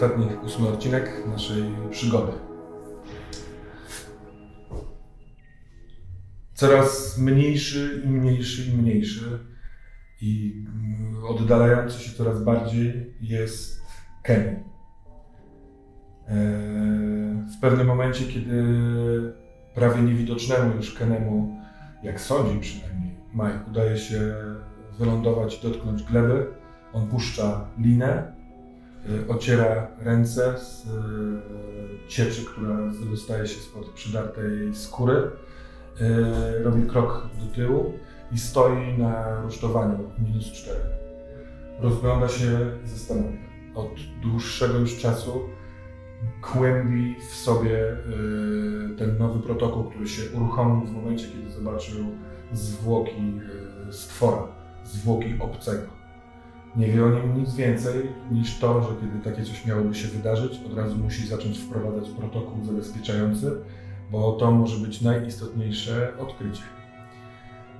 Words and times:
Ostatni, 0.00 0.26
ósmy 0.44 0.68
odcinek 0.68 1.26
naszej 1.26 1.62
przygody. 1.90 2.32
Coraz 6.54 7.18
mniejszy 7.18 8.02
i 8.04 8.08
mniejszy 8.08 8.70
i 8.70 8.76
mniejszy 8.76 9.38
i 10.20 10.64
oddalający 11.28 11.98
się 11.98 12.16
coraz 12.16 12.42
bardziej 12.42 13.14
jest 13.20 13.82
Kenny. 14.22 14.64
Eee, 16.28 16.36
W 17.58 17.60
pewnym 17.60 17.86
momencie, 17.86 18.24
kiedy 18.24 18.62
prawie 19.74 20.02
niewidocznemu 20.02 20.76
już 20.76 20.94
Kenemu, 20.94 21.60
jak 22.02 22.20
sądzi 22.20 22.58
przynajmniej, 22.60 23.16
Mike 23.34 23.64
udaje 23.70 23.96
się 23.98 24.34
wylądować 24.98 25.58
i 25.58 25.62
dotknąć 25.68 26.02
gleby, 26.02 26.46
on 26.92 27.06
puszcza 27.06 27.68
linę, 27.78 28.39
ociera 29.28 29.86
ręce 29.98 30.58
z 30.58 30.86
y, 30.86 32.08
cieczy, 32.08 32.44
która 32.44 32.76
wydostaje 32.76 33.46
się 33.46 33.60
spod 33.60 33.90
przydartej 33.90 34.74
skóry, 34.74 35.14
y, 36.00 36.62
robi 36.62 36.82
krok 36.86 37.26
do 37.40 37.54
tyłu 37.54 37.92
i 38.32 38.38
stoi 38.38 38.98
na 38.98 39.40
rusztowaniu 39.42 40.10
minus 40.18 40.52
4. 40.52 40.78
Rozgląda 41.80 42.28
się 42.28 42.70
i 42.84 42.88
zastanawia. 42.88 43.38
Od 43.74 43.90
dłuższego 44.22 44.78
już 44.78 44.98
czasu 44.98 45.40
kłębi 46.42 47.16
w 47.30 47.34
sobie 47.34 47.92
y, 47.92 48.96
ten 48.98 49.18
nowy 49.18 49.40
protokół, 49.40 49.84
który 49.84 50.08
się 50.08 50.22
uruchomił 50.36 50.86
w 50.86 50.92
momencie, 50.92 51.26
kiedy 51.28 51.50
zobaczył 51.50 52.04
zwłoki 52.52 53.40
y, 53.88 53.92
stwora, 53.92 54.46
zwłoki 54.84 55.34
obcego. 55.40 55.99
Nie 56.76 56.86
wie 56.86 57.04
o 57.04 57.10
nim 57.10 57.38
nic 57.38 57.54
więcej 57.54 58.08
niż 58.30 58.58
to, 58.58 58.82
że 58.82 58.88
kiedy 59.00 59.24
takie 59.24 59.44
coś 59.44 59.66
miałoby 59.66 59.94
się 59.94 60.08
wydarzyć, 60.08 60.60
od 60.66 60.78
razu 60.78 60.96
musi 60.96 61.26
zacząć 61.26 61.58
wprowadzać 61.58 62.10
protokół 62.10 62.64
zabezpieczający, 62.64 63.52
bo 64.10 64.32
to 64.32 64.50
może 64.50 64.86
być 64.86 65.00
najistotniejsze 65.00 66.12
odkrycie. 66.18 66.62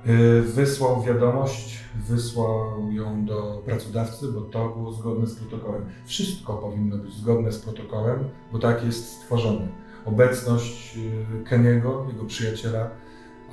Y, 0.06 0.42
Wysłał 0.42 1.02
wiadomość, 1.02 1.78
wysłał 1.94 2.92
ją 2.92 3.24
do 3.24 3.62
pracodawcy, 3.64 4.32
bo 4.32 4.40
to 4.40 4.68
było 4.68 4.92
zgodne 4.92 5.26
z 5.26 5.34
protokołem. 5.34 5.84
Wszystko 6.06 6.52
powinno 6.54 6.96
być 6.96 7.14
zgodne 7.14 7.52
z 7.52 7.58
protokołem, 7.58 8.24
bo 8.52 8.58
tak 8.58 8.84
jest 8.84 9.08
stworzone. 9.08 9.68
Obecność 10.04 10.96
y, 10.96 11.44
Keniego, 11.44 12.06
jego 12.12 12.24
przyjaciela, 12.24 12.90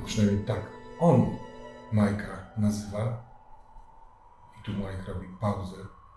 a 0.02 0.06
przynajmniej 0.06 0.46
tak 0.46 0.62
on 1.00 1.26
Majka 1.92 2.52
nazywa, 2.58 3.27
i 4.68 4.72
tu 4.72 4.78
Mike 4.78 5.14
robi 5.14 5.28
pauzę 5.42 5.76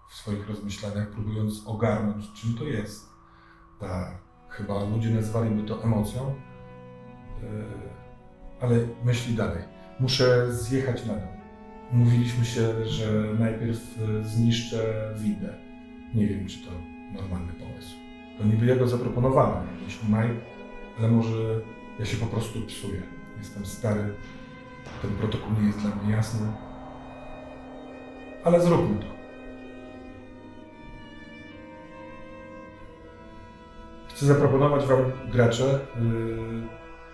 w 0.09 0.15
swoich 0.15 0.49
rozmyślaniach, 0.49 1.11
próbując 1.11 1.67
ogarnąć, 1.67 2.33
czym 2.33 2.55
to 2.55 2.65
jest. 2.65 3.11
Ta, 3.81 4.19
chyba 4.49 4.85
ludzie 4.85 5.11
nazwaliby 5.11 5.63
to 5.63 5.85
emocją, 5.85 6.35
yy, 7.43 7.49
ale 8.61 8.77
myśli 9.05 9.35
dalej. 9.35 9.63
Muszę 10.01 10.53
zjechać 10.53 11.07
na 11.07 11.15
dół. 11.15 11.29
Mówiliśmy 11.93 12.45
się, 12.45 12.87
że 12.87 13.35
najpierw 13.39 13.99
yy, 13.99 14.25
zniszczę 14.25 15.15
windę. 15.19 15.55
Nie 16.15 16.27
wiem, 16.27 16.47
czy 16.47 16.59
to 16.65 16.71
normalny 17.13 17.53
pomysł. 17.53 17.95
To 18.39 18.45
niby 18.45 18.67
ja 18.67 18.77
go 18.77 18.89
zaproponowałem, 18.89 19.67
myśli 19.85 20.09
Mike, 20.09 20.41
ale 20.99 21.09
może 21.09 21.61
ja 21.99 22.05
się 22.05 22.17
po 22.17 22.27
prostu 22.27 22.61
psuję. 22.67 23.03
Jestem 23.39 23.67
stary, 23.67 24.15
ten 25.03 25.11
protokół 25.11 25.53
nie 25.61 25.67
jest 25.67 25.79
dla 25.79 25.95
mnie 25.95 26.13
jasny, 26.13 26.53
ale 28.45 28.61
zróbmy 28.61 28.99
to. 28.99 29.07
Chcę 34.09 34.27
zaproponować 34.27 34.87
Wam, 34.87 34.99
gracze, 35.33 35.65
yy, 35.65 36.63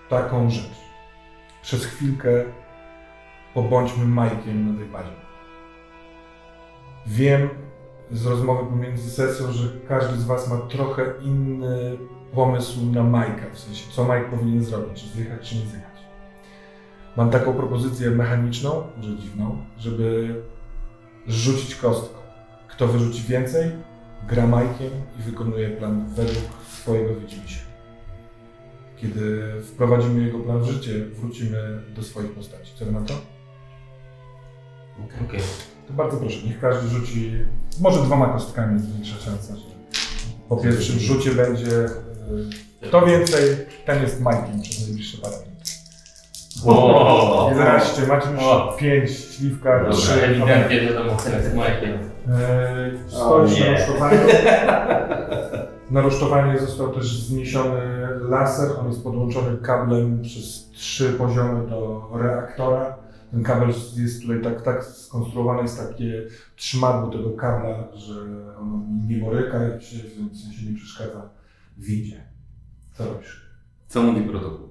taką 0.09 0.51
rzecz. 0.51 0.87
Przez 1.63 1.85
chwilkę 1.85 2.45
pobądźmy 3.55 4.05
Majkiem 4.05 4.73
na 4.73 4.79
tej 4.79 4.89
bazie. 4.89 5.11
Wiem 7.07 7.49
z 8.11 8.27
rozmowy 8.27 8.67
pomiędzy 8.67 9.11
sesją, 9.11 9.53
że 9.53 9.69
każdy 9.89 10.17
z 10.17 10.25
Was 10.25 10.51
ma 10.51 10.57
trochę 10.57 11.03
inny 11.23 11.99
pomysł 12.35 12.87
na 12.93 13.03
Majka, 13.03 13.47
w 13.53 13.59
sensie 13.59 13.91
co 13.91 14.05
Mike 14.05 14.31
powinien 14.31 14.65
zrobić, 14.65 15.03
czy 15.03 15.09
zjechać, 15.09 15.49
czy 15.49 15.55
nie 15.55 15.67
zjechać. 15.67 15.97
Mam 17.17 17.31
taką 17.31 17.55
propozycję 17.55 18.11
mechaniczną, 18.11 18.83
może 18.97 19.17
dziwną, 19.17 19.57
żeby 19.79 20.35
rzucić 21.29 21.75
kostką. 21.75 22.19
Kto 22.69 22.89
wyrzuci 22.89 23.23
więcej, 23.23 23.71
gra 24.29 24.47
Majkiem 24.47 24.91
i 25.19 25.23
wykonuje 25.23 25.71
plan 25.71 26.07
według 26.09 26.45
swojego 26.73 27.15
widzimisię. 27.15 27.61
Kiedy 28.97 29.53
wprowadzimy 29.63 30.27
jego 30.27 30.39
plan 30.39 30.63
w 30.63 30.67
życie, 30.67 31.05
wrócimy 31.05 31.83
do 31.97 32.03
swoich 32.03 32.33
postaci. 32.33 32.73
Co 32.79 32.85
wy 32.85 32.93
na 32.93 33.01
to? 33.01 33.15
Okej. 35.25 35.41
To 35.87 35.93
bardzo 35.93 36.17
proszę, 36.17 36.47
niech 36.47 36.61
każdy 36.61 36.89
rzuci, 36.89 37.33
może 37.81 38.03
dwoma 38.03 38.27
kostkami 38.27 38.75
jest 38.75 38.93
większa 38.93 39.17
szansa, 39.17 39.57
że 39.57 39.65
po 40.49 40.57
pierwszym 40.57 40.99
rzucie 40.99 41.31
będzie 41.35 41.85
y, 41.85 41.97
kto 42.81 43.07
więcej, 43.07 43.57
ten 43.85 44.03
jest 44.03 44.21
Majkiem 44.21 44.63
przez 44.63 44.87
najbliższe 44.87 45.19
parę 45.19 45.37
minut. 45.37 45.56
O, 46.65 47.49
11, 47.51 48.07
macie 48.07 48.31
już 48.31 48.43
O. 48.43 48.77
5, 48.79 49.11
śliwka, 49.11 49.79
Dobra, 49.79 49.93
3. 49.93 50.13
ewidentnie 50.25 50.81
wiadomo, 50.81 51.17
kto 51.17 51.31
jest 51.31 51.55
Majkiem. 51.55 51.91
Eee, 51.93 52.99
Stoisz 53.09 53.61
na 53.61 53.71
rusztowaniu. 53.73 54.19
Na 55.91 56.01
rusztowanie 56.01 56.59
został 56.67 56.93
też 56.93 57.19
zniesiony 57.27 57.81
laser. 58.29 58.71
On 58.81 58.89
jest 58.89 59.05
podłączony 59.05 59.57
kablem 59.57 60.23
przez 60.23 60.71
trzy 60.71 61.13
poziomy 61.13 61.69
do 61.71 62.11
reaktora. 62.15 62.97
Ten 63.31 63.43
kabel 63.43 63.69
jest 63.97 64.23
tutaj 64.23 64.43
tak, 64.43 64.63
tak 64.63 64.85
skonstruowany, 64.85 65.63
jest 65.63 65.89
takie 65.89 66.23
trzymadło 66.57 67.11
tego 67.11 67.31
kabla, 67.31 67.89
że 67.95 68.15
ono 68.61 68.83
nie 69.09 69.17
boryka 69.17 69.59
się, 69.81 69.97
w 70.33 70.37
sensie 70.37 70.71
nie 70.71 70.77
przeszkadza 70.77 71.31
w 71.77 71.85
windzie. 71.85 72.25
Co 72.93 73.05
robisz? 73.05 73.47
Co 73.89 74.03
mówi 74.03 74.21
protokół? 74.21 74.69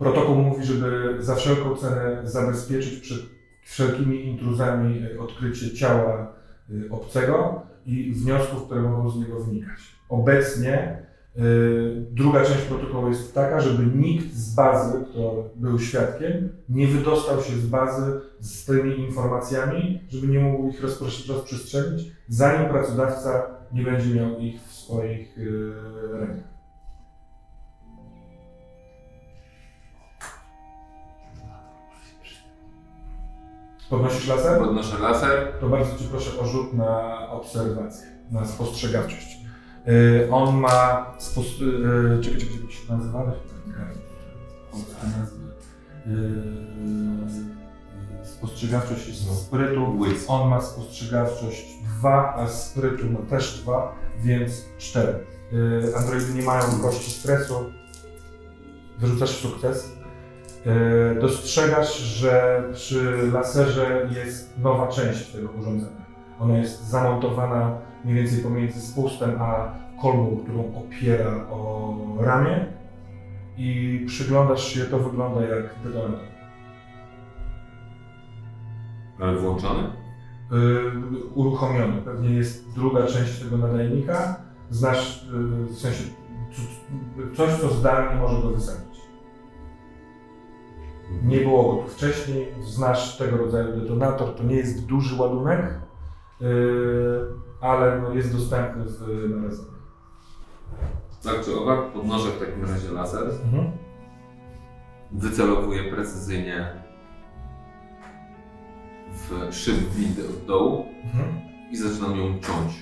Protokół 0.00 0.34
mówi, 0.34 0.64
żeby 0.64 1.16
za 1.18 1.34
wszelką 1.34 1.76
cenę 1.76 2.20
zabezpieczyć 2.24 3.00
przed 3.00 3.20
wszelkimi 3.62 4.26
intruzami 4.26 5.04
y, 5.04 5.20
odkrycie 5.20 5.74
ciała 5.74 6.32
y, 6.70 6.90
obcego 6.90 7.62
i 7.86 8.12
wniosków, 8.12 8.64
które 8.64 8.82
mogą 8.82 9.10
z 9.10 9.16
niego 9.16 9.40
wynikać. 9.40 9.78
Obecnie 10.08 11.02
y, 11.36 11.40
druga 12.10 12.44
część 12.44 12.60
protokołu 12.60 13.08
jest 13.08 13.34
taka, 13.34 13.60
żeby 13.60 13.96
nikt 13.96 14.34
z 14.34 14.54
bazy, 14.54 15.04
kto 15.10 15.50
był 15.56 15.78
świadkiem, 15.78 16.48
nie 16.68 16.86
wydostał 16.86 17.42
się 17.42 17.52
z 17.52 17.66
bazy 17.66 18.20
z 18.40 18.64
tymi 18.64 18.98
informacjami, 18.98 20.00
żeby 20.08 20.26
nie 20.26 20.40
mógł 20.40 20.68
ich 20.68 20.82
rozprzestrzenić, 21.28 22.12
zanim 22.28 22.68
pracodawca 22.68 23.42
nie 23.72 23.82
będzie 23.82 24.14
miał 24.14 24.38
ich 24.38 24.60
w 24.62 24.72
swoich 24.72 25.38
rękach. 26.12 26.49
Podnosisz 33.90 34.28
laser? 34.28 34.58
Podnoszę 34.58 34.98
laser. 34.98 35.52
To 35.60 35.68
bardzo 35.68 35.98
Cię 35.98 36.04
proszę 36.10 36.40
o 36.40 36.46
rzut 36.46 36.72
na 36.72 37.18
obserwację, 37.30 38.06
na 38.30 38.46
spostrzegawczość. 38.46 39.38
Yy, 39.86 40.28
on 40.30 40.56
ma. 40.56 41.06
Spos- 41.18 41.60
yy, 41.60 42.18
czekaj, 42.22 42.40
czekaj, 42.40 42.56
jak 42.62 42.72
się 42.72 42.92
nazywa? 42.92 43.32
Yy, 46.06 46.12
spostrzegawczość 48.24 49.08
jest 49.08 49.42
sprytu. 49.42 49.98
On 50.28 50.48
ma 50.48 50.60
spostrzegawczość 50.62 51.64
2, 51.98 52.34
a 52.34 52.48
sprytu 52.48 53.10
ma 53.10 53.18
też 53.18 53.60
2, 53.62 53.94
więc 54.22 54.64
4. 54.78 55.26
Yy, 55.52 55.96
androidy 55.96 56.34
nie 56.34 56.42
mają 56.42 56.62
kości 56.82 57.10
stresu. 57.10 57.54
Wyrzucasz 58.98 59.30
sukces. 59.30 59.92
Yy, 60.66 61.20
dostrzegasz, 61.20 61.98
że 61.98 62.62
przy 62.72 63.30
laserze 63.32 64.08
jest 64.16 64.58
nowa 64.58 64.86
część 64.88 65.32
tego 65.32 65.48
urządzenia. 65.60 66.00
Ona 66.40 66.58
jest 66.58 66.88
zamontowana 66.88 67.78
mniej 68.04 68.16
więcej 68.16 68.42
pomiędzy 68.42 68.80
spustem 68.80 69.30
a 69.42 69.74
kolbą, 70.02 70.36
którą 70.44 70.72
opiera 70.74 71.46
o 71.50 71.94
ramię 72.20 72.66
i 73.56 74.00
przyglądasz 74.06 74.64
się, 74.64 74.80
to 74.80 74.98
wygląda 74.98 75.40
jak 75.40 75.64
detonator. 75.84 76.30
Ale 79.20 79.36
włączony? 79.36 79.82
Yy, 80.50 80.92
uruchomiony. 81.34 82.02
Pewnie 82.02 82.30
jest 82.30 82.74
druga 82.74 83.06
część 83.06 83.38
tego 83.38 83.56
nadajnika. 83.58 84.36
Znasz, 84.70 85.26
yy, 85.32 85.64
w 85.64 85.78
sensie 85.78 86.04
coś, 87.36 87.54
co 87.60 87.68
zdalnie 87.68 88.20
może 88.20 88.42
go 88.42 88.50
wysadzić. 88.50 88.89
Nie 91.24 91.36
było 91.40 91.76
go 91.76 91.82
tu 91.82 91.88
wcześniej. 91.88 92.54
Znasz 92.60 93.16
tego 93.18 93.36
rodzaju 93.36 93.80
detonator. 93.80 94.34
To 94.34 94.42
nie 94.44 94.56
jest 94.56 94.86
duży 94.86 95.22
ładunek, 95.22 95.60
yy, 96.40 97.26
ale 97.60 98.00
no, 98.02 98.14
jest 98.14 98.36
dostępny 98.36 98.84
w 98.84 99.30
magazynie. 99.36 99.70
Tak 101.24 101.44
czy 101.44 101.56
owak, 101.60 101.92
podnoszę 101.92 102.28
w 102.30 102.38
takim 102.40 102.64
razie 102.64 102.92
laser, 102.92 103.22
Mhm. 103.44 103.70
wycelowuję 105.12 105.92
precyzyjnie 105.92 106.66
w 109.12 109.54
szyb 109.54 109.74
windy 109.90 110.22
od 110.28 110.44
dołu 110.46 110.86
Mhm. 111.04 111.28
i 111.70 111.76
zaczynam 111.76 112.16
ją 112.18 112.26
ciąć. 112.40 112.72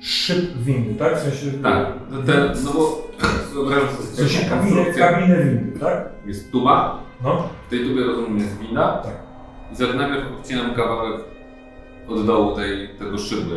Szyb 0.00 0.56
windy, 0.56 0.94
tak? 0.94 1.16
W 1.18 1.22
sensie, 1.22 1.58
Tak, 1.62 1.86
no 2.10 2.22
te, 2.22 2.52
no 2.64 2.72
bo 2.72 3.09
wyobrażam 3.54 3.88
sobie 3.96 4.48
kabinę, 4.50 4.84
kabinę 4.84 5.44
windy, 5.44 5.80
tak? 5.80 6.08
Jest 6.26 6.52
tuba, 6.52 7.02
No, 7.24 7.48
w 7.66 7.70
tej 7.70 7.78
tubie 7.88 8.04
rozumiem 8.04 8.38
jest 8.38 8.58
winda 8.58 9.02
tak. 9.04 9.12
i 9.72 9.76
za 9.76 9.86
najpierw 9.86 10.32
odcinam 10.38 10.74
kawałek 10.74 11.20
od 12.08 12.26
dołu 12.26 12.56
tej, 12.56 12.88
tego 12.98 13.18
szybu, 13.18 13.50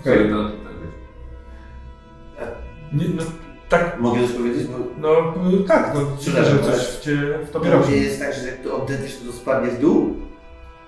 który 0.00 0.28
to 0.30 0.44
tak. 0.44 0.74
Nie, 2.92 3.04
no, 3.16 3.22
tak, 3.68 4.00
Mogę 4.00 4.20
coś 4.20 4.36
powiedzieć? 4.36 4.66
Bo 4.66 4.78
no 4.98 5.34
y, 5.60 5.64
tak, 5.64 5.94
no 5.94 6.00
myślę, 6.16 6.44
że 6.44 6.58
coś 6.58 6.80
w, 6.86 7.00
cię, 7.00 7.38
w 7.46 7.50
tobie 7.50 7.70
to 7.70 7.78
rośnie. 7.78 7.96
jest 7.96 8.20
tak, 8.20 8.34
że 8.34 8.46
jak 8.46 8.60
to 8.60 8.82
odetniesz, 8.82 9.18
to 9.26 9.32
spadnie 9.32 9.70
w 9.70 9.80
dół, 9.80 10.14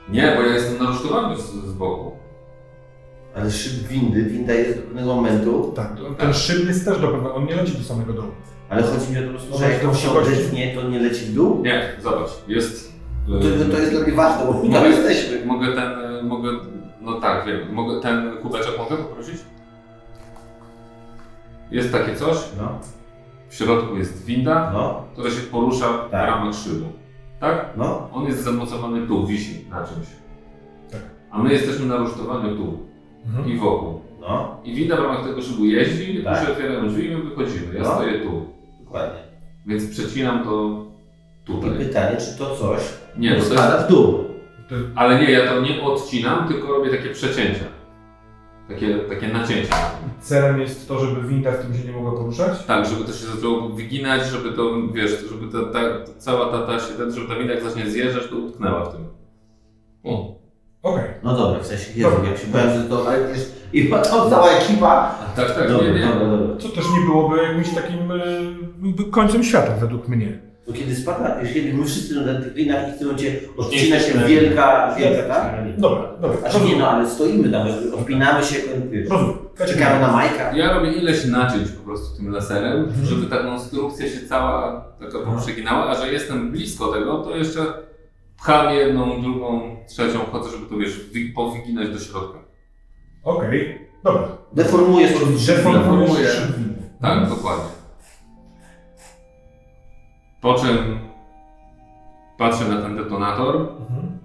Nie, 0.08 0.32
bo 0.36 0.42
ja 0.42 0.54
jestem 0.54 0.78
na 0.84 0.90
rusztowaniu 0.90 1.36
z, 1.36 1.50
z 1.52 1.72
boku. 1.72 2.16
Ale 3.36 3.50
szyb 3.50 3.88
windy, 3.88 4.22
winda 4.22 4.52
jest 4.54 4.76
do 4.78 4.82
pewnego 4.82 5.14
momentu, 5.14 5.72
Tak, 5.76 5.92
ten 6.18 6.34
szyb 6.34 6.68
jest 6.68 6.84
też 6.84 7.00
do 7.00 7.08
pewnego, 7.08 7.34
on 7.34 7.46
nie 7.46 7.56
leci 7.56 7.72
do 7.72 7.84
samego 7.84 8.12
dołu. 8.12 8.28
ale 8.68 8.82
chodzi 8.82 9.12
mi 9.12 9.18
o 9.18 9.22
to 9.22 9.28
prostu, 9.30 9.50
No 9.50 9.58
że 9.58 9.70
jak 9.72 9.80
to 9.80 9.88
to 9.88 9.94
się 9.94 10.10
odetnie, 10.10 10.74
to 10.74 10.88
nie 10.88 10.98
leci 10.98 11.24
w 11.24 11.34
dół. 11.34 11.62
Nie, 11.62 11.92
zobacz, 12.02 12.30
jest... 12.48 12.92
To, 13.28 13.38
y, 13.38 13.64
to 13.70 13.78
jest 13.78 13.90
dla 13.92 14.00
mnie 14.00 14.12
ważne, 14.12 14.46
bo 14.46 14.52
my 14.52 14.60
tam 14.72 14.82
Mogę- 14.82 14.88
jesteśmy. 14.88 15.46
Mogę 15.46 15.66
ten, 15.74 15.92
y, 16.16 16.22
mogę, 16.22 16.48
no 17.00 17.20
tak, 17.20 17.46
wiem, 17.46 17.74
mogę 17.74 18.00
ten 18.00 18.36
kubeczek 18.42 18.78
mogę 18.78 18.96
poprosić? 18.96 19.36
Jest 21.70 21.92
takie 21.92 22.14
coś, 22.16 22.36
No, 22.58 22.78
w 23.48 23.54
środku 23.54 23.96
jest 23.96 24.24
winda, 24.24 24.70
no, 24.72 25.04
która 25.12 25.30
się 25.30 25.40
porusza 25.40 25.92
w 25.92 26.10
Tak. 26.10 26.26
ramach 26.28 26.54
szybu. 26.54 26.86
Tak? 27.40 27.66
no. 27.76 28.08
On 28.12 28.24
jest 28.26 28.42
zamocowany 28.44 29.06
tu, 29.06 29.26
wisi 29.26 29.64
na 29.70 29.84
czymś. 29.84 30.06
Tak. 30.90 31.00
A 31.30 31.42
my 31.42 31.52
jesteśmy 31.52 31.86
na 31.86 31.96
rusztowaniu 31.96 32.56
tu 32.56 32.78
Mhm. 33.26 33.48
i 33.48 33.58
wokół. 33.58 34.00
No, 34.20 34.60
I 34.64 34.74
winda 34.74 34.96
w 34.96 35.00
ramach 35.00 35.24
tego 35.28 35.42
szybu 35.42 35.64
jeździ, 35.64 36.24
Tak. 36.24 36.38
tu 36.40 36.46
się 36.46 36.52
otwierają 36.52 36.88
drzwi 36.88 37.06
i 37.06 37.16
my 37.16 37.22
wychodzimy. 37.22 37.74
Ja 37.74 37.82
No. 37.82 37.94
stoję 37.94 38.20
tu. 38.20 38.46
dokładnie. 38.84 39.20
Więc 39.66 39.90
przecinam 39.90 40.44
to 40.44 40.84
I 41.44 41.46
tutaj. 41.52 41.70
pytanie, 41.78 42.16
czy 42.16 42.38
to 42.38 42.56
coś 42.56 42.80
Nie, 43.18 43.36
to 43.36 43.42
spada 43.44 43.74
jest, 43.76 43.86
w 43.86 43.90
dół? 43.90 44.12
To, 44.68 44.74
ale 44.94 45.18
nie, 45.20 45.30
ja 45.30 45.46
to 45.48 45.60
nie 45.60 45.82
odcinam, 45.82 46.48
tylko 46.48 46.68
robię 46.68 46.90
takie 46.90 47.10
przecięcia. 47.10 47.64
Takie, 48.68 48.98
takie 48.98 49.28
nacięcia. 49.28 49.76
celem 50.20 50.60
jest 50.60 50.88
to, 50.88 50.98
żeby 51.06 51.28
winda 51.28 51.52
w 51.52 51.58
tym 51.64 51.74
się 51.74 51.84
nie 51.84 51.92
mogła 51.92 52.12
poruszać? 52.12 52.64
Tak, 52.66 52.86
żeby 52.86 53.00
to 53.04 53.12
się 53.12 53.26
zaczęło 53.26 53.68
wyginać, 53.68 54.26
żeby 54.26 54.52
to, 54.52 54.72
wiesz, 54.92 55.24
żeby 55.30 55.52
ta, 55.52 55.72
ta, 55.72 55.80
cała 56.18 56.46
ta, 56.52 56.66
ta 56.66 56.78
się, 56.80 57.10
żeby 57.10 57.28
ta 57.28 57.38
winda 57.38 57.54
jak 57.54 57.62
zacznie 57.64 57.90
zjeżdżać, 57.90 58.26
to 58.28 58.36
utknęła 58.36 58.84
w 58.84 58.92
tym. 58.96 59.04
O. 60.04 60.35
Okej. 60.86 61.04
No 61.22 61.36
dobra, 61.36 61.60
w 61.60 61.66
sensie, 61.66 61.84
Jezu, 61.96 62.10
Dobra. 62.10 62.28
jak 62.30 62.38
się 62.38 62.46
bałem, 62.46 62.82
że 62.82 62.88
to, 62.88 63.08
ale 63.08 63.18
wiesz, 63.34 63.46
i 63.72 63.88
to 63.88 64.30
cała 64.30 64.50
ekipa. 64.50 65.14
Tak, 65.36 65.54
tak, 65.54 65.68
Dobra, 65.68 65.86
nie, 65.88 65.94
nie. 66.00 66.06
dobra, 66.06 66.26
dobra. 66.36 66.56
Co 66.58 66.68
też 66.68 66.84
nie 66.98 67.04
byłoby 67.06 67.36
jakimś 67.42 67.74
takim 67.74 68.10
y, 69.00 69.10
końcem 69.10 69.44
świata 69.44 69.72
według 69.80 70.08
mnie. 70.08 70.38
Bo 70.66 70.72
kiedy 70.72 70.94
spada, 70.94 71.36
kiedy 71.54 71.74
my 71.74 71.84
wszyscy 71.84 72.14
na 72.14 72.40
tych 72.40 72.54
linach 72.54 72.88
i 72.88 72.92
w 72.92 72.98
tym 72.98 73.06
momencie 73.06 73.40
odcina 73.56 74.00
się 74.00 74.18
wielka, 74.18 74.94
wielka, 74.98 75.22
tak? 75.34 75.54
Dobra, 75.78 76.02
dobra. 76.20 76.36
Znaczy 76.50 76.60
nie 76.66 76.76
no, 76.76 76.88
ale 76.90 77.08
stoimy 77.10 77.48
tam, 77.52 77.66
odpinamy 77.98 78.44
się, 78.44 78.56
wiesz, 78.90 79.08
czekamy 79.66 80.00
na 80.00 80.12
Majka. 80.12 80.56
Ja 80.56 80.72
robię 80.74 80.92
ileś 80.92 81.24
nacięć 81.24 81.68
po 81.68 81.84
prostu 81.84 82.16
tym 82.16 82.30
laserem, 82.32 82.78
Mhm. 82.84 83.06
żeby 83.06 83.26
ta 83.26 83.38
konstrukcja 83.38 84.06
się 84.08 84.26
cała 84.28 84.84
taka 85.00 85.18
poprzeginała, 85.18 85.86
a 85.90 85.94
że 85.94 86.12
jestem 86.12 86.50
blisko 86.52 86.86
tego, 86.88 87.18
to 87.18 87.36
jeszcze 87.36 87.60
pcham 88.38 88.74
jedną, 88.74 89.22
drugą, 89.22 89.76
trzecią, 89.88 90.18
chodzę, 90.18 90.50
żeby 90.50 90.66
to 90.66 90.76
wiesz, 90.76 91.10
wy- 91.10 91.32
powyginać 91.34 91.88
do 91.88 91.98
środka. 91.98 92.38
Okej, 93.24 93.88
dobra. 94.04 94.28
Deformujesz 94.52 95.12
Deformuję. 95.12 96.28
szyb 96.28 96.56
windy. 96.56 96.82
Tak, 97.00 97.28
dokładnie. 97.28 97.64
Po 100.40 100.54
czym 100.54 100.98
patrzę 102.38 102.64
na 102.68 102.82
ten 102.82 102.96
detonator, 102.96 103.56
Mhm. 103.56 104.18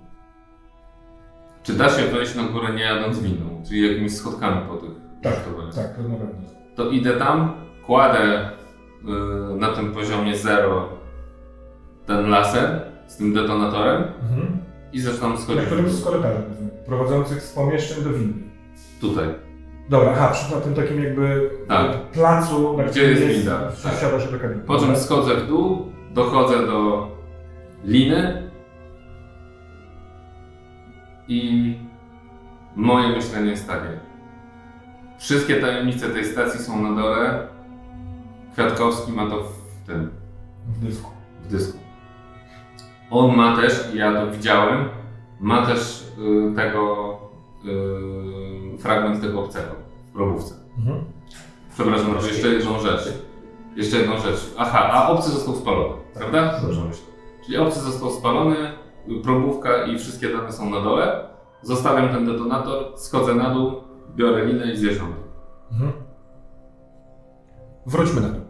czy 1.63 1.74
da 1.74 1.90
się 1.90 2.02
wejść 2.04 2.36
na 2.36 2.44
górę 2.44 2.74
nie 2.74 2.84
jadąc 2.84 3.19
windą, 3.19 3.63
czyli 3.68 3.88
jakimiś 3.90 4.16
schodkami 4.18 4.62
po 4.68 4.78
tych 4.78 4.90
Tak, 5.24 5.34
rusztowaniach. 5.36 5.75
tak, 5.75 5.96
to 5.96 6.02
na 6.02 6.16
pewno. 6.16 6.50
To 6.75 6.90
idę 6.90 7.13
tam, 7.13 7.54
kładę 7.86 8.50
y, 9.54 9.56
na 9.56 9.68
tym 9.74 9.92
poziomie 9.94 10.38
0 10.38 10.90
ten 12.06 12.30
laser 12.30 12.90
z 13.12 13.18
tym 13.18 13.34
detonatorem 13.34 14.03
Mhm. 14.24 14.58
i 14.94 15.00
zaczynam 15.01 15.32
Na 15.32 15.38
schodzić 15.38 15.65
którym 15.65 15.89
z 15.89 16.03
korytarzem 16.03 16.44
prowadzących 16.86 17.41
z 17.44 17.53
pomieszczeń 17.53 18.03
do 18.03 18.10
windy. 18.10 18.39
tutaj. 19.01 19.27
Dobra, 19.89 20.12
aha, 20.12 20.30
przy 20.34 20.56
na 20.56 20.62
tym 20.62 20.74
takim 20.74 21.03
jakby 21.03 21.50
Tak. 21.68 22.12
placu, 22.12 22.77
na 22.77 22.84
Gdzie 22.84 22.91
którym 22.91 23.10
jest 23.12 23.38
winda, 23.38 23.60
tak. 23.84 23.94
wsiada 23.96 24.20
się 24.20 24.32
do 24.32 24.39
kabiny. 24.39 24.62
Po 24.63 24.74
czym 24.75 24.86
Dobra. 24.88 25.00
schodzę 25.01 25.36
w 25.36 25.48
dół, 25.48 25.86
dochodzę 26.13 26.68
do 26.68 27.08
liny 27.84 28.51
i 31.27 31.75
moje 32.75 33.10
myślenie 33.10 33.51
jest 33.51 33.68
takie. 33.68 34.00
Wszystkie 35.20 35.56
tajemnice 35.56 36.10
tej 36.10 36.25
stacji 36.25 36.60
są 36.60 36.82
na 36.82 37.01
dole. 37.01 37.48
Kwiatkowski 38.53 39.12
ma 39.12 39.30
to 39.30 39.44
w 39.44 39.88
tym, 39.88 40.10
W 40.68 40.86
dysku. 40.86 41.12
w 41.44 41.48
dysku. 41.51 41.77
On 43.12 43.36
ma 43.36 43.56
też, 43.56 43.94
i 43.94 43.98
ja 43.98 44.13
to 44.13 44.32
widziałem, 44.32 44.89
ma 45.39 45.65
też 45.65 46.08
y, 46.51 46.56
tego 46.56 47.18
y, 48.75 48.77
fragment 48.77 49.22
tego 49.22 49.44
obcego 49.44 49.72
w 50.10 50.13
probówce. 50.13 50.56
Mhm. 50.77 51.03
Przepraszam, 51.74 52.13
może 52.13 52.27
jeszcze 52.27 52.48
jedną 52.48 52.80
rzecz. 52.80 53.01
Jeszcze 53.75 53.98
jedną 53.98 54.18
rzecz. 54.18 54.53
Aha, 54.58 54.89
a 54.91 55.10
obcy 55.10 55.32
został 55.32 55.56
spalony, 55.56 55.94
prawda? 56.13 56.60
Dobrze 56.62 56.82
myślę. 56.82 57.06
Czyli 57.46 57.58
obcy 57.58 57.80
został 57.80 58.12
spalony, 58.12 58.56
probówka 59.24 59.86
i 59.86 60.00
wszystkie 60.00 60.30
dane 60.30 60.51
są 60.51 60.70
na 60.70 60.82
dole. 60.82 61.27
Zostawiam 61.62 62.10
ten 62.10 62.25
detonator, 62.25 63.00
schodzę 63.00 63.36
na 63.36 63.50
dół, 63.50 63.72
biorę 64.15 64.46
linę 64.46 64.72
i 64.74 64.77
zjeżdżam. 64.77 65.13
Mhm. 65.72 65.91
Wróćmy 67.86 68.22
na 68.22 68.30
to. 68.30 68.40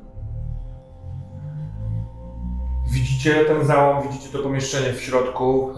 Widzicie 2.91 3.45
ten 3.45 3.65
załom, 3.65 4.07
widzicie 4.07 4.29
to 4.37 4.39
pomieszczenie 4.43 4.93
w 4.93 5.01
środku. 5.01 5.73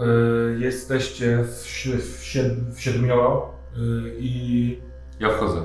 y, 0.56 0.58
jesteście 0.60 1.38
w, 1.44 1.48
si- 1.66 1.98
w, 1.98 2.24
sied, 2.24 2.52
w 2.74 2.80
siedmioro 2.80 3.50
y, 3.76 3.80
i 4.18 4.78
Ja 5.20 5.28
wchodzę 5.30 5.60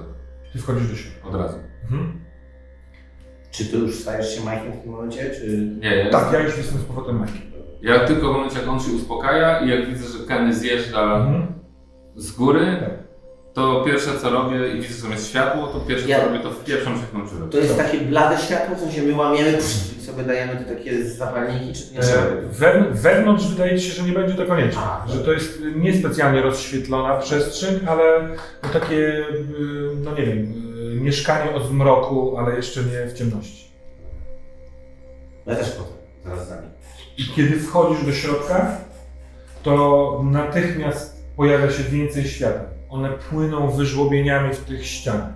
ty 0.54 0.60
wchodzisz 0.60 0.88
do 0.88 0.96
środka. 0.96 1.28
od 1.30 1.36
razu. 1.36 1.58
Mhm. 1.84 2.20
Czy 3.52 3.66
to 3.66 3.78
już 3.78 3.96
stajesz 4.00 4.36
się 4.36 4.44
Majkiem 4.46 4.72
w 4.74 4.82
tym 4.82 4.92
momencie, 4.92 5.30
czy... 5.30 5.58
Nie, 5.80 5.96
ja, 5.96 6.10
Tak, 6.10 6.34
ja 6.34 6.40
już 6.40 6.58
jestem 6.58 6.80
z 6.80 6.84
powrotem 6.84 7.20
Majkiem. 7.20 7.42
ja 7.82 8.00
tylko 8.08 8.30
w 8.30 8.36
momencie, 8.36 8.60
jak 8.60 8.68
on 8.68 8.80
się 8.80 8.92
uspokaja 8.92 9.60
i 9.60 9.70
jak 9.70 9.90
widzę, 9.90 10.18
że 10.20 10.26
Kenny 10.28 10.54
zjeżdża 10.56 11.16
Mhm. 11.18 11.48
z 12.16 12.32
góry, 12.32 12.78
Tak. 12.80 13.09
To 13.60 13.84
pierwsze 13.86 14.20
co 14.22 14.30
robię 14.30 14.74
i 14.74 14.82
widzę, 14.82 14.94
że 14.94 15.02
tam 15.02 15.12
jest 15.12 15.30
światło, 15.30 15.68
to 15.68 15.80
pierwsze 15.80 16.08
Ja- 16.10 16.20
co 16.20 16.26
robię, 16.26 16.40
to 16.40 16.50
się 16.50 16.78
w 16.78 16.84
tą 17.12 17.30
dziurę. 17.30 17.50
To 17.52 17.58
jest 17.58 17.78
takie 17.78 17.98
blade 17.98 18.38
światło, 18.38 18.76
w 18.76 18.80
sensie 18.80 19.02
my 19.02 19.16
łamiemy 19.16 19.58
i 20.00 20.06
sobie 20.06 20.24
dajemy 20.24 20.56
te 20.56 20.76
takie 20.76 21.06
zapalniki, 21.06 21.74
czy 21.74 21.94
nie? 21.94 22.00
E, 22.00 22.42
we, 22.52 22.86
wewnątrz 22.92 23.48
wydaje 23.48 23.80
ci 23.80 23.90
się, 23.90 23.94
że 23.94 24.04
nie 24.04 24.12
będzie 24.14 24.34
to 24.36 24.46
konieczne. 24.46 24.82
A, 24.82 25.06
Że 25.08 25.20
to 25.20 25.32
jest 25.34 25.60
niespecjalnie 25.76 26.42
rozświetlona 26.42 27.18
przestrzeń, 27.18 27.80
ale 27.88 28.04
takie, 28.74 28.96
y, 28.96 29.26
no 30.04 30.12
nie 30.16 30.26
wiem, 30.26 30.54
y, 30.94 31.02
mieszkanie 31.02 31.52
o 31.56 31.60
zmroku, 31.60 32.38
ale 32.38 32.56
jeszcze 32.56 32.80
nie 32.84 33.08
w 33.08 33.14
ciemności. 33.14 33.72
Ja 35.46 35.56
też 35.56 35.70
potem, 35.70 35.94
zaraz 36.26 36.48
za 36.48 36.56
nim. 36.56 36.72
I 37.18 37.24
kiedy 37.36 37.60
wchodzisz 37.60 38.06
do 38.06 38.12
środka, 38.12 38.78
to 39.64 40.22
natychmiast 40.26 41.24
pojawia 41.38 41.72
się 41.72 41.84
więcej 41.84 42.24
światła. 42.24 42.79
One 42.90 43.10
płyną 43.10 43.72
wyżłobieniami 43.72 44.54
w 44.54 44.66
tych 44.66 44.86
ścianach. 44.86 45.34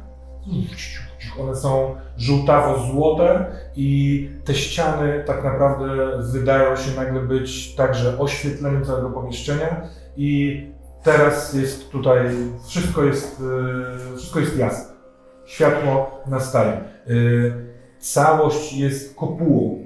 One 1.40 1.56
są 1.56 1.96
żółtawo-złote 2.18 3.46
i 3.76 4.30
te 4.46 4.54
ściany 4.54 5.24
tak 5.26 5.44
naprawdę 5.44 5.86
wydają 6.32 6.76
się 6.76 6.96
nagle 6.96 7.22
być 7.22 7.76
także 7.76 8.20
oświetleniem 8.20 8.86
całego 8.86 9.10
pomieszczenia 9.10 9.82
i 10.18 10.62
teraz 11.04 11.54
jest 11.54 11.92
tutaj, 11.92 12.26
wszystko 12.68 13.04
jest, 13.04 13.42
y, 14.14 14.18
wszystko 14.18 14.40
jest 14.40 14.58
jasne. 14.58 14.94
Światło 15.46 16.22
nastaje. 16.28 16.82
Y, 17.10 17.74
Całość 18.00 18.74
jest 18.74 19.16
kopułą 19.16 19.83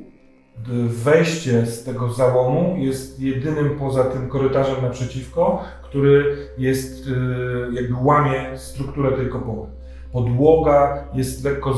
Wejście 0.88 1.66
z 1.66 1.84
tego 1.84 2.14
załomu 2.14 2.76
jest 2.78 3.20
jedynym 3.20 3.80
poza 3.80 4.04
tym 4.04 4.30
korytarzem 4.30 4.76
naprzeciwko, 4.82 5.64
który 5.84 6.38
jest 6.58 7.08
y, 7.08 7.12
jakby 7.74 7.96
łamie 8.02 8.58
strukturę 8.58 9.12
tej 9.12 9.30
kopuły. 9.30 9.68
Podłoga 10.12 11.04
jest 11.14 11.44
lekko 11.44 11.74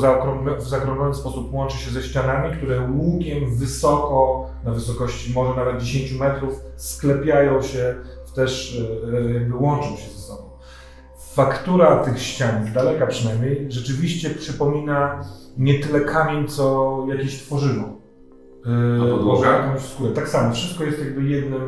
w 0.60 0.68
zaokrąglony 0.68 1.14
sposób 1.14 1.54
łączy 1.54 1.78
się 1.78 1.92
ze 1.92 2.04
ścianami, 2.04 2.58
które 2.58 2.90
łukiem 2.92 3.56
wysoko, 3.56 4.50
na 4.64 4.72
wysokości 4.72 5.34
może 5.34 5.56
nawet 5.56 5.82
10 5.82 6.20
metrów, 6.20 6.62
sklepiają 6.76 7.62
się, 7.62 7.96
też 8.36 8.76
y, 8.76 9.34
jakby 9.34 9.56
łączą 9.56 9.96
się 9.98 10.10
ze 10.10 10.20
sobą. 10.20 10.50
Faktura 11.34 12.04
tych 12.04 12.22
ścian, 12.22 12.66
z 12.66 12.74
daleka 12.74 13.08
przynajmniej, 13.08 13.66
rzeczywiście 13.70 14.30
przypomina 14.30 15.22
nie 15.58 15.80
tyle 15.80 16.02
kamień, 16.02 16.48
co 16.48 17.06
jakieś 17.10 17.44
tworzywo. 17.44 17.99
A 18.66 18.70
Yy, 18.70 19.12
podłoga? 19.12 19.52
jakąś 19.52 19.82
skórę. 19.82 20.12
Tak 20.14 20.30
samo, 20.30 20.54
wszystko 20.54 20.84
jest 20.84 21.00
jakby 21.00 21.24
jednym, 21.24 21.62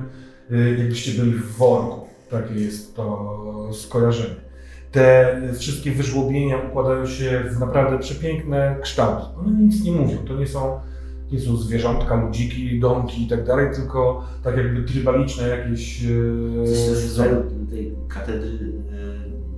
yy, 0.50 0.78
jakbyście 0.78 1.22
byli 1.22 1.32
w 1.32 1.58
worku. 1.58 2.08
Takie 2.32 2.54
jest 2.54 2.96
to 2.96 3.70
skojarzenie. 3.74 4.36
Te 4.92 5.38
wszystkie 5.60 5.92
wyżłobienia 5.92 6.58
układają 6.70 7.06
się 7.08 7.44
w 7.56 7.60
naprawdę 7.60 8.00
przepiękne 8.00 8.76
kształty. 8.82 9.26
One 9.40 9.52
nic 9.60 9.84
nie 9.84 9.92
mówią, 9.92 10.18
to 10.28 10.36
nie 10.36 10.48
są, 10.48 10.80
nie 11.32 11.40
są 11.40 11.56
zwierzątka, 11.58 12.16
ludziki, 12.16 12.80
domki 12.80 13.24
i 13.26 13.28
tak 13.30 13.46
dalej, 13.46 13.68
tylko 13.76 14.24
tak 14.44 14.58
jakby 14.58 14.84
trybaliczne 14.84 15.48
jakieś 15.48 16.02
yy, 16.02 16.64
wzory. 16.64 17.30
rodzaju 17.30 17.66
tej 17.70 17.96
katedry 18.08 18.74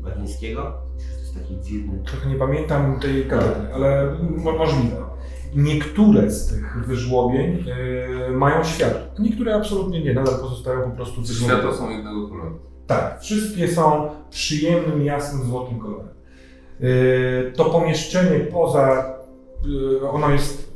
Bagińskiego? 0.04 0.62
To 0.98 1.20
jest 1.22 1.34
taki 1.36 1.62
dziwny... 1.62 2.04
Trochę 2.06 2.30
nie 2.30 2.36
pamiętam 2.36 3.00
tej 3.00 3.25
katedry, 3.25 3.74
ale 3.74 4.16
mo 4.38 4.52
możliwe. 4.52 4.96
Niektóre 5.56 6.32
z 6.32 6.48
tych 6.48 6.86
wyżłobień 6.88 7.66
yy, 8.30 8.38
mają 8.38 8.64
światło, 8.64 9.00
a 9.20 9.22
niektóre 9.22 9.56
absolutnie 9.56 10.04
nie, 10.04 10.14
nadal 10.14 10.40
pozostają 10.40 10.82
po 10.82 10.96
prostu 10.96 11.22
wyżłobienia. 11.22 11.60
Światła 11.60 11.78
są 11.78 11.90
jednego 11.90 12.28
koloru. 12.28 12.60
Tak, 12.88 13.22
wszystkie 13.22 13.68
są 13.68 14.10
przyjemnym, 14.30 15.04
jasnym, 15.06 15.44
złotym 15.44 15.80
kolorem. 15.80 16.08
Yy, 16.80 17.54
To 17.56 17.66
pomieszczenie 17.66 18.40
poza, 18.40 19.16
yy, 19.66 20.10
ono 20.10 20.30
jest 20.30 20.74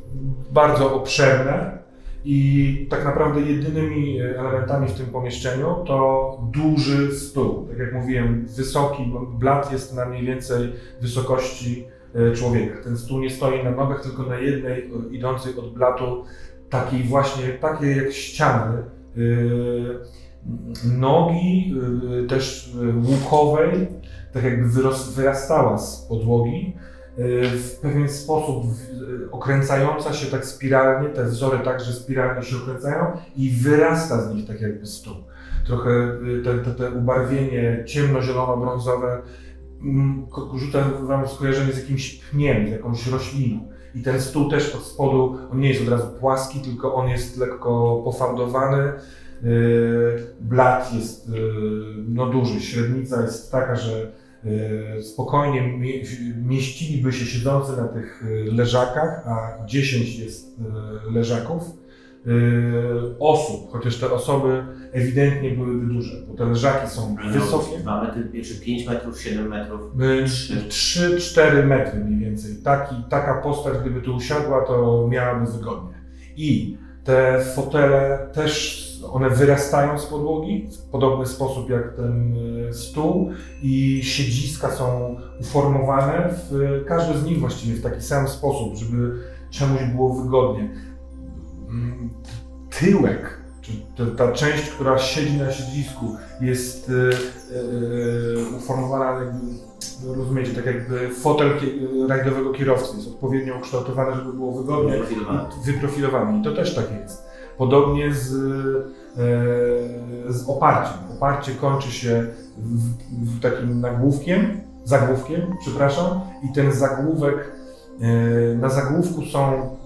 bardzo 0.52 0.94
obszerne 0.94 1.78
i 2.24 2.86
tak 2.90 3.04
naprawdę 3.04 3.40
jedynymi 3.40 4.20
elementami 4.20 4.88
w 4.88 4.94
tym 4.94 5.06
pomieszczeniu 5.06 5.84
to 5.86 6.38
duży 6.52 7.16
stół. 7.16 7.66
Tak 7.68 7.78
jak 7.78 7.94
mówiłem, 7.94 8.46
wysoki, 8.56 9.12
blat 9.38 9.72
jest 9.72 9.94
na 9.94 10.04
mniej 10.04 10.26
więcej 10.26 10.72
wysokości 11.00 11.86
człowieka. 12.34 12.74
Ten 12.84 12.98
stół 12.98 13.20
nie 13.20 13.30
stoi 13.30 13.64
na 13.64 13.70
nogach, 13.70 14.02
tylko 14.02 14.22
na 14.22 14.38
jednej 14.38 14.90
yy, 14.90 15.16
idącej 15.16 15.56
od 15.56 15.74
blatu 15.74 16.24
takiej 16.70 17.02
właśnie, 17.02 17.48
takiej 17.48 17.96
jak 17.96 18.12
ściany. 18.12 18.82
yy, 19.16 20.00
nogi 20.98 21.74
też 22.28 22.72
łukowej, 23.04 23.88
tak 24.32 24.44
jakby 24.44 24.68
wyrastała 25.16 25.78
z 25.78 26.06
podłogi, 26.08 26.76
w 27.52 27.78
pewien 27.82 28.08
sposób 28.08 28.64
okręcająca 29.30 30.12
się 30.12 30.30
tak 30.30 30.46
spiralnie, 30.46 31.08
te 31.08 31.24
wzory 31.24 31.58
także 31.58 31.92
spiralnie 31.92 32.42
się 32.42 32.56
okręcają 32.56 33.04
i 33.36 33.50
wyrasta 33.50 34.22
z 34.22 34.34
nich 34.34 34.46
tak 34.46 34.60
jakby 34.60 34.86
stół. 34.86 35.14
Trochę 35.66 35.90
te, 36.44 36.58
te, 36.58 36.70
te 36.70 36.90
ubarwienie 36.90 37.84
ciemnozielono-brązowe 37.86 39.18
mm, 39.82 40.26
rzuca 40.54 40.84
wam 41.02 41.28
skojarzenie 41.28 41.72
z 41.72 41.78
jakimś 41.78 42.14
pniem, 42.14 42.68
z 42.68 42.70
jakąś 42.70 43.06
rośliną. 43.06 43.68
I 43.94 44.02
ten 44.02 44.20
stół 44.20 44.50
też 44.50 44.74
od 44.74 44.82
spodu, 44.82 45.38
on 45.52 45.60
nie 45.60 45.68
jest 45.68 45.82
od 45.82 45.88
razu 45.88 46.06
płaski, 46.20 46.60
tylko 46.60 46.94
on 46.94 47.08
jest 47.08 47.36
lekko 47.36 48.00
pofałdowany, 48.04 48.92
Yy, 49.42 50.26
Blat 50.40 50.94
jest 50.94 51.28
yy, 51.28 51.34
no, 52.08 52.26
duży, 52.26 52.60
średnica 52.60 53.22
jest 53.22 53.52
taka, 53.52 53.76
że 53.76 54.12
yy, 54.44 55.02
spokojnie 55.02 55.62
mie 55.78 55.92
mieściliby 56.46 57.12
się 57.12 57.26
siedzący 57.26 57.76
na 57.76 57.88
tych 57.88 58.24
leżakach, 58.52 59.26
a 59.26 59.66
10 59.66 60.18
jest 60.18 60.60
leżaków. 61.10 61.62
Yy, 62.26 63.14
Osób, 63.18 63.72
chociaż 63.72 63.96
te 63.96 64.10
osoby 64.12 64.64
ewidentnie 64.92 65.50
byłyby 65.50 65.86
duże, 65.94 66.16
bo 66.28 66.34
te 66.34 66.44
leżaki 66.44 66.90
są 66.90 67.16
wysokie. 67.32 67.78
2 67.78 68.02
metry, 68.02 68.42
czy 68.42 68.60
5 68.60 68.86
metrów, 68.86 69.20
7 69.20 69.48
metrów. 69.48 69.80
Yy, 69.98 70.24
3-4 70.68 71.66
metry 71.66 72.04
mniej 72.04 72.20
więcej. 72.20 72.56
Taki, 72.64 72.94
taka 73.10 73.34
postać, 73.42 73.74
gdyby 73.80 74.00
tu 74.00 74.16
usiadła, 74.16 74.64
to 74.66 75.08
miałaby 75.10 75.52
wygodnie. 75.52 75.94
I 76.36 76.78
te 77.04 77.44
fotele 77.54 78.28
też, 78.32 78.84
one 79.12 79.30
wyrastają 79.30 79.98
z 79.98 80.06
podłogi 80.06 80.68
w 80.72 80.90
podobny 80.90 81.26
sposób 81.26 81.70
jak 81.70 81.96
ten 81.96 82.36
y, 82.68 82.72
stół 82.74 83.30
i 83.62 84.00
siedziska 84.04 84.70
są 84.70 85.16
uformowane, 85.40 86.34
w, 86.50 86.84
każdy 86.86 87.18
z 87.18 87.24
nich 87.24 87.40
właściwie 87.40 87.74
w 87.74 87.82
taki 87.82 88.02
sam 88.02 88.28
sposób, 88.28 88.76
żeby 88.76 89.14
czemuś 89.50 89.80
było 89.94 90.22
wygodnie. 90.22 90.70
Mm, 91.68 92.10
Tyłek, 92.80 93.38
czy 93.62 93.72
ta, 94.16 94.32
część, 94.32 94.70
która 94.70 94.98
siedzi 94.98 95.38
na 95.38 95.52
siedzisku 95.52 96.16
jest 96.40 96.88
y, 96.88 96.92
y, 96.92 98.56
uformowana 98.56 99.20
jakby, 99.20 99.38
no 100.06 100.14
rozumiecie, 100.14 100.52
tak 100.52 100.66
jakby 100.66 101.08
fotel 101.08 101.50
rajdowego 102.08 102.52
kierowcy 102.52 102.96
jest 102.96 103.08
odpowiednio 103.08 103.56
ukształtowany, 103.56 104.16
żeby 104.16 104.32
było 104.32 104.52
wygodnie 104.52 104.92
Wyprofilowany. 105.64 106.38
I 106.38 106.42
to 106.42 106.54
też 106.54 106.74
tak 106.74 106.84
jest. 107.02 107.28
Podobnie 107.58 108.14
z, 108.14 108.32
e, 108.32 108.36
z 110.32 110.48
oparciem. 110.48 110.98
Oparcie 111.16 111.52
kończy 111.52 111.90
się 111.90 112.26
w, 112.58 113.36
w 113.36 113.40
takim 113.40 113.80
nagłówkiem, 113.80 114.60
zagłówkiem, 114.84 115.40
przepraszam, 115.60 116.20
i 116.42 116.52
ten 116.52 116.72
zagłówek, 116.72 117.52
e, 118.00 118.54
na 118.54 118.68
zagłówku 118.68 119.22
są, 119.22 119.76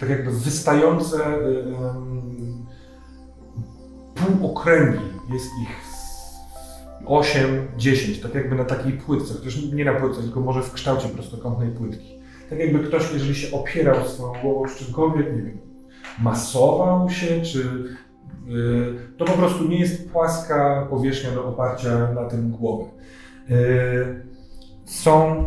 tak 0.00 0.08
jakby 0.08 0.30
wystające 0.30 1.26
e, 1.26 1.36
em, 1.36 2.66
półokręgi. 4.14 5.04
Jest 5.32 5.50
ich 5.62 5.94
8, 7.06 7.68
10, 7.76 8.20
tak 8.20 8.34
jakby 8.34 8.56
na 8.56 8.64
takiej 8.64 8.92
płytce, 8.92 9.34
chociaż 9.34 9.62
nie 9.72 9.84
na 9.84 9.94
płytce, 9.94 10.22
tylko 10.22 10.40
może 10.40 10.62
w 10.62 10.72
kształcie 10.72 11.08
prostokątnej 11.08 11.70
płytki. 11.70 12.14
Tak 12.50 12.58
jakby 12.58 12.78
ktoś, 12.78 13.12
jeżeli 13.12 13.34
się 13.34 13.56
opierał 13.56 14.08
swoją 14.08 14.32
głową 14.42 14.68
z 14.68 14.76
czymkolwiek, 14.76 15.36
nie 15.36 15.42
wiem, 15.42 15.58
masował 16.22 17.10
się, 17.10 17.42
czy 17.42 17.58
yy, 18.46 18.94
to 19.16 19.24
po 19.24 19.32
prostu 19.32 19.68
nie 19.68 19.78
jest 19.78 20.10
płaska 20.10 20.86
powierzchnia 20.90 21.30
do 21.30 21.44
oparcia 21.48 22.12
na 22.12 22.24
tym 22.24 22.50
głowy. 22.50 22.84
Yy, 23.48 24.22
są 24.84 25.44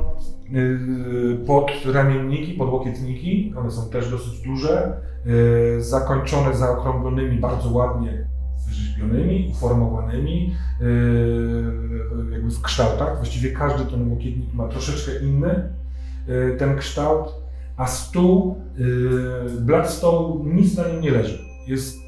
yy, 0.52 1.46
podramienniki, 1.48 2.54
podłokietniki, 2.54 3.54
one 3.58 3.72
są 3.72 3.90
też 3.90 4.12
dosyć 4.12 4.42
duże, 4.42 5.02
yy, 5.26 5.84
zakończone 5.84 6.56
zaokrąglonymi, 6.56 7.40
bardzo 7.40 7.70
ładnie 7.70 8.28
wyrzeźbionymi, 8.68 9.52
uformowanymi, 9.52 10.56
yy, 10.82 12.32
jakby 12.32 12.52
w 12.52 12.62
kształtach. 12.62 13.16
Właściwie 13.18 13.52
każdy 13.52 13.92
ten 13.92 14.12
łokietnik 14.12 14.54
ma 14.54 14.68
troszeczkę 14.68 15.12
inny 15.26 15.78
ten 16.58 16.78
kształt, 16.78 17.34
a 17.78 17.88
stół, 17.88 18.62
blat 19.62 19.92
stołu, 19.92 20.46
nic 20.46 20.78
na 20.78 20.88
nim 20.88 21.02
nie 21.02 21.12
leży. 21.12 21.40
Jest 21.68 22.07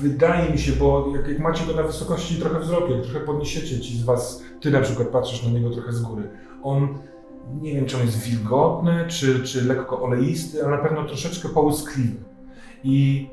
Wydaje 0.00 0.50
mi 0.50 0.58
się, 0.58 0.72
bo 0.72 1.12
jak, 1.16 1.28
jak 1.28 1.38
macie 1.38 1.66
go 1.66 1.72
na 1.74 1.82
wysokości 1.82 2.40
trochę 2.40 2.60
wzroku, 2.60 2.92
jak 2.92 3.02
trochę 3.02 3.20
podniesiecie 3.20 3.80
ci 3.80 3.98
z 3.98 4.04
was, 4.04 4.42
ty 4.60 4.70
na 4.70 4.80
przykład 4.80 5.08
patrzysz 5.08 5.46
na 5.46 5.50
niego 5.50 5.70
trochę 5.70 5.92
z 5.92 6.02
góry, 6.02 6.22
on 6.62 6.98
nie 7.60 7.74
wiem 7.74 7.86
czy 7.86 7.96
on 7.96 8.02
jest 8.02 8.18
wilgotny, 8.18 9.04
czy, 9.08 9.44
czy 9.44 9.64
lekko 9.64 10.02
oleisty, 10.02 10.64
ale 10.64 10.76
na 10.76 10.82
pewno 10.82 11.04
troszeczkę 11.04 11.48
połyskliwy. 11.48 12.16
I 12.84 13.28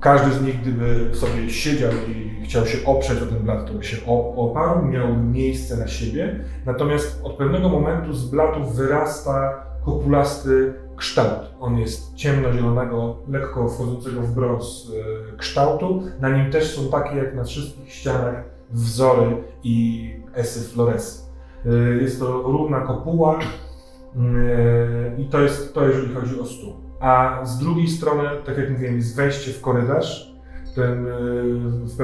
każdy 0.00 0.32
z 0.32 0.42
nich, 0.42 0.60
gdyby 0.60 1.10
sobie 1.12 1.50
siedział 1.50 1.90
i 2.08 2.44
chciał 2.44 2.66
się 2.66 2.86
oprzeć 2.86 3.22
o 3.22 3.26
ten 3.26 3.38
blat, 3.38 3.66
to 3.66 3.72
by 3.72 3.84
się 3.84 3.96
op- 3.96 4.32
oparł, 4.36 4.86
miał 4.86 5.16
miejsce 5.16 5.76
na 5.76 5.88
siebie. 5.88 6.44
Natomiast 6.66 7.20
od 7.24 7.32
pewnego 7.32 7.68
momentu 7.68 8.12
z 8.12 8.30
blatów 8.30 8.76
wyrasta 8.76 9.66
kopulasty 9.84 10.74
kształt. 11.00 11.50
On 11.60 11.78
jest 11.78 12.14
ciemnozielonego, 12.14 13.16
lekko 13.28 13.68
wchodzącego 13.68 14.20
w 14.20 14.34
brąz 14.34 14.92
e, 15.32 15.36
kształtu. 15.36 16.02
Na 16.20 16.28
nim 16.28 16.52
też 16.52 16.76
są 16.76 16.90
takie 16.90 17.16
jak 17.16 17.34
na 17.34 17.44
wszystkich 17.44 17.92
ścianach 17.92 18.44
wzory 18.70 19.36
i 19.64 20.14
esy 20.34 20.60
floresy. 20.68 21.22
E, 21.66 21.70
Jest 22.02 22.20
to 22.20 22.42
równa 22.42 22.80
kopuła 22.80 23.38
e, 23.38 25.20
i 25.20 25.24
to 25.24 25.40
jest 25.40 25.74
to, 25.74 25.86
jeżeli 25.86 26.14
chodzi 26.14 26.40
o 26.40 26.46
stół. 26.46 26.72
A 27.00 27.40
z 27.44 27.58
drugiej 27.58 27.88
strony, 27.88 28.22
tak 28.46 28.58
jak 28.58 28.70
mówiłem, 28.70 28.96
jest 28.96 29.16
wejście 29.16 29.52
w 29.52 29.60
korytarz. 29.60 30.30
Ten, 30.74 31.06
w 31.84 31.96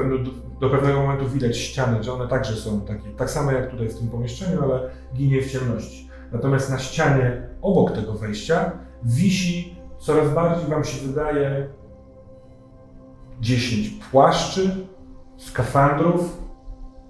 do 0.61 0.69
pewnego 0.69 1.01
momentu 1.01 1.29
widać 1.29 1.57
ściany, 1.57 2.03
że 2.03 2.13
one 2.13 2.27
także 2.27 2.53
są 2.55 2.81
takie, 2.81 3.09
tak 3.09 3.29
samo 3.29 3.51
jak 3.51 3.71
tutaj 3.71 3.89
w 3.89 3.99
tym 3.99 4.07
pomieszczeniu, 4.07 4.63
ale 4.63 4.89
ginie 5.15 5.41
w 5.41 5.51
ciemności. 5.51 6.09
Natomiast 6.31 6.69
na 6.71 6.79
ścianie 6.79 7.41
obok 7.61 7.91
tego 7.91 8.13
wejścia 8.13 8.71
wisi 9.03 9.75
coraz 9.99 10.33
bardziej 10.33 10.69
wam 10.69 10.83
się 10.83 11.07
wydaje 11.07 11.67
10 13.39 13.89
płaszczy, 14.11 14.87
skafandrów. 15.37 16.37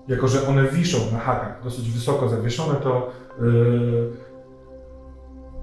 Jako, 0.08 0.28
że 0.28 0.48
one 0.48 0.64
wiszą 0.64 0.98
na 1.14 1.20
hakach, 1.20 1.64
dosyć 1.64 1.92
wysoko 1.92 2.30
zawieszone, 2.30 2.76
to 2.80 3.10
yy, 3.42 4.12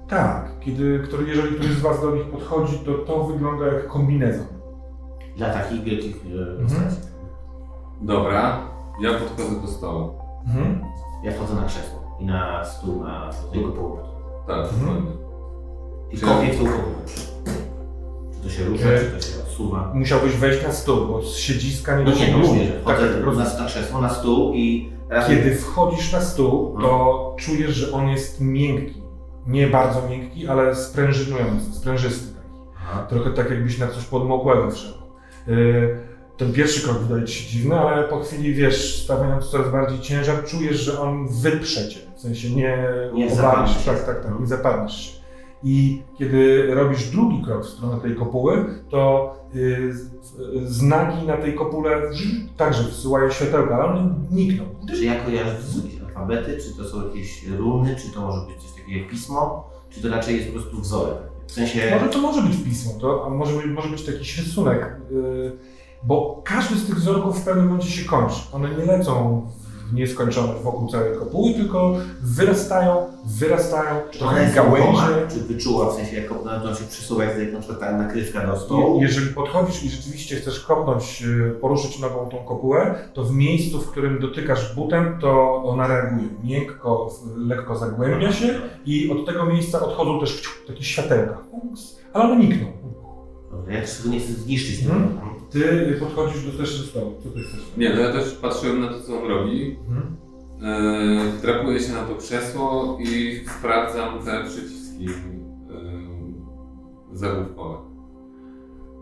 tak, 0.07 0.51
kiedy, 0.59 0.99
który, 1.03 1.27
jeżeli 1.27 1.55
któryś 1.55 1.71
z 1.71 1.81
was 1.81 2.01
do 2.01 2.15
nich 2.15 2.25
podchodzi, 2.25 2.79
to 2.79 2.93
to 2.93 3.23
wygląda 3.23 3.65
jak 3.65 3.87
kombinezon. 3.87 4.45
Dla 5.37 5.49
takich 5.53 5.83
wielkich 5.83 6.15
e, 6.15 6.61
Mhm. 6.61 6.95
Dobra, 8.01 8.59
ja 9.01 9.09
podchodzę 9.13 9.61
do 9.61 9.67
stołu. 9.67 10.11
Mhm. 10.47 10.81
Ja 11.23 11.31
wchodzę 11.31 11.55
na 11.55 11.63
krzesło 11.67 12.17
i 12.19 12.25
na 12.25 12.65
stół, 12.65 13.03
na 13.03 13.29
jego 13.53 13.69
połowę. 13.69 14.01
Tak, 14.47 14.57
Mhm. 14.57 14.79
dokładnie. 14.79 15.24
I 16.11 16.17
kopię 16.17 16.53
w 16.53 16.57
tą. 16.57 16.65
Czy 18.33 18.39
to 18.43 18.49
się 18.49 18.63
rusza, 18.63 18.83
czy 18.99 19.05
to 19.05 19.21
się 19.33 19.43
odsuwa. 19.43 19.91
Musiałbyś 19.93 20.31
wejść 20.35 20.63
na 20.63 20.71
stół, 20.71 21.05
bo 21.07 21.21
z 21.21 21.37
siedziska 21.37 21.97
nie 21.99 22.03
No 22.03 22.11
nie, 22.11 22.15
no 22.15 22.19
dosięgniesz. 22.19 22.47
mówię, 22.49 22.65
że 22.65 22.71
tak, 22.73 22.81
wchodzę 22.81 23.43
tak, 23.45 23.53
na, 23.53 23.59
na 23.63 23.65
krzesło, 23.67 24.01
na 24.01 24.09
stół 24.09 24.53
i 24.53 24.89
razem... 25.09 25.37
Kiedy 25.37 25.55
wchodzisz 25.55 26.13
na 26.13 26.21
stół, 26.21 26.77
to 26.81 27.35
czujesz, 27.39 27.75
że 27.75 27.91
on 27.91 28.07
jest 28.09 28.41
miękki. 28.41 29.01
Nie 29.47 29.67
bardzo 29.67 30.09
miękki, 30.09 30.47
ale 30.47 30.75
sprężynujący, 30.75 31.73
sprężysty 31.73 32.35
taki. 32.35 32.47
Aha. 32.77 33.05
Trochę 33.09 33.31
tak 33.31 33.49
jakbyś 33.49 33.77
na 33.77 33.87
coś 33.87 34.03
podmokłego 34.05 34.71
wszedł. 34.71 34.97
Yy, 35.47 35.99
Ten 36.37 36.53
pierwszy 36.53 36.81
krok 36.81 36.97
wydaje 36.97 37.25
ci 37.27 37.33
się 37.43 37.49
dziwny, 37.51 37.79
ale 37.79 38.03
po 38.03 38.19
chwili, 38.19 38.53
wiesz, 38.53 39.03
stawiając 39.03 39.45
coraz 39.45 39.71
bardziej 39.71 39.99
ciężar, 39.99 40.43
czujesz, 40.45 40.77
że 40.77 40.99
on 41.01 41.27
wyprze 41.27 41.89
cię. 41.89 41.99
W 42.15 42.19
sensie 42.21 42.49
nie, 42.49 42.77
Nie 43.13 43.25
obalisz. 43.25 43.33
zapadniesz. 43.33 43.85
Tak, 43.85 44.05
tak, 44.05 44.23
tak, 44.23 44.39
nie 44.39 44.47
zapadniesz 44.47 44.95
się. 45.01 45.24
I 45.67 46.03
kiedy 46.17 46.67
robisz 46.75 47.09
drugi 47.09 47.43
krok 47.43 47.63
w 47.65 47.69
stronę 47.69 48.01
tej 48.01 48.15
kopuły, 48.15 48.65
to 48.89 49.33
yy, 49.53 49.93
z- 49.93 50.09
znaki 50.65 51.27
na 51.27 51.37
tej 51.37 51.55
kopule 51.55 52.01
także 52.57 52.83
wsyłają 52.83 53.29
światełka, 53.29 53.75
ale 53.75 53.85
one 53.85 54.13
nikną. 54.31 54.63
Czy 54.95 55.05
ja 55.05 55.15
kojarzę, 55.23 55.55
to 55.55 55.63
są 55.73 55.85
jakieś 55.85 56.01
alfabety, 56.01 56.57
czy 56.57 56.77
to 56.77 56.89
są 56.89 57.07
jakieś 57.07 57.47
runy, 57.47 57.95
czy 57.95 58.11
to 58.13 58.21
może 58.21 58.47
być 58.47 58.63
coś 58.63 58.71
takiego 58.81 59.09
pismo, 59.09 59.69
czy 59.89 60.01
to 60.01 60.09
raczej 60.09 60.35
jest 60.35 60.47
po 60.47 60.53
prostu 60.59 60.81
wzorek? 60.81 61.17
W 61.47 61.51
sensie... 61.51 61.91
Może 61.99 62.09
to 62.09 62.21
może 62.21 62.41
być 62.41 62.57
pismo, 62.63 62.91
to, 63.01 63.25
a 63.25 63.29
może, 63.29 63.53
być- 63.57 63.65
może 63.75 63.89
być 63.89 64.03
to 64.05 64.11
jakiś 64.11 64.37
rysunek, 64.37 64.95
yy, 65.11 65.57
bo 66.03 66.41
każdy 66.45 66.75
z 66.75 66.85
tych 66.87 66.95
wzorków 66.95 67.39
w 67.41 67.45
pewnym 67.45 67.65
momencie 67.65 67.89
się 67.89 68.05
kończy. 68.09 68.35
One 68.53 68.69
nie 68.69 68.85
lecą 68.85 69.41
w 69.59 69.64
nieskończoność 69.95 70.61
wokół 70.63 70.89
całej 70.89 71.17
kopuły, 71.19 71.53
tylko 71.53 71.95
wyrastają, 72.21 73.05
wyrastają, 73.25 74.01
Czy 74.11 74.19
trochę 74.19 74.51
gałęzie. 74.55 75.27
czy 75.31 75.39
wyczuła, 75.39 75.89
w 75.89 75.95
sensie 75.95 76.15
jak 76.15 76.29
to 76.63 76.75
się 76.75 76.83
przesuwa, 76.89 77.23
jak 77.23 77.53
na 77.53 77.59
przykład 77.59 77.79
ta 77.79 77.97
nakrywka 77.97 78.47
do 78.47 78.59
stołu. 78.59 78.95
Je- 78.97 79.01
Jeżeli 79.07 79.27
podchodzisz 79.33 79.83
i 79.83 79.89
rzeczywiście 79.89 80.35
chcesz 80.35 80.59
kopnąć, 80.59 81.21
yy, 81.21 81.57
poruszyć 81.61 81.99
nogą 81.99 82.29
tą 82.29 82.37
kopułę, 82.37 82.95
to 83.13 83.23
w 83.23 83.31
miejscu, 83.35 83.81
w 83.81 83.91
którym 83.91 84.19
dotykasz 84.19 84.75
butem, 84.75 85.17
to 85.21 85.63
ona 85.63 85.87
reaguje 85.87 86.27
miękko, 86.43 87.09
lekko 87.37 87.75
zagłębia 87.77 88.31
się 88.31 88.47
i 88.85 89.11
od 89.11 89.25
tego 89.25 89.45
miejsca 89.45 89.79
odchodzą 89.85 90.19
też 90.19 90.43
takie 90.67 90.83
światełka. 90.83 91.37
Ale 92.13 92.23
one 92.25 92.35
nikną. 92.35 92.67
Dobra, 93.51 93.73
ja 93.73 93.81
też 93.81 93.97
tego 93.97 94.09
nie 94.09 94.19
chcę 94.19 94.33
zniszczyć. 94.33 94.83
Mhm. 94.83 95.17
Ty 95.55 95.97
podchodzisz 95.99 96.51
do 96.51 96.57
też 96.57 96.79
do 96.79 96.85
stołu. 96.87 97.13
Co 97.23 97.29
ty 97.29 97.39
chcesz? 97.39 97.61
Nie, 97.77 97.89
no 97.89 97.99
ja 97.99 98.11
też 98.13 98.33
patrzyłem 98.33 98.81
na 98.81 98.87
to, 98.87 99.01
co 99.01 99.21
on 99.21 99.29
robi. 99.29 99.77
Mhm. 99.87 100.15
Yy, 101.25 101.31
wdrapuję 101.31 101.79
się 101.79 101.93
na 101.93 102.03
to 102.03 102.15
krzesło 102.15 102.97
i 103.01 103.41
sprawdzam 103.57 104.19
te 104.25 104.43
przyciski 104.43 105.05
yy, 105.05 105.11
zagłówkowe. 107.13 107.77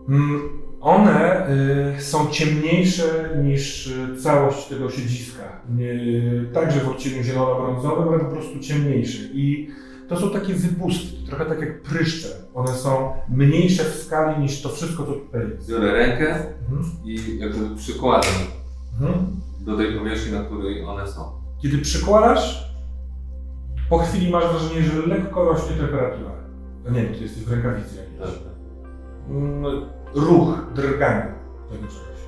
Mm, 0.08 0.40
One 0.80 1.48
y, 1.98 2.02
są 2.02 2.26
ciemniejsze 2.30 3.38
niż 3.44 3.86
y, 3.86 4.16
całość 4.16 4.66
tego 4.66 4.90
siedziska. 4.90 5.60
Nie, 5.76 6.00
także 6.52 6.80
w 6.80 6.88
odcieniu 6.88 7.22
zielono-brązowym, 7.22 8.08
ale 8.08 8.18
po 8.18 8.30
prostu 8.30 8.58
ciemniejsze. 8.60 9.22
I 9.32 9.68
to 10.08 10.16
są 10.16 10.30
takie 10.30 10.54
wypustki, 10.54 11.26
trochę 11.26 11.44
tak 11.44 11.60
jak 11.60 11.82
pryszcze. 11.82 12.28
One 12.54 12.72
są 12.74 13.12
mniejsze 13.28 13.84
w 13.84 13.94
skali 13.94 14.42
niż 14.42 14.62
to 14.62 14.68
wszystko, 14.68 15.04
co 15.04 15.12
tutaj 15.12 15.40
jest. 15.50 15.70
Biorę 15.70 15.92
rękę 15.92 16.34
Mhm. 16.70 16.84
i 17.04 17.38
jakby 17.38 17.76
przykładam 17.76 18.30
Mhm. 19.00 19.26
do 19.60 19.76
tej 19.76 19.98
powierzchni, 19.98 20.32
na 20.32 20.44
której 20.44 20.84
one 20.84 21.06
są. 21.08 21.32
Kiedy 21.62 21.78
przykładasz, 21.78 22.74
po 23.90 23.98
chwili 23.98 24.30
masz 24.30 24.44
wrażenie, 24.44 24.82
że 24.82 25.06
lekko 25.06 25.44
rośnie 25.44 25.76
temperatura. 25.76 26.30
No 26.84 26.90
nie 26.90 27.02
wiem, 27.02 27.14
ty 27.14 27.20
jesteś 27.22 27.44
w 27.44 27.52
rękawicy 27.52 27.96
jakiejś. 27.96 28.18
Tak. 28.18 28.54
Mm, 29.30 29.64
Ruch, 30.14 30.58
drganie 30.74 31.34
tego 31.70 31.82
czegoś. 31.82 32.20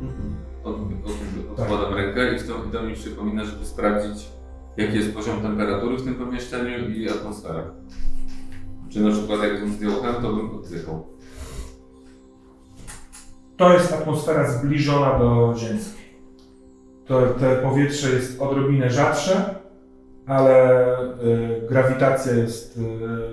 Mhm. 0.00 0.34
Od, 0.64 0.76
od, 0.76 1.60
odkładam 1.60 1.94
rękę 1.94 2.34
i, 2.34 2.38
w 2.38 2.46
to, 2.48 2.54
i 2.68 2.72
to 2.72 2.82
mi 2.82 2.94
przypomina, 2.94 3.44
żeby 3.44 3.64
sprawdzić, 3.64 4.28
jaki 4.76 4.96
jest 4.96 5.14
poziom 5.14 5.40
temperatury 5.40 5.96
w 5.96 6.04
tym 6.04 6.14
pomieszczeniu 6.14 6.90
i 6.90 7.10
atmosfera. 7.10 7.62
Czy 8.98 9.04
na 9.04 9.10
przykład 9.10 9.42
jakbym 9.42 9.72
zdjął 9.72 10.02
hełm, 10.02 10.22
to 10.22 10.32
bym 10.32 10.50
oddychał. 10.50 11.06
To 13.56 13.72
jest 13.72 13.92
atmosfera 13.92 14.50
zbliżona 14.50 15.18
do 15.18 15.54
ziemskiej. 15.56 16.08
To, 17.06 17.26
te 17.26 17.56
powietrze 17.56 18.10
jest 18.10 18.40
odrobinę 18.40 18.90
rzadsze, 18.90 19.54
ale 20.26 20.84
y, 21.00 21.66
grawitacja 21.68 22.32
jest 22.32 22.78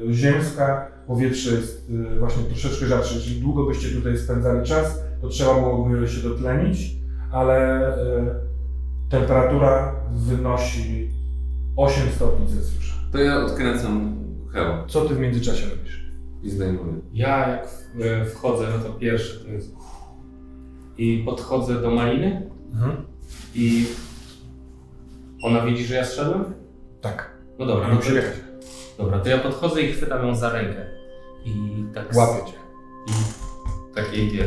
y, 0.09 0.13
ziemska, 0.13 0.91
powietrze 1.07 1.55
jest 1.55 1.89
y, 1.89 2.19
właśnie 2.19 2.43
troszeczkę 2.43 2.85
rzadsze. 2.85 3.15
Jeżeli 3.15 3.41
długo 3.41 3.65
byście 3.65 3.95
tutaj 3.95 4.17
spędzali 4.17 4.67
czas, 4.67 4.99
to 5.21 5.27
trzeba 5.27 5.53
byłoby 5.53 6.07
się 6.07 6.29
dotlenić, 6.29 6.95
ale 7.31 7.89
y, 7.97 8.35
temperatura 9.09 9.95
wynosi 10.11 11.09
8 11.77 12.03
stopni 12.15 12.47
Celsjusza. 12.47 12.93
To 13.11 13.17
ja 13.17 13.45
odkręcam 13.45 14.24
Co 14.87 15.01
ty 15.05 15.15
w 15.15 15.19
międzyczasie 15.19 15.69
robisz? 15.69 16.05
i 16.43 16.49
zdejmuję. 16.49 16.93
Ja 17.13 17.47
jak 17.49 17.67
w- 17.67 18.01
e, 18.01 18.25
wchodzę, 18.25 18.67
no 18.77 18.83
to 18.83 18.93
pierwsze 18.93 19.39
to 19.39 19.51
jest... 19.51 19.75
I 20.97 21.23
podchodzę 21.25 21.81
do 21.81 21.91
Maliny 21.91 22.49
i 23.55 23.85
ona 25.43 25.61
widzi, 25.65 25.85
że 25.85 25.95
ja 25.95 26.05
zszedłem? 26.05 26.53
Tak. 27.01 27.37
No 27.59 27.65
dobra, 27.65 27.87
no 27.87 27.95
to, 27.97 28.07
dobra, 28.97 29.19
to 29.19 29.29
ja 29.29 29.37
podchodzę 29.37 29.81
i 29.81 29.91
chwytam 29.93 30.27
ją 30.27 30.35
za 30.35 30.49
rękę. 30.49 30.85
I 31.45 31.85
tak... 31.93 32.09
s- 32.11 32.17
Łapię 32.17 32.45
cię. 32.51 32.57
I 33.07 33.95
takiej 33.95 34.29
wie. 34.31 34.43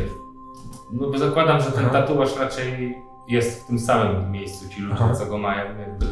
No 0.93 1.09
bo 1.09 1.17
zakładam, 1.17 1.61
że 1.61 1.71
ten 1.71 1.85
Aha. 1.85 1.93
tatuaż 2.01 2.37
raczej 2.39 2.95
jest 3.27 3.63
w 3.63 3.67
tym 3.67 3.79
samym 3.79 4.31
miejscu, 4.31 4.69
ci 4.69 4.81
ludzie, 4.81 4.95
Aha. 5.03 5.13
co 5.15 5.25
go 5.25 5.37
mają, 5.37 5.79
jakby 5.79 6.05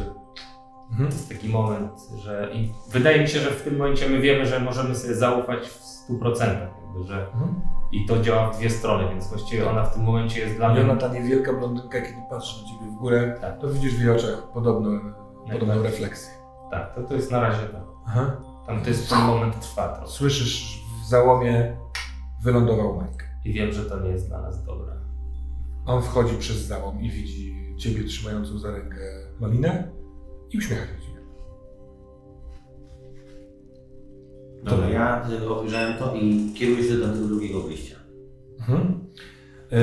Mhm. 0.90 1.06
jest 1.10 1.28
taki 1.28 1.48
moment, 1.48 1.92
że 2.24 2.50
i 2.54 2.72
wydaje 2.90 3.20
mi 3.22 3.28
się, 3.28 3.38
że 3.40 3.50
w 3.50 3.62
tym 3.62 3.76
momencie 3.76 4.08
my 4.08 4.20
wiemy, 4.20 4.46
że 4.46 4.60
możemy 4.60 4.94
sobie 4.94 5.14
zaufać 5.14 5.68
w 5.68 5.82
100%, 6.10 6.40
jakby, 6.40 7.04
że 7.08 7.26
Mhm. 7.26 7.54
i 7.92 8.06
to 8.06 8.22
działa 8.22 8.50
w 8.52 8.56
dwie 8.58 8.70
strony, 8.70 9.08
więc 9.08 9.28
właściwie 9.28 9.70
ona 9.70 9.84
w 9.84 9.94
tym 9.94 10.04
momencie 10.04 10.40
jest 10.40 10.56
dla 10.56 10.68
I 10.68 10.72
mnie 10.72 10.82
ona, 10.90 10.96
ta 11.00 11.08
niewielka 11.08 11.52
blondynka, 11.52 12.00
kiedy 12.00 12.16
patrzy 12.30 12.62
na 12.62 12.68
ciebie 12.68 12.90
w 12.90 12.94
górę, 12.94 13.38
Tak. 13.40 13.60
to 13.60 13.68
widzisz 13.68 13.94
w 13.94 14.00
jej 14.00 14.10
oczach 14.10 14.48
podobną, 14.54 15.00
podobną 15.46 15.66
Najbardziej. 15.66 15.82
refleksję. 15.82 16.30
tak, 16.70 16.94
to, 16.94 17.02
to 17.02 17.14
jest 17.14 17.30
na 17.30 17.40
razie 17.40 17.62
tak. 17.66 17.82
Aha. 18.06 18.36
Tam 18.66 18.80
to 18.80 18.88
jest 18.88 19.10
ten 19.10 19.18
moment 19.18 19.60
trwa 19.60 19.88
trochę 19.88 20.08
Słyszysz 20.12 20.82
w 21.04 21.08
załomie 21.08 21.76
wylądował 22.42 22.94
Mike. 23.02 23.24
i 23.44 23.52
wiem, 23.52 23.72
że 23.72 23.84
to 23.84 24.00
nie 24.00 24.08
jest 24.10 24.28
dla 24.28 24.42
nas 24.42 24.64
dobre. 24.64 24.92
On 25.86 26.02
wchodzi 26.02 26.36
przez 26.38 26.56
załom 26.56 27.00
i 27.00 27.10
widzi 27.10 27.74
ciebie 27.78 28.04
trzymającą 28.04 28.58
za 28.58 28.70
rękę 28.70 28.96
Malinę 29.40 29.88
i 30.52 30.58
uśmiecha 30.58 30.86
się. 30.86 31.08
Dobra, 34.64 34.88
ja 34.88 35.26
obejrzałem 35.48 35.98
to 35.98 36.14
i 36.14 36.52
kieruję 36.54 36.84
się 36.84 36.94
do 36.94 37.08
tego 37.08 37.26
drugiego 37.26 37.60
wyjścia. 37.60 37.96
Mhm. 38.60 39.06
E, 39.72 39.78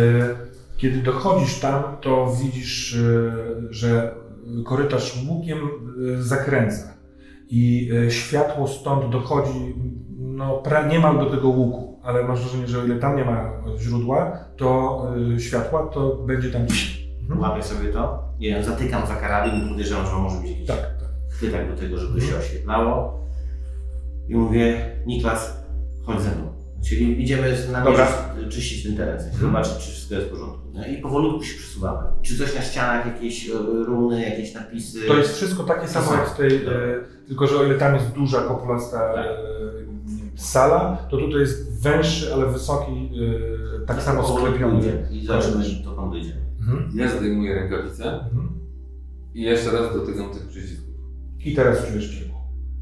Kiedy 0.77 0.97
dochodzisz 1.01 1.59
tam, 1.59 1.83
to 2.01 2.35
widzisz, 2.43 2.95
e, 2.95 3.33
że 3.69 4.15
korytarz 4.65 5.17
łukiem 5.29 5.57
e, 5.57 6.21
zakręca 6.21 6.93
i 7.49 7.89
światło 8.09 8.67
stąd 8.67 9.11
dochodzi 9.11 9.75
no, 10.17 10.57
pra, 10.57 10.87
niemal 10.87 11.19
do 11.19 11.25
tego 11.25 11.47
łuku, 11.47 11.99
ale 12.03 12.23
masz 12.23 12.39
wrażenie, 12.41 12.67
że 12.67 12.79
o 12.79 12.85
ile 12.85 12.95
tam 12.95 13.15
nie 13.15 13.25
ma 13.25 13.51
źródła, 13.77 14.39
to 14.57 15.01
światła, 15.37 15.87
to 15.93 16.15
będzie 16.15 16.51
tam 16.51 16.65
gdzieś. 16.65 17.07
Mhm. 17.21 17.39
Łapię 17.39 17.63
sobie 17.63 17.89
to, 17.89 18.24
nie 18.39 18.49
wiem, 18.49 18.63
zatykam 18.63 19.07
za 19.07 19.15
karabin 19.15 19.65
i 19.65 19.69
podejrzewam, 19.69 20.05
że 20.05 20.11
może 20.13 20.37
być 20.41 20.49
jakiś 20.51 20.67
Tak, 20.67 20.77
tak. 20.77 21.09
chwytak 21.29 21.69
do 21.75 21.77
tego, 21.81 21.97
żeby 21.97 22.13
Mhm. 22.13 22.31
się 22.31 22.37
oświetlało. 22.39 23.25
I 24.29 24.35
mówię, 24.35 24.91
Niklas, 25.05 25.57
chodź 26.05 26.21
ze 26.21 26.29
mną. 26.31 26.53
Czyli 26.89 27.23
idziemy 27.23 27.57
na 27.71 27.83
Dobra. 27.83 28.07
czyścić 28.49 28.83
ten 28.83 28.97
teren, 28.97 29.15
Mhm. 29.19 29.41
zobaczyć, 29.41 29.73
czy 29.73 29.91
wszystko 29.91 30.15
jest 30.15 30.27
w 30.27 30.31
porządku. 30.31 30.59
No 30.73 30.85
I 30.87 30.97
powolutku 30.97 31.43
się 31.43 31.57
przesuwamy. 31.57 32.07
Czy 32.21 32.37
coś 32.37 32.55
na 32.55 32.61
ścianach, 32.61 33.05
jakieś 33.05 33.49
e, 33.49 33.53
runy, 33.85 34.21
jakieś 34.29 34.53
napisy. 34.53 35.07
To 35.07 35.17
jest 35.17 35.35
wszystko 35.35 35.63
takie 35.63 35.87
samo 35.87 36.05
samo. 36.05 36.17
jak 36.17 36.29
w 36.29 36.37
tej, 36.37 36.55
e, 36.55 36.69
tylko 37.27 37.47
że 37.47 37.55
o 37.59 37.63
ile 37.63 37.75
tam 37.75 37.95
jest 37.95 38.07
duża, 38.11 38.41
kopulasta 38.41 38.97
Tak. 39.13 39.25
e, 39.25 39.29
wiem, 40.05 40.31
sala, 40.35 40.97
to 41.11 41.17
tutaj 41.17 41.39
jest 41.39 41.81
węższy, 41.81 42.33
ale 42.33 42.45
wysoki, 42.45 43.09
yy, 43.11 43.85
tak 43.87 44.01
samo 44.01 44.37
sklepiony. 44.37 45.07
I 45.11 45.25
zobaczymy, 45.25 45.65
dokąd 45.85 46.11
dojdziemy. 46.11 46.44
Mhm. 46.67 46.91
Ja 46.95 47.09
zdejmuję 47.17 47.55
rękawice 47.55 48.03
Mhm. 48.13 48.49
i 49.33 49.41
jeszcze 49.41 49.71
raz 49.71 49.93
dotykam 49.93 50.29
tych 50.33 50.47
przycisków. 50.47 50.95
I 51.45 51.55
teraz 51.55 51.87
czujesz 51.87 52.19
ciepło. 52.19 52.35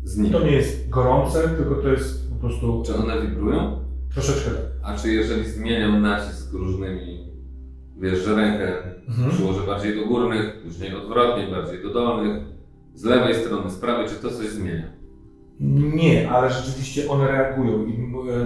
Z 0.04 0.18
nimi. 0.18 0.32
To 0.32 0.40
nie 0.44 0.52
jest 0.52 0.90
gorące, 0.90 1.50
tylko 1.50 1.76
to 1.76 1.88
jest 1.88 2.30
po 2.30 2.36
prostu 2.36 2.84
Czy 2.86 2.96
one 2.96 3.22
wibrują? 3.22 3.80
troszeczkę 4.14 4.52
tak. 4.52 4.66
A 4.84 4.98
czy 4.98 5.14
jeżeli 5.14 5.50
zmieniam 5.50 6.02
nacisk 6.02 6.54
różnymi, 6.54 7.28
wiesz, 8.02 8.20
że 8.26 8.36
rękę 8.36 8.74
Mhm. 9.08 9.32
przyłożę 9.32 9.62
bardziej 9.68 9.96
do 9.96 10.06
górnych, 10.08 10.62
później 10.64 10.96
odwrotnie, 10.96 11.48
bardziej 11.52 11.84
do 11.84 11.94
dolnych, 11.94 12.44
z 12.96 13.04
lewej 13.04 13.36
strony, 13.36 13.70
z 13.72 13.76
prawej, 13.76 14.08
czy 14.08 14.16
to 14.16 14.30
coś 14.30 14.48
zmienia? 14.48 14.92
Nie, 15.96 16.32
ale 16.32 16.50
rzeczywiście 16.52 17.10
one 17.10 17.28
reagują 17.28 17.86
i 17.86 17.94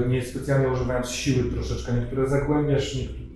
e, 0.06 0.10
nie 0.10 0.22
specjalnie 0.22 0.70
używając 0.70 1.10
siły 1.10 1.44
troszeczkę, 1.52 1.94
niektóre 1.94 2.30
zagłębiasz, 2.30 2.96
niektóre, 2.96 3.27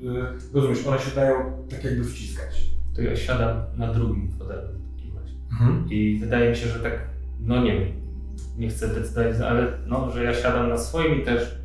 rozumiesz, 0.53 0.87
one 0.87 0.99
się 0.99 1.15
dają 1.15 1.35
tak 1.69 1.83
jakby 1.83 2.03
wciskać. 2.03 2.69
To 2.95 3.01
ja 3.01 3.15
siadam 3.15 3.61
na 3.77 3.93
drugim 3.93 4.31
fotelu 4.39 4.61
w 4.61 4.95
takim 4.95 5.17
razie. 5.17 5.33
Mhm. 5.51 5.89
I 5.89 6.17
wydaje 6.19 6.49
mi 6.49 6.55
się, 6.55 6.67
że 6.67 6.79
tak, 6.79 6.93
no 7.39 7.63
nie 7.63 7.79
wiem, 7.79 7.91
nie 8.57 8.69
chcę 8.69 8.87
decydować, 8.87 9.35
ale 9.41 9.67
no, 9.87 10.11
że 10.11 10.23
ja 10.23 10.33
siadam 10.33 10.69
na 10.69 10.77
swoim 10.77 11.21
i 11.21 11.25
też 11.25 11.61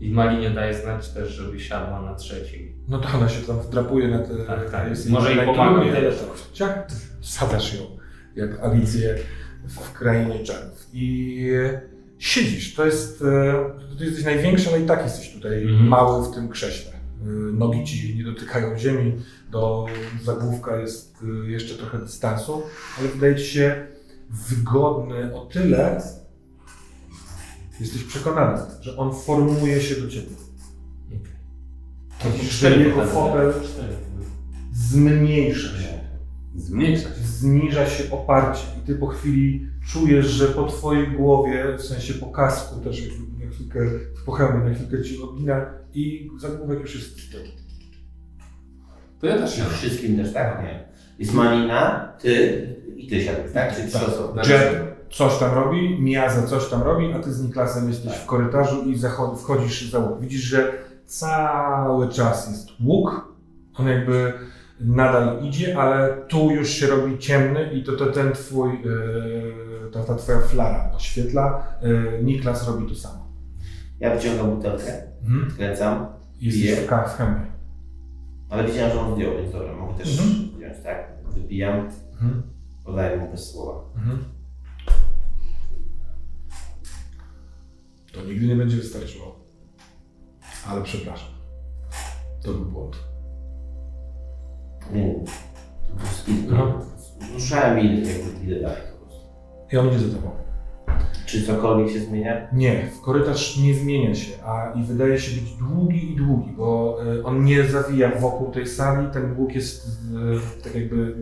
i 0.00 0.10
Malinie 0.10 0.50
daje 0.50 0.74
znać 0.74 1.08
też, 1.08 1.28
żeby 1.32 1.60
siadła 1.60 2.02
na 2.02 2.14
trzeciej. 2.14 2.74
No 2.88 2.98
to 2.98 3.08
ona 3.18 3.28
się 3.28 3.46
tam 3.46 3.60
wdrapuje 3.60 4.08
na 4.08 4.18
te... 4.18 4.36
Tak, 4.36 4.70
tak. 4.70 4.88
jest 4.90 5.10
Może 5.10 5.34
jej 5.34 5.46
pomaga 5.46 5.82
tyle. 5.94 6.12
tak, 6.12 6.28
ciach, 6.52 6.86
Sadasz 7.20 7.74
ją, 7.74 7.80
jak 8.36 8.60
Alicję 8.60 9.14
w 9.68 9.92
Krainie 9.92 10.44
Czarów. 10.44 10.86
I 10.92 11.38
e, 11.74 11.80
siedzisz, 12.18 12.74
to 12.74 12.86
jest... 12.86 13.22
e, 13.22 13.54
Ty 13.98 14.04
jesteś 14.04 14.24
największy, 14.24 14.68
ale 14.70 14.80
i 14.80 14.86
tak 14.86 15.02
jesteś 15.02 15.32
tutaj 15.34 15.62
Mhm. 15.62 15.88
mały 15.88 16.28
w 16.28 16.34
tym 16.34 16.48
krześle. 16.48 16.92
E, 17.24 17.26
Nogi 17.52 17.84
ci 17.84 18.16
nie 18.16 18.24
dotykają 18.24 18.78
ziemi, 18.78 19.12
do 19.50 19.86
zagłówka 20.24 20.76
jest 20.76 21.18
e, 21.46 21.50
jeszcze 21.50 21.74
trochę 21.74 21.98
dystansu, 21.98 22.62
ale 22.98 23.08
wydaje 23.08 23.36
ci 23.36 23.44
się 23.44 23.86
wygodny 24.30 25.34
o 25.34 25.46
tyle, 25.46 26.02
jesteś 27.80 28.02
przekonany, 28.04 28.58
że 28.80 28.96
on 28.96 29.14
formuje 29.14 29.80
się 29.80 29.94
do 30.00 30.08
ciebie. 30.08 30.26
To 32.18 32.28
że 32.42 32.48
Cztery 32.48 32.84
jego 32.84 33.04
fotel 33.04 33.52
Cztery. 33.64 33.94
zmniejsza 34.72 35.78
się, 35.78 36.00
Zmniejsza 36.56 37.08
się. 37.08 37.14
zniża 37.24 37.86
się 37.86 38.10
oparcie 38.10 38.62
i 38.82 38.86
ty 38.86 38.94
po 38.94 39.06
chwili 39.06 39.66
czujesz, 39.86 40.26
że 40.26 40.46
po 40.48 40.66
twojej 40.66 41.08
głowie, 41.16 41.64
w 41.78 41.82
sensie 41.82 42.14
po 42.14 42.26
kasku 42.26 42.80
też 42.80 43.00
jak 43.00 43.10
na 43.10 43.33
chwilkę, 43.80 44.04
po 44.26 44.32
hełmie 44.32 44.64
na 44.70 44.74
chwilkę 44.74 45.02
ci 45.02 45.22
odgina 45.22 45.66
i 45.94 46.30
zagłówek 46.38 46.80
już 46.80 46.94
jest 46.94 47.20
z 47.20 47.30
tyłu. 47.30 47.44
To 49.20 49.26
ja 49.26 49.38
też 49.38 49.54
siadam. 49.54 49.72
wszystkim 49.72 50.16
też 50.16 50.32
tak? 50.32 50.62
Nie. 50.62 50.84
Jest 51.18 51.34
Malina, 51.34 52.12
ty 52.18 52.66
i 52.96 53.06
ty 53.06 53.24
siadasz, 53.24 53.52
tak? 53.54 53.76
Czyli 53.76 53.88
trzy 53.88 53.98
Tak. 53.98 54.08
osoby. 54.08 54.40
Jet 54.48 54.94
coś 55.10 55.38
tam 55.38 55.54
robi, 55.54 56.02
Miaza 56.02 56.42
coś 56.46 56.68
tam 56.68 56.82
robi, 56.82 57.12
a 57.12 57.18
ty 57.18 57.32
z 57.32 57.42
Niklasem 57.42 57.88
jesteś 57.88 58.12
w 58.12 58.26
korytarzu 58.26 58.82
i 58.82 58.98
wchodzisz 59.36 59.90
za 59.90 59.98
łuk. 59.98 60.20
Widzisz, 60.20 60.40
że 60.40 60.72
cały 61.06 62.08
czas 62.08 62.50
jest 62.50 62.68
łuk, 62.84 63.34
on 63.74 63.88
jakby 63.88 64.32
nadal 64.80 65.42
idzie, 65.42 65.78
ale 65.78 66.16
tu 66.28 66.50
już 66.50 66.70
się 66.70 66.86
robi 66.86 67.18
ciemny 67.18 67.72
i 67.72 67.84
to, 67.84 67.92
to 67.92 68.06
ten 68.06 68.32
twój, 68.32 68.70
yy, 68.84 69.90
ta, 69.92 70.04
ta 70.04 70.14
twoja 70.14 70.40
flara 70.40 70.90
oświetla. 70.96 71.66
Yy, 71.82 72.20
Niklas 72.22 72.68
robi 72.68 72.88
to 72.88 72.94
samo. 72.94 73.23
Ja 74.00 74.14
wyciągam 74.16 74.56
butelkę, 74.56 75.02
Mhm. 75.22 75.50
kręcam, 75.56 76.06
Jesteś 76.40 76.62
Piję. 76.62 76.76
w, 76.76 77.10
chemii. 77.16 77.50
ale 78.50 78.64
widziałem, 78.66 78.92
że 78.92 79.00
on 79.00 79.14
zdjął, 79.14 79.32
więc 79.36 79.52
dobra, 79.52 79.76
mogę 79.76 79.94
też 79.98 80.20
Mhm. 80.20 80.56
wziąć, 80.58 80.84
tak? 80.84 81.12
Wypijam, 81.34 81.88
Mhm. 82.12 82.42
podaję 82.84 83.16
mu 83.16 83.30
bez 83.30 83.50
słowa. 83.50 83.80
Mhm. 83.96 84.24
To 88.12 88.22
nigdy 88.24 88.46
nie 88.46 88.56
będzie 88.56 88.76
wystarczyło. 88.76 89.38
Ale 90.68 90.82
przepraszam. 90.82 91.28
To 92.42 92.52
był 92.52 92.64
błąd. 92.64 92.96
Nie, 94.92 95.14
po 95.90 95.96
prostu 95.96 96.32
Aha. 96.52 96.80
ruszałem 97.34 97.76
miny, 97.76 98.12
jakby 98.12 98.44
idę 98.44 98.60
dalej 98.60 98.82
po 98.92 99.06
prostu. 99.06 99.26
I 99.72 99.76
on 99.76 99.88
idzie 99.88 99.98
za 99.98 100.16
tobą. 100.16 100.30
Czy 101.26 101.46
cokolwiek 101.46 101.92
się 101.92 102.00
zmienia? 102.00 102.48
Nie, 102.52 102.86
w 102.86 103.00
korytarz 103.00 103.56
nie 103.56 103.74
zmienia 103.74 104.14
się, 104.14 104.32
a 104.44 104.72
i 104.72 104.84
wydaje 104.84 105.18
się 105.18 105.40
być 105.40 105.54
długi 105.54 106.12
i 106.12 106.16
długi, 106.16 106.52
bo 106.56 106.98
y, 107.16 107.24
on 107.24 107.44
nie 107.44 107.64
zawija 107.64 108.10
wokół 108.20 108.50
tej 108.50 108.66
sali, 108.66 109.10
ten 109.12 109.36
łuk 109.38 109.54
jest 109.54 109.86
y, 109.86 110.62
tak 110.64 110.74
jakby 110.74 111.16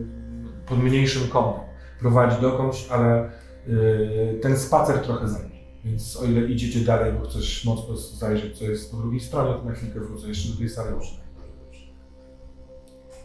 pod 0.65 0.83
mniejszym 0.83 1.27
kątem. 1.27 1.63
Prowadzi 1.99 2.41
dokądś, 2.41 2.87
ale 2.89 3.29
y, 3.67 4.39
ten 4.41 4.57
spacer 4.57 4.99
trochę 4.99 5.27
zajmie. 5.27 5.53
Więc 5.85 6.17
o 6.17 6.25
ile 6.25 6.47
idziecie 6.47 6.79
dalej, 6.79 7.13
bo 7.13 7.25
chcesz 7.25 7.65
mocno 7.65 7.97
zajrzeć, 7.97 8.57
co 8.57 8.65
jest 8.65 8.91
po 8.91 8.97
drugiej 8.97 9.19
stronie, 9.19 9.53
to 9.53 9.65
na 9.65 9.71
chwilkę 9.71 9.99
wrócę 9.99 10.27
jeszcze 10.27 10.51
do 10.51 10.57
tej 10.57 10.69
sali 10.69 10.95
ocznej. 10.95 11.23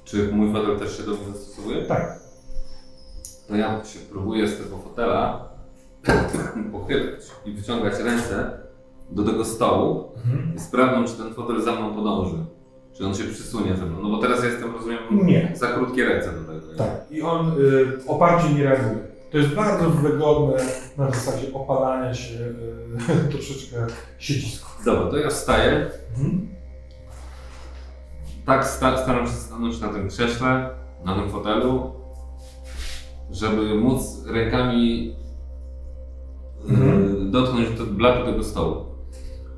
Czy 0.05 0.33
mój 0.33 0.53
fotel 0.53 0.79
też 0.79 0.97
się 0.97 1.03
do 1.03 1.11
mnie 1.11 1.33
zastosowuje? 1.33 1.83
Tak. 1.83 2.19
To 3.49 3.57
ja 3.57 3.85
się 3.85 3.99
próbuję 4.11 4.49
z 4.49 4.59
tego 4.59 4.79
fotela 4.79 5.48
pochylać 6.73 7.21
i 7.45 7.53
wyciągać 7.53 7.95
ręce 8.05 8.51
do 9.11 9.23
tego 9.25 9.45
stołu 9.45 10.09
Mhm. 10.25 10.53
i 10.57 10.61
sprawdzam, 10.61 11.07
czy 11.07 11.13
ten 11.13 11.35
fotel 11.35 11.63
za 11.63 11.73
mną 11.73 11.95
podąży. 11.95 12.37
Czy 12.97 13.07
on 13.07 13.15
się 13.15 13.25
przysunie 13.25 13.77
ze 13.77 13.87
mną. 13.87 14.03
No 14.03 14.09
bo 14.11 14.19
teraz 14.19 14.45
jestem, 14.45 14.73
rozumiem, 14.75 14.99
Nie. 15.11 15.53
za 15.55 15.67
krótkie 15.67 16.05
ręce 16.05 16.33
do 16.33 16.41
tego. 16.53 16.75
Tak. 16.79 16.91
I 17.11 17.23
on 17.23 17.53
y, 17.61 17.99
oparcie 18.09 18.55
nie 18.55 18.65
reaguje. 18.65 18.99
To 19.33 19.39
jest 19.39 19.51
bardzo 19.55 19.91
wygodne 19.91 20.55
na 20.99 21.11
zasadzie 21.11 21.53
opalania 21.55 22.15
się 22.15 22.35
y, 22.35 23.29
troszeczkę 23.33 23.77
siedzisku. 24.19 24.71
Dobra, 24.85 25.11
to 25.11 25.17
ja 25.17 25.29
wstaję. 25.31 25.91
Mhm. 26.11 26.49
Tak 28.47 28.67
sta 28.67 28.97
staram 29.03 29.27
się 29.27 29.33
stanąć 29.33 29.81
na 29.81 29.89
tym 29.89 30.09
krześle, 30.09 30.71
na 31.05 31.15
tym 31.15 31.31
fotelu, 31.31 31.93
żeby 33.31 33.75
móc 33.75 34.25
rękami 34.27 35.15
Mhm. 36.69 37.31
dotknąć 37.31 37.71
do 37.79 37.87
blatu 37.87 38.27
tego 38.27 38.45
stołu. 38.45 38.85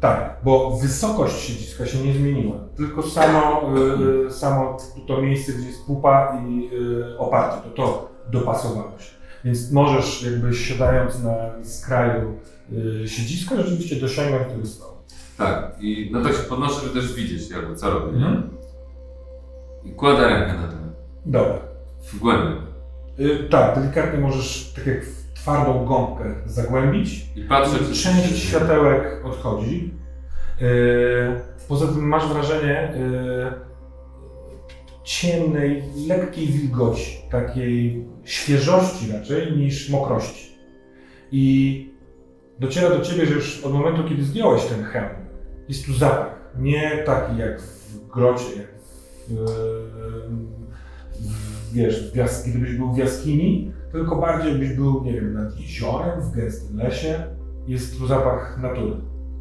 Tak, 0.01 0.37
bo 0.45 0.79
wysokość 0.83 1.41
siedziska 1.41 1.87
się 1.87 1.99
nie 1.99 2.15
zmieniła, 2.15 2.57
tylko 2.77 3.03
samo, 3.03 3.63
y, 3.79 4.27
y, 4.27 4.31
samo 4.31 4.77
to 5.07 5.23
miejsce, 5.23 5.53
gdzie 5.53 5.67
jest 5.67 5.87
pupa 5.87 6.39
i 6.47 6.71
y, 6.75 7.19
oparcie, 7.19 7.57
to 7.65 7.71
to 7.71 8.11
dopasowało 8.31 8.91
się. 8.99 9.11
Więc 9.45 9.73
możesz 9.73 10.23
jakby 10.23 10.55
siadając 10.55 11.23
na 11.23 11.35
skraju 11.65 12.35
y, 12.73 13.09
siedziska 13.09 13.57
rzeczywiście 13.57 13.97
dosięgnąć 13.97 14.49
tego 14.49 14.67
stołu. 14.67 14.95
Tak, 15.39 15.77
i 15.81 16.11
no 16.13 16.23
tak 16.23 16.33
się 16.33 16.43
podnoszę, 16.43 16.81
żeby 16.81 17.01
też 17.01 17.15
widzieć 17.15 17.51
jakby 17.51 17.77
co 17.77 17.91
robię? 17.91 18.17
Mhm. 18.17 18.51
I 19.85 19.93
kładę 19.93 20.29
rękę 20.29 20.55
na 20.55 20.69
tym, 20.69 20.79
Dobra. 21.27 21.59
w 22.03 22.19
głębi. 22.19 22.57
Y, 23.21 23.49
tak, 23.51 23.81
delikatnie 23.81 24.21
możesz 24.21 24.73
tak 24.77 24.87
jak 24.87 25.05
w 25.05 25.20
twardą 25.41 25.85
gąbkę 25.85 26.35
zagłębić 26.47 27.27
I 27.37 27.43
patrzę, 27.43 27.79
czy 27.79 27.93
Część 27.93 28.39
światełek 28.39 29.25
odchodzi. 29.25 29.95
Yy, 30.61 30.69
Poza 31.69 31.87
tym 31.87 32.09
masz 32.09 32.29
wrażenie 32.29 32.93
yy, 32.97 33.53
ciemnej, 35.05 35.83
lekkiej 36.09 36.47
wilgoci, 36.47 37.19
takiej 37.31 38.07
świeżości 38.25 39.13
raczej 39.13 39.57
niż 39.57 39.91
mokrości. 39.91 40.51
I 41.33 41.95
dociera 42.59 42.91
do 42.91 43.01
ciebie, 43.01 43.27
że 43.27 43.35
już 43.35 43.65
od 43.65 43.73
momentu, 43.73 44.09
kiedy 44.09 44.25
zdjąłeś 44.25 44.65
ten 44.65 44.85
hełm, 44.85 45.27
jest 45.69 45.87
tu 45.87 45.93
zapach. 45.93 46.41
Nie 46.59 47.03
taki 47.07 47.37
jak 47.37 47.61
w 47.61 48.09
grocie, 48.09 48.57
jak 48.57 48.67
w, 49.29 49.35
w, 51.21 51.75
wiesz, 51.75 52.13
w 52.13 52.49
gdybyś 52.51 52.75
był 52.75 52.93
w 52.93 52.99
jaskini, 52.99 53.73
tylko 53.93 54.17
bardziej 54.17 54.55
byś 54.55 54.73
był, 54.73 55.05
nie 55.05 55.13
wiem, 55.13 55.35
nad 55.35 55.61
jeziorem, 55.61 56.21
w 56.21 56.31
gęstym 56.37 56.77
lesie. 56.79 57.23
Jest 57.67 57.99
tu 57.99 58.07
zapach 58.07 58.59
natury. 58.63 58.93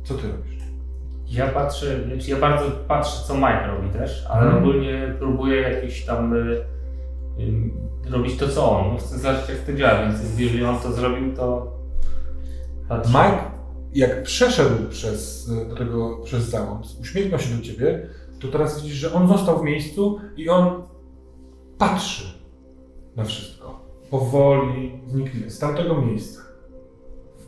Co 0.04 0.14
ty 0.14 0.28
robisz? 0.28 0.60
Ja 1.28 1.48
patrzę, 1.48 2.04
znaczy 2.08 2.32
ja 2.32 2.38
bardzo 2.40 2.72
patrzę, 2.72 3.28
co 3.28 3.34
Mike 3.36 3.68
robi 3.68 3.90
też, 3.90 4.26
ale 4.30 4.42
Mhm. 4.46 4.64
ogólnie 4.64 5.16
próbuję 5.20 5.62
jakiś 5.62 6.06
tam 6.06 6.34
y, 6.34 6.66
y, 7.40 8.12
robić 8.12 8.38
to, 8.38 8.48
co 8.48 8.80
on. 8.80 8.98
Chcę 8.98 9.18
zobaczyć, 9.18 9.50
jak 9.50 9.60
to 9.60 9.74
działa, 9.74 10.02
więc 10.04 10.40
jeżeli 10.40 10.64
on 10.66 10.80
to 10.80 10.92
zrobił, 10.92 11.36
to 11.36 11.74
patrzę. 12.88 13.10
Mike, 13.10 13.42
jak 13.94 14.24
przeszedł 14.24 14.90
przez, 14.90 15.50
do 15.70 15.76
tego, 15.76 16.18
przez 16.24 16.44
załąd, 16.50 16.86
uśmiechnął 17.02 17.40
się 17.40 17.56
do 17.56 17.62
ciebie, 17.64 18.10
to 18.42 18.48
teraz 18.48 18.82
widzisz, 18.82 18.98
że 18.98 19.14
on 19.14 19.28
został 19.28 19.60
w 19.60 19.64
miejscu 19.64 20.20
i 20.38 20.50
on 20.50 20.84
patrzy 21.78 22.24
na 23.16 23.24
wszystko. 23.24 23.59
Powoli, 24.10 25.02
wnikliwie, 25.08 25.50
z 25.50 25.60
tamtego 25.60 26.02
miejsca. 26.02 26.42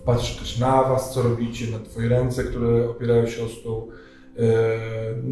Patrzy 0.05 0.39
też 0.39 0.59
na 0.59 0.83
was, 0.83 1.13
co 1.13 1.21
robicie, 1.21 1.71
na 1.71 1.79
twoje 1.79 2.09
ręce, 2.09 2.43
które 2.43 2.89
opierają 2.89 3.27
się 3.27 3.43
o 3.43 3.47
stół. 3.47 3.87
Yy, 4.37 4.43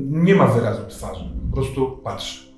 nie 0.09 0.35
ma 0.35 0.47
wyrazu 0.47 0.81
twarzy, 0.89 1.23
po 1.49 1.55
prostu 1.55 1.97
patrzy, 2.03 2.53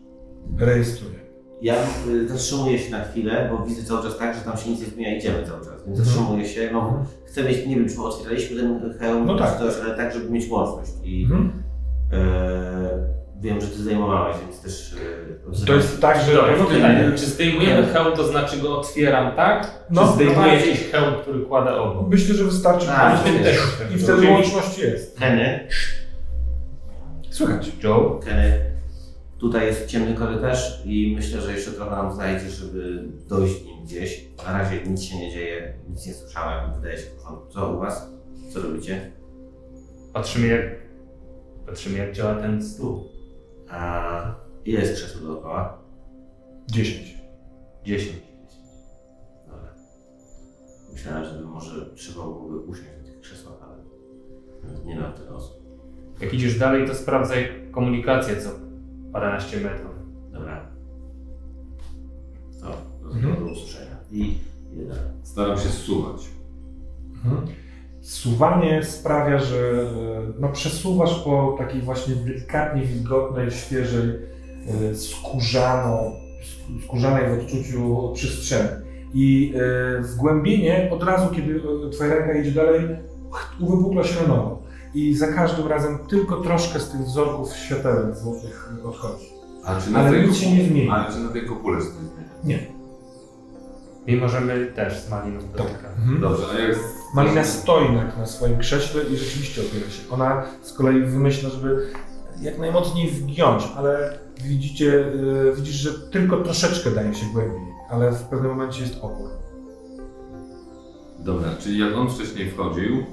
rejestruje. 0.58 1.22
Ja 1.62 1.76
y, 2.08 2.28
zatrzymuję 2.28 2.80
się 2.80 2.92
na 2.92 3.04
chwilę, 3.04 3.50
bo 3.52 3.66
widzę 3.66 3.84
cały 3.84 4.04
czas 4.04 4.18
tak, 4.18 4.36
że 4.36 4.42
tam 4.42 4.58
się 4.58 4.70
nic 4.70 4.80
nie 4.80 4.86
zmienia, 4.86 5.18
idziemy 5.18 5.44
cały 5.48 5.60
czas. 5.66 5.86
Więc 5.88 6.00
Mhm. 6.00 6.06
zatrzymuję 6.06 6.46
się, 6.46 6.70
no 6.74 7.06
chcę 7.26 7.44
mieć, 7.44 7.68
nie 7.68 7.76
wiem, 7.76 7.90
czy 7.90 7.98
my 7.98 8.04
otwieraliśmy 8.04 8.62
ten 8.62 8.94
hełm, 9.00 9.26
No 9.26 9.38
tak. 9.38 9.60
coś, 9.60 9.74
ale 9.86 9.98
tak, 9.98 10.14
żeby 10.14 10.30
mieć 10.30 10.50
łączność. 10.50 10.92
I 11.04 11.24
Mhm. 11.24 11.64
e, 12.12 13.21
wiem, 13.42 13.62
że 13.62 13.68
ty 13.68 13.84
zajmowałeś, 13.84 14.36
więc 14.42 14.62
też... 14.62 14.96
E, 15.64 15.66
To 15.66 15.74
jest 15.76 16.02
tak, 16.02 16.22
że 16.26 16.34
Dobra, 16.36 16.66
pytanie, 16.66 17.12
czy 17.16 17.26
zdejmujemy 17.26 17.88
hełm, 17.88 18.16
to 18.16 18.28
znaczy 18.28 18.58
go 18.58 18.80
otwieram, 18.80 19.36
tak? 19.36 19.86
No, 19.90 20.08
czy 20.08 20.14
zdejmuję 20.14 20.38
no 20.38 20.48
jakiś 20.48 20.92
hełm, 20.92 21.14
który 21.22 21.40
kładę 21.40 21.76
obok? 21.76 22.10
myślę, 22.10 22.36
że 22.36 22.44
wystarczy 22.44 22.88
A, 22.92 23.24
i 23.96 23.98
wtedy 23.98 24.28
łączność 24.28 24.78
jest. 24.78 25.20
Kenny, 25.20 25.68
Słychać. 27.30 27.72
Joe? 27.84 28.20
Kenny, 28.26 28.60
tutaj 29.40 29.66
jest 29.66 29.86
ciemny 29.88 30.14
korytarz 30.14 30.82
i 30.86 31.14
myślę, 31.16 31.42
że 31.42 31.52
jeszcze 31.54 31.72
trochę 31.72 31.92
nam 31.96 32.16
zajdzie, 32.16 32.50
żeby 32.50 33.04
dojść 33.30 33.66
nim 33.66 33.84
gdzieś. 33.86 34.26
Na 34.48 34.58
razie 34.58 34.82
nic 34.86 35.04
się 35.04 35.18
nie 35.18 35.32
dzieje, 35.32 35.74
nic 35.90 36.06
nie 36.08 36.14
słyszałem, 36.14 36.74
wydaje 36.74 36.98
się 36.98 37.04
w 37.04 37.12
porządku. 37.16 37.48
Co 37.54 37.74
u 37.74 37.80
was? 37.80 38.10
Co 38.54 38.62
robicie? 38.62 39.12
Patrzymy 40.14 40.48
jak, 40.48 40.62
patrzymy 41.66 41.98
jak 41.98 42.12
działa 42.14 42.36
ten 42.36 42.64
stół. 42.64 43.11
A 43.72 44.36
ile 44.66 44.80
jest 44.80 44.94
krzeseł 44.96 45.22
dookoła? 45.28 45.78
10. 46.72 47.18
10. 47.86 48.22
Dobra. 49.48 49.74
Myślałem, 50.94 51.26
że 51.26 51.42
może 51.42 51.96
trzeba 51.96 52.24
byłoby 52.24 52.60
usiąść 52.60 52.90
na 53.00 53.04
tych 53.06 53.20
krzesłach, 53.22 53.56
ale 53.64 53.78
nie 54.86 54.96
na 55.00 55.12
tyle 55.12 55.30
osób. 55.30 55.62
Jak 56.22 56.34
idziesz 56.34 56.60
dalej, 56.60 56.88
to 56.88 56.96
sprawdzaj 56.96 57.48
komunikację 57.72 58.42
co 58.42 58.50
paręnaście 59.14 59.60
metrów. 59.62 59.92
Dobra. 60.32 60.66
To 62.62 62.68
do, 63.04 63.12
Mhm. 63.16 63.36
do 63.46 63.52
usłyszenia. 63.52 63.96
I 64.12 64.38
idę 64.74 64.86
dalej. 64.86 65.04
Staram 65.24 65.58
się 65.58 65.70
zsuwać. 65.70 66.30
Mhm. 67.16 67.48
Suwanie 68.02 68.84
sprawia, 68.84 69.40
że 69.40 69.58
e, 69.58 69.86
no, 70.40 70.50
przesuwasz 70.50 71.20
po 71.24 71.56
takiej 71.58 71.82
właśnie 71.82 72.16
delikatnie 72.16 72.82
wilgotnej, 72.82 73.52
świeżej, 73.52 74.10
e, 74.92 74.96
skórzaną, 74.96 76.12
sk- 76.42 76.84
skórzanej 76.86 77.30
w 77.30 77.42
odczuciu 77.42 78.12
przestrzeni. 78.16 78.70
I 79.14 79.54
e, 80.00 80.02
wgłębienie 80.02 80.90
od 80.94 81.04
razu, 81.04 81.36
kiedy 81.36 81.62
e, 81.88 81.90
twoja 81.90 82.16
ręka 82.16 82.34
idzie 82.34 82.52
dalej, 82.52 82.82
uwypukla 83.60 84.04
się 84.04 84.22
na 84.22 84.28
nowo. 84.28 84.62
I 84.94 85.16
za 85.16 85.28
każdym 85.28 85.68
razem 85.68 85.98
tylko 86.10 86.36
troszkę 86.42 86.80
z 86.80 86.90
tych 86.92 87.02
wzorków 87.02 87.54
światełek 87.54 88.16
złotych 88.16 88.70
odchodzi. 88.84 89.26
A 89.66 89.82
czy 89.82 89.92
na 89.92 90.00
Ale 90.00 90.12
tej 90.12 90.28
nic 90.28 90.38
się 90.38 90.52
nie 90.58 90.64
zmieni. 90.64 90.90
Ale 90.90 91.14
czy 91.14 91.20
na 91.20 91.30
tej 91.30 91.46
kopule 91.46 91.80
się 91.80 91.86
coś 91.86 91.94
zmienia? 91.96 92.30
Nie. 92.44 92.81
Mimo, 94.08 94.30
że 94.30 94.42
my 94.42 94.72
też 94.76 95.00
z 95.00 95.10
Maliną 95.10 95.40
dotykamy. 95.40 95.96
Mhm. 95.98 96.22
Dobrze, 96.22 96.44
a 96.56 96.60
jak... 96.60 96.78
Malina 97.14 97.44
stoi 97.44 97.92
na, 97.92 98.04
na 98.18 98.26
swoim 98.26 98.60
krześle 98.60 99.04
i 99.04 99.18
rzeczywiście 99.18 99.62
opiera 99.62 99.90
się. 99.92 100.10
Ona 100.12 100.44
z 100.62 100.74
kolei 100.74 101.02
wymyśla, 101.02 101.50
żeby 101.50 101.88
jak 102.42 102.60
najmocniej 102.60 103.12
wgiąć, 103.12 103.64
ale 103.78 104.20
widzicie, 104.44 104.86
yy, 104.86 105.54
widzisz, 105.56 105.76
że 105.76 105.94
tylko 105.94 106.38
troszeczkę 106.38 106.92
daje 106.92 107.14
się 107.14 107.26
głębiej, 107.34 107.74
ale 107.90 108.12
w 108.12 108.24
pewnym 108.24 108.52
momencie 108.52 108.82
jest 108.82 108.98
opór. 109.02 109.30
Dobra, 111.20 111.50
czyli 111.60 111.80
jak 111.80 111.96
on 111.96 112.10
wcześniej 112.10 112.50
wchodził, 112.52 113.04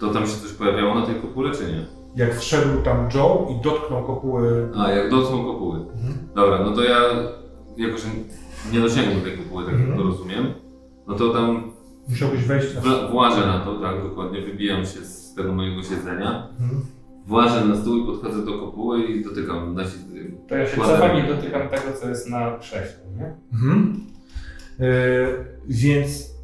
to 0.00 0.12
tam 0.12 0.26
się 0.26 0.36
coś 0.36 0.52
pojawiało 0.52 0.94
na 0.94 1.06
tej 1.06 1.14
kopule, 1.14 1.54
czy 1.54 1.66
nie? 1.66 1.86
Jak 2.16 2.38
wszedł 2.38 2.82
tam 2.82 3.08
Joe 3.14 3.46
i 3.50 3.62
dotknął 3.62 4.04
kopuły. 4.04 4.68
A, 4.76 4.90
jak 4.90 5.10
dotknął 5.10 5.44
kopuły. 5.44 5.78
Dobra, 6.34 6.58
no 6.64 6.76
to 6.76 6.82
ja, 6.82 6.98
jako 7.76 7.98
że 7.98 8.08
nie 8.72 8.80
dosięgłem 8.80 9.20
tej 9.20 9.38
kopuły, 9.38 9.64
tak 9.64 9.72
Mhm. 9.74 9.90
jak 9.90 9.98
to 10.00 10.04
rozumiem, 10.06 10.46
no 11.06 11.14
to 11.14 11.32
tam 11.32 11.72
Musiałbyś 12.08 12.44
wejść 12.44 12.74
na. 12.74 12.80
wla- 12.80 13.10
włażę 13.10 13.46
na 13.46 13.58
to, 13.60 13.80
tak, 13.80 14.02
dokładnie, 14.02 14.40
wybijam 14.42 14.80
się 14.86 15.00
z 15.04 15.34
tego 15.34 15.52
mojego 15.52 15.82
siedzenia, 15.82 16.48
Mhm. 16.60 16.80
włażę 17.26 17.64
na 17.64 17.76
stół 17.76 17.96
i 17.96 18.06
podchodzę 18.06 18.44
do 18.44 18.58
kopuły 18.58 19.04
i 19.04 19.24
dotykam, 19.24 19.74
nasi, 19.74 19.96
To 20.48 20.56
ja 20.56 20.66
się 20.66 20.76
cofam 20.76 21.18
i 21.24 21.28
dotykam 21.28 21.68
tego, 21.68 21.92
co 22.00 22.08
jest 22.08 22.30
na 22.30 22.58
krześle, 22.58 23.00
nie? 23.16 23.34
Mhm. 23.52 24.00
Yy, 24.78 24.86
więc 25.68 26.34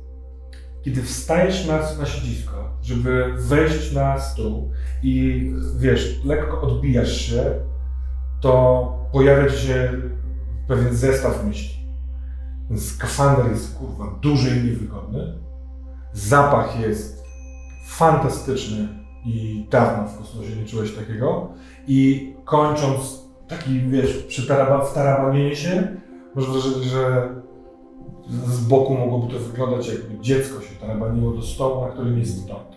kiedy 0.85 1.03
wstajesz 1.03 1.67
na, 1.67 1.79
na 1.99 2.07
siedzisko, 2.07 2.69
żeby 2.83 3.35
wejść 3.39 3.93
na 3.93 4.19
stół 4.21 4.71
i 5.03 5.45
wiesz, 5.79 6.25
lekko 6.25 6.61
odbijasz 6.63 7.21
się, 7.21 7.45
to 8.41 8.93
pojawia 9.13 9.51
ci 9.51 9.67
się 9.67 9.93
pewien 10.69 10.95
zestaw 10.95 11.45
myśli. 11.47 11.80
Ten 12.71 12.79
skafander 12.81 13.51
jest 13.51 13.79
kurwa 13.79 14.19
duży 14.23 14.57
i 14.57 14.65
niewygodny. 14.65 15.39
Zapach 16.13 16.81
jest 16.81 17.25
fantastyczny 17.87 18.89
i 19.25 19.67
dawno 19.71 20.09
w 20.09 20.19
kosmosie 20.19 20.57
nie 20.57 20.65
czułeś 20.65 20.95
takiego. 20.95 21.49
I 21.87 22.31
kończąc 22.45 23.25
taki, 23.49 23.81
wiesz, 23.81 24.17
przytaraba, 24.17 24.85
wtarabanienie 24.85 25.57
się, 25.57 25.97
masz 26.35 26.47
wrażenie, 26.47 26.85
że 26.85 27.29
z 28.47 28.61
boku 28.61 28.95
mogłoby 28.95 29.33
to 29.33 29.39
wyglądać 29.39 29.89
jakby 29.89 30.19
dziecko 30.21 30.61
się 30.61 30.75
tarabaniło 30.81 31.33
do 31.33 31.43
stołu, 31.43 31.85
na 31.87 31.91
którym 31.91 32.19
jest 32.19 32.45
stąd. 32.45 32.77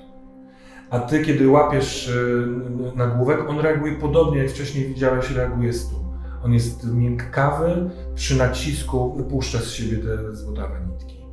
A 0.90 1.00
ty, 1.00 1.26
kiedy 1.26 1.48
łapiesz 1.48 2.08
y, 2.08 2.48
nagłówek, 2.96 3.50
on 3.50 3.60
reaguje 3.60 3.94
podobnie 3.94 4.38
jak 4.38 4.50
wcześniej 4.50 4.88
widziałeś, 4.88 5.32
reaguje 5.32 5.74
stół. 5.74 6.03
On 6.44 6.54
jest 6.54 6.94
miękkawy, 6.94 7.90
przy 8.16 8.38
nacisku 8.38 9.14
wypuszcza 9.14 9.60
z 9.60 9.70
siebie 9.70 9.98
te 9.98 10.36
złotawe 10.36 10.82
nitki. 10.92 11.24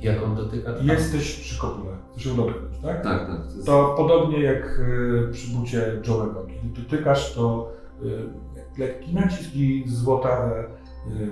Jak 0.00 0.22
on 0.22 0.34
dotyka, 0.34 0.72
to 0.72 0.82
Jesteś 0.82 1.40
przy 1.40 1.60
kopule, 1.60 1.96
dotknąć, 2.36 2.78
tak? 2.82 3.02
tak, 3.02 3.26
tak, 3.28 3.46
to 3.48 3.54
jest, 3.56 3.66
To 3.66 3.94
podobnie 3.96 4.42
jak 4.42 4.78
y, 4.78 5.28
przy 5.32 5.56
bucie 5.56 6.00
Joe'ego. 6.04 6.46
Kiedy 6.46 6.82
dotykasz, 6.82 7.34
to 7.34 7.72
y, 8.02 8.78
lekki 8.78 9.14
nacisk 9.14 9.54
i 9.54 9.84
złotawe 9.86 10.64
y, 11.10 11.30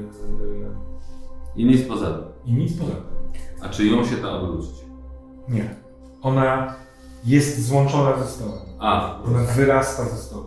i 1.56 1.64
nic 1.64 1.88
poza 1.88 2.06
tym. 2.06 2.24
i 2.44 2.52
nic 2.52 2.78
poza 2.78 2.92
tym. 2.92 3.04
A 3.62 3.68
czy 3.68 3.86
ją 3.86 4.04
się 4.04 4.16
da 4.16 4.30
obrócić? 4.30 4.84
Nie. 5.48 5.74
Ona 6.22 6.74
jest 7.24 7.66
złączona 7.66 8.18
ze 8.18 8.26
stołem. 8.26 8.58
A, 8.78 9.22
Ona 9.26 9.38
wyrasta 9.38 10.04
ze 10.04 10.16
stołu. 10.16 10.44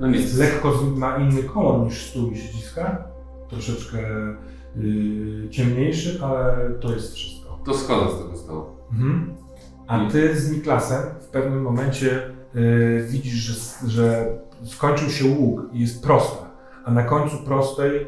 No. 0.00 0.08
Lekko 0.38 0.72
ma 0.96 1.16
inny 1.16 1.42
kolor 1.42 1.84
niż 1.84 2.10
stół 2.10 2.30
i 2.30 2.36
siedziska. 2.36 3.04
Troszeczkę 3.48 3.98
y, 4.76 5.48
ciemniejszy, 5.50 6.20
ale 6.24 6.70
to 6.80 6.94
jest 6.94 7.14
wszystko. 7.14 7.58
To 7.64 7.74
schodzę 7.74 8.16
z 8.16 8.18
tego 8.18 8.36
stołu. 8.36 8.66
Mhm. 8.92 9.34
A 9.86 10.10
ty 10.10 10.40
z 10.40 10.50
Niklasem 10.50 11.02
w 11.20 11.26
pewnym 11.26 11.62
momencie 11.62 12.22
y, 12.56 13.06
widzisz, 13.08 13.34
że, 13.34 13.88
że 13.88 14.38
skończył 14.64 15.10
się 15.10 15.24
łuk 15.24 15.60
i 15.72 15.80
jest 15.80 16.02
prosta, 16.02 16.50
a 16.84 16.90
na 16.90 17.02
końcu 17.02 17.36
prostej 17.44 17.96
y, 17.96 18.06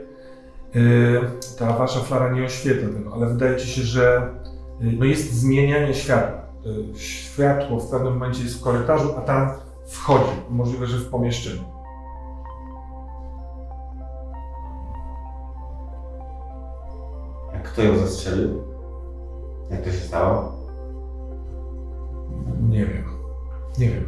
ta 1.59 1.77
wasza 1.77 2.01
flara 2.01 2.33
nie 2.33 2.45
oświetla 2.45 2.89
tego, 2.89 3.15
ale 3.15 3.27
wydaje 3.27 3.57
ci 3.57 3.69
się, 3.69 3.83
że 3.83 4.35
y, 4.83 4.97
no 4.99 5.05
jest 5.05 5.33
zmienianie 5.33 5.95
światła. 5.95 6.47
Y, 6.67 6.99
światło 6.99 7.81
w 7.81 7.91
pewnym 7.91 8.13
momencie 8.13 8.43
jest 8.43 8.59
w 8.59 8.63
korytarzu, 8.63 9.15
a 9.19 9.21
tam 9.21 9.51
wchodzi, 9.87 10.33
możliwe, 10.51 10.87
że 10.87 10.99
w 10.99 11.09
pomieszczeniu. 11.09 11.76
Kto 17.77 17.83
ją 17.85 17.99
zastrzelił? 17.99 18.63
Jak 19.71 19.85
to 19.85 19.91
się 19.91 19.99
stało? 19.99 20.53
Nie 22.69 22.87
wiem. 22.87 23.05
Nie 23.79 23.89
wiem. 23.89 24.07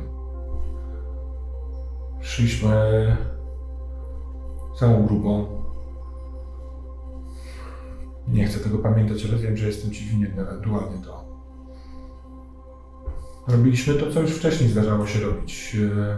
Szliśmy 2.20 3.16
całą 4.78 5.06
grupą. 5.06 5.46
Nie 8.28 8.46
chcę 8.46 8.60
tego 8.60 8.78
pamiętać, 8.78 9.26
ale 9.26 9.38
wiem, 9.38 9.56
że 9.56 9.66
jestem 9.66 9.90
ci 9.90 10.04
winien 10.04 10.38
ewentualnie 10.40 11.04
to. 11.04 11.24
Robiliśmy 13.48 13.94
to, 13.94 14.12
co 14.12 14.20
już 14.20 14.30
wcześniej 14.30 14.70
zdarzało 14.70 15.06
się 15.06 15.20
robić. 15.20 15.76
E, 15.96 16.16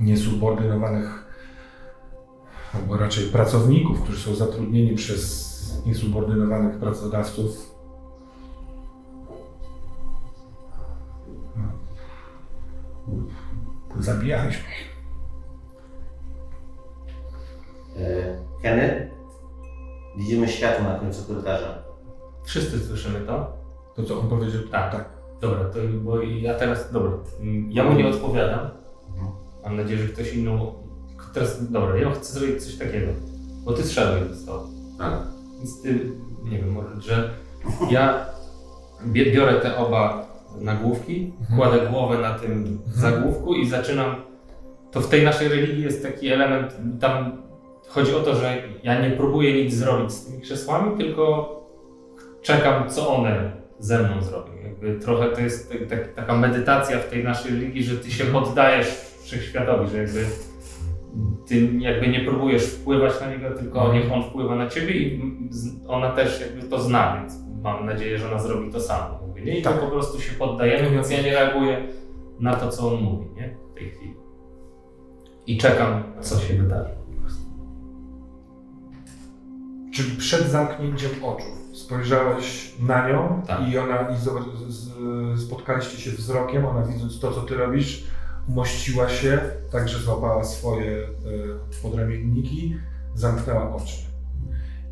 Niesubordynowanych, 0.00 1.24
albo 2.74 2.96
raczej 2.96 3.24
pracowników, 3.24 4.02
którzy 4.02 4.20
są 4.20 4.34
zatrudnieni 4.34 4.96
przez 4.96 5.47
niesubordynowanych 5.86 6.78
pracodawców, 6.78 7.78
zabijaliśmy. 14.00 14.68
E, 17.96 18.38
Kenny? 18.62 19.10
Widzimy 20.16 20.48
światło 20.48 20.84
na 20.84 20.98
końcu 20.98 21.24
korytarza. 21.24 21.82
Wszyscy 22.44 22.86
słyszymy 22.86 23.20
to. 23.20 23.52
To 23.96 24.02
co 24.04 24.20
on 24.20 24.28
powiedział? 24.28 24.62
Tak. 24.70 24.92
tak. 24.92 25.18
Dobra, 25.40 25.64
to 25.64 25.78
bo 26.02 26.22
ja 26.22 26.54
teraz, 26.54 26.92
dobra, 26.92 27.12
ja 27.68 27.84
mu 27.84 27.92
nie 27.92 28.08
odpowiadam. 28.08 28.70
Mam 29.64 29.76
nadzieję, 29.76 30.02
że 30.02 30.08
ktoś 30.08 30.34
inny. 30.34 30.58
Teraz, 31.34 31.72
dobra, 31.72 31.96
ja 31.96 32.10
chcę 32.10 32.32
zrobić 32.32 32.64
coś 32.64 32.78
takiego, 32.78 33.12
bo 33.64 33.72
ty 33.72 33.82
zszedłeś 33.82 34.28
do 34.28 34.36
stołu. 34.36 34.68
Tak. 34.98 35.37
Więc 35.58 35.82
ty, 35.82 36.10
nie 36.44 36.58
wiem, 36.58 36.72
może, 36.72 37.00
że 37.00 37.30
ja 37.90 38.26
biorę 39.06 39.54
te 39.54 39.76
oba 39.76 40.28
nagłówki, 40.60 41.32
kładę 41.56 41.86
głowę 41.90 42.18
na 42.18 42.38
tym 42.38 42.78
zagłówku 42.86 43.54
i 43.54 43.68
zaczynam. 43.68 44.14
To 44.90 45.00
w 45.00 45.08
tej 45.08 45.24
naszej 45.24 45.48
religii 45.48 45.82
jest 45.82 46.02
taki 46.02 46.28
element, 46.28 46.76
tam 47.00 47.42
chodzi 47.88 48.14
o 48.14 48.20
to, 48.20 48.34
że 48.34 48.62
ja 48.82 49.00
nie 49.02 49.10
próbuję 49.10 49.64
nic 49.64 49.74
zrobić 49.74 50.12
z 50.12 50.26
tymi 50.26 50.40
krzesłami, 50.40 50.98
tylko 50.98 51.54
czekam, 52.42 52.90
co 52.90 53.16
one 53.16 53.52
ze 53.78 53.98
mną 53.98 54.22
zrobią. 54.22 54.52
Jakby 54.64 55.00
trochę 55.00 55.28
to 55.28 55.40
jest 55.40 55.72
tak, 55.72 55.86
tak, 55.86 56.14
taka 56.14 56.36
medytacja 56.36 56.98
w 56.98 57.08
tej 57.08 57.24
naszej 57.24 57.52
religii, 57.52 57.82
że 57.82 57.96
ty 57.96 58.10
się 58.10 58.24
poddajesz 58.24 58.88
wszechświatowi, 59.22 59.90
że 59.90 59.98
jakby 59.98 60.24
ty 61.46 61.72
jakby 61.78 62.08
nie 62.08 62.20
próbujesz 62.20 62.66
wpływać 62.66 63.20
na 63.20 63.30
niego, 63.30 63.50
tylko 63.50 63.92
niech 63.92 64.12
on 64.12 64.22
wpływa 64.22 64.56
na 64.56 64.68
ciebie 64.68 64.94
i 64.94 65.22
ona 65.88 66.10
też 66.12 66.40
jakby 66.40 66.62
to 66.68 66.80
zna, 66.80 67.16
więc 67.20 67.34
mam 67.62 67.86
nadzieję, 67.86 68.18
że 68.18 68.28
ona 68.30 68.38
zrobi 68.38 68.72
to 68.72 68.80
samo. 68.80 69.18
Jakby, 69.26 69.42
nie? 69.42 69.58
I 69.58 69.62
Tak. 69.62 69.74
to 69.74 69.80
po 69.80 69.90
prostu 69.90 70.20
się 70.20 70.34
poddajemy, 70.38 70.90
więc 70.90 71.10
ja 71.10 71.22
nie 71.22 71.30
reaguję 71.32 71.88
na 72.40 72.56
to, 72.56 72.68
co 72.68 72.88
on 72.94 73.02
mówi 73.02 73.26
nie? 73.36 73.56
w 73.72 73.78
tej 73.78 73.90
chwili. 73.90 74.14
I 75.46 75.58
czekam, 75.58 76.02
co 76.20 76.38
się 76.38 76.54
wydarzy. 76.54 76.90
Czyli 79.94 80.16
przed 80.16 80.42
zamknięciem 80.42 81.10
oczu 81.24 81.46
spojrzałeś 81.72 82.74
na 82.80 83.08
nią 83.08 83.42
Tak. 83.46 83.68
i 83.68 83.78
ona 83.78 84.10
i 84.10 84.16
z, 84.16 84.28
z, 84.68 84.90
spotkaliście 85.46 85.98
się 85.98 86.10
wzrokiem, 86.10 86.66
ona 86.66 86.82
widząc 86.86 87.20
to, 87.20 87.32
co 87.32 87.40
ty 87.40 87.54
robisz, 87.56 88.04
umościła 88.48 89.08
się, 89.08 89.40
także 89.70 89.98
złapała 89.98 90.44
swoje 90.44 90.96
e, 90.98 91.08
podramienniki, 91.82 92.76
zamknęła 93.14 93.74
oczy. 93.74 94.02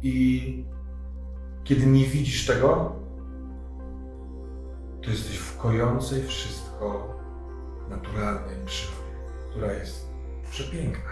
I 0.03 0.65
kiedy 1.65 1.87
nie 1.87 2.05
widzisz 2.05 2.47
tego, 2.47 2.93
to 5.03 5.11
jesteś 5.11 5.37
w 5.37 5.59
kojącej 5.59 6.23
wszystko 6.23 7.17
naturalnej 7.91 8.57
przyrodzie, 8.65 8.97
która 9.51 9.73
jest 9.73 10.09
przepiękna. 10.51 11.11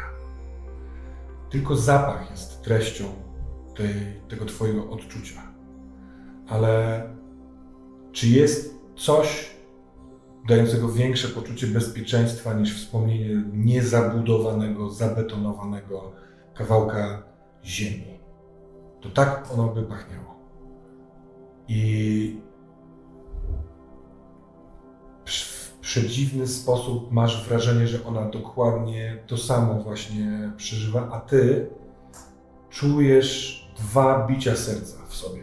Tylko 1.50 1.76
zapach 1.76 2.30
jest 2.30 2.62
treścią 2.62 3.04
tej, 3.76 4.20
tego 4.28 4.44
Twojego 4.44 4.90
odczucia. 4.90 5.42
Ale 6.48 7.02
czy 8.12 8.28
jest 8.28 8.74
coś 8.96 9.54
dającego 10.48 10.88
większe 10.88 11.28
poczucie 11.28 11.66
bezpieczeństwa 11.66 12.54
niż 12.54 12.76
wspomnienie 12.76 13.42
niezabudowanego, 13.52 14.90
zabetonowanego 14.90 16.12
kawałka 16.54 17.22
ziemi? 17.64 18.18
To 19.00 19.09
tak 19.09 19.48
ono 19.52 19.68
by 19.68 19.83
pachniało. 19.83 20.35
I 21.68 22.40
w 25.24 25.78
przedziwny 25.80 26.46
sposób 26.46 27.12
masz 27.12 27.48
wrażenie, 27.48 27.87
że 27.87 28.04
ona 28.04 28.28
dokładnie 28.28 29.18
to 29.26 29.37
samo 29.37 29.74
właśnie 29.74 30.52
przeżywa, 30.57 31.09
a 31.12 31.20
ty 31.20 31.70
czujesz 32.70 33.61
dwa 33.78 34.26
bicia 34.26 34.57
serca 34.57 35.07
w 35.09 35.14
sobie. 35.14 35.42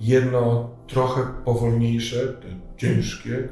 Jedno 0.00 0.70
trochę 0.86 1.22
powolniejsze, 1.44 2.16
ciężkie, 2.76 3.48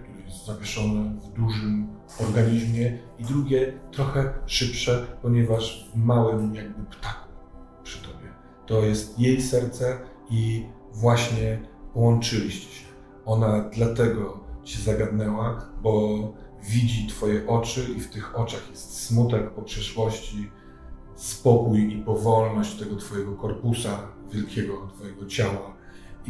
zawieszone 0.49 1.21
w 1.21 1.33
dużym 1.33 1.89
organizmie, 2.21 2.99
i 3.19 3.25
drugie 3.25 3.73
trochę 3.93 4.35
szybsze, 4.47 5.07
ponieważ 5.23 5.91
w 5.95 5.97
małym 5.97 6.55
jakby 6.55 6.85
ptaku 6.85 7.29
przy 7.83 8.03
tobie. 8.03 8.29
To 8.67 8.81
jest 8.81 9.19
jej 9.19 9.43
serce 9.43 9.99
i 10.31 10.67
właśnie 10.93 11.61
połączyliście 11.95 12.75
się. 12.75 12.87
Ona 13.27 13.61
dlatego 13.61 14.41
cię 14.65 14.79
zagadnęła, 14.83 15.67
bo 15.83 16.19
widzi 16.63 17.07
twoje 17.07 17.47
oczy 17.47 17.87
i 17.97 18.01
w 18.01 18.11
tych 18.11 18.39
oczach 18.39 18.71
jest 18.71 19.07
smutek 19.07 19.51
po 19.51 19.63
przeszłości, 19.63 20.51
spokój 21.15 21.95
i 21.95 22.03
powolność 22.03 22.79
tego 22.79 22.97
twojego 22.97 23.33
korpusa, 23.33 23.99
wielkiego 24.33 24.89
twojego 24.95 25.27
ciała. 25.27 25.78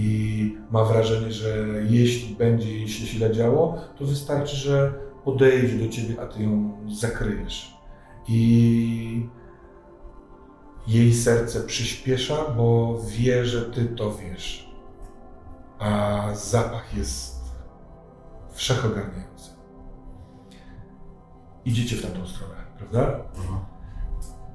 I 0.00 0.56
ma 0.70 0.84
wrażenie, 0.84 1.32
że 1.32 1.66
jeśli 1.88 2.36
będzie 2.36 2.74
jej 2.78 2.88
się 2.88 3.06
źle 3.06 3.32
działo, 3.32 3.80
to 3.98 4.04
wystarczy, 4.04 4.56
że 4.56 4.92
podejdzie 5.24 5.78
do 5.78 5.88
ciebie, 5.88 6.20
a 6.20 6.26
ty 6.26 6.42
ją 6.42 6.78
zakryjesz. 6.88 7.74
I 8.28 9.26
jej 10.86 11.14
serce 11.14 11.60
przyspiesza, 11.60 12.36
bo 12.56 12.98
wie, 13.08 13.44
że 13.44 13.62
ty 13.62 13.84
to 13.84 14.14
wiesz. 14.14 14.68
A 15.78 16.22
zapach 16.34 16.96
jest 16.96 17.40
wszechogarniający. 18.52 19.50
Idziecie 21.64 21.96
w 21.96 22.02
tamtą 22.02 22.26
stronę, 22.26 22.54
prawda? 22.78 23.20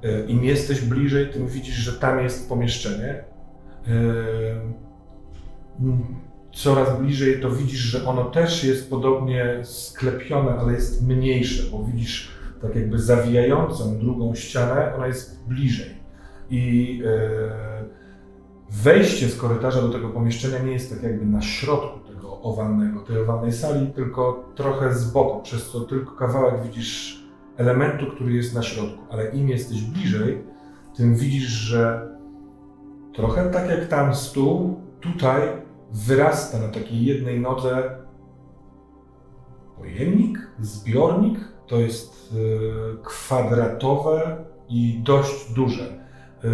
E, 0.02 0.26
Im 0.26 0.44
jesteś 0.44 0.80
bliżej, 0.80 1.32
tym 1.32 1.46
widzisz, 1.46 1.74
że 1.74 1.92
tam 1.92 2.22
jest 2.22 2.48
pomieszczenie. 2.48 3.24
Coraz 6.52 7.00
bliżej 7.00 7.40
to 7.40 7.50
widzisz, 7.50 7.80
że 7.80 8.08
ono 8.08 8.24
też 8.24 8.64
jest 8.64 8.90
podobnie 8.90 9.60
sklepione, 9.62 10.50
ale 10.50 10.72
jest 10.72 11.06
mniejsze, 11.06 11.70
bo 11.72 11.84
widzisz 11.84 12.30
tak 12.62 12.76
jakby 12.76 12.98
zawijającą 12.98 13.98
drugą 13.98 14.34
ścianę, 14.34 14.92
ona 14.96 15.06
jest 15.06 15.44
bliżej. 15.48 15.94
I 16.50 17.02
e, 17.06 17.84
wejście 18.70 19.28
z 19.28 19.36
korytarza 19.36 19.82
do 19.82 19.88
tego 19.88 20.08
pomieszczenia 20.08 20.58
nie 20.58 20.72
jest 20.72 20.90
tak 20.90 21.02
jakby 21.02 21.26
na 21.26 21.42
środku 21.42 21.98
tego 22.08 22.40
owalnego, 22.40 23.00
tej 23.00 23.18
owalnej 23.18 23.52
sali, 23.52 23.86
tylko 23.86 24.44
trochę 24.54 24.94
z 24.94 25.12
boku, 25.12 25.42
przez 25.42 25.70
co 25.70 25.80
tylko 25.80 26.12
kawałek 26.12 26.62
widzisz 26.62 27.24
elementu, 27.56 28.06
który 28.06 28.32
jest 28.32 28.54
na 28.54 28.62
środku, 28.62 29.04
ale 29.10 29.30
im 29.30 29.48
jesteś 29.48 29.82
bliżej, 29.82 30.42
tym 30.96 31.14
widzisz, 31.14 31.48
że 31.48 32.08
trochę 33.12 33.50
tak 33.50 33.68
jak 33.68 33.88
tam 33.88 34.14
stół, 34.14 34.83
tutaj 35.12 35.40
wyrasta 35.92 36.58
na 36.58 36.68
takiej 36.68 37.04
jednej 37.04 37.40
nodze 37.40 37.98
pojemnik, 39.76 40.38
zbiornik. 40.60 41.38
To 41.66 41.76
jest 41.76 42.34
e, 42.34 43.02
kwadratowe 43.04 44.44
i 44.68 45.00
dość 45.02 45.52
duże. 45.52 45.84
E, 46.44 46.48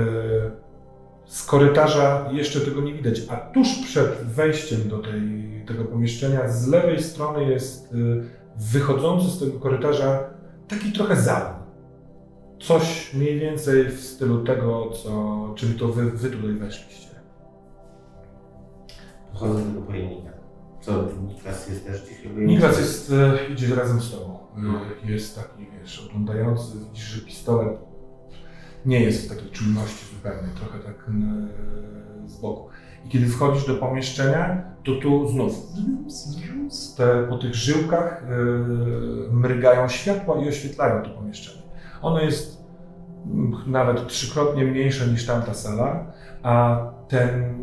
Z 1.26 1.46
korytarza 1.46 2.28
jeszcze 2.32 2.60
tego 2.60 2.80
nie 2.80 2.94
widać, 2.94 3.22
a 3.28 3.36
tuż 3.36 3.68
przed 3.84 4.10
wejściem 4.22 4.88
do 4.88 4.98
tej, 4.98 5.22
tego 5.66 5.84
pomieszczenia 5.84 6.48
z 6.48 6.68
lewej 6.68 7.02
strony 7.02 7.44
jest 7.44 7.92
e, 7.92 7.96
wychodzący 8.56 9.30
z 9.30 9.38
tego 9.40 9.60
korytarza 9.60 10.20
taki 10.68 10.92
trochę 10.92 11.16
zalon. 11.16 11.54
Coś 12.60 13.14
mniej 13.14 13.40
więcej 13.40 13.88
w 13.88 14.00
stylu 14.00 14.44
tego, 14.44 14.90
co, 14.90 15.52
czym 15.56 15.78
to 15.78 15.88
wy, 15.88 16.10
wy 16.10 16.30
tutaj 16.30 16.52
weszliście. 16.52 17.19
Chodzę 19.34 19.54
do 19.64 19.70
tego 19.70 19.82
pojemnika. 19.82 20.30
Co, 20.80 20.92
Niklas 21.28 21.68
jest 21.68 21.86
też 21.86 22.02
gdzieś 22.04 22.18
w 22.18 22.36
Niklas 22.36 22.78
jest, 22.78 23.12
e, 23.12 23.52
idzie 23.52 23.74
razem 23.74 24.00
z 24.00 24.10
tobą. 24.10 24.38
E, 25.06 25.10
Jest 25.10 25.36
taki, 25.36 25.66
wiesz, 25.80 26.06
oglądający, 26.08 26.78
widzisz, 26.78 27.04
że 27.04 27.26
pistolet 27.26 27.78
nie 28.86 29.00
jest 29.00 29.26
w 29.26 29.28
takiej 29.36 29.50
czujności 29.50 30.06
zupełnie, 30.16 30.48
trochę 30.60 30.78
tak 30.78 31.08
e, 31.08 32.28
z 32.28 32.40
boku. 32.40 32.68
I 33.06 33.08
kiedy 33.08 33.26
wchodzisz 33.26 33.66
do 33.66 33.74
pomieszczenia, 33.74 34.62
to 34.84 34.92
tu 35.02 35.28
znów 35.28 35.52
te, 36.96 37.26
po 37.28 37.38
tych 37.38 37.54
żyłkach 37.54 38.24
e, 38.24 38.34
mrygają 39.32 39.88
światła 39.88 40.42
i 40.44 40.48
oświetlają 40.48 41.02
to 41.02 41.10
pomieszczenie. 41.10 41.62
Ono 42.02 42.20
jest 42.20 42.60
nawet 43.66 44.06
trzykrotnie 44.08 44.64
mniejsze 44.64 45.06
niż 45.06 45.26
tamta 45.26 45.54
sala, 45.54 46.12
a 46.42 46.82
ten 47.08 47.54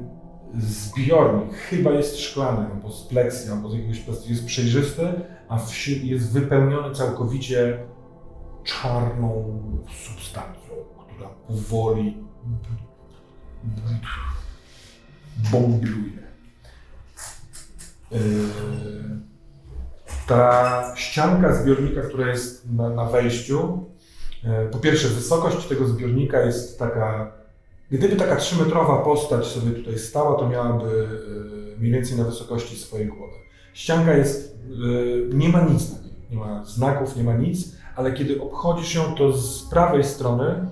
zbiornik 0.55 1.53
chyba 1.53 1.91
jest 1.91 2.19
szklany, 2.19 2.67
albo 2.73 2.91
z 2.91 3.07
pleksji, 3.07 3.51
albo 3.51 3.69
z 3.69 3.73
jakiegoś 3.73 3.99
plastiku, 3.99 4.29
jest 4.29 4.45
przejrzysty, 4.45 5.07
a 5.49 5.59
jest 6.03 6.33
wypełniony 6.33 6.95
całkowicie 6.95 7.79
czarną 8.63 9.59
substancją, 10.05 10.75
która 10.97 11.29
powoli 11.29 12.17
bombluje. 15.51 16.27
Yy, 18.11 18.19
Ta 20.27 20.93
ścianka 20.95 21.55
zbiornika, 21.55 22.01
która 22.01 22.27
jest 22.27 22.71
na, 22.71 22.89
na 22.89 23.05
wejściu, 23.05 23.85
yy, 24.43 24.69
po 24.71 24.79
pierwsze 24.79 25.07
wysokość 25.07 25.67
tego 25.67 25.87
zbiornika 25.87 26.41
jest 26.41 26.79
taka 26.79 27.36
Gdyby 27.91 28.15
taka 28.15 28.35
trzymetrowa 28.35 29.03
postać 29.03 29.45
sobie 29.45 29.71
tutaj 29.71 29.99
stała, 29.99 30.39
to 30.39 30.49
miałaby 30.49 31.07
y, 31.75 31.79
mniej 31.79 31.91
więcej 31.91 32.17
na 32.17 32.23
wysokości 32.23 32.77
swojej 32.77 33.07
głowy. 33.07 33.33
Ścianka 33.73 34.13
jest, 34.13 34.59
y, 34.69 35.29
nie 35.33 35.49
ma 35.49 35.61
nic 35.61 35.93
na 35.93 35.99
niej, 35.99 36.13
nie 36.29 36.37
ma 36.37 36.65
znaków, 36.65 37.15
nie 37.15 37.23
ma 37.23 37.33
nic, 37.33 37.75
ale 37.95 38.13
kiedy 38.13 38.41
obchodzisz 38.41 38.95
ją, 38.95 39.15
to 39.15 39.33
z 39.33 39.69
prawej 39.69 40.03
strony 40.03 40.69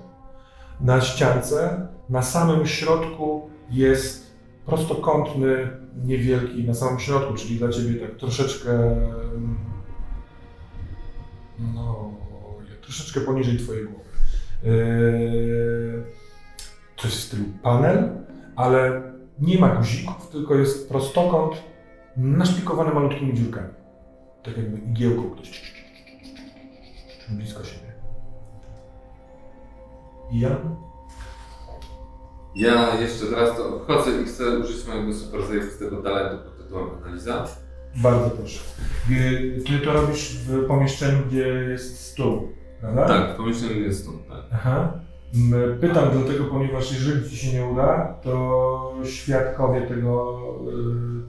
na 0.80 1.00
ściance, 1.00 1.88
na 2.08 2.22
samym 2.22 2.66
środku 2.66 3.50
jest 3.70 4.36
prostokątny, 4.66 5.68
niewielki, 6.04 6.64
na 6.64 6.74
samym 6.74 7.00
środku, 7.00 7.34
czyli 7.34 7.58
dla 7.58 7.68
Ciebie 7.68 8.00
tak 8.00 8.16
troszeczkę, 8.16 8.96
no, 11.74 12.14
troszeczkę 12.82 13.20
poniżej 13.20 13.58
Twojej 13.58 13.84
głowy. 13.84 14.04
Yy, 14.62 16.15
coś 17.06 17.14
w 17.16 17.24
stylu 17.24 17.44
panel, 17.62 18.08
ale 18.56 19.02
nie 19.38 19.58
ma 19.58 19.68
guzików, 19.68 20.28
tylko 20.32 20.54
jest 20.54 20.88
prostokąt 20.88 21.62
naszpikowany 22.16 22.94
malutkimi 22.94 23.34
dziurkami. 23.34 23.68
Tak 24.42 24.56
jakby 24.56 24.78
igiełką 24.78 25.30
ktoś 25.30 25.72
blisko 27.28 27.64
siebie. 27.64 27.92
I 30.30 30.40
Jan? 30.40 30.76
Ja 32.54 32.94
jeszcze 33.00 33.26
teraz 33.26 33.56
to 33.56 33.78
wchodzę 33.78 34.22
i 34.22 34.24
chcę 34.24 34.58
użyć 34.58 34.86
mojego 34.86 35.14
super 35.14 35.42
zajebistego 35.42 36.02
talentu 36.02 36.44
pod 36.44 36.58
tytułem 36.58 36.86
analiza. 37.02 37.46
Bardzo 37.96 38.30
proszę. 38.30 38.60
Ty 39.66 39.78
to 39.84 39.92
robisz 39.92 40.38
w 40.38 40.66
pomieszczeniu, 40.66 41.18
gdzie 41.26 41.48
jest 41.48 42.00
stół, 42.00 42.48
prawda? 42.80 43.06
Tak, 43.08 43.34
w 43.34 43.36
pomieszczeniu 43.36 43.80
jest 43.80 44.02
stąd, 44.02 44.28
tak. 44.28 44.42
Aha. 44.52 45.05
M, 45.34 45.54
Pytam 45.80 46.04
dlatego, 46.12 46.44
ponieważ 46.44 46.92
jeżeli 46.92 47.30
Ci 47.30 47.36
się 47.36 47.52
nie 47.52 47.66
uda, 47.66 48.18
to 48.22 48.94
świadkowie 49.04 49.80
tego 49.86 50.38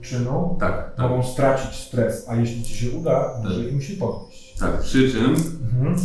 czynu 0.04 0.56
Tak, 0.60 0.94
tak. 0.96 1.10
mogą 1.10 1.22
stracić 1.22 1.74
stres, 1.74 2.28
a 2.28 2.36
jeśli 2.36 2.62
Ci 2.62 2.74
się 2.74 2.98
uda, 2.98 3.40
może 3.44 3.64
im 3.68 3.80
się 3.82 3.96
podnieść. 3.96 4.58
Tak, 4.58 4.80
przy 4.80 5.12
czym 5.12 5.34
Mhm. 5.62 5.96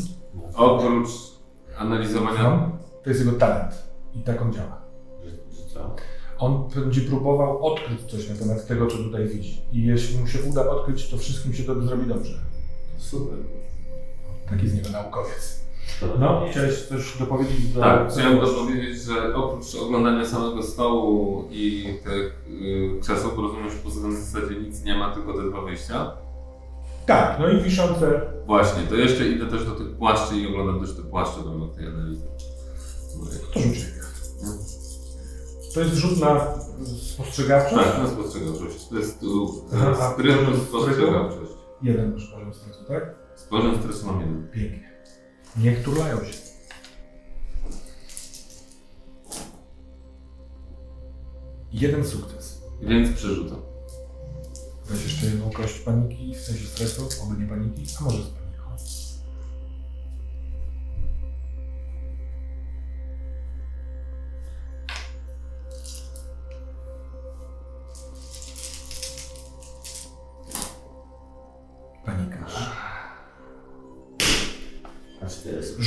oprócz 0.56 1.10
analizowania 1.78 2.44
No, 2.44 2.72
to 3.04 3.10
jest 3.10 3.26
jego 3.26 3.38
talent 3.38 3.74
i 4.16 4.20
tak 4.22 4.41
on 4.41 4.54
działa. 4.54 4.82
Co? 5.74 5.96
On 6.38 6.70
będzie 6.76 7.02
próbował 7.02 7.66
odkryć 7.66 8.02
coś 8.02 8.30
na 8.30 8.36
temat 8.36 8.68
tego, 8.68 8.88
co 8.88 8.98
tutaj 8.98 9.28
widzi. 9.28 9.62
I 9.72 9.84
jeśli 9.86 10.18
mu 10.20 10.28
się 10.28 10.39
uda 10.52 10.70
odkryć, 10.70 11.10
to 11.10 11.18
wszystkim 11.18 11.54
się 11.54 11.64
to 11.64 11.82
zrobi 11.82 12.06
dobrze. 12.08 12.34
Super. 12.98 13.38
Taki 14.50 14.68
z 14.70 14.74
niego 14.74 14.89
naukowiec. 14.89 15.62
No, 16.20 16.46
chciałeś 16.52 16.82
coś 16.82 17.18
dopowiedzieć 17.18 17.68
do... 17.68 17.82
Tak, 17.82 18.12
chciałem 18.12 18.40
też 18.40 18.50
powiedzieć, 18.50 19.02
że 19.02 19.36
oprócz 19.36 19.76
oglądania 19.76 20.26
samego 20.26 20.64
stołu 20.64 21.48
i 21.52 21.94
tych 22.04 22.46
y, 22.48 23.00
krzeseł, 23.02 23.32
bo 23.36 23.42
rozumiem, 23.42 23.70
że 23.70 23.76
poza 23.78 24.02
tym 24.02 24.16
w 24.16 24.20
zasadzie 24.20 24.56
nic 24.56 24.84
nie 24.84 24.96
ma, 24.96 25.14
tylko 25.14 25.34
te 25.34 25.50
dwa 25.50 25.62
wyjścia. 25.62 26.12
Tak, 27.06 27.40
no 27.40 27.50
i 27.50 27.62
wiszące... 27.62 28.22
Właśnie, 28.46 28.84
to 28.90 28.96
jeszcze 28.96 29.28
idę 29.28 29.46
też 29.46 29.66
do 29.66 29.72
tych 29.72 29.96
płaszczy 29.96 30.36
i 30.38 30.48
oglądam 30.48 30.80
też 30.80 30.96
te 30.96 31.02
płaszcze 31.02 31.42
w 31.42 31.48
ramach 31.48 31.76
tej 31.76 31.88
analizy. 31.88 32.28
No 33.20 33.26
To 33.54 33.60
rzuć. 33.60 33.86
To 35.74 35.80
jest 35.80 35.94
rzut 35.96 36.20
na 36.20 36.48
spostrzegawczość? 37.14 37.88
Tak, 37.88 37.98
na 38.04 38.08
spostrzegawczość. 38.08 38.88
To 38.90 38.98
jest 38.98 39.20
tu 39.20 39.66
a 40.00 40.12
sprytność, 40.14 40.62
spostrzegawczość. 40.62 41.52
Jeden 41.82 42.14
masz 42.14 42.28
poziom 42.28 42.54
stresu, 42.54 42.86
tak? 42.88 43.16
Z 43.36 43.44
poziom 43.44 43.76
stresu 43.80 44.06
mam 44.06 44.20
jeden. 44.20 44.48
Pięknie. 44.54 44.83
Niech 45.58 45.84
turlają 45.84 46.18
się. 46.26 46.34
Jeden 51.72 52.08
sukces. 52.08 52.62
Więc 52.82 53.18
przerzucam. 53.18 53.62
Weź 54.86 55.04
jeszcze 55.04 55.26
jedną 55.26 55.49
kość 55.49 55.80
paniki, 55.80 56.36
w 56.36 56.39
sensie 56.39 56.66
stresu, 56.66 57.10
oby 57.24 57.41
nie 57.41 57.47
paniki, 57.47 57.86
a 57.99 58.04
może 58.04 58.24
z 58.24 58.43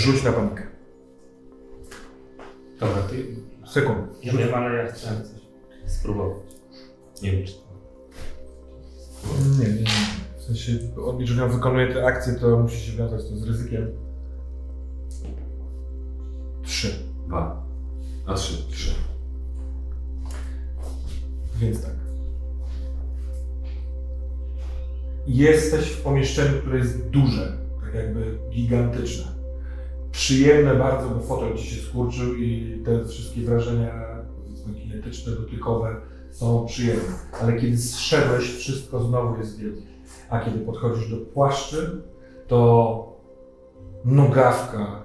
Rzuć 0.07 0.22
na 0.22 0.32
panikę. 0.32 0.62
Dobra, 2.80 3.02
ty. 3.02 3.26
Sekund. 3.66 4.24
Ja 4.24 4.32
wiem, 4.32 4.54
ale 4.54 4.74
ja 4.74 4.92
chciałem 4.92 5.22
coś 5.22 5.40
spróbować. 5.86 6.36
Nie 7.22 7.32
wiem, 7.32 7.46
czy 7.46 7.52
to. 7.52 7.61
Nie, 9.59 9.68
nie, 9.68 9.80
nie. 9.80 9.86
W 10.38 10.42
sensie, 10.42 10.72
jeżeli 11.18 11.40
on 11.40 11.50
wykonuje 11.50 11.94
te 11.94 12.07
akcje, 12.07 12.34
to 12.34 12.59
musi 12.59 12.80
się 12.80 12.96
wiązać 12.96 13.22
to 13.22 13.36
z 13.36 13.42
ryzykiem. 13.42 13.86
Trzy. 16.62 16.94
Dwa. 17.26 17.66
A 18.26 18.34
trzy. 18.34 18.70
Trzy. 18.70 18.94
Więc 21.61 21.82
tak. 21.82 21.94
Jesteś 25.26 25.86
w 25.86 26.02
pomieszczeniu, 26.02 26.61
które 26.61 26.78
jest 26.78 27.09
duże, 27.09 27.59
tak 27.84 27.94
jakby 27.94 28.38
gigantyczne. 28.50 29.36
Przyjemne 30.16 30.74
bardzo, 30.74 31.08
bo 31.10 31.20
fotel 31.20 31.56
ci 31.56 31.66
się 31.66 31.82
skurczył 31.82 32.34
i 32.34 32.82
te 32.84 33.04
wszystkie 33.04 33.40
wrażenia 33.40 34.24
kinetyczne, 34.74 35.32
dotykowe 35.32 36.00
są 36.30 36.66
przyjemne. 36.66 37.14
Ale 37.40 37.60
kiedy 37.60 37.78
zszedłeś, 37.78 38.54
wszystko 38.54 39.04
znowu 39.04 39.38
jest 39.38 39.58
wielkie. 39.58 39.86
A 40.30 40.40
kiedy 40.40 40.58
podchodzisz 40.58 41.10
do 41.10 41.16
płaszczy, 41.16 42.02
to 42.46 43.20
nogawka 44.04 45.02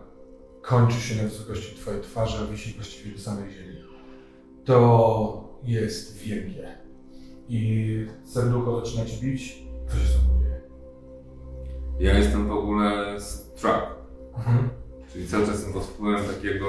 kończy 0.62 1.00
się 1.00 1.24
na 1.24 1.30
wysokości 1.30 1.76
twojej 1.76 2.02
twarzy, 2.02 2.38
a 2.44 2.52
wisi 2.52 2.74
właściwie 2.74 3.16
do 3.16 3.22
samej 3.22 3.52
ziemi. 3.52 3.76
To 4.66 5.52
jest 5.64 6.18
wielkie. 6.18 6.68
I 7.50 8.06
serducho 8.26 8.86
zaczyna 8.86 9.06
ci 9.06 9.22
bić. 9.22 9.64
Co 9.88 9.98
się 9.98 10.06
z 10.06 10.14
tobą 10.14 10.44
dzieje? 10.44 10.62
Ja 12.00 12.18
jestem 12.18 12.48
w 12.48 12.52
ogóle 12.52 13.20
struck. 13.20 13.88
Mhm. 14.38 14.81
Czyli 15.14 15.28
cały 15.28 15.46
czas 15.46 15.56
jestem 15.56 15.74
pod 15.74 15.84
wpływem 15.84 16.26
takiego 16.26 16.68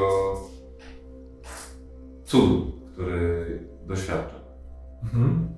cudu, 2.25 2.73
który 2.93 3.59
doświadczam. 3.87 4.41
Mhm. 5.03 5.49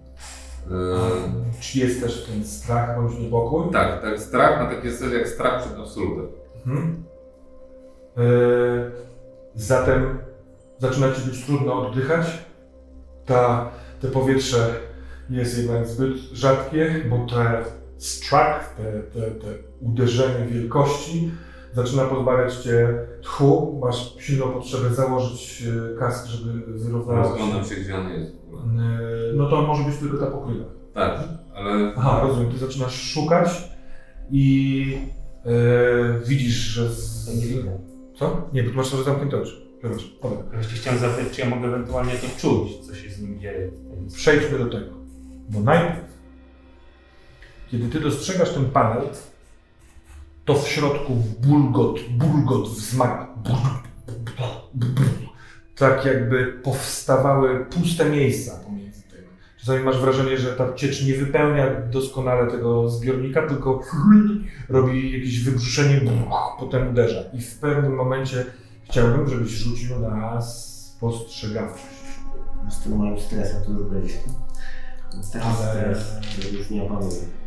Yy, 0.71 1.61
Czy 1.61 1.79
jest 1.79 2.01
też 2.01 2.27
ten 2.27 2.45
strach 2.45 2.97
bądź 3.01 3.19
niepokój? 3.19 3.73
tak, 3.73 4.03
tak, 4.03 4.21
strach 4.21 4.61
na 4.61 4.77
takiej 4.77 4.91
zasadzie 4.91 5.19
jak 5.19 5.29
strach 5.29 5.63
przed 5.63 5.79
absolutem. 5.79 6.27
Mhm. 6.67 7.05
E, 8.17 8.21
zatem 9.55 10.19
zaczyna 10.79 11.13
ci 11.13 11.21
być 11.31 11.45
trudno 11.47 11.89
oddychać. 11.89 12.27
Ta, 13.27 13.71
te 14.01 14.09
powietrze 14.09 14.75
jest 15.31 15.59
jednak 15.59 15.87
zbyt 15.87 16.17
rzadkie, 16.17 17.05
bo 17.11 17.27
te 17.27 17.65
struck, 17.99 18.75
te, 18.77 18.93
te, 19.21 19.31
te 19.31 19.47
uderzenie 19.81 20.47
wielkości 20.47 21.31
zaczyna 21.75 22.05
pozbawiać 22.05 22.55
cię 22.57 22.99
tchu. 23.23 23.79
Masz 23.83 24.15
silną 24.19 24.51
potrzebę 24.51 24.95
założyć 24.95 25.63
e, 25.95 25.99
kask, 25.99 26.27
żeby 26.27 26.79
wyrównać. 26.79 27.17
Rozglądam 27.27 27.65
się, 27.65 27.75
gdzie 27.75 27.97
on 27.97 28.09
jest 28.09 28.33
w 28.37 28.55
ogóle. 28.55 28.83
E, 28.85 29.33
No 29.35 29.49
to 29.51 29.63
może 29.63 29.85
być 29.85 29.97
tylko 29.97 30.19
ta 30.19 30.27
pokrywa. 30.27 30.65
Tak, 30.95 31.19
ale 31.55 31.93
Aha, 31.97 32.21
rozumiem. 32.23 32.53
Ty 32.53 32.59
zaczynasz 32.59 32.95
szukać 33.03 33.49
i 34.31 34.99
e, 35.47 35.51
widzisz, 36.27 36.55
że. 36.55 36.89
Z... 36.91 37.37
Nie 37.41 37.47
widzę. 37.47 37.79
Co? 38.19 38.49
Nie, 38.53 38.63
bo 38.63 38.71
ty 38.71 38.77
masz 38.77 38.93
może 38.93 39.05
zamknięte 39.05 39.37
oczy. 39.43 39.65
Przepraszam. 39.79 40.09
Dobra. 40.23 40.39
Właśnie 40.53 40.77
chciałem 40.79 41.01
zapytać, 41.01 41.33
czy 41.33 41.41
ja 41.41 41.49
mogę 41.51 41.69
ewentualnie 41.69 42.15
jakoś 42.15 42.37
czuć, 42.37 42.87
co 42.87 42.95
się 42.95 43.11
z 43.11 43.21
nim 43.21 43.41
dzieje. 43.41 43.71
Przejdźmy 44.15 44.59
do 44.59 44.67
tego. 44.67 44.87
Bo 45.49 45.61
najpierw, 45.61 45.99
kiedy 47.71 47.89
ty 47.89 48.01
dostrzegasz 48.01 48.51
ten 48.51 48.65
panel, 48.65 49.03
to 50.45 50.55
w 50.55 50.69
środku 50.69 51.13
bulgot, 51.41 52.01
bulgot 52.11 52.69
wzmaga. 52.69 53.29
Tak 55.77 56.05
jakby 56.05 56.47
powstawały 56.47 57.65
puste 57.65 58.11
miejsca 58.11 58.59
pomiędzy 58.65 59.03
tym. 59.03 59.25
Czasami 59.59 59.85
masz 59.85 59.99
wrażenie, 59.99 60.39
że 60.39 60.53
ta 60.53 60.75
ciecz 60.75 61.07
nie 61.07 61.15
wypełnia 61.15 61.81
doskonale 61.81 62.51
tego 62.51 62.91
zbiornika, 62.91 63.49
tylko 63.49 63.81
robi 64.69 65.13
jakieś 65.13 65.45
wybrzuszenie, 65.45 66.01
potem 66.59 66.89
uderza. 66.89 67.21
I 67.33 67.41
w 67.41 67.59
pewnym 67.59 67.95
momencie 67.95 68.45
chciałbym, 68.85 69.29
żebyś 69.29 69.51
rzucił 69.51 69.99
na 69.99 70.43
spostrzegawczość. 70.43 71.85
Z 72.71 72.79
tym 72.79 72.97
moim 72.97 73.21
stresem 73.21 73.65
to 73.65 73.73
już 73.73 73.91
będzie. 73.91 74.15
Stres, 75.23 76.13
że 76.41 76.49
już 76.59 76.71
nie 76.71 76.83
opanuję. 76.83 77.44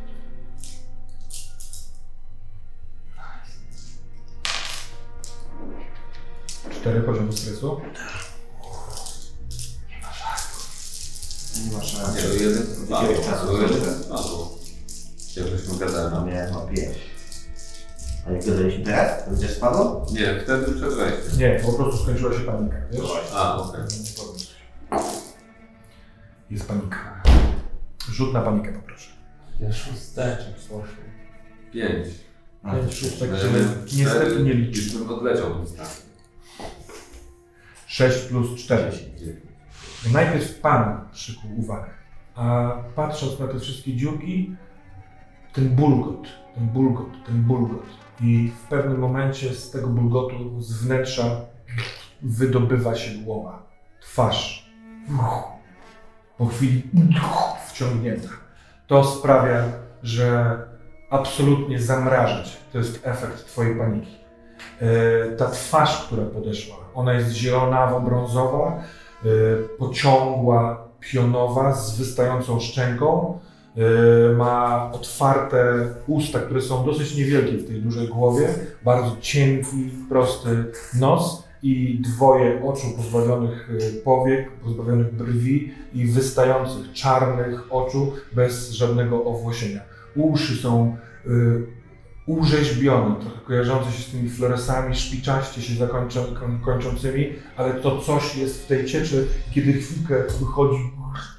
Cztery 6.87 7.01
poziomy 7.01 7.33
stresu. 7.33 7.81
Nie 11.65 11.77
masz 11.77 11.93
Nie, 11.93 12.21
to 12.21 12.33
jeden, 12.33 12.63
Jakiegoś 12.89 13.25
czasu 13.25 13.47
dwa, 14.05 14.17
bo 14.17 14.57
jak 15.35 15.47
żeśmy 15.47 15.77
gadali. 15.77 16.15
No 16.15 16.25
miałem 16.25 16.55
o 16.55 16.61
pięć. 16.61 16.97
A 18.27 18.31
jak 18.31 18.45
gadaliśmy 18.45 18.85
teraz? 18.85 19.25
To 19.25 19.31
gdzie 19.31 19.47
spadło? 19.47 20.05
Nie, 20.11 20.39
wtedy 20.43 20.71
przed 20.71 20.93
wejściem. 20.93 21.39
Nie, 21.39 21.59
po 21.65 21.73
prostu 21.73 22.03
skończyła 22.03 22.33
się 22.33 22.39
panika, 22.39 22.77
wiesz? 22.91 23.01
A, 23.33 23.57
okej. 23.57 23.81
Jest 26.49 26.67
panika. 26.67 27.23
Rzut 28.11 28.33
na 28.33 28.41
panikę 28.41 28.73
poproszę. 28.73 29.11
Ja 29.59 29.73
szósteczek 29.73 30.55
poszło. 30.55 31.03
Pięć. 31.73 32.07
Pięć 32.71 32.95
szóstek, 32.95 33.31
No, 33.31 33.37
które 33.37 33.59
ja 33.59 33.65
niestety 33.97 34.25
cztery, 34.25 34.43
nie 34.43 34.53
liczy. 34.53 34.81
Już 34.81 34.93
bym 34.93 35.09
odleciał 35.09 35.67
strony. 35.67 36.06
6 37.87 38.27
plus 38.27 38.55
4. 38.59 38.91
Najpierw 40.13 40.59
Pan 40.59 40.99
przykuł 41.11 41.59
uwagę, 41.59 41.89
a 42.35 42.75
patrząc 42.95 43.39
na 43.39 43.47
te 43.47 43.59
wszystkie 43.59 43.95
dziurki, 43.95 44.55
ten 45.53 45.69
bulgot, 45.69 46.27
ten 46.55 46.67
bulgot, 46.67 47.25
ten 47.25 47.43
bulgot. 47.43 47.85
I 48.21 48.51
w 48.65 48.67
pewnym 48.69 48.99
momencie 48.99 49.53
z 49.53 49.71
tego 49.71 49.87
bulgotu, 49.87 50.61
z 50.61 50.83
wnętrza 50.83 51.41
wydobywa 52.21 52.95
się 52.95 53.11
głowa, 53.17 53.63
twarz. 54.01 54.71
Po 56.37 56.45
chwili 56.45 56.83
wciągnięta. 57.67 58.29
To 58.87 59.03
sprawia, 59.03 59.63
że 60.03 60.57
absolutnie 61.09 61.81
zamraża 61.81 62.43
cię. 62.43 62.57
To 62.71 62.77
jest 62.77 63.07
efekt 63.07 63.45
twojej 63.45 63.75
paniki. 63.75 64.16
E, 64.81 65.35
Ta 65.37 65.49
twarz, 65.49 66.05
która 66.05 66.23
podeszła, 66.25 66.75
ona 66.93 67.13
jest 67.13 67.29
zielonawo-brązowa, 67.31 68.71
y, 69.25 69.29
pociągła, 69.77 70.87
pionowa, 70.99 71.73
z 71.73 71.97
wystającą 71.97 72.59
szczęką. 72.59 73.39
Y, 73.77 74.35
Ma 74.35 74.91
otwarte 74.93 75.87
usta, 76.07 76.39
które 76.39 76.61
są 76.61 76.85
dosyć 76.85 77.15
niewielkie 77.15 77.57
w 77.57 77.67
tej 77.67 77.81
dużej 77.81 78.07
głowie, 78.07 78.47
bardzo 78.85 79.15
cienki, 79.21 79.89
prosty 80.09 80.49
nos 80.99 81.47
i 81.63 82.01
dwoje 82.01 82.63
oczu 82.63 82.87
pozbawionych 82.97 83.69
powiek, 84.03 84.51
pozbawionych 84.51 85.15
brwi 85.15 85.73
i 85.93 86.05
wystających 86.05 86.93
czarnych 86.93 87.73
oczu 87.73 88.13
bez 88.33 88.71
żadnego 88.71 89.23
owłosienia. 89.25 89.81
Uszy 90.15 90.55
są 90.55 90.97
y, 92.29 92.31
urzeźbione, 92.31 93.15
trochę 93.21 93.39
kojarzące 93.45 93.91
się 93.91 94.03
z 94.03 94.11
tymi 94.11 94.29
floresami, 94.29 94.95
szpiczaście 94.95 95.61
się 95.61 95.73
zakończą, 95.73 96.23
koń- 96.23 96.59
kończącymi, 96.65 97.33
ale 97.57 97.73
to 97.73 98.01
coś 98.01 98.35
jest 98.35 98.63
w 98.63 98.67
tej 98.67 98.85
cieczy, 98.85 99.27
kiedy 99.51 99.73
chwilkę 99.73 100.23
wychodzi, 100.39 100.79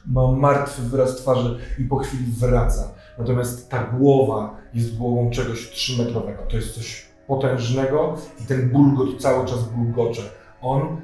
ma 0.06 0.32
martwy 0.32 0.82
wyraz 0.82 1.16
twarzy 1.16 1.58
i 1.78 1.84
po 1.84 1.96
chwili 1.96 2.24
wraca. 2.38 2.94
Natomiast 3.18 3.70
ta 3.70 3.84
głowa 3.84 4.56
jest 4.74 4.96
głową 4.96 5.30
czegoś 5.30 5.70
trzymetrowego. 5.70 6.42
To 6.48 6.56
jest 6.56 6.74
coś 6.74 7.06
potężnego 7.26 8.16
i 8.44 8.46
ten 8.46 8.68
bulgot 8.70 9.20
cały 9.22 9.46
czas 9.46 9.68
bulgocze. 9.68 10.22
On 10.60 11.00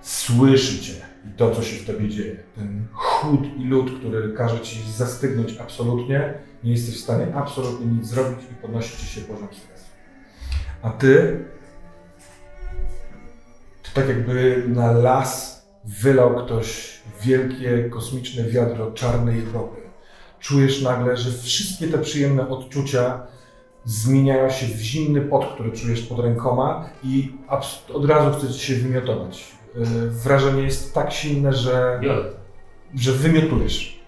słyszy 0.00 0.82
cię 0.82 0.92
i 1.26 1.36
to, 1.36 1.50
co 1.50 1.62
się 1.62 1.76
w 1.76 1.86
tobie 1.86 2.08
dzieje. 2.08 2.36
Ten 2.54 2.86
chłód 2.92 3.40
i 3.58 3.64
lód, 3.64 3.90
który 3.98 4.32
każe 4.32 4.60
ci 4.60 4.92
zastygnąć 4.92 5.56
absolutnie, 5.58 6.34
nie 6.66 6.72
jesteś 6.72 6.94
w 6.94 7.00
stanie 7.00 7.34
absolutnie 7.34 7.86
nic 7.86 8.06
zrobić 8.06 8.38
i 8.52 8.54
podnosi 8.54 8.96
ci 8.96 9.06
się 9.06 9.20
poziom 9.20 9.48
stresu. 9.52 9.84
A 10.82 10.90
ty, 10.90 11.44
to 13.82 13.90
tak 13.94 14.08
jakby 14.08 14.64
na 14.68 14.92
las 14.92 15.66
wylał 15.84 16.36
ktoś 16.44 17.00
wielkie, 17.22 17.90
kosmiczne 17.90 18.44
wiadro 18.44 18.92
czarnej 18.92 19.44
ropy. 19.54 19.80
Czujesz 20.40 20.82
nagle, 20.82 21.16
że 21.16 21.30
wszystkie 21.42 21.88
te 21.88 21.98
przyjemne 21.98 22.48
odczucia 22.48 23.26
zmieniają 23.84 24.50
się 24.50 24.66
w 24.66 24.80
zimny 24.80 25.20
pot, 25.20 25.54
który 25.54 25.72
czujesz 25.72 26.02
pod 26.02 26.18
rękoma 26.18 26.88
i 27.04 27.32
od 27.94 28.06
razu 28.06 28.38
chce 28.38 28.52
ci 28.52 28.60
się 28.60 28.74
wymiotować. 28.74 29.44
Yy, 29.74 30.10
Wrażenie 30.10 30.62
jest 30.62 30.94
tak 30.94 31.12
silne, 31.12 31.52
że 31.52 32.00
że 32.94 33.12
wymiotujesz. 33.12 34.00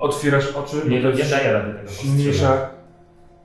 Otwierasz 0.00 0.46
oczy. 0.52 0.76
Nie, 0.88 1.02
nie 1.02 1.24
daję 1.24 1.52
rady 1.52 1.74
tego. 1.74 1.90
Silniejsza. 1.90 2.70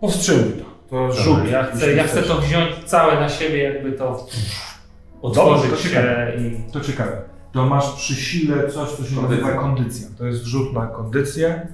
Powstrzymuj 0.01 0.51
to. 0.53 0.65
To 0.89 1.11
rzut. 1.11 1.49
Ja 1.51 1.63
chcę, 1.63 1.93
ja 1.93 2.03
chcę 2.03 2.23
to 2.23 2.41
wziąć 2.41 2.75
całe 2.85 3.19
na 3.19 3.29
siebie, 3.29 3.63
jakby 3.63 3.91
to 3.91 4.05
Dobrze, 4.11 5.41
otworzyć 5.41 5.71
to 5.71 5.77
się 5.77 5.89
ciekawe. 5.89 6.31
i... 6.37 6.71
To 6.71 6.81
ciekawe. 6.81 7.21
To 7.53 7.65
masz 7.65 7.91
przy 7.93 8.15
sile 8.15 8.69
coś, 8.71 8.89
co 8.89 9.03
się 9.03 9.15
Kondycja. 9.15 9.21
nazywa 9.45 9.61
kondycja. 9.61 10.07
To 10.17 10.25
jest 10.25 10.43
rzut 10.43 10.73
na 10.73 10.87
kondycję. 10.87 11.67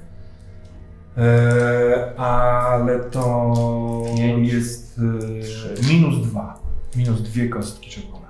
Eee, 1.17 2.17
ale 2.17 2.99
to 2.99 3.53
Pięć, 4.17 4.53
jest 4.53 4.99
e, 4.99 5.91
minus 5.93 6.27
dwa. 6.27 6.59
Minus 6.95 7.21
dwie 7.21 7.49
kostki 7.49 7.89
czerwone. 7.89 8.25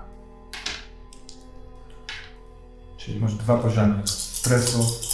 Czyli 2.97 3.19
masz 3.19 3.33
dwa 3.33 3.57
poziomy 3.57 4.01
stresu. 4.05 5.10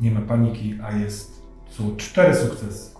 Nie 0.00 0.10
ma 0.10 0.20
paniki, 0.20 0.78
a 0.84 0.92
jest 0.92 1.42
są 1.70 1.96
cztery 1.96 2.34
sukcesy. 2.34 2.94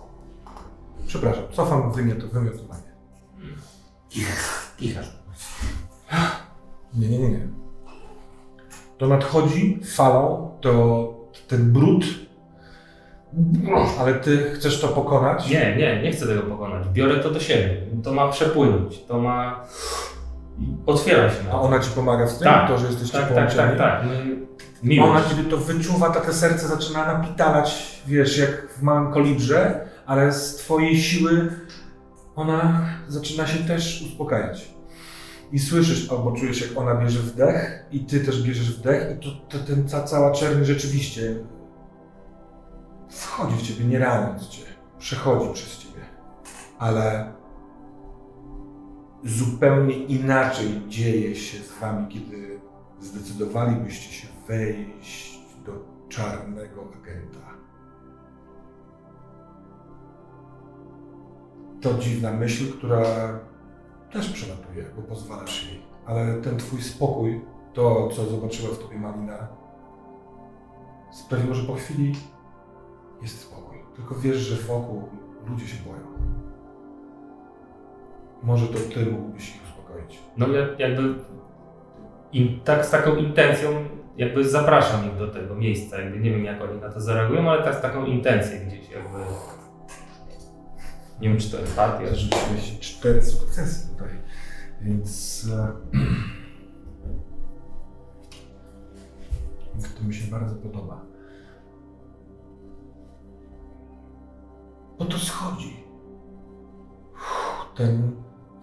Przepraszam, 1.07 1.43
cofam 1.51 1.91
wymiot, 1.91 2.17
wymiotowanie. 2.25 2.81
Kichasz. 4.77 5.11
Nie, 6.93 7.09
nie, 7.09 7.19
nie, 7.19 7.29
nie. 7.29 7.47
To 8.97 9.07
nadchodzi 9.07 9.79
falą, 9.95 10.51
to 10.61 11.13
ten 11.47 11.73
brud, 11.73 12.05
ale 13.99 14.13
ty 14.13 14.51
chcesz 14.55 14.81
to 14.81 14.87
pokonać. 14.87 15.49
Nie, 15.49 15.75
nie, 15.77 16.01
nie 16.03 16.11
chcę 16.11 16.27
tego 16.27 16.41
pokonać. 16.41 16.87
Biorę 16.87 17.19
to 17.19 17.31
do 17.31 17.39
siebie. 17.39 17.77
To 18.03 18.13
ma 18.13 18.29
przepłynąć. 18.29 18.99
To 19.03 19.19
ma... 19.19 19.65
Otwieram 20.85 21.29
się 21.31 21.43
na 21.43 21.51
A 21.51 21.61
ona 21.61 21.79
ci 21.79 21.91
pomaga 21.91 22.27
w 22.27 22.33
tym, 22.33 22.43
Tak, 22.43 22.67
to, 22.67 22.77
że 22.77 22.87
jesteście 22.87 23.13
Tak, 23.17 23.21
tak, 23.27 23.33
połączeni. 23.33 23.77
tak, 23.77 24.01
tak. 24.01 24.05
My- 24.07 24.50
Miłość. 24.83 25.11
Ona 25.11 25.29
kiedy 25.29 25.49
to 25.49 25.57
wyczuwa, 25.57 26.09
to 26.09 26.21
te 26.21 26.33
serce 26.33 26.67
zaczyna 26.67 27.17
napitalać, 27.17 28.01
wiesz, 28.07 28.37
jak 28.37 28.73
w 28.73 28.81
małym 28.81 29.13
kolibrze, 29.13 29.87
ale 30.05 30.33
z 30.33 30.55
twojej 30.55 31.01
siły 31.01 31.49
ona 32.35 32.85
zaczyna 33.07 33.47
się 33.47 33.63
też 33.63 34.01
uspokajać. 34.01 34.71
I 35.51 35.59
słyszysz 35.59 36.11
albo 36.11 36.31
czujesz, 36.31 36.61
jak 36.61 36.77
ona 36.77 36.95
bierze 36.95 37.19
wdech 37.19 37.85
i 37.91 37.99
ty 37.99 38.19
też 38.19 38.43
bierzesz 38.43 38.77
wdech 38.77 39.17
i 39.17 39.23
to, 39.23 39.31
to 39.49 39.65
ten, 39.65 39.83
ta 39.87 40.03
cała 40.03 40.31
czerń 40.31 40.63
rzeczywiście 40.63 41.35
wchodzi 43.09 43.55
w 43.57 43.61
ciebie, 43.61 43.85
nie 43.85 43.99
raniąc 43.99 44.47
cię, 44.47 44.63
przechodzi 44.99 45.53
przez 45.53 45.77
ciebie. 45.77 46.05
Ale 46.79 47.33
zupełnie 49.23 49.93
inaczej 49.93 50.81
dzieje 50.87 51.35
się 51.35 51.57
z 51.57 51.79
wami, 51.81 52.07
kiedy 52.07 52.59
zdecydowalibyście 53.01 54.13
się 54.13 54.27
wejść 54.51 55.39
do 55.65 55.71
czarnego 56.09 56.81
agenta. 56.81 57.51
To 61.81 61.93
dziwna 61.93 62.31
myśl, 62.31 62.73
która 62.77 63.03
też 64.11 64.29
przelatuje, 64.29 64.85
bo 64.95 65.01
pozwalasz 65.01 65.71
jej. 65.71 65.81
Ale 66.05 66.41
ten 66.41 66.57
twój 66.57 66.81
spokój, 66.81 67.41
to 67.73 68.07
co 68.07 68.25
zobaczyła 68.25 68.75
w 68.75 68.79
tobie 68.79 68.97
Malina, 68.97 69.47
sprawiło, 71.11 71.53
że 71.53 71.67
po 71.67 71.73
chwili 71.73 72.15
jest 73.21 73.39
spokój. 73.39 73.77
Tylko 73.95 74.15
wiesz, 74.15 74.37
że 74.37 74.67
wokół 74.67 75.09
ludzie 75.47 75.67
się 75.67 75.83
boją. 75.83 76.11
Może 78.43 78.67
to 78.67 78.79
ty 78.93 79.05
mógłbyś 79.05 79.55
ich 79.55 79.63
uspokoić. 79.63 80.19
No 80.37 80.47
ja 80.47 80.67
jakby 80.77 81.15
in, 82.33 82.61
tak, 82.63 82.85
z 82.85 82.91
taką 82.91 83.15
intencją 83.15 83.69
jakby 84.21 84.49
zapraszam 84.49 85.05
ich 85.11 85.17
do 85.17 85.27
tego 85.27 85.55
miejsca. 85.55 86.01
Jakby 86.01 86.19
nie 86.19 86.31
wiem 86.31 86.45
jak 86.45 86.61
oni 86.61 86.81
na 86.81 86.89
to 86.89 87.01
zareagują, 87.01 87.49
ale 87.49 87.63
tak 87.63 87.75
z 87.75 87.81
taką 87.81 88.05
intencją 88.05 88.59
gdzieś 88.67 88.89
jakby. 88.89 89.17
Nie 91.21 91.29
wiem 91.29 91.37
czy 91.37 91.51
to 91.51 91.59
empatia. 91.59 91.99
czy- 92.07 92.15
Zarzuciłeś 92.15 92.79
cztery 92.79 93.21
sukcesy 93.21 93.89
tutaj, 93.89 94.09
więc 94.81 95.47
e, 95.53 95.71
to 99.99 100.03
mi 100.07 100.13
się 100.13 100.31
bardzo 100.31 100.55
podoba. 100.55 101.01
Bo 104.99 105.05
to 105.05 105.17
schodzi. 105.17 105.83
Ten 107.75 108.11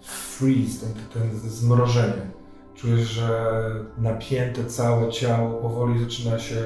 freeze, 0.02 0.86
ten, 0.86 1.22
ten 1.22 1.38
zmrożenie. 1.38 2.30
Czujesz, 2.78 3.08
że 3.08 3.60
napięte 3.98 4.64
całe 4.64 5.12
ciało 5.12 5.60
powoli 5.62 6.00
zaczyna 6.00 6.38
się 6.38 6.60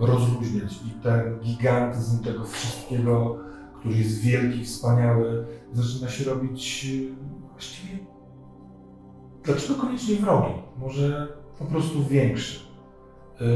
rozluźniać 0.00 0.72
i 0.72 1.02
ten 1.02 1.40
gigantyzm 1.40 2.24
tego 2.24 2.44
wszystkiego 2.44 3.38
który 3.78 3.94
jest 3.94 4.20
wielki, 4.20 4.64
wspaniały, 4.64 5.46
zaczyna 5.72 6.08
się 6.10 6.24
robić 6.24 6.86
e, 6.86 7.50
właściwie. 7.52 7.98
Dlaczego 9.44 9.74
koniecznie 9.74 10.16
wrogi? 10.16 10.52
Może 10.78 11.28
po 11.58 11.64
prostu 11.64 12.04
większy. 12.04 12.60
Yy, 13.40 13.46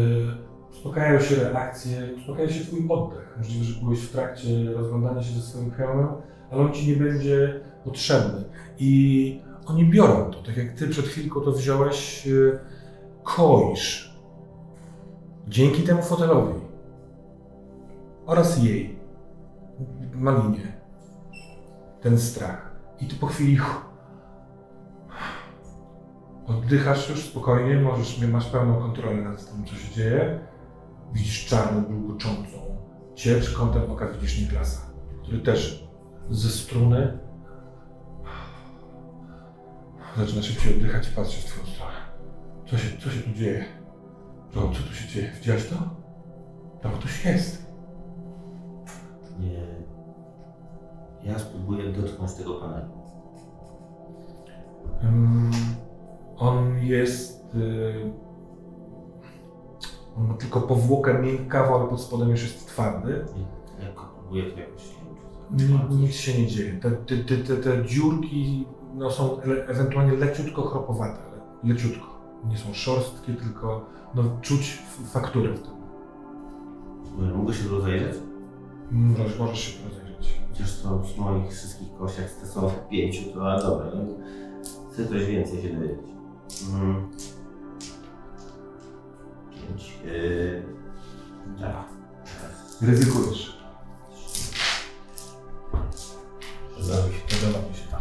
uspokajają 0.71 1.21
się 1.21 1.35
reakcje, 1.35 2.09
uspokaja 2.17 2.49
się 2.49 2.65
twój 2.65 2.87
oddech. 2.89 3.35
Możliwe, 3.39 3.65
że 3.65 3.81
byłeś 3.81 4.01
w 4.01 4.13
trakcie 4.13 4.73
rozglądania 4.73 5.23
się 5.23 5.35
ze 5.35 5.43
swoim 5.43 5.71
hełmem, 5.71 6.09
ale 6.51 6.63
on 6.63 6.73
ci 6.73 6.89
nie 6.89 6.97
będzie 6.97 7.61
potrzebny. 7.85 8.45
I 8.79 9.41
oni 9.67 9.85
biorą 9.85 10.31
to, 10.31 10.43
tak 10.43 10.57
jak 10.57 10.73
ty 10.73 10.89
przed 10.89 11.07
chwilką 11.07 11.41
to 11.41 11.53
wziąłeś, 11.53 12.27
yy, 12.27 12.59
koisz. 13.23 14.17
Dzięki 15.49 15.83
temu 15.83 16.03
fotelowi 16.03 16.61
oraz 18.27 18.63
jej, 18.63 18.99
Malinie, 20.15 20.73
ten 22.01 22.19
strach. 22.19 22.73
I 23.01 23.07
ty 23.07 23.17
po 23.17 23.27
chwili 23.27 23.59
oddychasz 26.47 27.11
już 27.11 27.25
spokojnie, 27.25 27.77
możesz, 27.77 28.21
masz 28.29 28.47
pełną 28.47 28.81
kontrolę 28.81 29.23
nad 29.23 29.53
tym, 29.53 29.65
co 29.65 29.75
się 29.75 29.95
dzieje. 29.95 30.41
Widzisz 31.13 31.47
czarną, 31.47 31.83
bulgoczącą 31.83 32.63
ciecz, 33.15 33.55
kątem 33.55 33.91
oka 33.91 34.09
widzisz 34.09 34.41
Niklasa, 34.41 34.81
który 35.23 35.39
też 35.39 35.89
ze 36.31 36.51
struny 36.51 37.19
zaczyna 40.17 40.43
szybciej 40.43 40.75
oddychać 40.77 41.09
i 41.09 41.11
patrzy 41.11 41.41
w 41.41 41.45
twoją 41.45 41.67
stronę. 41.67 41.93
Co 42.67 42.79
się, 42.79 42.99
co 42.99 43.11
się 43.11 43.21
tu 43.21 43.33
dzieje? 43.33 43.65
Co, 44.55 44.61
co 44.61 44.83
tu 44.89 44.95
się 44.95 45.09
dzieje? 45.09 45.31
Widziałeś 45.39 45.69
to? 45.69 45.75
Tam 46.83 46.93
ktoś 46.93 47.25
jest. 47.25 47.67
Nie. 49.41 49.67
Ja 51.25 51.39
spróbuję 51.39 51.93
dotknąć 51.93 52.33
tego 52.33 52.55
panelu. 52.55 52.93
Ym, 55.05 55.51
on 56.37 56.79
jest. 56.79 57.55
y, 57.55 58.13
on 60.17 60.27
ma 60.27 60.35
tylko 60.35 60.61
powłokę 60.61 61.23
miękkawą, 61.23 61.81
ale 61.81 61.89
pod 61.89 62.01
spodem 62.01 62.31
już 62.31 62.43
jest 62.43 62.67
twardy. 62.67 63.25
Go 63.97 64.03
próbuję, 64.19 64.51
to 64.51 64.61
jakoś 64.61 64.83
Nic 65.91 66.15
się 66.15 66.43
nie 66.43 66.47
dzieje. 66.47 66.81
Te, 66.81 66.91
te, 66.91 67.37
te, 67.39 67.57
te 67.57 67.87
dziurki 67.87 68.67
no, 68.95 69.11
są 69.11 69.37
ele- 69.37 69.67
ewentualnie 69.67 70.13
leciutko 70.17 70.63
chropowate, 70.63 71.19
ale 71.25 71.73
leciutko. 71.75 72.07
Nie 72.45 72.59
są 72.59 72.75
szorstkie, 72.75 73.35
tylko 73.35 73.87
no, 74.15 74.23
czuć 74.41 74.83
fakturę 75.13 75.53
w 75.53 75.63
tym. 75.63 75.73
Mogę 77.37 77.55
się 77.55 77.69
rozejrzeć? 77.69 78.17
Możesz, 78.91 79.39
możesz 79.39 79.59
się 79.59 79.89
rozejrzeć. 79.89 80.41
Chociaż 80.53 80.83
to 80.83 80.99
przy 80.99 81.21
moich 81.21 81.51
wszystkich 81.51 81.95
kościach 81.99 82.31
stresowych 82.31 82.89
pięciu, 82.89 83.33
to 83.35 83.51
ale 83.51 83.63
dobra, 83.63 83.87
no, 83.95 84.05
chcę 84.93 85.09
coś 85.09 85.25
więcej 85.27 85.63
się 85.63 85.69
dowiedzieć. 85.69 86.07
Mm. 86.75 87.11
Pięć. 89.51 89.99
Yy... 90.05 90.63
Dobra. 91.47 91.85
Ryzykujesz. 92.81 93.63
Podoba 96.77 97.69
mi 97.69 97.75
się. 97.75 97.92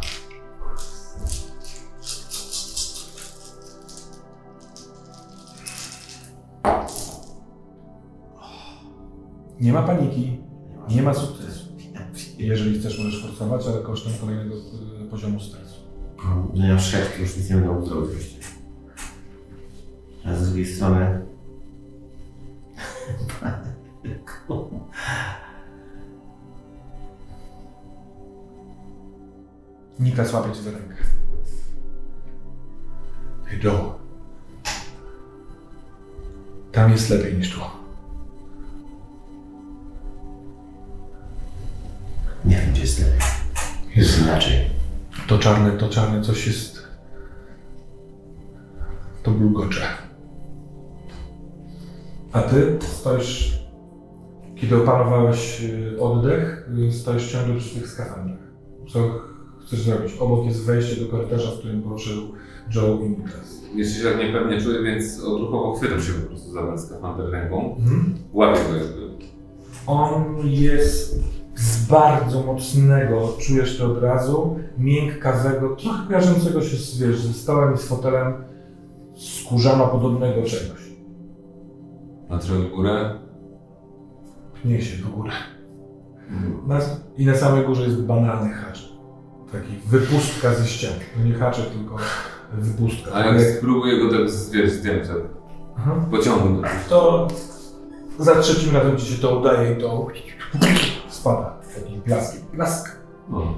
Nie 9.62 9.72
ma 9.72 9.82
paniki, 9.82 10.38
nie 10.88 11.02
ma 11.02 11.14
sukcesu. 11.14 11.68
Jeżeli 12.38 12.80
chcesz, 12.80 12.98
możesz 12.98 13.22
forsować, 13.22 13.66
ale 13.66 13.82
kosztem 13.82 14.12
kolejnego 14.20 14.54
y, 14.54 15.08
poziomu 15.10 15.40
stresu. 15.40 15.80
No 16.54 16.66
ja 16.66 16.78
sześć, 16.78 17.10
to 17.16 17.22
już 17.22 17.36
nic 17.36 17.50
nie 17.50 17.56
będę 17.56 17.72
mógł 17.72 17.86
zrobić 17.86 18.10
właściwie. 18.10 18.46
A 20.24 20.34
z 20.34 20.46
drugiej 20.46 20.66
strony... 20.66 21.26
Niklas 30.00 30.32
łapie 30.32 30.52
cię 30.52 30.62
za 30.62 30.70
rękę. 30.70 30.94
Hey 33.44 33.60
Joe. 33.64 33.98
Tam 36.72 36.90
jest 36.90 37.10
lepiej 37.10 37.38
niż 37.38 37.54
tu. 37.54 37.81
Nie 42.44 42.56
wiem, 42.56 42.70
gdzie 42.72 42.80
jest 42.80 43.00
lepiej. 43.00 43.20
Jest 43.96 44.22
inaczej. 44.22 44.56
To 45.26 45.38
czarne, 45.38 45.70
to 45.70 45.88
czarne 45.88 46.22
coś 46.22 46.46
jest... 46.46 46.82
To 49.22 49.30
bulgocze. 49.30 49.82
A 52.32 52.42
ty 52.42 52.78
stoisz... 52.80 53.62
Kiedy 54.56 54.76
opanowałeś 54.76 55.62
y, 55.64 56.00
oddech, 56.00 56.70
y, 56.88 56.92
stoisz 56.92 57.32
ciągle 57.32 57.56
przy 57.56 57.74
tych 57.74 57.88
skafandrach. 57.88 58.38
Co 58.92 58.98
chcesz 59.66 59.80
zrobić? 59.80 60.12
Obok 60.20 60.44
jest 60.44 60.64
wejście 60.64 61.04
do 61.04 61.10
korytarza, 61.10 61.50
w 61.50 61.58
którym 61.58 61.82
poszedł 61.82 62.32
Joe 62.74 63.00
i 63.00 63.08
Niklas. 63.08 63.62
Jeszcze 63.74 63.98
się 63.98 64.04
tak 64.04 64.18
niepewnie 64.18 64.60
czuję, 64.60 64.82
więc 64.82 65.20
odruchowo 65.20 65.74
chwytam 65.74 66.02
się 66.02 66.12
po 66.12 66.26
prostu 66.28 66.52
za 66.52 66.66
ten 66.66 66.78
skafander 66.78 67.30
ręką. 67.30 67.76
Mhm. 67.78 68.14
Łapię 68.32 68.60
go 68.70 68.76
jakby. 68.76 69.12
On 69.86 70.38
jest 70.44 71.24
z 71.62 71.86
bardzo 71.86 72.42
mocnego, 72.42 73.28
czujesz 73.38 73.78
to 73.78 73.86
od 73.86 74.02
razu, 74.02 74.56
miękkawego, 74.78 75.76
trochę 75.76 76.06
kojarzącego 76.06 76.62
się 76.62 76.76
z, 76.76 76.98
wiesz, 76.98 77.20
ze 77.20 77.32
stołem 77.32 77.74
i 77.74 77.78
z 77.78 77.84
fotelem 77.84 78.34
skórzano 79.16 79.88
podobnego 79.88 80.42
czegoś. 80.42 80.82
Patrzę 82.28 82.52
w 82.52 82.70
górę. 82.70 83.18
Pnie 84.62 84.82
się 84.82 85.02
do 85.02 85.08
góry. 85.08 85.30
Na, 86.66 86.80
I 87.16 87.26
na 87.26 87.34
samej 87.34 87.66
górze 87.66 87.82
jest 87.82 88.02
banalny 88.02 88.50
hacz. 88.54 88.92
Taki 89.52 89.76
wypustka 89.86 90.54
ze 90.54 90.66
ściany. 90.66 91.00
No 91.18 91.24
nie 91.24 91.34
haczek, 91.34 91.66
tylko 91.66 91.96
wypustka. 92.52 93.10
A 93.14 93.26
jak 93.26 93.40
spróbuję 93.40 93.98
go 93.98 94.10
tak 94.10 94.20
wiesz, 94.52 94.70
zdjąć, 94.70 95.06
Aha. 95.76 95.94
pociągnąć. 96.10 96.66
To 96.88 97.28
za 98.18 98.40
trzecim 98.40 98.76
razem 98.76 98.96
ci 98.96 99.06
się 99.06 99.22
to 99.22 99.38
udaje 99.38 99.72
i 99.72 99.80
to 99.80 100.06
spada. 101.08 101.51
Blask. 102.06 102.96
No. 103.30 103.54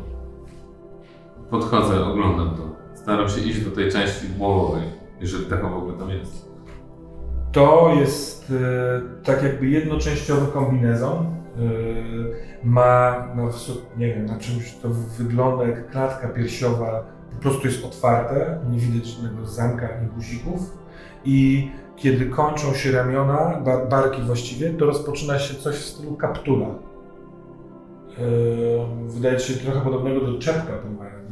Podchodzę, 1.50 2.04
oglądam 2.04 2.56
to. 2.56 2.62
Staram 2.94 3.28
się 3.28 3.40
iść 3.40 3.60
do 3.64 3.70
tej 3.70 3.92
części 3.92 4.28
głowowej, 4.28 4.82
jeżeli 5.20 5.46
taka 5.46 5.68
w 5.68 5.74
ogóle 5.76 5.98
tam 5.98 6.10
jest. 6.10 6.48
To 7.52 7.92
jest 8.00 8.50
e, 8.50 9.24
tak 9.24 9.42
jakby 9.42 9.66
jednoczęściowy 9.66 10.52
kombinezon. 10.52 11.16
E, 11.16 11.26
ma, 12.64 13.26
wysok- 13.36 13.98
nie 13.98 14.14
wiem, 14.14 14.26
na 14.26 14.38
czymś 14.38 14.74
to 14.74 14.88
wygląda 15.18 15.64
jak 15.64 15.90
klatka 15.90 16.28
piersiowa, 16.28 17.04
po 17.32 17.42
prostu 17.42 17.66
jest 17.66 17.84
otwarte, 17.84 18.60
nie 18.70 18.78
widać 18.78 19.06
żadnego 19.06 19.46
zamka 19.46 19.88
ani 19.98 20.08
guzików. 20.08 20.76
I 21.24 21.70
kiedy 21.96 22.26
kończą 22.26 22.74
się 22.74 22.92
ramiona, 22.92 23.60
ba, 23.64 23.86
barki 23.86 24.22
właściwie, 24.22 24.70
to 24.70 24.86
rozpoczyna 24.86 25.38
się 25.38 25.54
coś 25.54 25.74
w 25.76 25.84
stylu 25.84 26.14
kaptura. 26.16 26.66
Wydaje 29.06 29.38
się 29.38 29.54
trochę 29.54 29.80
podobnego 29.80 30.20
do 30.20 30.38
czepka 30.38 30.72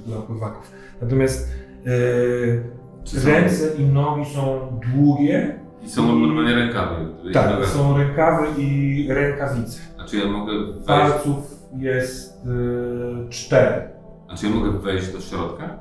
dla 0.06 0.16
opływaków. 0.18 0.70
Natomiast 1.02 1.52
e, 1.86 3.30
ręce 3.32 3.74
i 3.78 3.84
nogi 3.84 4.24
są 4.34 4.58
długie, 4.94 5.60
I 5.82 5.88
są 5.90 6.18
normalnie 6.18 6.54
rękami. 6.54 7.06
tak, 7.32 7.66
są 7.66 7.98
rękawy 7.98 8.46
i 8.58 9.06
rękawice. 9.08 9.80
A 10.00 10.04
czy 10.04 10.16
ja 10.16 10.26
mogę 10.26 10.52
wejść? 10.66 10.86
Palców 10.86 11.36
jest 11.78 12.46
y, 12.46 13.28
cztery. 13.30 13.88
A 14.28 14.36
czy 14.36 14.46
ja 14.46 14.54
mogę 14.54 14.70
wejść 14.70 15.12
do 15.12 15.20
środka? 15.20 15.78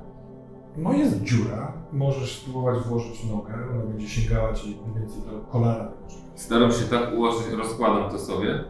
No 0.78 0.94
jest 0.94 1.24
dziura, 1.24 1.74
możesz 1.94 2.40
spróbować 2.40 2.80
włożyć 2.80 3.24
nogę, 3.32 3.54
ona 3.74 3.84
będzie 3.86 4.08
sięgała 4.10 4.54
ci 4.54 4.68
mniej 4.68 5.00
więcej 5.00 5.22
do 5.32 5.40
kolana. 5.40 5.88
Staram 6.36 6.72
się 6.72 6.86
tak 6.86 7.14
ułożyć, 7.14 7.54
rozkładam 7.58 8.12
to 8.12 8.20
sobie 8.20 8.64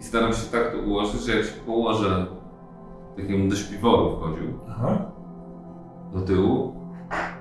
i 0.00 0.04
staram 0.04 0.32
się 0.32 0.46
tak 0.52 0.72
to 0.72 0.78
ułożyć, 0.78 1.22
że 1.22 1.36
jak 1.36 1.44
się 1.46 1.60
położę 1.66 2.26
takiemu 3.16 3.48
do 3.48 3.56
śpiworu 3.56 4.16
wchodził 4.16 4.46
Aha. 4.68 5.10
do 6.14 6.20
tyłu, 6.20 6.72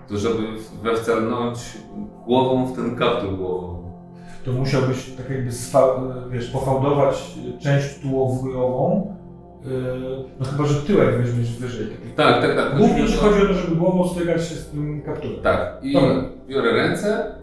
to 0.08 0.18
żeby 0.18 0.44
we 0.84 0.96
wcelnąć 0.96 1.78
głową 2.26 2.66
w 2.66 2.76
ten 2.76 2.96
kaptur 2.96 3.38
głową. 3.38 3.76
To 4.46 4.52
musiałbyś 4.52 5.10
tak 5.18 5.30
jakby 5.30 5.52
wiesz, 6.30 6.52
pofałdować 6.52 7.36
część 7.60 8.00
tułową, 8.00 9.14
y, 9.66 9.70
no 10.40 10.46
chyba, 10.46 10.66
że 10.66 10.82
tyłek 10.82 11.18
weźmiesz 11.18 11.58
wyżej. 11.58 11.88
Tak, 12.16 12.42
tak, 12.42 12.56
tak. 12.56 12.78
Głównie 12.78 13.02
chodzi 13.02 13.42
o 13.42 13.48
to, 13.48 13.54
żeby 13.54 13.76
głową 13.76 14.08
stykać 14.08 14.48
się 14.48 14.56
z 14.56 14.70
tym 14.70 15.02
kapturem. 15.02 15.42
Tak. 15.44 15.80
I 15.82 15.94
Dobra. 15.94 16.24
biorę 16.48 16.72
ręce 16.72 17.36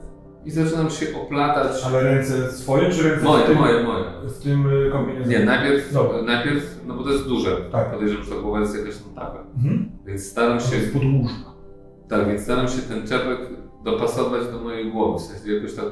i 0.44 0.50
zaczynam 0.50 0.90
się 0.90 1.06
oplatać. 1.22 1.82
Ale 1.86 2.02
ręce 2.02 2.52
swoje 2.52 2.90
czy 2.90 3.02
ręce 3.02 3.20
w 3.20 3.22
Moje, 3.24 3.44
tym, 3.46 3.58
moje, 3.58 3.82
moje. 3.82 4.04
w 4.28 4.42
tym 4.42 4.66
y, 4.86 4.90
kombinezonie? 4.92 5.38
Nie, 5.38 5.44
najpierw, 5.44 5.92
Dobra. 5.92 6.22
najpierw, 6.22 6.80
no 6.86 6.94
bo 6.94 7.04
to 7.04 7.10
jest 7.12 7.28
duże. 7.28 7.56
Tak. 7.72 7.90
Podejrzewam, 7.92 8.24
że 8.24 8.30
ta 8.34 8.40
głowa 8.40 8.60
jest 8.60 8.78
jakaś 8.78 8.94
no 9.00 9.22
taka. 9.22 9.38
Mhm. 9.56 9.90
Więc 10.06 10.26
staram 10.26 10.58
To 10.58 10.64
się 10.64 10.76
jest 10.76 10.92
podłużna. 10.92 11.52
Tak, 12.08 12.26
więc 12.28 12.42
staram 12.42 12.68
się 12.68 12.78
ten 12.82 13.06
czepek 13.08 13.38
dopasować 13.84 14.46
do 14.46 14.60
mojej 14.60 14.92
głowy, 14.92 15.18
w 15.18 15.22
sensie 15.22 15.52
jakoś 15.52 15.74
tak... 15.74 15.84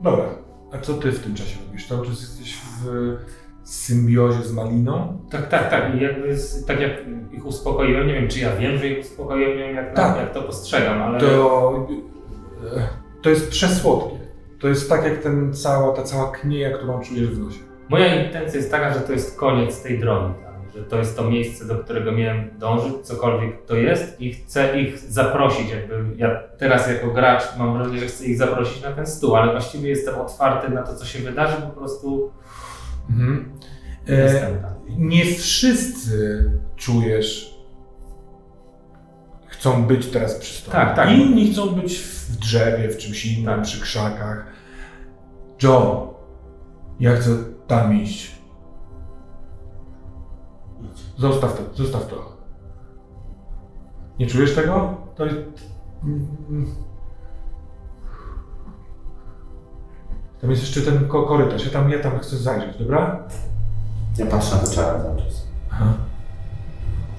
Dobra, 0.00 0.24
a 0.72 0.78
co 0.78 0.94
ty 0.94 1.12
w 1.12 1.20
tym 1.20 1.34
czasie 1.34 1.58
robisz? 1.66 1.88
Cały 1.88 2.06
czas 2.06 2.20
jesteś 2.20 2.56
w 2.56 2.88
symbiozie 3.64 4.42
z 4.42 4.52
Maliną? 4.52 5.18
Tak, 5.30 5.48
tak, 5.48 5.70
tak. 5.70 5.94
I 5.94 6.02
jakby 6.02 6.36
z, 6.36 6.64
tak 6.66 6.80
jak 6.80 6.90
ich 7.32 7.46
uspokoiłem, 7.46 8.06
nie 8.06 8.14
wiem 8.14 8.28
czy 8.28 8.40
ja 8.40 8.56
wiem, 8.56 8.78
że 8.78 8.88
ich 8.88 9.04
uspokoiłem, 9.04 9.58
nie 9.58 9.64
wiem 9.64 9.76
jak, 9.76 9.94
Tak. 9.94 10.16
jak 10.16 10.32
to 10.34 10.42
postrzegam, 10.42 11.02
ale 11.02 11.20
To, 11.20 11.86
to 13.22 13.30
jest 13.30 13.50
przesłodkie. 13.50 14.18
To 14.60 14.68
jest 14.68 14.88
tak 14.88 15.04
jak 15.04 15.18
ten 15.18 15.54
cała, 15.54 15.96
ta 15.96 16.02
cała 16.02 16.32
knieja, 16.32 16.70
którą 16.78 17.00
czujesz 17.00 17.28
w 17.28 17.44
nosie. 17.44 17.58
moja 17.88 18.24
intencja 18.24 18.56
jest 18.56 18.70
taka, 18.70 18.94
że 18.94 19.00
to 19.00 19.12
jest 19.12 19.38
koniec 19.38 19.82
tej 19.82 19.98
drogi. 19.98 20.34
Tak? 20.44 20.72
Że 20.74 20.84
to 20.84 20.98
jest 20.98 21.16
to 21.16 21.30
miejsce, 21.30 21.64
do 21.64 21.78
którego 21.78 22.12
miałem 22.12 22.50
dążyć, 22.58 22.94
cokolwiek 23.02 23.66
to 23.66 23.76
jest 23.76 24.20
i 24.20 24.32
chcę 24.32 24.80
ich 24.80 24.98
zaprosić. 24.98 25.70
Jakby 25.70 26.16
ja 26.16 26.42
teraz 26.58 26.88
jako 26.88 27.06
gracz 27.10 27.42
mam 27.58 27.72
wrażenie, 27.72 27.98
że 27.98 28.06
chcę 28.06 28.24
ich 28.24 28.38
zaprosić 28.38 28.82
na 28.82 28.92
ten 28.92 29.06
stół, 29.06 29.36
ale 29.36 29.52
właściwie 29.52 29.88
jestem 29.88 30.14
otwarty 30.14 30.68
na 30.68 30.82
to, 30.82 30.94
co 30.94 31.04
się 31.04 31.18
wydarzy, 31.18 31.62
po 31.62 31.80
prostu 31.80 32.30
Mhm. 33.10 33.52
E, 34.08 34.50
nie 34.98 35.24
wszyscy 35.24 36.50
czujesz 36.76 37.57
chcą 39.58 39.86
być 39.86 40.06
teraz 40.06 40.34
przy 40.34 40.54
stole. 40.62 40.72
Tak, 40.76 40.96
tak. 40.96 41.10
Inni 41.10 41.52
chcą 41.52 41.68
być 41.68 41.98
w 41.98 42.36
drzewie, 42.36 42.88
w 42.88 42.98
czymś 42.98 43.26
innym, 43.26 43.54
Tak. 43.54 43.62
przy 43.62 43.80
krzakach. 43.80 44.46
John, 45.62 46.08
ja 47.00 47.16
chcę 47.16 47.30
tam 47.66 47.94
iść. 47.94 48.38
Zostaw 51.16 51.56
to, 51.56 51.74
zostaw 51.82 52.06
to. 52.08 52.36
Nie 54.18 54.26
czujesz 54.26 54.54
tego? 54.54 54.94
To 55.16 55.24
jest... 55.26 55.36
Tam 60.40 60.50
jest 60.50 60.62
jeszcze 60.62 60.92
ten 60.92 61.08
ko- 61.08 61.22
korytarz. 61.26 61.64
Ja 61.66 61.70
tam, 61.72 61.90
ja 61.90 61.98
tam 62.02 62.18
chcę 62.18 62.36
zajrzeć, 62.36 62.78
dobra? 62.78 63.22
Ja 64.18 64.26
patrzę 64.26 64.56
na 64.56 64.62
to 64.62 64.72
czarne 64.74 65.04
cały 65.04 65.16
czas. 65.22 65.46
Aha. 65.70 65.92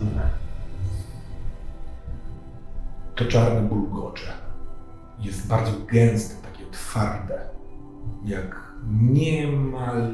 Dobra. 0.02 0.30
To 3.20 3.26
czarne 3.26 3.62
bulgocze. 3.70 4.28
Jest 5.20 5.48
bardzo 5.48 5.72
gęste, 5.92 6.36
takie 6.54 6.72
twarde. 6.72 7.40
Jak 8.26 8.56
niemal 9.02 10.12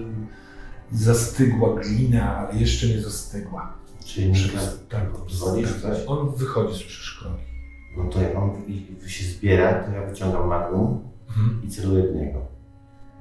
zastygła 0.91 1.75
glina, 1.75 2.37
ale 2.37 2.59
jeszcze 2.59 2.87
nie 2.87 3.01
zastygła. 3.01 3.73
Czyli 4.05 4.33
Przez- 4.33 4.79
tak, 4.89 5.03
dzwonisz 5.31 5.81
coś? 5.81 5.97
On 6.07 6.31
wychodzi, 6.35 6.73
słyszysz 6.79 7.19
kroki. 7.21 7.43
No 7.97 8.03
to 8.09 8.21
jak 8.21 8.35
on 8.35 8.51
się 9.07 9.25
zbiera, 9.25 9.83
to 9.83 9.91
ja 9.91 10.07
wyciągam 10.07 10.47
magnum 10.47 10.99
Mhm. 11.29 11.61
i 11.63 11.69
celuję 11.69 12.03
w 12.03 12.15
niego. 12.15 12.39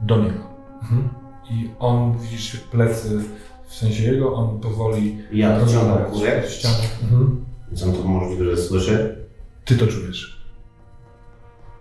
Do 0.02 0.16
niego. 0.16 0.40
Mhm. 0.82 1.08
I 1.50 1.70
on, 1.78 2.18
widzisz 2.18 2.56
plecy, 2.56 3.20
w 3.66 3.74
sensie 3.74 4.02
jego, 4.02 4.34
on 4.34 4.60
powoli... 4.60 5.18
Ja 5.32 5.58
wyciągam 5.60 6.04
kurek, 6.04 6.46
ścianę. 6.48 6.74
Mhm. 7.02 7.44
więc 7.68 7.82
on 7.82 7.92
to 7.92 8.02
możliwe, 8.04 8.44
że 8.44 8.56
słyszy. 8.62 9.23
Ty 9.64 9.76
to 9.76 9.86
czujesz. 9.86 10.44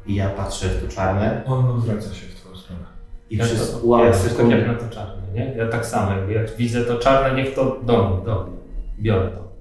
I 0.06 0.16
ja 0.16 0.30
patrzę 0.30 0.70
w 0.70 0.82
to 0.82 0.96
czarne 0.96 1.44
On 1.46 1.66
odwraca 1.66 2.14
się 2.14 2.28
w 2.28 2.36
twoją 2.36 2.56
stronę. 2.56 2.84
i 3.30 3.38
Ja 3.38 3.46
przez 3.46 3.72
to, 3.72 3.98
ja 4.00 4.08
jestem 4.08 4.50
tak 4.50 4.60
jak 4.60 4.68
na 4.68 4.74
to 4.74 4.90
czarne, 4.96 5.34
nie? 5.34 5.54
Ja 5.58 5.68
tak 5.68 5.86
samo, 5.86 6.12
jakby 6.12 6.34
jak 6.34 6.56
widzę 6.56 6.86
to 6.86 6.98
czarne, 7.00 7.44
niech 7.44 7.56
to 7.56 7.80
do 7.84 8.10
mnie, 8.10 8.26
do 8.26 8.44
mnie. 8.44 8.58
Biorę 9.00 9.30
to. 9.30 9.52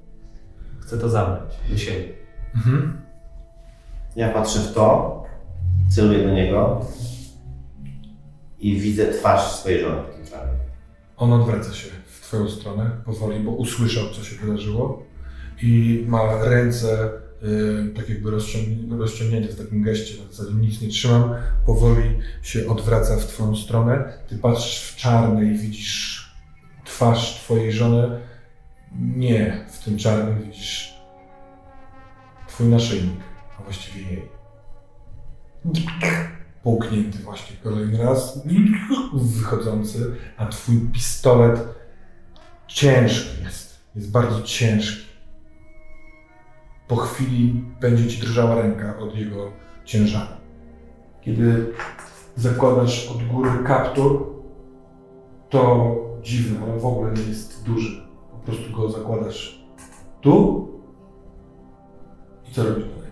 Chcę 0.81 0.99
to 0.99 1.09
zabrać 1.09 1.59
do 1.71 1.79
siebie. 1.79 2.09
Mhm. 2.55 3.01
ja 4.17 4.29
patrzę 4.29 4.59
w 4.59 4.75
to, 4.75 5.25
celuję 5.91 6.27
do 6.27 6.33
niego 6.33 6.81
i 8.59 8.81
widzę 8.81 9.13
twarz 9.13 9.53
swojej 9.53 9.81
żony 9.81 10.03
w 10.03 10.15
tym 10.17 10.27
czarnym. 10.27 10.57
On 11.17 11.33
odwraca 11.33 11.73
się 11.73 11.89
w 12.07 12.21
twoją 12.21 12.49
stronę 12.49 12.91
powoli, 13.05 13.41
bo 13.41 13.51
usłyszał, 13.51 14.05
co 14.13 14.25
się 14.25 14.37
wydarzyło 14.37 15.03
i 15.63 16.05
ma 16.09 16.45
ręce 16.45 17.11
tak 17.97 18.09
jakby 18.09 18.31
rozciągnięte 18.99 19.49
w 19.49 19.65
takim 19.65 19.83
geście, 19.83 20.23
na 20.23 20.33
zasadzie 20.33 20.55
nic 20.55 20.81
nie 20.81 20.89
trzymam, 20.89 21.35
powoli 21.67 22.19
się 22.43 22.69
odwraca 22.69 23.17
w 23.17 23.27
twoją 23.27 23.57
stronę. 23.57 24.19
Ty 24.29 24.39
patrzysz 24.39 24.83
w 24.83 24.97
czarne 24.97 25.45
i 25.45 25.59
widzisz 25.59 26.27
twarz 26.85 27.35
twojej 27.35 27.73
żony. 27.73 28.21
Nie, 29.17 29.67
w 29.71 29.85
tym 29.85 29.99
czarnym 29.99 30.43
widzisz 30.43 30.95
twój 32.49 32.67
naszyjnik, 32.67 33.21
a 33.59 33.63
właściwie 33.63 34.03
jej. 34.03 34.29
Połknięty 36.63 37.19
właśnie 37.19 37.57
kolejny 37.57 37.99
raz, 37.99 38.41
wychodzący, 39.15 40.17
a 40.37 40.47
twój 40.47 40.81
pistolet 40.93 41.61
ciężki 42.67 43.45
jest. 43.45 43.81
Jest 43.97 44.11
bardzo 44.11 44.43
ciężki. 44.43 45.12
Po 46.89 46.97
chwili 46.97 47.65
będzie 47.81 48.09
ci 48.09 48.21
drżała 48.21 48.55
ręka 48.55 48.99
od 48.99 49.17
jego 49.17 49.53
ciężaru. 49.85 50.33
Kiedy 51.21 51.73
zakładasz 52.37 53.11
od 53.11 53.27
góry 53.27 53.51
kaptur, 53.67 54.33
to 55.51 55.95
dziwne, 56.23 56.67
ale 56.67 56.81
w 56.81 56.87
ogóle 56.87 57.13
nie 57.13 57.23
jest 57.23 57.65
duży. 57.65 58.03
Po 58.31 58.37
prostu 58.37 58.77
go 58.77 58.91
zakładasz 58.91 59.65
tu 60.21 60.69
i 62.51 62.55
co 62.55 62.63
robisz 62.63 62.85
dalej? 62.85 63.11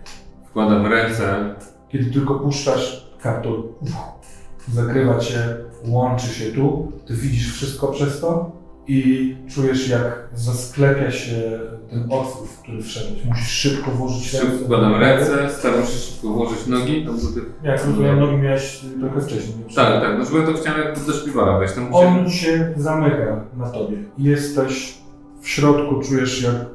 Wkładam 0.49 0.85
ręce, 0.85 1.55
Kiedy 1.89 2.11
tylko 2.11 2.39
puszczasz 2.39 3.11
kaptur, 3.21 3.73
zakrywa 4.67 5.19
cię, 5.19 5.57
łączy 5.87 6.27
się 6.27 6.51
tu, 6.51 6.91
ty 7.05 7.13
widzisz 7.13 7.53
wszystko 7.53 7.87
przez 7.87 8.21
to 8.21 8.51
i 8.87 9.35
czujesz 9.49 9.89
jak 9.89 10.29
zasklepia 10.35 11.11
się 11.11 11.59
ten 11.89 12.03
otwór, 12.09 12.47
w 12.47 12.61
który 12.61 12.81
wszedłeś. 12.81 13.25
Musisz 13.25 13.47
szybko 13.47 13.91
włożyć 13.91 14.27
szybko 14.31 14.47
wkładam 14.65 14.95
ręce, 14.95 15.49
staram 15.49 15.81
się 15.81 15.91
szybko 15.91 16.27
włożyć 16.27 16.67
nogi 16.67 17.05
tam 17.05 17.15
do 17.19 17.27
tych... 17.27 17.43
Jak 17.63 17.85
rozumiem, 17.85 18.19
nogi 18.19 18.37
miałeś 18.37 18.81
trochę 18.99 19.21
wcześniej. 19.21 19.57
nie? 19.69 19.75
Tak, 19.75 20.01
tak, 20.01 20.17
no 20.19 20.25
żeby 20.25 20.45
to 20.53 20.53
chciałem 20.53 20.81
jakby 20.81 21.05
do 21.05 21.13
szpiwala 21.13 21.59
wejść, 21.59 21.73
tam 21.73 21.83
musiałem... 21.89 22.17
On 22.19 22.29
się 22.29 22.73
zamyka 22.77 23.45
na 23.57 23.69
tobie. 23.69 23.97
Jesteś 24.17 24.97
w 25.41 25.49
środku, 25.49 26.01
czujesz 26.01 26.43
jak 26.43 26.55
e, 26.55 26.65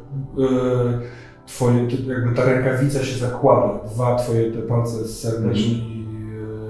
twoje, 1.46 1.86
ty- 1.88 2.12
jakby 2.12 2.34
ta 2.36 2.44
rękawica 2.44 3.04
się 3.04 3.18
zakłada. 3.18 3.84
Dwa 3.94 4.16
twoje 4.16 4.50
te 4.52 4.58
palce 4.58 5.04
serdeczni 5.08 6.06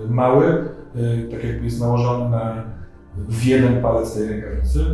e, 0.06 0.10
mały, 0.10 0.46
e, 0.46 1.30
tak 1.30 1.44
jakby 1.44 1.64
jest 1.64 1.80
nałożony 1.80 2.30
na 2.30 2.62
w 3.28 3.44
jeden 3.44 3.82
palec 3.82 4.14
tej 4.14 4.28
rękawicy, 4.28 4.84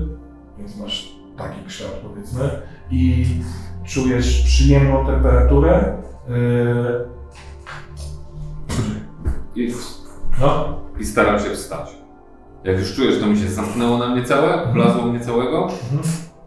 więc 0.63 0.77
masz 0.77 1.13
taki 1.37 1.65
kształt 1.69 1.93
powiedzmy 1.93 2.51
i 2.91 3.27
czujesz 3.85 4.43
przyjemną 4.43 5.07
temperaturę. 5.07 5.99
e, 6.29 7.13
I, 9.57 9.75
No, 10.41 10.81
I 11.01 11.05
staram 11.05 11.41
się 11.41 11.51
wstać. 11.51 11.97
Jak 12.65 12.79
już 12.79 12.95
czuję, 12.95 13.13
że 13.13 13.21
to 13.21 13.27
mi 13.27 13.39
się 13.39 13.49
zamknęło 13.49 13.99
na 13.99 14.09
mnie 14.09 14.25
całe, 14.25 14.73
wlazło 14.73 15.03
mnie 15.07 15.21
całego, 15.21 15.63
Mhm. 15.63 16.03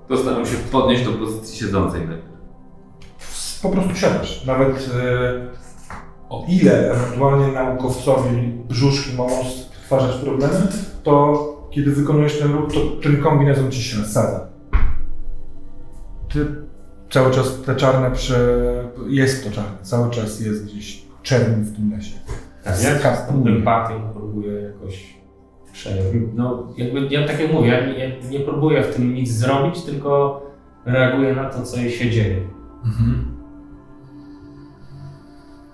to 0.08 0.18
staram 0.18 0.46
się 0.46 0.58
podnieść 0.72 1.06
do 1.06 1.12
pozycji 1.12 1.58
siedzącej 1.60 2.02
po 3.62 3.70
prostu 3.70 3.96
siadasz. 3.96 4.46
Nawet 4.46 4.90
e, 4.96 6.30
o 6.30 6.46
ile 6.50 6.92
ewentualnie 6.92 7.48
naukowcowi 7.48 8.48
brzuszki 8.68 9.16
mogą 9.16 9.44
stwarzać 9.44 10.16
problemy, 10.16 10.68
to 11.04 11.55
kiedy 11.76 11.92
wykonujesz 11.92 12.40
ten 12.40 12.52
ruch, 12.52 12.74
to 12.74 12.80
ten 13.04 13.22
kombinezon 13.22 13.72
ci 13.72 13.82
się 13.82 14.00
nasadza. 14.00 14.48
Ty 16.34 16.46
cały 17.10 17.32
czas 17.32 17.62
te 17.62 17.76
czarne 17.76 18.12
prze... 18.12 18.40
jest 19.08 19.44
to 19.44 19.52
czarne, 19.52 19.78
cały 19.82 20.12
czas 20.12 20.40
jest 20.40 20.66
gdzieś 20.66 21.06
czerni 21.24 21.64
w 21.64 21.76
tym 21.76 21.92
lesie. 21.92 22.16
Tak, 22.64 22.84
ja 22.84 23.26
empatią 23.46 24.10
próbuję 24.14 24.54
jakoś 24.54 25.18
przejąć. 25.74 26.08
No, 26.34 26.74
jakby, 26.78 27.08
ja 27.08 27.28
tak 27.28 27.40
jak 27.40 27.54
mówię, 27.54 27.68
ja 27.68 27.86
nie, 27.86 28.30
nie 28.30 28.40
próbuję 28.40 28.84
w 28.84 28.96
tym 28.96 29.14
nic 29.14 29.32
zrobić, 29.32 29.82
tylko 29.82 30.42
reaguję 30.86 31.36
na 31.36 31.50
to, 31.50 31.62
co 31.62 31.78
się 31.78 32.10
dzieje. 32.10 32.42
Mhm. 32.86 33.36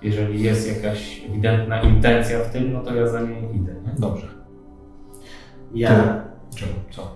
Jeżeli 0.02 0.44
jest 0.44 0.84
jakaś 0.84 1.26
ewidentna 1.30 1.82
intencja 1.82 2.40
w 2.40 2.52
tym, 2.52 2.74
no 2.74 2.84
to 2.84 2.96
ja 2.96 3.08
za 3.08 3.22
nią 3.22 3.54
idę. 3.54 3.74
Nie? 3.74 3.94
Dobrze. 4.00 4.41
Ja, 5.74 6.24
Czemu? 6.56 6.72
Co? 6.92 7.16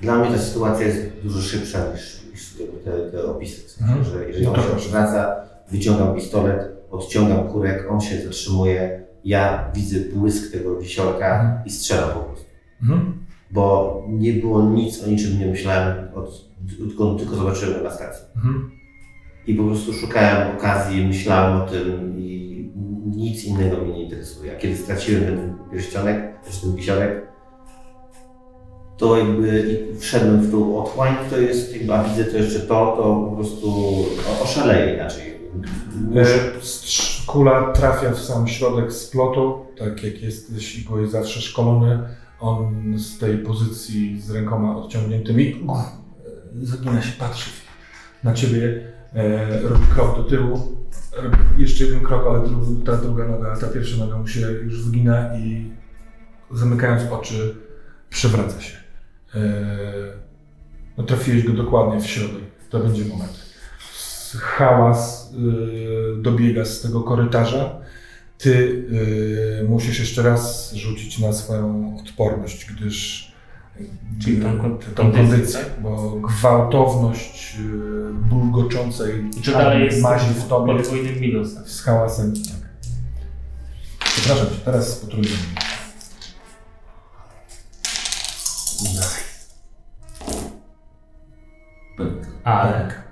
dla 0.00 0.18
mnie 0.18 0.30
ta 0.30 0.38
sytuacja 0.38 0.86
jest 0.86 0.98
dużo 1.22 1.40
szybsza 1.42 1.78
niż, 1.92 2.20
niż 2.32 2.56
te, 2.84 3.10
te 3.10 3.24
opisy. 3.24 3.66
W 3.66 3.70
sensie, 3.70 3.94
Mhm. 3.94 4.04
że 4.04 4.28
jeżeli 4.28 4.46
on 4.46 4.52
No 4.56 4.62
się 4.62 4.68
proszę. 4.68 4.86
odwraca, 4.86 5.36
wyciągam 5.70 6.14
pistolet, 6.14 6.68
odciągam 6.90 7.48
kurek, 7.48 7.86
on 7.90 8.00
się 8.00 8.20
zatrzymuje, 8.22 9.02
ja 9.24 9.70
widzę 9.74 9.96
błysk 10.14 10.52
tego 10.52 10.78
wisiorka 10.78 11.40
Mhm. 11.40 11.66
i 11.66 11.70
strzelam 11.70 12.10
po 12.10 12.20
prostu. 12.20 12.46
Mhm. 12.82 13.12
Bo 13.50 14.02
nie 14.08 14.32
było 14.32 14.62
nic, 14.62 15.02
o 15.04 15.06
niczym 15.06 15.38
nie 15.38 15.46
myślałem, 15.46 16.08
od, 16.14 16.48
odkąd 16.90 17.18
tylko 17.20 17.36
zobaczyłem 17.36 17.82
na 17.84 17.90
stacji. 17.90 18.24
Mhm. 18.36 18.70
I 19.46 19.54
po 19.54 19.64
prostu 19.64 19.92
szukałem 19.92 20.56
okazji, 20.56 21.06
myślałem 21.06 21.60
o 21.62 21.66
tym 21.66 22.18
i 22.20 22.70
nic 23.06 23.44
innego 23.44 23.76
mnie 23.76 23.92
nie 23.94 24.04
interesuje. 24.04 24.52
A 24.56 24.58
kiedy 24.60 24.76
straciłem 24.76 25.24
ten 25.24 25.54
pierścionek, 25.72 26.40
też 26.44 26.58
ten 26.60 26.74
wisiorek, 26.74 27.31
to 29.02 29.16
jakby 29.18 29.78
wszedłem 29.98 30.40
w 30.40 30.50
tą 30.50 30.78
otchłań, 30.84 31.14
to 31.30 31.38
jest 31.38 31.76
jakby, 31.76 31.94
a 31.94 32.04
widzę 32.04 32.24
to 32.24 32.36
jeszcze 32.36 32.60
to, 32.60 32.94
to 32.96 33.26
po 33.30 33.36
prostu 33.36 33.68
o- 34.30 34.42
oszaleję 34.42 34.94
inaczej. 34.94 35.34
E, 36.16 36.26
Kula 37.26 37.72
trafia 37.72 38.10
w 38.10 38.18
sam 38.18 38.48
środek 38.48 38.92
splotu, 38.92 39.66
tak 39.78 40.04
jak 40.04 40.22
jesteś 40.22 40.78
i 40.78 40.84
byłeś 40.84 41.10
zawsze 41.10 41.40
szkolony. 41.40 41.98
On 42.40 42.94
z 42.98 43.18
tej 43.18 43.38
pozycji 43.38 44.20
z 44.20 44.30
rękoma 44.30 44.76
odciągniętymi 44.76 45.66
e, 46.62 46.66
zagina 46.66 47.02
się, 47.02 47.12
patrzy 47.18 47.50
na 48.24 48.34
ciebie, 48.34 48.80
e, 49.14 49.60
robi 49.62 49.86
krok 49.94 50.16
do 50.16 50.24
tyłu, 50.24 50.60
jeszcze 51.58 51.84
jeden 51.84 52.00
krok, 52.00 52.24
ale 52.28 52.40
ta 52.86 52.96
druga 52.96 53.28
noga, 53.28 53.56
ta 53.56 53.66
pierwsza 53.66 53.96
noga 54.04 54.18
mu 54.18 54.26
się 54.26 54.40
już 54.40 54.84
wygina 54.84 55.38
i 55.38 55.70
zamykając 56.50 57.12
oczy 57.12 57.54
przewraca 58.10 58.60
się. 58.60 58.81
E, 59.34 59.38
no, 60.98 61.04
trafiłeś 61.04 61.42
go 61.42 61.52
dokładnie 61.52 62.00
w 62.00 62.06
środek, 62.06 62.44
to 62.70 62.78
będzie 62.78 63.04
moment 63.04 63.52
hałas 64.40 65.32
y, 66.18 66.22
dobiega 66.22 66.64
z 66.64 66.80
tego 66.80 67.00
korytarza. 67.02 67.80
Ty 68.38 68.50
y, 69.62 69.66
musisz 69.68 69.98
jeszcze 70.00 70.22
raz 70.22 70.72
rzucić 70.74 71.18
na 71.18 71.32
swoją 71.32 71.96
odporność, 72.04 72.66
gdyż 72.72 73.32
Czyli 74.20 74.36
tą 74.36 74.58
kon- 74.58 74.78
tą 74.78 75.12
kondycję, 75.12 75.28
kondycję, 75.30 75.60
bo 75.82 76.10
gwałtowność 76.10 77.56
bulgoczącej 78.12 79.24
I 79.38 79.42
to 79.42 79.52
dalej 79.52 79.84
jest 79.84 80.02
mazi 80.02 80.34
w 80.34 80.48
tobie 80.48 80.76
podwójnym 80.76 81.20
minusem. 81.20 81.64
z 81.66 81.82
hałasem. 81.82 82.34
Tak. 82.34 82.88
Przepraszam 83.98 84.46
cię, 84.46 84.56
teraz 84.64 85.06
potrójnie. 91.96 92.26
Ale 92.44 92.72
Tak. 92.72 93.02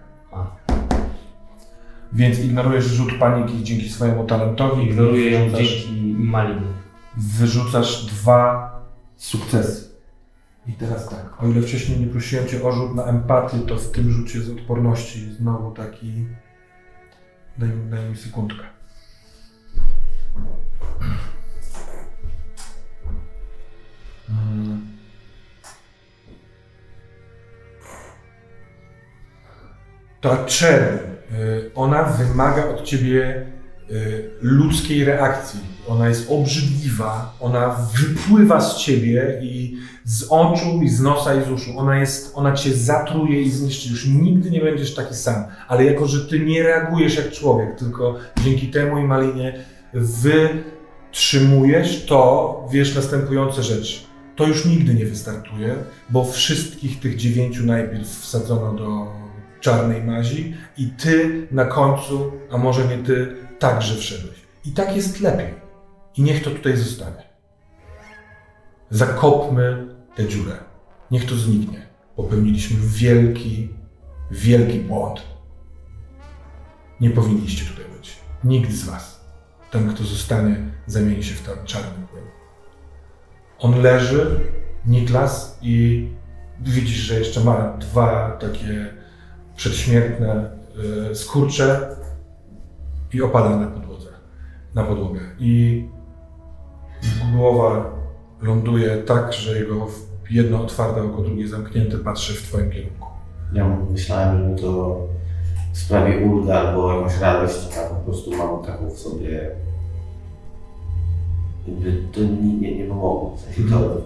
Więc 2.12 2.38
ignorujesz 2.38 2.84
rzut 2.84 3.18
paniki 3.18 3.64
dzięki 3.64 3.88
swojemu 3.88 4.26
talentowi. 4.26 4.84
ignoruję 4.86 5.30
ją 5.30 5.40
Wyrzucasz- 5.48 5.56
dzięki 5.56 6.14
malinie. 6.18 6.66
wyrzucasz 7.16 8.06
dwa 8.06 8.70
sukcesy. 9.16 9.90
I 10.66 10.72
teraz 10.72 11.08
tak, 11.08 11.42
o 11.42 11.46
ile 11.48 11.62
wcześniej 11.62 12.00
nie 12.00 12.06
prosiłem 12.06 12.48
Cię 12.48 12.62
o 12.62 12.72
rzut 12.72 12.94
na 12.94 13.04
empatię, 13.04 13.58
to 13.58 13.76
w 13.76 13.90
tym 13.90 14.10
rzucie 14.10 14.40
z 14.40 14.50
odporności 14.50 15.32
znowu 15.32 15.70
taki... 15.70 16.26
Daj, 17.58 17.68
mi- 17.68 17.90
daj 17.90 18.04
mi 18.10 18.16
sekundkę. 18.16 18.64
Mm. 24.28 24.89
Ta 30.20 30.44
czerń, 30.44 30.96
y, 31.32 31.70
ona 31.74 32.02
wymaga 32.02 32.68
od 32.68 32.82
Ciebie 32.82 33.46
y, 33.90 34.30
ludzkiej 34.42 35.04
reakcji. 35.04 35.60
Ona 35.88 36.08
jest 36.08 36.30
obrzydliwa, 36.30 37.36
ona 37.40 37.76
wypływa 37.94 38.60
z 38.60 38.78
ciebie 38.78 39.40
i 39.42 39.76
z 40.04 40.26
oczu, 40.28 40.82
i 40.82 40.88
z 40.88 41.00
nosa, 41.00 41.34
i 41.34 41.44
z 41.44 41.50
uszu. 41.50 41.78
Ona, 41.78 41.98
jest, 41.98 42.32
ona 42.34 42.52
cię 42.52 42.74
zatruje 42.74 43.42
i 43.42 43.50
zniszczy. 43.50 43.88
Już 43.88 44.06
nigdy 44.06 44.50
nie 44.50 44.60
będziesz 44.60 44.94
taki 44.94 45.14
sam. 45.14 45.44
Ale 45.68 45.84
jako, 45.84 46.06
że 46.06 46.26
ty 46.26 46.40
nie 46.40 46.62
reagujesz 46.62 47.16
jak 47.16 47.30
człowiek, 47.30 47.78
tylko 47.78 48.14
dzięki 48.44 48.68
temu 48.68 48.98
i 48.98 49.04
Malinie 49.04 49.64
wytrzymujesz, 49.94 52.06
to 52.06 52.68
wiesz 52.72 52.94
następujące 52.94 53.62
rzeczy. 53.62 54.00
To 54.36 54.46
już 54.46 54.64
nigdy 54.64 54.94
nie 54.94 55.06
wystartuje, 55.06 55.74
bo 56.10 56.24
wszystkich 56.24 57.00
tych 57.00 57.16
dziewięciu 57.16 57.66
najpierw 57.66 58.08
wsadzono 58.08 58.72
do 58.72 59.06
czarnej 59.60 60.04
mazi 60.04 60.54
i 60.78 60.86
ty 60.86 61.46
na 61.50 61.64
końcu, 61.64 62.32
a 62.50 62.58
może 62.58 62.96
nie 62.96 63.04
ty, 63.04 63.36
także 63.58 63.96
wszedłeś. 63.96 64.36
I 64.64 64.72
tak 64.72 64.96
jest 64.96 65.20
lepiej. 65.20 65.54
I 66.16 66.22
niech 66.22 66.44
to 66.44 66.50
tutaj 66.50 66.76
zostanie. 66.76 67.22
Zakopmy 68.90 69.86
tę 70.16 70.28
dziurę. 70.28 70.52
Niech 71.10 71.26
to 71.26 71.34
zniknie. 71.34 71.86
Popełniliśmy 72.16 72.76
wielki, 72.80 73.68
wielki 74.30 74.80
błąd. 74.80 75.22
Nie 77.00 77.10
powinniście 77.10 77.64
tutaj 77.64 77.84
być. 77.96 78.16
Nikt 78.44 78.72
z 78.72 78.84
was. 78.84 79.20
Ten, 79.70 79.94
kto 79.94 80.04
zostanie, 80.04 80.56
zamieni 80.86 81.24
się 81.24 81.34
w 81.34 81.42
ten 81.42 81.66
czarny 81.66 82.06
płyn. 82.10 82.24
On 83.58 83.82
leży, 83.82 84.40
Niklas, 84.86 85.58
i 85.62 86.08
widzisz, 86.60 86.96
że 86.96 87.18
jeszcze 87.18 87.44
ma 87.44 87.76
dwa 87.78 88.30
takie 88.30 88.94
przedśmiertne 89.60 90.50
y, 91.10 91.14
skurcze 91.14 91.96
i 93.12 93.22
opada 93.22 93.56
na 93.56 93.66
podłodze, 93.66 94.08
na 94.74 94.84
podłogę. 94.84 95.20
I 95.38 95.84
głowa 97.36 97.90
ląduje 98.42 98.96
tak, 98.96 99.32
że 99.32 99.58
jego 99.58 99.86
jedno 100.30 100.62
otwarte 100.62 101.02
oko, 101.02 101.22
drugie 101.22 101.48
zamknięte 101.48 101.98
patrzy 101.98 102.34
w 102.34 102.42
twoim 102.42 102.70
kierunku. 102.70 103.06
ja 103.52 103.76
myślałem, 103.90 104.58
że 104.58 104.62
to 104.62 105.06
sprawi 105.72 106.24
ulgę 106.24 106.58
albo 106.58 106.94
jakąś 106.94 107.18
radość, 107.18 107.68
a 107.78 107.94
po 107.94 107.94
prostu 107.94 108.30
mam 108.30 108.64
taką 108.64 108.90
w 108.90 108.98
sobie. 108.98 109.50
Jakby 111.66 112.02
to 112.12 112.20
nie, 112.20 112.54
nie, 112.54 112.78
nie 112.78 112.84
pomogło. 112.84 113.36
W 113.36 113.40
sensie 113.40 113.62
to 113.70 114.00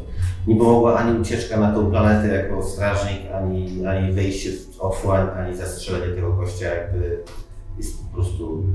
nie 0.46 0.56
pomogła 0.56 0.98
ani 0.98 1.20
ucieczka 1.20 1.60
na 1.60 1.72
tą 1.72 1.90
planetę 1.90 2.34
jako 2.34 2.62
strażnik, 2.62 3.20
ani, 3.34 3.86
ani 3.86 4.12
wejście 4.12 4.50
w 4.52 4.80
otchłań, 4.80 5.26
ani 5.36 5.56
zastrzelenie 5.56 6.14
tego 6.14 6.32
gościa. 6.32 6.74
Jakby 6.74 7.18
jest 7.78 8.02
po 8.02 8.14
prostu 8.14 8.66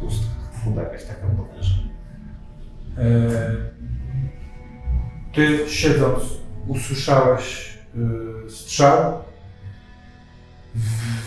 pustka. 0.00 0.26
Chyba 0.64 0.82
jakaś 0.82 1.04
taka 1.04 1.26
potężna. 1.26 1.82
E, 2.98 3.76
Ty 5.34 5.58
siedząc 5.68 6.22
usłyszałeś 6.66 7.74
y, 8.46 8.50
strzał. 8.50 9.12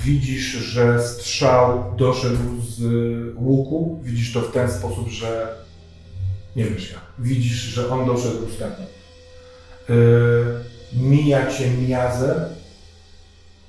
Widzisz, 0.04 0.46
że 0.46 1.04
strzał 1.04 1.84
doszedł 1.98 2.62
z 2.62 2.82
łuku. 3.36 4.00
Widzisz 4.04 4.34
to 4.34 4.42
w 4.42 4.52
ten 4.52 4.72
sposób, 4.72 5.08
że 5.08 5.56
nie 6.56 6.66
wiesz 6.66 6.92
jak. 6.92 7.02
Widzisz, 7.20 7.52
że 7.58 7.90
on 7.90 8.06
doszedł 8.06 8.46
ostatnio. 8.46 8.86
Y, 9.90 9.96
Mija 10.94 11.52
cię 11.52 11.72
miazę, 11.88 12.50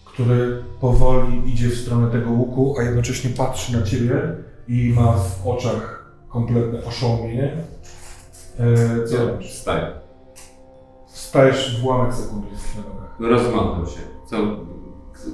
który 0.05 0.63
powoli 0.81 1.53
idzie 1.53 1.69
w 1.69 1.79
stronę 1.81 2.11
tego 2.11 2.31
łuku, 2.31 2.77
a 2.79 2.83
jednocześnie 2.83 3.31
patrzy 3.31 3.73
na 3.73 3.83
ciebie 3.83 4.21
i 4.69 4.93
ma 4.97 5.13
w 5.13 5.47
oczach 5.49 6.11
kompletne 6.29 6.85
oszołomienie. 6.85 7.57
E, 8.59 9.07
Co 9.07 9.27
robisz? 9.27 9.51
Wstaję. 9.51 9.87
Wstajesz 11.13 11.81
w 11.81 11.85
ułamek 11.85 12.15
sekundy, 12.15 12.47
jesteś 12.53 12.75
na 12.77 12.83
nogach. 12.83 13.17
Rozglądam 13.21 13.87
się. 13.87 14.01
Co, 14.27 14.37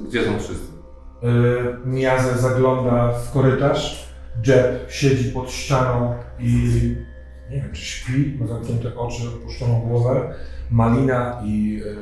gdzie 0.08 0.24
są 0.24 0.38
wszyscy? 0.38 0.66
E, 1.22 1.88
Miazę 1.88 2.38
zagląda 2.38 3.12
w 3.12 3.32
korytarz. 3.32 4.06
Jeb 4.46 4.90
siedzi 4.90 5.24
pod 5.32 5.50
ścianą 5.50 6.14
i 6.38 6.70
nie 7.50 7.56
wiem, 7.56 7.72
czy 7.72 7.84
śpi, 7.84 8.38
ma 8.40 8.46
zamknięte 8.46 8.96
oczy, 8.96 9.22
opuszczoną 9.28 9.80
głowę. 9.80 10.34
Malina 10.70 11.42
i 11.44 11.82
e, 11.86 11.94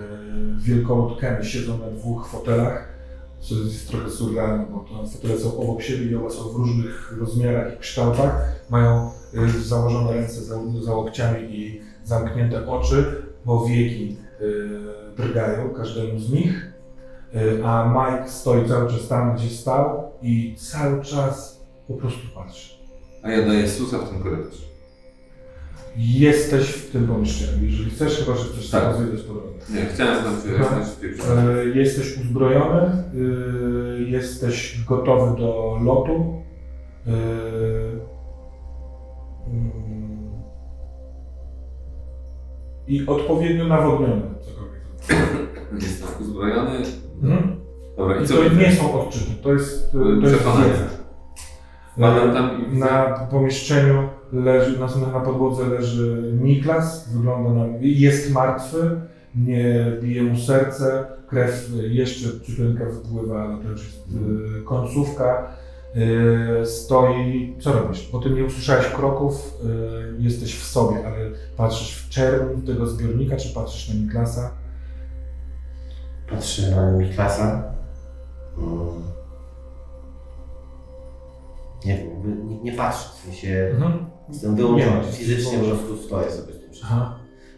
wielkolud 0.59 1.20
Ken 1.20 1.45
siedzą 1.45 1.78
na 1.78 1.90
dwóch 1.90 2.28
fotelach, 2.28 2.88
co 3.40 3.55
jest 3.55 3.88
trochę 3.88 4.11
surrealne, 4.11 4.66
bo 4.72 4.80
te 4.80 5.11
fotele 5.11 5.38
są 5.38 5.59
obok 5.59 5.82
siebie 5.82 6.05
i 6.05 6.14
oba 6.14 6.30
są 6.30 6.49
w 6.49 6.55
różnych 6.55 7.14
rozmiarach 7.18 7.74
i 7.74 7.78
kształtach. 7.78 8.53
Mają 8.70 9.11
e, 9.34 9.49
założone 9.49 10.12
ręce 10.12 10.40
za, 10.40 10.57
za 10.82 10.95
łokciami 10.95 11.59
i 11.59 11.80
zamknięte 12.05 12.66
oczy, 12.66 13.22
bo 13.45 13.66
wieki 13.66 14.16
e, 14.40 15.16
drgają 15.16 15.70
każdemu 15.70 16.18
z 16.18 16.32
nich. 16.32 16.70
A 17.64 17.95
Mike 17.95 18.30
stoi 18.30 18.68
cały 18.68 18.90
czas 18.90 19.09
tam, 19.09 19.36
gdzie 19.36 19.49
stał 19.49 20.12
i 20.22 20.57
cały 20.59 21.03
czas 21.03 21.64
po 21.88 21.95
prostu 21.95 22.28
patrzy. 22.34 22.74
A 23.22 23.30
ja 23.30 23.47
daję 23.47 23.68
Susa 23.68 23.99
w 23.99 24.09
ten 24.09 24.22
korytarz. 24.22 24.74
Jesteś 25.97 26.66
w 26.70 26.90
tym 26.92 27.07
pomieszczeniu. 27.07 27.64
Jeżeli 27.64 27.90
chcesz, 27.90 28.18
chyba 28.18 28.36
że 28.36 28.45
chcesz 28.45 28.70
Tak. 28.70 28.84
rozwijać 28.84 29.20
po 29.22 29.34
drodze. 29.34 29.74
Nie, 29.74 29.86
chciałem 29.86 30.24
tam 30.24 30.34
się. 30.34 30.49
E, 31.61 31.64
Jesteś 31.78 32.18
uzbrojony, 32.18 32.80
e, 32.82 34.03
jesteś 34.03 34.84
gotowy 34.88 35.40
do 35.40 35.78
lotu. 35.84 36.42
E, 37.07 37.11
mm, 39.47 40.32
I 42.86 43.07
odpowiednio 43.07 43.64
nawodniony. 43.64 44.22
cokolwiek. 44.40 44.82
Jestem 45.82 46.09
uzbrojony. 46.20 46.78
Mhm. 47.22 47.61
Dobra, 47.97 48.16
i 48.20 48.24
I 48.24 48.26
co 48.26 48.34
to 48.34 48.49
nie 48.55 48.72
są 48.72 49.01
odczyty, 49.01 49.30
to 49.42 49.53
jest, 49.53 49.92
to 49.92 49.99
jest 50.09 50.34
wiedza. 50.34 50.88
Wpadam 51.97 52.32
tam 52.34 52.51
i. 52.72 52.78
Na 52.78 53.05
pomieszczeniu 53.30 54.09
leży, 54.33 54.81
na, 54.81 54.87
na 55.12 55.20
podłodze 55.20 55.66
leży 55.66 56.33
Niklas, 56.43 57.09
wygląda 57.09 57.51
na, 57.51 57.66
jest 57.81 58.33
martwy, 58.33 59.01
nie 59.35 59.93
bije 60.03 60.22
mu 60.22 60.39
serce, 60.39 61.07
krew 61.27 61.70
jeszcze 61.89 62.41
ciupeńka 62.41 62.85
wypływa, 62.85 63.43
ale 63.43 63.62
to 63.62 63.68
już 63.68 63.85
jest 63.85 64.09
y, 64.59 64.62
końcówka. 64.64 65.49
Y, 66.62 66.66
stoi, 66.66 67.57
co 67.61 67.72
robisz? 67.72 68.09
Bo 68.12 68.18
ty 68.18 68.31
nie 68.31 68.45
usłyszałeś 68.45 68.87
kroków, 68.87 69.61
y, 70.18 70.22
jesteś 70.22 70.57
w 70.57 70.64
sobie, 70.64 71.07
ale 71.07 71.31
patrzysz 71.57 71.97
w 71.97 72.09
czerń 72.09 72.62
tego 72.66 72.87
zbiornika, 72.87 73.37
czy 73.37 73.55
patrzysz 73.55 73.89
na 73.89 73.95
Niklasa? 73.95 74.51
Patrzę 76.31 76.70
na 76.70 76.93
Miklasa. 76.93 77.75
Mm. 78.59 79.05
Nie 81.85 81.99
wiem, 81.99 82.49
nie, 82.49 82.61
nie 82.61 82.72
patrzę, 82.72 83.09
w 83.09 83.25
sensie 83.25 83.70
Mhm. 83.75 84.14
Jestem 84.29 84.57
wyłączony. 84.57 84.97
Nie, 85.07 85.12
Fizycznie 85.12 85.59
po 85.59 85.64
prostu 85.64 85.97
stoję 85.97 86.31
sobie 86.31 86.53
z 86.53 86.61
tym 86.61 86.70
wszystkim. 86.72 86.99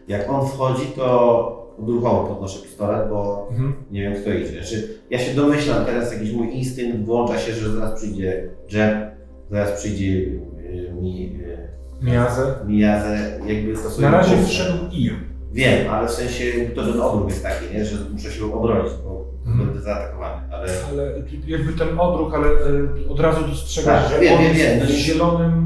Jak 0.08 0.30
on 0.30 0.48
wchodzi, 0.48 0.86
to 0.96 1.66
odruchowo 1.82 2.24
podnoszę 2.24 2.62
pistolet, 2.62 3.08
bo 3.10 3.48
Mhm. 3.50 3.74
nie 3.90 4.02
wiem 4.02 4.14
kto 4.22 4.32
idzie. 4.32 4.52
Znaczy, 4.52 4.88
ja 5.10 5.18
się 5.18 5.34
domyślam, 5.34 5.84
teraz 5.84 6.12
jakiś 6.12 6.32
mój 6.32 6.54
instynkt 6.56 7.04
włącza 7.04 7.38
się, 7.38 7.52
że 7.52 7.70
zaraz 7.72 7.94
przyjdzie 8.00 8.48
Jeb, 8.72 8.94
zaraz 9.50 9.72
przyjdzie 9.80 10.04
y, 10.06 10.92
mi, 11.02 11.40
y, 11.40 11.56
Miazę. 12.02 12.54
Mijazę, 12.66 13.40
jakby 13.46 13.72
to 13.74 13.90
sobie... 13.90 14.08
Na 14.08 14.18
razie 14.18 14.36
wszedł 14.46 14.78
Ian. 14.92 15.16
Wiem, 15.52 15.90
ale 15.90 16.08
w 16.08 16.10
sensie 16.10 16.44
to 16.74 16.82
ten 16.92 17.00
odruch 17.00 17.28
jest 17.28 17.42
taki, 17.42 17.74
nie? 17.74 17.84
że 17.84 17.96
muszę 18.12 18.30
się 18.30 18.54
obronić, 18.54 18.92
bo 19.04 19.26
Mhm. 19.46 19.66
będę 19.68 19.82
zaatakowany. 19.82 20.42
Ale 20.52 20.68
Ale 20.90 21.12
jakby 21.46 21.72
ten 21.72 22.00
odruch, 22.00 22.34
ale 22.34 22.46
e, 22.46 23.08
od 23.08 23.20
razu 23.20 23.46
dostrzegasz, 23.48 24.02
Tak, 24.04 24.12
że 24.12 24.20
wiem, 24.20 24.34
on 24.34 24.40
wiem, 24.44 24.56
jest 24.56 24.86
wiem. 24.90 24.98
zielonym, 24.98 25.65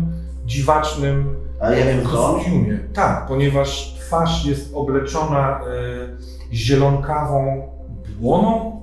dziwacznym 0.50 1.36
Ale 1.60 1.80
ja 1.80 1.86
wiem 1.86 2.00
kto. 2.00 2.34
kostiumie. 2.34 2.78
Tak, 2.92 3.26
ponieważ 3.28 3.94
twarz 4.00 4.46
jest 4.46 4.74
obleczona 4.74 5.60
e, 5.60 6.54
zielonkawą 6.54 7.68
błoną, 8.20 8.80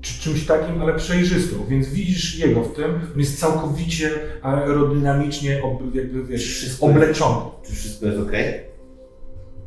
czy 0.00 0.20
czymś 0.20 0.46
takim, 0.46 0.82
ale 0.82 0.94
przejrzystą, 0.94 1.56
więc 1.68 1.88
widzisz 1.88 2.38
jego 2.38 2.62
w 2.62 2.74
tym, 2.74 2.94
on 3.14 3.20
jest 3.20 3.40
całkowicie 3.40 4.10
aerodynamicznie 4.42 5.62
ob, 5.64 5.94
jakby, 5.94 6.24
wiesz, 6.24 6.76
obleczony. 6.80 7.36
Czy 7.66 7.72
wszystko 7.72 8.06
jest 8.06 8.18
ok? 8.20 8.32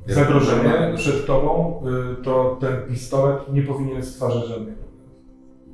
Jest 0.08 0.20
Zagrożenie 0.20 0.94
przed 0.96 1.26
tobą, 1.26 1.82
y, 2.20 2.24
to 2.24 2.58
ten 2.62 2.76
pistolet 2.90 3.54
nie 3.54 3.62
powinien 3.62 4.04
stwarzać 4.06 4.48
żadnej 4.48 4.74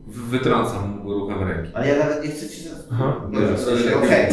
Wytrącam 0.07 1.01
ruchem 1.05 1.47
ręki. 1.47 1.71
Ale 1.73 1.87
ja 1.87 1.99
nawet 1.99 2.23
nie 2.23 2.29
chcę 2.29 2.49
ci. 2.49 2.61
Aha. 2.91 3.21
Sensie, 3.57 3.89
Ale- 3.95 3.97
okej. 3.97 4.27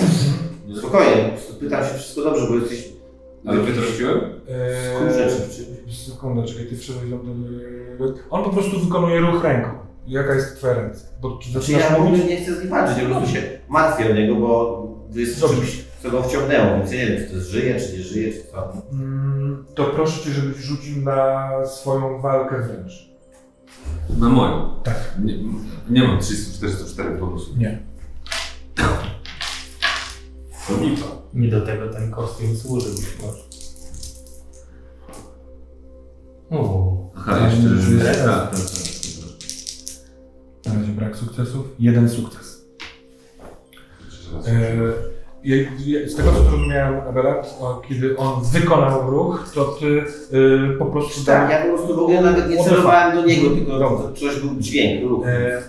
Spokojnie, 0.78 1.30
pytam 1.60 1.84
się 1.84 1.94
wszystko 1.94 2.22
dobrze, 2.22 2.46
bo 2.48 2.54
jesteś. 2.54 2.88
Ale 3.46 3.60
wytrąciłem? 3.60 4.18
Eee, 4.18 4.96
czekaj, 6.46 6.66
ty 6.66 6.76
wszedłeś 6.76 7.10
do... 7.10 7.16
On 8.30 8.44
po 8.44 8.50
prostu 8.50 8.80
wykonuje 8.80 9.20
ruch 9.20 9.44
ręką. 9.44 9.68
Jaka 10.06 10.34
jest 10.34 10.56
twoja 10.56 10.74
ręka? 10.74 10.96
Bo 11.20 11.38
czy 11.38 11.50
Znaczy 11.50 11.72
ja 11.72 11.98
mówić? 11.98 12.24
nie 12.28 12.36
chcę 12.36 12.54
z 12.56 12.60
nim 12.60 12.68
walczyć, 12.70 12.98
ja 13.02 13.08
po 13.08 13.14
prostu 13.14 13.34
się 13.34 13.42
martwię 13.68 14.10
o 14.10 14.14
niego, 14.14 14.34
bo 14.34 14.82
to 15.12 15.18
jest 15.18 15.40
Dobrze. 15.40 15.56
czymś, 15.56 15.84
co 16.02 16.10
go 16.10 16.22
wciągnęło, 16.22 16.78
więc 16.78 16.92
ja 16.92 16.98
nie 16.98 17.06
wiem, 17.06 17.16
czy 17.18 17.26
to 17.30 17.34
jest 17.36 17.48
żyje, 17.48 17.80
czy 17.80 17.96
nie 17.96 18.02
żyje, 18.02 18.32
czy 18.32 18.42
co. 18.52 18.72
Mm, 18.92 19.64
To 19.74 19.84
proszę 19.84 20.24
cię, 20.24 20.30
żebyś 20.30 20.56
rzucił 20.56 21.02
na 21.02 21.48
swoją 21.66 22.20
walkę 22.20 22.62
wręcz. 22.62 23.08
Na 24.18 24.28
moją. 24.28 24.70
Tak. 24.84 25.12
Nie, 25.24 25.34
nie 25.90 26.02
mam 26.08 26.20
344 26.20 27.10
bonusów. 27.18 27.56
Nie. 27.58 27.78
Lipa. 30.70 31.06
Nie 31.34 31.48
do 31.48 31.66
tego 31.66 31.88
ten 31.88 32.10
kostium 32.10 32.56
służy 32.56 32.90
być 32.90 33.06
może. 33.22 33.42
O, 36.50 36.96
Aha, 37.16 37.34
Tam 37.34 37.44
jeszcze... 37.50 37.62
już 37.68 37.88
jest- 37.88 38.04
Tak, 38.24 38.50
tak, 38.50 38.50
tak. 38.50 38.60
Na 40.74 40.80
razie 40.80 40.92
brak 40.92 41.16
sukcesów. 41.16 41.66
Jeden 41.78 42.08
sukces. 42.08 42.66
tak. 44.44 44.52
Ja- 45.44 45.56
ja- 45.86 46.08
z 46.08 46.16
tego 46.16 46.32
co 46.32 46.42
zrozumiałem, 46.42 47.00
Abelard, 47.08 47.48
o, 47.60 47.82
kiedy 47.88 48.16
on 48.16 48.44
wykonał 48.44 49.10
ruch, 49.10 49.50
to 49.54 49.64
ty 49.64 49.86
y, 50.36 50.78
po 50.78 50.86
prostu 50.86 51.24
Tak, 51.26 51.50
ja 51.50 51.62
po 51.62 51.68
prostu 51.76 51.96
w 51.96 51.98
ogóle 51.98 52.20
nawet 52.20 52.50
nie 52.50 52.64
celowałem 52.64 53.16
do 53.16 53.24
niego, 53.26 53.50
tylko 53.50 53.78
Dobra. 53.78 54.12
coś 54.20 54.40
był 54.40 54.50
dźwięk, 54.60 55.10
ruch. 55.10 55.26
E, 55.26 55.62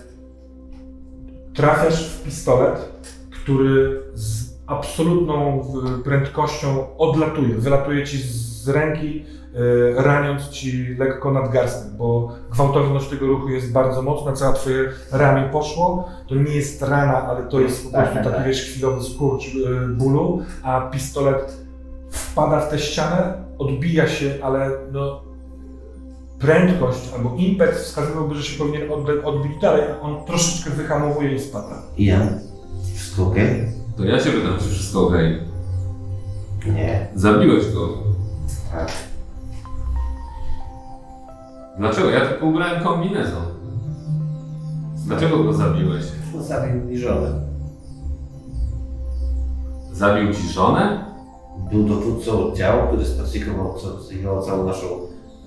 trafiasz 1.54 2.08
w 2.08 2.22
pistolet, 2.22 2.88
który 3.30 4.02
absolutną 4.68 5.64
prędkością 6.04 6.96
odlatuje, 6.98 7.54
wylatuje 7.54 8.04
ci 8.06 8.18
z 8.18 8.68
ręki, 8.68 9.24
e, 9.98 10.02
raniąc 10.02 10.48
ci 10.48 10.86
lekko 10.98 11.32
nadgarstek, 11.32 11.92
bo 11.92 12.32
gwałtowność 12.52 13.08
tego 13.08 13.26
ruchu 13.26 13.48
jest 13.48 13.72
bardzo 13.72 14.02
mocna, 14.02 14.32
całe 14.32 14.54
twoje 14.54 14.88
ramię 15.12 15.48
poszło, 15.52 16.08
to 16.26 16.34
nie 16.34 16.54
jest 16.54 16.82
rana, 16.82 17.22
ale 17.26 17.42
to 17.42 17.60
jest 17.60 17.84
po 17.86 17.92
Tak, 17.92 18.00
prostu 18.00 18.14
tak, 18.16 18.24
taki 18.24 18.36
tak. 18.36 18.46
wiesz, 18.46 18.62
chwilowy 18.64 19.02
skurcz 19.04 19.44
e, 19.46 19.88
bólu, 19.88 20.42
a 20.62 20.80
pistolet 20.80 21.56
wpada 22.10 22.60
w 22.60 22.70
tę 22.70 22.78
ścianę, 22.78 23.44
odbija 23.58 24.08
się, 24.08 24.34
ale 24.42 24.70
no 24.92 25.20
prędkość 26.38 27.10
albo 27.16 27.34
impet 27.36 27.70
wskazywałby, 27.70 28.34
że 28.34 28.42
się 28.42 28.58
powinien 28.58 28.82
odbić 29.24 29.52
dalej, 29.62 29.82
on 30.02 30.24
troszeczkę 30.24 30.70
wyhamowuje 30.70 31.34
i 31.34 31.40
spada. 31.40 31.82
Wszystko 32.94 33.22
ok? 33.26 33.36
To 33.98 34.04
ja 34.04 34.20
się 34.20 34.30
pytam, 34.30 34.58
czy 34.58 34.68
wszystko 34.68 35.06
okej. 35.06 35.38
Nie. 36.66 37.08
Zabiłeś 37.14 37.74
go. 37.74 37.88
Tak. 38.72 38.92
Dlaczego? 41.78 42.10
Ja 42.10 42.26
tylko 42.26 42.46
ubrałem 42.46 42.84
kombinezon. 42.84 43.42
Dlaczego 45.06 45.44
go 45.44 45.52
zabiłeś? 45.52 46.04
No 46.34 46.42
zabił 46.42 46.84
mi 46.84 46.98
żonę. 46.98 47.40
Zabił 49.92 50.34
ci 50.34 50.48
żonę? 50.48 51.04
Był 51.70 51.84
dowódcą 51.84 52.44
oddziału, 52.44 52.88
który 52.88 53.06
spacyfikował 53.06 54.42
całą 54.42 54.66
naszą 54.66 54.86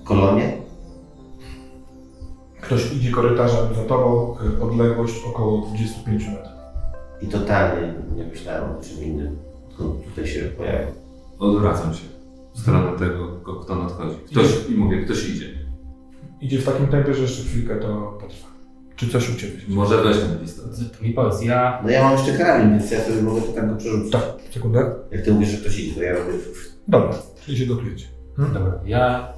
kolonię. 0.04 0.52
Ktoś 2.60 2.92
idzie 2.92 3.10
korytarzem 3.10 3.74
za 3.74 3.82
tobą, 3.82 4.34
y, 4.58 4.62
odległość 4.62 5.14
około 5.28 5.66
25 5.66 6.26
metrów. 6.26 6.51
I 7.22 7.26
totalnie 7.26 7.94
nie 8.16 8.24
myślałem 8.24 8.70
o 8.78 8.82
czym 8.82 9.02
innym. 9.04 9.36
Tylko 9.68 9.84
tutaj 10.08 10.26
się 10.26 10.40
pojawił. 10.40 10.86
Odwracam 11.38 11.94
się 11.94 12.04
w 12.54 12.60
stronę 12.60 12.98
tego, 12.98 13.28
ko- 13.42 13.54
kto 13.54 13.74
nadchodzi. 13.76 14.16
Ktoś, 14.30 14.46
i 14.68 14.74
mówię, 14.74 15.04
ktoś 15.04 15.28
idzie. 15.28 15.46
Idzie 16.40 16.58
w 16.58 16.64
takim 16.64 16.86
tempie, 16.86 17.14
że 17.14 17.22
jeszcze 17.22 17.42
chwilkę 17.42 17.76
to 17.76 18.18
potrwa. 18.20 18.46
Czy 18.96 19.08
coś 19.08 19.30
u 19.30 19.34
ciebie? 19.36 19.52
Może 19.68 20.02
weź 20.02 20.16
ten 20.18 20.38
pistolet. 20.38 20.98
to 20.98 21.04
mi 21.04 21.12
powiedz, 21.12 21.42
ja 21.42 21.80
No 21.84 21.90
ja 21.90 22.02
mam 22.02 22.12
jeszcze 22.12 22.38
karabin, 22.38 22.70
więc 22.78 22.90
ja 22.90 23.00
sobie 23.00 23.22
mogę 23.22 23.40
to 23.42 23.52
tak 23.52 23.68
go 23.70 23.76
przerzucić. 23.76 24.12
Tak, 24.12 24.22
sekundę. 24.50 24.94
Jak 25.10 25.22
ty 25.24 25.32
mówisz, 25.32 25.48
że 25.48 25.56
ktoś 25.58 25.78
idzie, 25.80 25.94
to 25.94 26.02
ja 26.02 26.12
robię... 26.12 26.32
Dobra, 26.88 27.10
czyli 27.46 27.58
się 27.58 27.66
gotujecie. 27.66 28.06
Dobra, 28.38 28.80
ja. 28.84 29.32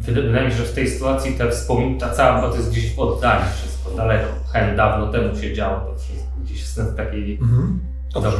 Wyda- 0.00 0.22
Wydaje 0.22 0.46
mi 0.46 0.50
się, 0.52 0.58
że 0.58 0.64
w 0.64 0.74
tej 0.74 0.88
sytuacji 0.88 1.32
ta 1.34 1.50
wspomin, 1.50 1.98
ta 1.98 2.10
cała, 2.10 2.50
to 2.50 2.56
jest 2.56 2.70
gdzieś 2.70 2.94
w 2.94 2.98
oddali 2.98 3.44
wszystko, 3.56 3.73
daleko. 3.96 4.28
Hen 4.52 4.76
dawno 4.76 5.06
temu 5.06 5.36
się 5.36 5.54
działo 5.54 5.80
to 5.80 5.98
wszystko. 5.98 6.30
Gdzieś 6.44 6.60
jestem 6.60 6.86
w 6.86 6.96
takiej. 6.96 7.38
Mhm. 7.42 7.80
Dobrze. 8.14 8.38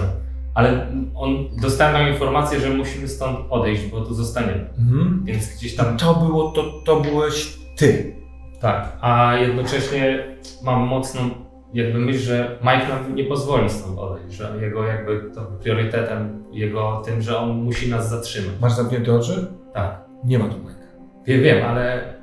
Ale 0.55 0.87
on 1.15 1.31
dostałem 1.63 1.95
tam 1.95 2.09
informację, 2.09 2.61
że 2.61 2.71
musimy 2.71 3.09
stąd 3.09 3.39
odejść, 3.51 3.87
bo 3.87 4.01
tu 4.01 4.15
zostaniemy. 4.15 4.67
Mhm. 4.79 5.23
Więc 5.25 5.57
gdzieś 5.57 5.77
tam. 5.77 5.97
To 5.97 6.15
było, 6.15 6.51
to, 6.51 6.65
to 6.85 7.01
byłeś 7.01 7.59
ty. 7.77 8.17
Tak. 8.61 8.99
A 9.01 9.35
jednocześnie 9.35 10.25
mam 10.63 10.81
mocną 10.81 11.31
jakby 11.75 11.99
myśl, 11.99 12.19
że 12.19 12.59
Mike 12.61 12.89
nam 12.89 13.15
nie 13.15 13.25
pozwoli 13.25 13.71
stąd 13.71 13.99
odejść, 13.99 14.37
że 14.37 14.57
jego 14.61 14.85
jakby 14.85 15.31
to 15.35 15.41
priorytetem, 15.41 16.45
jego 16.53 17.03
tym, 17.05 17.23
że 17.23 17.39
on 17.39 17.51
musi 17.51 17.91
nas 17.91 18.11
zatrzymać. 18.11 18.53
Masz 18.61 18.73
zamknięte 18.73 19.15
oczy? 19.15 19.47
Tak. 19.75 20.01
Nie 20.25 20.39
ma 20.39 20.49
tu 20.49 20.59
Majka. 20.59 20.81
Wiem, 21.27 21.43
wiem, 21.43 21.67
ale 21.67 22.15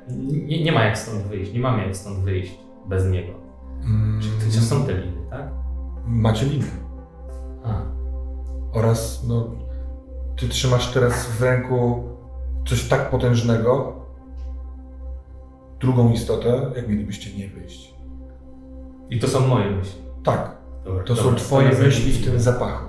nie, 0.46 0.64
nie 0.64 0.72
ma 0.72 0.84
jak 0.84 0.98
stąd 0.98 1.22
wyjść, 1.22 1.52
nie 1.52 1.60
mamy 1.60 1.82
jak 1.86 1.96
stąd 1.96 2.18
wyjść 2.18 2.54
bez 2.86 3.06
niego. 3.10 3.32
Mm, 3.84 4.20
Czy 4.20 4.58
to 4.60 4.64
są 4.64 4.86
te 4.86 4.92
liny, 4.94 5.22
tak? 5.30 5.48
Macie 6.06 6.46
linę. 6.46 6.66
A, 7.64 7.82
Oraz, 8.78 9.24
no, 9.28 9.50
ty 10.36 10.48
trzymasz 10.48 10.92
teraz 10.92 11.26
w 11.26 11.42
ręku 11.42 12.02
coś 12.66 12.88
tak 12.88 13.10
potężnego, 13.10 13.92
drugą 15.80 16.12
istotę, 16.12 16.70
jak 16.76 16.88
mielibyście 16.88 17.38
nie 17.38 17.48
wyjść. 17.48 17.94
I 19.10 19.20
to 19.20 19.28
są 19.28 19.46
moje 19.46 19.70
myśli. 19.70 20.02
Tak, 20.24 20.56
Dobra, 20.84 21.04
to 21.04 21.14
dobra, 21.14 21.30
są 21.30 21.36
twoje 21.36 21.68
myśli 21.78 22.12
w 22.12 22.24
tym 22.24 22.40
zapachu. 22.40 22.88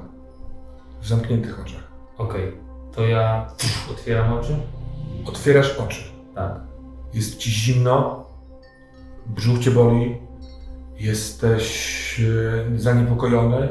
W 1.01 1.07
zamkniętych 1.07 1.59
oczach. 1.61 1.91
Okej, 2.17 2.57
to 2.95 3.01
ja 3.07 3.47
otwieram 3.91 4.33
oczy? 4.33 4.55
Otwierasz 5.25 5.79
oczy. 5.79 6.03
Tak. 6.35 6.59
Jest 7.13 7.37
ci 7.37 7.51
zimno, 7.51 8.22
brzuch 9.27 9.59
cię 9.59 9.71
boli 9.71 10.23
Jesteś 10.99 12.21
e, 12.75 12.79
zaniepokojony. 12.79 13.69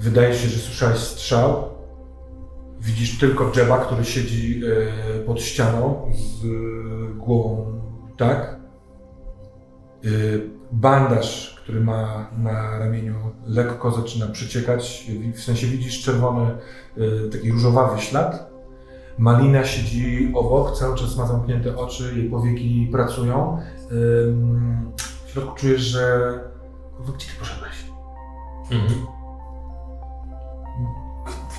Wydaje 0.00 0.34
się, 0.34 0.48
że 0.48 0.58
słyszałeś 0.58 0.98
strzał. 0.98 1.64
Widzisz 2.80 3.18
tylko 3.18 3.52
Jeba, 3.56 3.78
który 3.78 4.04
siedzi 4.04 4.62
e, 4.64 5.20
pod 5.20 5.40
ścianą 5.40 6.10
z 6.14 6.44
e, 6.44 6.48
głową 7.14 7.80
tak. 8.16 8.64
Bandaż, 10.72 11.60
który 11.62 11.80
ma 11.80 12.30
na 12.38 12.78
ramieniu, 12.78 13.14
lekko 13.46 13.90
zaczyna 13.90 14.26
przeciekać. 14.26 15.10
W 15.34 15.40
sensie 15.40 15.66
widzisz 15.66 16.02
czerwony, 16.02 16.56
taki 17.32 17.50
różowawy 17.50 18.00
ślad. 18.00 18.50
Malina 19.18 19.64
siedzi 19.64 20.32
obok, 20.34 20.78
cały 20.78 20.96
czas 20.96 21.16
ma 21.16 21.26
zamknięte 21.26 21.76
oczy, 21.76 22.12
jej 22.16 22.30
powieki 22.30 22.88
pracują. 22.92 23.58
W 25.26 25.30
środku 25.32 25.56
czujesz, 25.56 25.80
że. 25.80 26.32
Gdzie 27.16 27.26
ty 27.26 27.38
poszedłeś? 27.38 27.72
Mhm. 28.70 29.06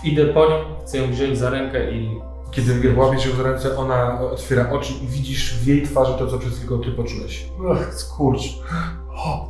Idę 0.04 0.26
po 0.26 0.50
nią, 0.50 0.56
chcę 0.82 0.98
ją 0.98 1.12
wziąć 1.12 1.38
za 1.38 1.50
rękę 1.50 1.92
i 1.92 2.22
Kiedy 2.52 2.96
łapiesz 2.96 3.26
ją 3.26 3.36
za 3.36 3.44
ręce, 3.44 3.78
ona 3.78 4.20
otwiera 4.22 4.72
oczy 4.72 4.94
i 5.04 5.08
widzisz 5.08 5.56
w 5.56 5.68
jej 5.68 5.84
twarzy 5.84 6.14
to, 6.20 6.28
co 6.28 6.40
przed 6.40 6.54
chwilą 6.54 6.80
ty 6.80 6.92
poczułeś. 6.92 7.50
Ach, 7.72 7.94
skurcz. 7.94 8.60
O. 9.10 9.50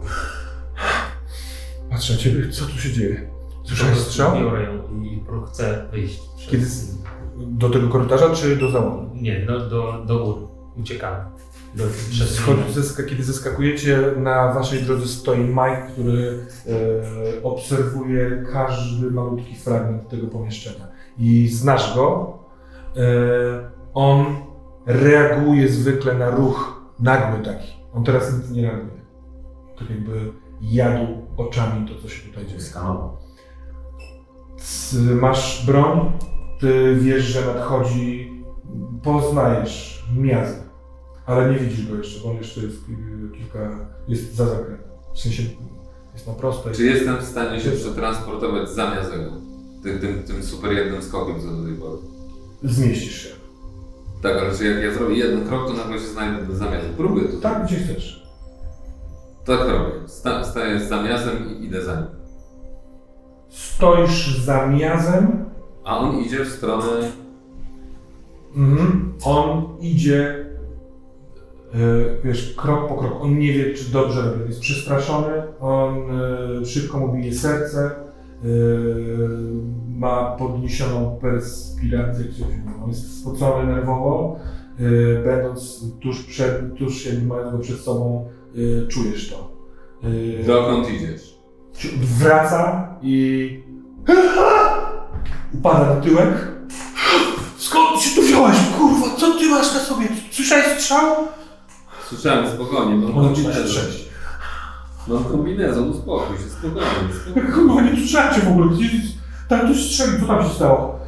Patrzę 1.90 2.14
na 2.14 2.20
ciebie, 2.20 2.50
co 2.50 2.66
tu 2.66 2.78
się 2.80 2.94
dzieje? 2.94 3.30
Słyszałeś 3.64 3.98
strzał? 3.98 4.40
biorę 4.40 4.64
ją 4.64 5.02
i 5.02 5.24
chcę 5.48 5.88
wyjść. 5.92 6.20
Przez... 6.38 6.50
Kiedy 6.50 6.66
Do 7.38 7.70
tego 7.70 7.88
korytarza, 7.88 8.30
czy 8.30 8.56
do 8.56 8.72
załonu? 8.72 9.10
Nie, 9.14 9.46
do, 9.46 9.70
do, 9.70 10.04
do 10.06 10.26
góry. 10.26 10.42
Uciekamy. 10.78 11.26
Zeska, 12.74 13.04
kiedy 13.04 13.24
zeskakujecie, 13.24 14.00
na 14.18 14.54
waszej 14.54 14.84
drodze 14.84 15.08
stoi 15.08 15.40
Mike, 15.40 15.88
który 15.92 16.46
e, 16.68 17.44
obserwuje 17.44 18.44
każdy 18.54 19.12
malutki 19.12 19.56
fragment 19.56 20.10
tego 20.10 20.28
pomieszczenia. 20.28 20.88
I 21.18 21.48
znasz 21.48 21.96
go. 21.96 22.40
E, 22.98 23.02
on 23.94 24.26
reaguje 24.86 25.70
zwykle 25.70 26.14
na 26.14 26.30
ruch 26.30 26.82
nagły 27.00 27.46
taki. 27.46 27.74
On 27.94 28.04
teraz 28.04 28.34
nic 28.38 28.52
nie 28.52 28.62
reaguje. 28.62 29.02
Tak 29.80 29.90
jakby 29.90 30.32
jadł 30.62 31.08
oczami 31.38 31.88
to, 31.88 32.02
co 32.02 32.10
się 32.10 32.30
tutaj 32.30 32.46
dzieje. 32.46 32.62
Skanował. 32.62 33.18
Masz 35.22 35.66
broń, 35.66 36.12
ty 36.60 36.96
wiesz, 36.96 37.24
że 37.24 37.46
nadchodzi, 37.46 38.32
poznajesz 39.04 40.06
miazę, 40.18 40.65
ale 41.26 41.52
nie 41.52 41.60
widzisz 41.60 41.88
go 41.92 41.96
jeszcze, 41.96 42.24
bo 42.24 42.30
on 42.32 42.38
jeszcze 42.38 42.62
jest 42.62 42.86
ki- 42.86 43.38
kilka, 43.38 43.60
jest 44.08 44.36
za 44.36 44.46
zakrętem. 44.46 44.88
W 45.16 45.20
sensie 45.20 45.44
jest 46.14 46.28
na 46.28 46.34
prostej. 46.34 46.74
Czy 46.74 46.84
jestem 46.86 47.18
w 47.18 47.24
stanie 47.24 47.60
się 47.62 47.72
przetransportować 47.72 48.70
zamiast 48.70 49.12
tego? 49.12 49.32
Tym, 49.84 50.00
tym, 50.00 50.24
tym 50.24 50.44
super 50.44 50.72
jednym 50.72 51.02
skokiem, 51.02 51.42
co 51.42 51.48
do 51.48 51.64
tej 51.64 51.74
pory. 51.76 51.98
Zmieścisz 52.64 53.22
się. 53.24 53.30
Tak, 54.22 54.38
ale 54.38 54.56
czy 54.58 54.66
jak 54.66 54.84
ja 54.84 54.94
zrobię 54.94 55.16
jeden 55.16 55.48
krok, 55.48 55.68
to 55.68 55.74
nagle 55.74 56.00
się 56.00 56.06
znajdę 56.08 56.44
do 56.46 56.56
zamiazu. 56.56 56.88
Próbuję 56.98 57.28
to. 57.28 57.38
Tak, 57.38 57.66
gdzie 57.66 57.76
chcesz. 57.76 58.26
Tak 59.46 59.60
robię. 59.60 59.92
Sta, 60.08 60.44
staję 60.44 60.80
z 60.80 60.90
zamiazem 60.90 61.50
i 61.60 61.66
idę 61.66 61.84
za 61.84 61.96
nim. 61.96 62.06
Stoisz 63.50 64.38
za 64.46 64.68
miazem, 64.68 65.46
A 65.84 65.98
on 66.00 66.20
idzie 66.20 66.46
w 66.46 66.50
stronę... 66.50 67.12
mhm. 68.56 69.14
on 69.26 69.78
idzie, 69.82 70.45
wiesz, 72.24 72.54
krok 72.58 72.88
po 72.90 72.96
kroku. 72.96 73.24
On 73.24 73.40
nie 73.40 73.54
wie, 73.54 73.74
czy 73.74 73.92
dobrze 73.92 74.22
robi. 74.22 74.48
Jest 74.48 74.60
przestraszony, 74.60 75.44
on 75.60 75.96
e, 76.62 76.66
szybko 76.66 77.00
mu 77.00 77.14
bije 77.14 77.34
serce, 77.34 77.86
e, 77.86 78.48
ma 79.90 80.36
podniesioną 80.40 81.18
perspirację, 81.22 82.26
on 82.84 82.90
jest 82.90 83.22
spocony 83.22 83.74
nerwowo, 83.74 84.40
e, 84.80 85.24
będąc 85.24 85.84
tuż, 86.02 86.24
przed, 86.24 86.76
tuż 86.78 87.06
jakby 87.06 87.26
mając 87.26 87.52
go 87.52 87.60
przed 87.60 87.78
sobą, 87.80 88.28
e, 88.56 88.88
czujesz 88.88 89.30
to. 89.30 89.52
E, 90.42 90.44
Dokąd 90.44 90.90
idziesz? 90.90 91.36
wraca 92.20 92.90
i 93.02 93.50
upada 95.54 95.96
na 95.96 96.02
tyłek. 96.02 96.56
Skąd 97.58 98.02
się 98.02 98.16
tu 98.16 98.22
wziąłeś? 98.28 98.56
Kurwa, 98.78 99.16
co 99.18 99.40
ty 99.40 99.50
masz 99.50 99.74
na 99.74 99.80
sobie? 99.80 100.08
Słyszałeś 100.32 100.66
strzał? 100.66 101.16
Słyszałem, 102.10 102.48
spokojnie, 102.50 102.96
mam 102.96 103.14
kombinezon. 103.14 103.84
Mam 105.08 105.24
kombinezon, 105.24 105.90
uspokój 105.90 106.38
się, 106.38 106.44
spokojnie, 106.44 107.14
spokojnie. 107.24 107.52
Kurwa, 107.56 107.82
nie 107.82 107.96
słyszałem 107.98 108.36
cię 108.36 108.42
w 108.42 108.48
ogóle. 108.48 108.68
Gdzie, 108.76 108.90
tam 109.50 109.60
ktoś 109.60 109.86
strzelił, 109.86 110.20
co 110.20 110.26
tam 110.26 110.44
się 110.44 110.50
stało? 110.50 111.00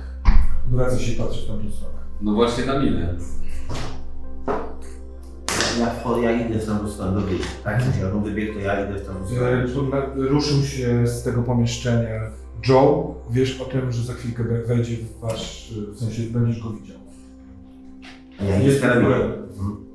Wraca 0.72 1.00
się 1.00 1.12
i 1.12 1.16
patrzy 1.16 1.42
w 1.42 1.48
tamtą 1.48 1.72
stronę. 1.72 1.94
No 2.22 2.34
właśnie 2.34 2.66
na 2.66 2.80
minę. 2.80 3.14
Ja, 5.80 5.90
wchodzę, 5.90 6.22
ja 6.22 6.32
idę 6.48 6.60
w 6.60 6.66
tamtą 6.66 6.90
stronę 6.90 7.12
do 7.12 7.22
wyjścia. 7.22 7.48
Tak, 7.64 7.82
jak 8.02 8.16
on 8.16 8.24
wybiegł, 8.24 8.54
to 8.54 8.60
ja 8.60 8.86
idę 8.90 9.00
w 9.00 9.06
tamtą 9.08 9.26
stronę. 9.28 9.64
E, 9.64 9.68
tu 9.68 9.84
na- 9.90 10.28
Ruszył 10.30 10.64
się 10.64 11.08
z 11.08 11.24
tego 11.24 11.44
pomieszczenia 11.44 12.22
Joe. 12.68 13.16
Wiesz 13.30 13.62
o 13.62 13.66
tym, 13.66 13.92
że 13.92 14.04
za 14.04 14.14
chwilkę 14.14 14.44
wejdzie 14.44 14.98
w 14.98 15.20
wasz, 15.20 15.74
w 15.96 16.00
sensie 16.00 16.22
będziesz 16.24 16.64
go 16.64 16.70
widział. 16.70 16.98
A 18.42 18.44
ja 18.44 18.60
Jest 18.60 18.82
karabinem. 18.82 19.14
Mhm. 19.14 19.87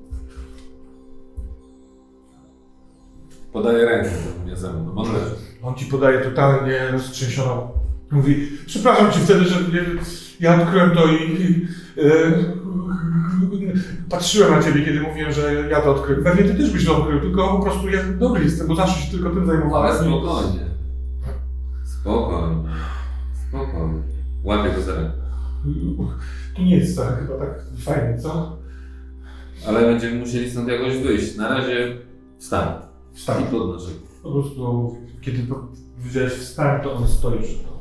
Podaję 3.53 3.85
rękę 3.85 4.11
do 4.11 4.45
mnie 4.45 4.57
ze 4.57 4.73
mną, 4.73 4.95
on 4.97 5.13
leży. 5.13 5.35
On 5.63 5.75
ci 5.75 5.87
podaje 5.87 6.19
totalnie 6.21 6.89
roztrzęsioną. 6.93 7.69
Mówi, 8.11 8.49
przepraszam 8.67 9.13
cię 9.13 9.21
wtedy, 9.21 9.45
że 9.45 9.61
nie, 9.61 9.85
ja 10.41 10.63
odkryłem 10.63 10.91
to 10.91 11.07
i, 11.07 11.43
i 11.43 11.67
e, 11.99 12.11
patrzyłem 14.11 14.51
na 14.51 14.63
ciebie, 14.63 14.85
kiedy 14.85 15.01
mówiłem, 15.01 15.33
że 15.33 15.55
ja 15.71 15.81
to 15.81 15.91
odkryłem. 15.95 16.25
Pewnie 16.25 16.45
ty 16.45 16.55
też 16.55 16.71
byś 16.71 16.85
to 16.87 16.97
odkrył, 16.97 17.21
tylko 17.21 17.49
po 17.57 17.63
prostu 17.63 17.89
ja 17.89 18.03
dobry 18.19 18.45
jestem, 18.45 18.67
bo 18.67 18.75
zawsze 18.75 19.01
się 19.01 19.11
tylko 19.11 19.31
tym 19.31 19.39
Ale 19.39 19.47
zajmowałem. 19.47 19.97
spokojnie. 19.97 20.67
Spokojnie. 21.85 22.69
Spokojnie. 23.49 24.03
Łapię 24.45 24.71
go 24.77 24.83
za 24.83 24.95
rękę. 24.95 25.13
To 26.57 26.63
nie 26.63 26.77
jest 26.77 26.97
tak, 26.99 27.19
chyba 27.19 27.39
tak 27.39 27.49
fajnie, 27.79 28.19
co? 28.19 28.57
Ale 29.69 29.81
będziemy 29.81 30.21
musieli 30.21 30.51
stąd 30.51 30.69
jakoś 30.69 30.97
wyjść. 30.97 31.37
Na 31.37 31.49
razie 31.49 31.97
wstań. 32.39 32.92
Wstań. 33.13 33.43
I 33.43 33.47
podnoszę. 33.47 33.91
Po 34.23 34.33
prostu, 34.33 34.97
kiedy 35.21 35.55
powiedziałeś 35.97 36.33
wstań, 36.33 36.83
to 36.83 36.95
on 36.95 37.09
stoi 37.09 37.39
tobą. 37.39 37.79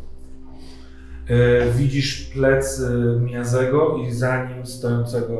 E, 1.27 1.71
widzisz 1.71 2.29
plecy 2.33 3.19
Miazego 3.21 3.97
i 3.97 4.11
za 4.11 4.45
nim 4.45 4.65
stojącego 4.65 5.33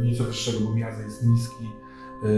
e, 0.00 0.04
nieco 0.04 0.24
wyższego, 0.24 0.58
bo 0.60 0.74
Miaza 0.74 1.02
jest 1.02 1.26
niski, 1.26 1.64
e, 1.64 2.28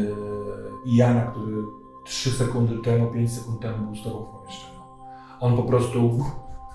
i 0.87 0.97
Jana, 0.97 1.23
który 1.23 1.63
3 2.05 2.31
sekundy 2.31 2.79
temu, 2.79 3.11
5 3.11 3.33
sekund 3.33 3.61
temu 3.61 3.87
był 3.87 3.97
z 3.97 4.03
tobą 4.03 4.25
w 4.25 4.39
pomieszczeniu. 4.39 4.81
On 5.41 5.57
po 5.57 5.63
prostu 5.63 6.25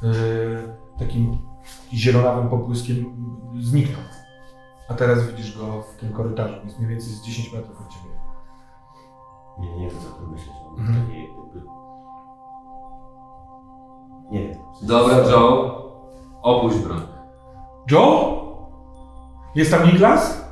e, 0.03 0.99
takim 0.99 1.37
zielonawym 1.93 2.49
pobłyskiem 2.49 3.05
zniknął. 3.59 4.01
A 4.89 4.93
teraz 4.93 5.27
widzisz 5.27 5.57
go 5.57 5.81
w 5.81 5.99
tym 5.99 6.13
korytarzu, 6.13 6.55
jest 6.65 6.77
mniej 6.77 6.89
więcej 6.89 7.09
z 7.09 7.21
10 7.21 7.53
metrów 7.53 7.81
od 7.81 7.93
ciebie. 7.93 8.26
Nie, 9.59 9.77
nie 9.79 9.89
wiem 9.89 9.99
co 9.99 10.09
tu 10.25 10.31
myśleć. 10.31 10.55
On 10.69 10.79
Mhm. 10.79 11.05
taki 11.05 11.19
jakby... 11.19 11.61
Nie 14.31 14.47
wiem. 14.47 14.57
Dobra, 14.81 15.17
Joe. 15.17 15.77
Opuść 16.41 16.77
broń. 16.77 17.01
Joe? 17.91 18.37
Jest 19.55 19.71
tam 19.71 19.85
Niklas? 19.87 20.47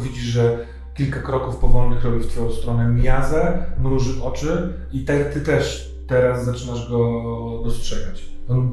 Widzisz, 0.00 0.22
że 0.24 0.66
kilka 0.94 1.20
kroków 1.22 1.56
powolnych 1.56 2.04
robi 2.04 2.18
w 2.20 2.26
twoją 2.26 2.50
stronę 2.50 2.88
Miazę, 2.88 3.66
mruży 3.78 4.22
oczy 4.24 4.74
i 4.92 5.04
te, 5.04 5.24
ty 5.24 5.40
też 5.40 5.92
teraz 6.08 6.44
zaczynasz 6.44 6.90
go 6.90 7.22
dostrzegać. 7.64 8.28
On, 8.48 8.72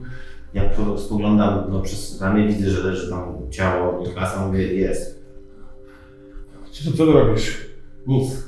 Ja 0.54 0.64
po- 0.70 0.98
spoglądam 0.98 1.64
no, 1.70 1.82
przez 1.82 2.22
ramię, 2.22 2.48
widzę, 2.48 2.70
że 2.70 2.84
leży 2.88 3.10
tam 3.10 3.50
ciało 3.52 4.00
Niklasa, 4.02 4.48
mówię, 4.48 4.74
jest. 4.74 5.24
co, 6.72 6.92
co 6.92 6.98
ty 6.98 7.06
robisz? 7.14 7.68
Nic. 8.08 8.43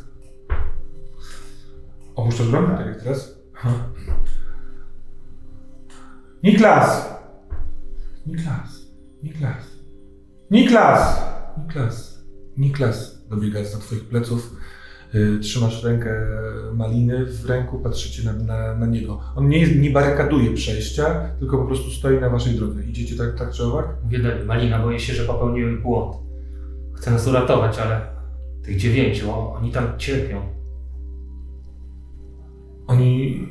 Opuszczasz 2.16 2.48
broń, 2.48 2.66
tak 2.78 2.88
jak 2.88 3.04
teraz? 3.04 3.40
Niklas! 6.44 7.10
Niklas! 8.28 8.82
Niklas! 9.24 9.66
Niklas! 10.52 11.22
Niklas! 11.58 12.26
Niklas 12.58 13.28
dobiega 13.30 13.64
za 13.64 13.78
twoich 13.78 14.06
pleców. 14.06 14.56
Y, 15.16 15.40
Trzymasz 15.40 15.84
rękę 15.84 16.28
maliny 16.74 17.26
w 17.26 17.46
ręku, 17.46 17.80
patrzycie 17.80 18.24
na, 18.24 18.34
na, 18.34 18.76
na 18.76 18.86
niego. 18.86 19.20
On 19.36 19.50
nie, 19.50 19.76
nie 19.76 19.90
barykaduje 19.90 20.54
przejścia, 20.54 21.30
tylko 21.40 21.58
po 21.58 21.66
prostu 21.66 21.92
stoi 21.92 22.20
na 22.20 22.30
waszej 22.30 22.56
drodze. 22.56 22.84
Idziecie 22.84 23.16
tak, 23.16 23.36
tak 23.38 23.52
czy 23.52 23.64
owak? 23.64 23.88
Mówię 24.04 24.20
Malina, 24.46 24.80
boję 24.80 25.00
się, 25.00 25.14
że 25.14 25.24
popełniłem 25.24 25.82
błąd. 25.82 26.16
Chcę 26.94 27.12
nas 27.12 27.28
uratować, 27.28 27.80
ale 27.80 28.02
tych 28.64 28.78
dziewięciu, 28.78 29.32
oni 29.32 29.72
tam 29.72 29.88
cierpią. 29.98 30.42
Oni. 32.88 33.48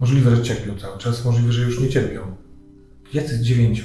Możliwe, 0.00 0.36
że 0.36 0.42
cierpią 0.42 0.78
cały 0.78 0.98
czas, 0.98 1.24
możliwe, 1.24 1.52
że 1.52 1.62
już 1.62 1.80
nie 1.80 1.88
cierpią. 1.88 2.36
Jacy 3.14 3.42
dziewięciu? 3.42 3.84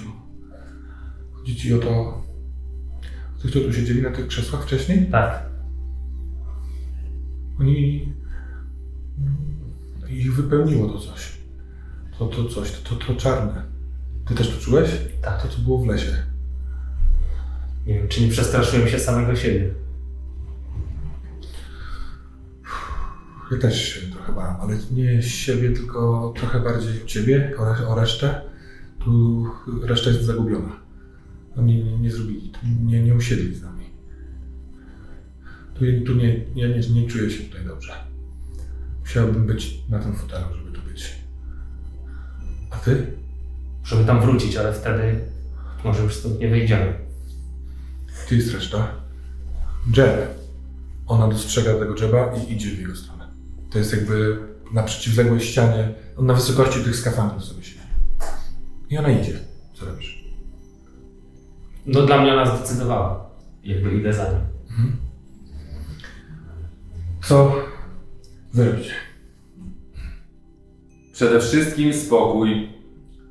Chodzi 1.32 1.56
ci 1.56 1.74
o 1.74 1.78
to. 1.80 1.90
O 3.38 3.42
tych, 3.42 3.52
co 3.52 3.60
tu 3.60 3.74
siedzieli 3.74 4.02
na 4.02 4.12
tych 4.12 4.28
krzesłach 4.28 4.64
wcześniej? 4.64 5.12
Tak. 5.12 5.50
Oni. 7.60 8.14
Ich 10.10 10.36
wypełniło 10.36 10.90
to 10.90 11.00
coś. 11.00 11.40
To, 12.20 12.28
to 12.28 12.46
coś, 12.46 12.72
to, 12.72 12.96
to, 12.96 13.06
to 13.06 13.16
czarne. 13.16 13.64
Ty 14.28 14.36
też 14.36 14.50
to 14.50 14.62
czułeś? 14.62 14.90
Tak. 15.22 15.42
To, 15.42 15.48
co 15.48 15.60
było 15.60 15.78
w 15.78 15.88
lesie. 15.88 16.24
Nie 17.86 17.94
wiem, 17.94 18.08
czy 18.08 18.22
nie 18.22 18.28
przestraszyłem 18.28 18.88
się 18.88 19.00
samego 19.00 19.36
siebie. 19.36 19.74
Ja 23.52 23.58
też 23.58 24.08
trochę 24.14 24.34
bałem, 24.34 24.56
ale 24.62 24.78
nie 24.92 25.24
siebie, 25.24 25.72
tylko 25.72 26.34
trochę 26.38 26.60
bardziej 26.60 27.06
ciebie, 27.06 27.54
o, 27.58 27.90
o 27.90 27.96
resztę. 27.96 28.42
Tu 29.00 29.46
reszta 29.84 30.10
jest 30.10 30.24
zagubiona. 30.24 30.80
Oni 31.58 31.84
nie, 31.84 31.98
nie 32.00 32.12
zrobili, 32.12 32.52
nie, 32.86 33.04
nie 33.04 33.16
usiedli 33.16 33.56
z 33.56 33.62
nami. 33.62 33.86
Tu, 35.74 35.86
tu 36.06 36.16
nie, 36.16 36.46
ja 36.56 36.68
nie, 36.68 36.80
nie 37.02 37.08
czuję 37.08 37.30
się 37.30 37.44
tutaj 37.44 37.66
dobrze. 37.66 37.94
Musiałbym 39.00 39.48
być 39.48 39.84
na 39.90 40.00
tym 40.00 40.16
fotelu, 40.16 40.46
żeby 40.58 40.72
tu 40.72 40.82
być. 40.82 41.16
A 42.70 42.78
ty? 42.78 43.08
Żeby 43.84 44.06
tam 44.06 44.22
wrócić, 44.22 44.56
ale 44.56 44.74
wtedy 44.74 45.20
może 45.84 46.04
już 46.04 46.16
stąd 46.16 46.40
nie 46.40 46.48
wyjdziemy. 46.50 46.94
Gdzie 48.28 48.36
jest 48.36 48.54
reszta? 48.54 48.92
Jeb. 49.98 50.40
Ona 51.08 51.28
dostrzega 51.28 51.74
tego 51.74 51.96
Jeba 52.02 52.36
i 52.36 52.54
idzie 52.54 52.70
w 52.70 52.80
jego 52.80 52.96
stronę. 52.96 53.09
To 53.70 53.78
jest 53.78 53.94
jakby 53.94 54.38
na 54.74 54.84
przeciwległej 54.84 55.40
ścianie, 55.40 55.94
on 56.18 56.26
na 56.26 56.34
wysokości 56.34 56.84
tych 56.84 56.96
skafandrów 56.96 57.44
sobie 57.44 57.64
siedzi. 57.64 57.80
I 58.90 58.98
ona 58.98 59.12
idzie. 59.12 59.40
Co 59.74 59.86
robisz? 59.86 60.24
No 61.86 62.02
dla 62.02 62.22
mnie 62.22 62.34
ona 62.34 62.58
zdecydowała. 62.58 63.30
Jakby 63.64 63.98
idę 63.98 64.14
za 64.14 64.24
nią. 64.24 64.40
Co 67.22 67.56
wy 68.54 68.72
robicie? 68.72 68.92
Przede 71.14 71.40
wszystkim 71.40 71.94
spokój. 71.94 72.70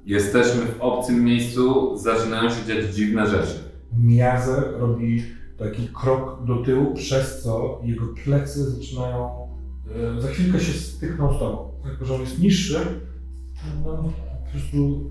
Jesteśmy 0.06 0.66
w 0.66 0.80
obcym 0.80 1.24
miejscu, 1.24 1.96
zaczynają 1.96 2.50
się 2.50 2.64
dziać 2.66 2.94
dziwne 2.94 3.26
rzeczy. 3.26 3.54
Miazer 3.98 4.64
robi 4.78 5.24
taki 5.58 5.88
krok 5.88 6.44
do 6.44 6.56
tyłu, 6.56 6.94
przez 6.94 7.42
co 7.42 7.80
jego 7.84 8.06
plecy 8.24 8.70
zaczynają. 8.70 9.47
E, 10.16 10.20
za 10.20 10.28
chwilkę 10.28 10.60
się 10.60 10.72
stykną 10.72 11.34
z 11.36 11.38
tobą. 11.38 11.70
Jako, 11.92 12.04
że 12.04 12.14
on 12.14 12.20
jest 12.20 12.38
niższy, 12.38 12.78
no, 13.84 14.12
po 14.44 14.50
prostu 14.52 15.08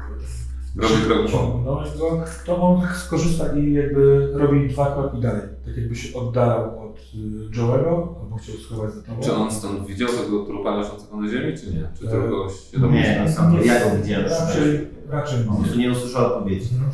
Robi 0.76 0.94
krok. 1.06 1.30
ciągnąłeś 1.32 1.98
go, 1.98 2.24
to 2.46 2.58
on 2.62 2.88
skorzysta 2.96 3.58
i 3.58 3.74
jakby 3.74 4.30
robi 4.34 4.70
dwa 4.70 4.94
kroki 4.96 5.22
dalej. 5.22 5.42
Tak 5.66 5.78
jakby 5.78 5.96
się 5.96 6.20
oddalał 6.20 6.90
od 6.90 6.98
y, 6.98 7.50
Joe'ego, 7.58 8.16
albo 8.22 8.38
chciał 8.42 8.56
schować 8.56 8.94
za 8.94 9.02
tobą. 9.02 9.22
Czy 9.22 9.34
on 9.34 9.52
stąd 9.52 9.86
widział 9.88 10.10
tego 10.10 10.46
trupa 10.46 10.76
leżącego 10.76 11.22
na 11.22 11.30
ziemi, 11.30 11.58
czy 11.58 11.74
nie? 11.74 11.88
Czy 12.00 12.08
E, 12.08 12.12
tylko 12.12 12.50
się 12.50 12.78
Nie, 12.78 12.80
domyśla? 12.80 13.28
sam 13.32 13.58
ja 13.66 13.90
go 13.90 13.98
widziałem. 14.04 14.30
Raczej, 14.30 14.88
raczej 15.10 15.40
prostu 15.44 15.78
nie 15.80 15.92
usłyszał 15.92 16.26
odpowiedzi. 16.26 16.70
Mhm. 16.74 16.92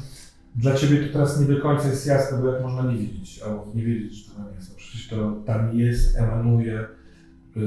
Dla 0.55 0.73
ciebie 0.76 1.07
to 1.07 1.14
teraz 1.14 1.39
nie 1.39 1.55
do 1.55 1.61
końca 1.61 1.88
jest 1.88 2.07
jasne, 2.07 2.38
bo 2.41 2.47
jak 2.47 2.61
można 2.64 2.91
nie 2.91 2.97
widzieć, 2.97 3.41
albo 3.41 3.65
nie 3.76 3.84
wiedzieć, 3.84 4.14
że 4.14 4.31
to 4.31 4.38
tam 4.38 4.47
jest. 4.55 4.69
No 4.69 4.76
przecież 4.77 5.07
to 5.10 5.34
tam 5.45 5.80
jest, 5.80 6.18
emanuje, 6.18 6.85
yy, 7.56 7.64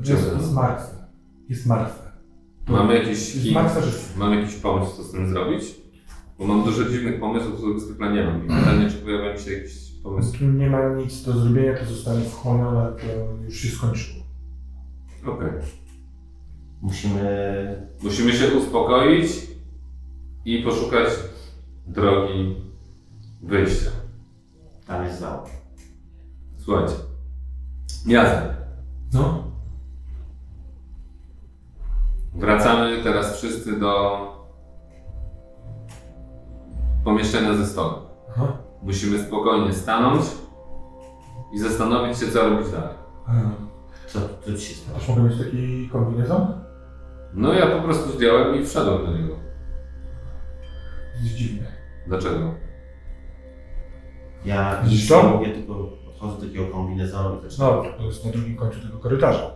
jest, 0.00 0.32
jest 0.38 0.52
martwe. 0.52 0.96
Jest 1.48 1.66
martwe. 1.66 2.04
To 2.64 2.72
Mamy 2.72 2.94
jakiś 2.94 3.34
Jest 3.34 4.16
mam 4.16 4.40
jakiś 4.40 4.54
pomysł, 4.54 4.96
co 4.96 5.02
z 5.02 5.12
tym 5.12 5.28
zrobić? 5.28 5.64
Bo 6.38 6.46
mam 6.46 6.64
dużo 6.64 6.84
dziwnych 6.84 7.20
pomysłów, 7.20 7.56
których 7.56 7.80
zwykle 7.80 8.12
nie 8.12 8.24
mam. 8.24 8.44
I 8.44 8.48
pytanie, 8.48 8.90
czy 8.90 8.96
pojawia 8.96 9.32
mi 9.32 9.38
się 9.38 9.52
jakiś 9.52 9.92
pomysł. 10.02 10.38
Tu 10.38 10.44
nie 10.44 10.70
ma 10.70 10.88
nic 10.88 11.22
do 11.22 11.32
zrobienia, 11.32 11.78
to 11.78 11.84
zostanie 11.84 12.24
wchłonione, 12.24 12.92
to 12.92 13.42
już 13.44 13.56
się 13.58 13.68
skończyło. 13.68 14.24
Okej. 15.26 15.50
Musimy... 16.82 17.88
Musimy 18.02 18.32
się 18.32 18.48
uspokoić 18.48 19.26
i 20.44 20.62
poszukać 20.62 21.08
drogi 21.86 22.56
wyjścia. 23.42 23.90
Tam 24.86 25.04
jest 25.04 25.20
zał. 25.20 25.38
Słuchajcie. 26.58 26.94
Miazę. 28.06 28.63
No, 29.14 29.44
Wracamy 32.34 33.02
teraz 33.02 33.36
wszyscy 33.36 33.80
do 33.80 34.18
pomieszczenia 37.04 37.54
ze 37.54 37.66
stołem. 37.66 37.94
aha. 38.36 38.52
Musimy 38.82 39.18
spokojnie 39.18 39.72
stanąć 39.72 40.24
i 41.52 41.58
zastanowić 41.58 42.18
się, 42.18 42.26
co 42.30 42.48
robić 42.50 42.70
dalej. 42.70 42.94
Ehm, 43.28 43.50
Co, 44.06 44.18
co 44.44 44.54
ci 44.54 44.60
się 44.66 44.74
stało? 44.74 44.98
Też 44.98 45.08
mogę 45.08 45.22
mieć 45.22 45.38
taki 45.38 45.88
kombinezon? 45.92 46.46
No 47.34 47.52
ja 47.52 47.66
po 47.76 47.82
prostu 47.82 48.10
zdjąłem 48.12 48.54
i 48.60 48.66
wszedłem 48.66 49.06
do 49.06 49.12
niego. 49.18 49.34
Jest 51.22 51.34
dziwne. 51.34 51.66
Dlaczego? 52.06 52.54
Ja 54.44 54.82
Widzisz 54.82 55.08
to? 55.08 55.22
mówię 55.22 55.48
tylko 55.52 55.74
odchodzę 56.24 56.46
do 56.46 56.52
takiego 56.52 56.66
kombinezonu 56.72 57.38
i 57.38 57.42
zaczynam. 57.50 57.70
No, 57.76 57.84
to 57.98 58.04
jest 58.04 58.24
na 58.24 58.32
drugim 58.32 58.56
końcu 58.56 58.80
tego 58.80 58.98
korytarza. 58.98 59.50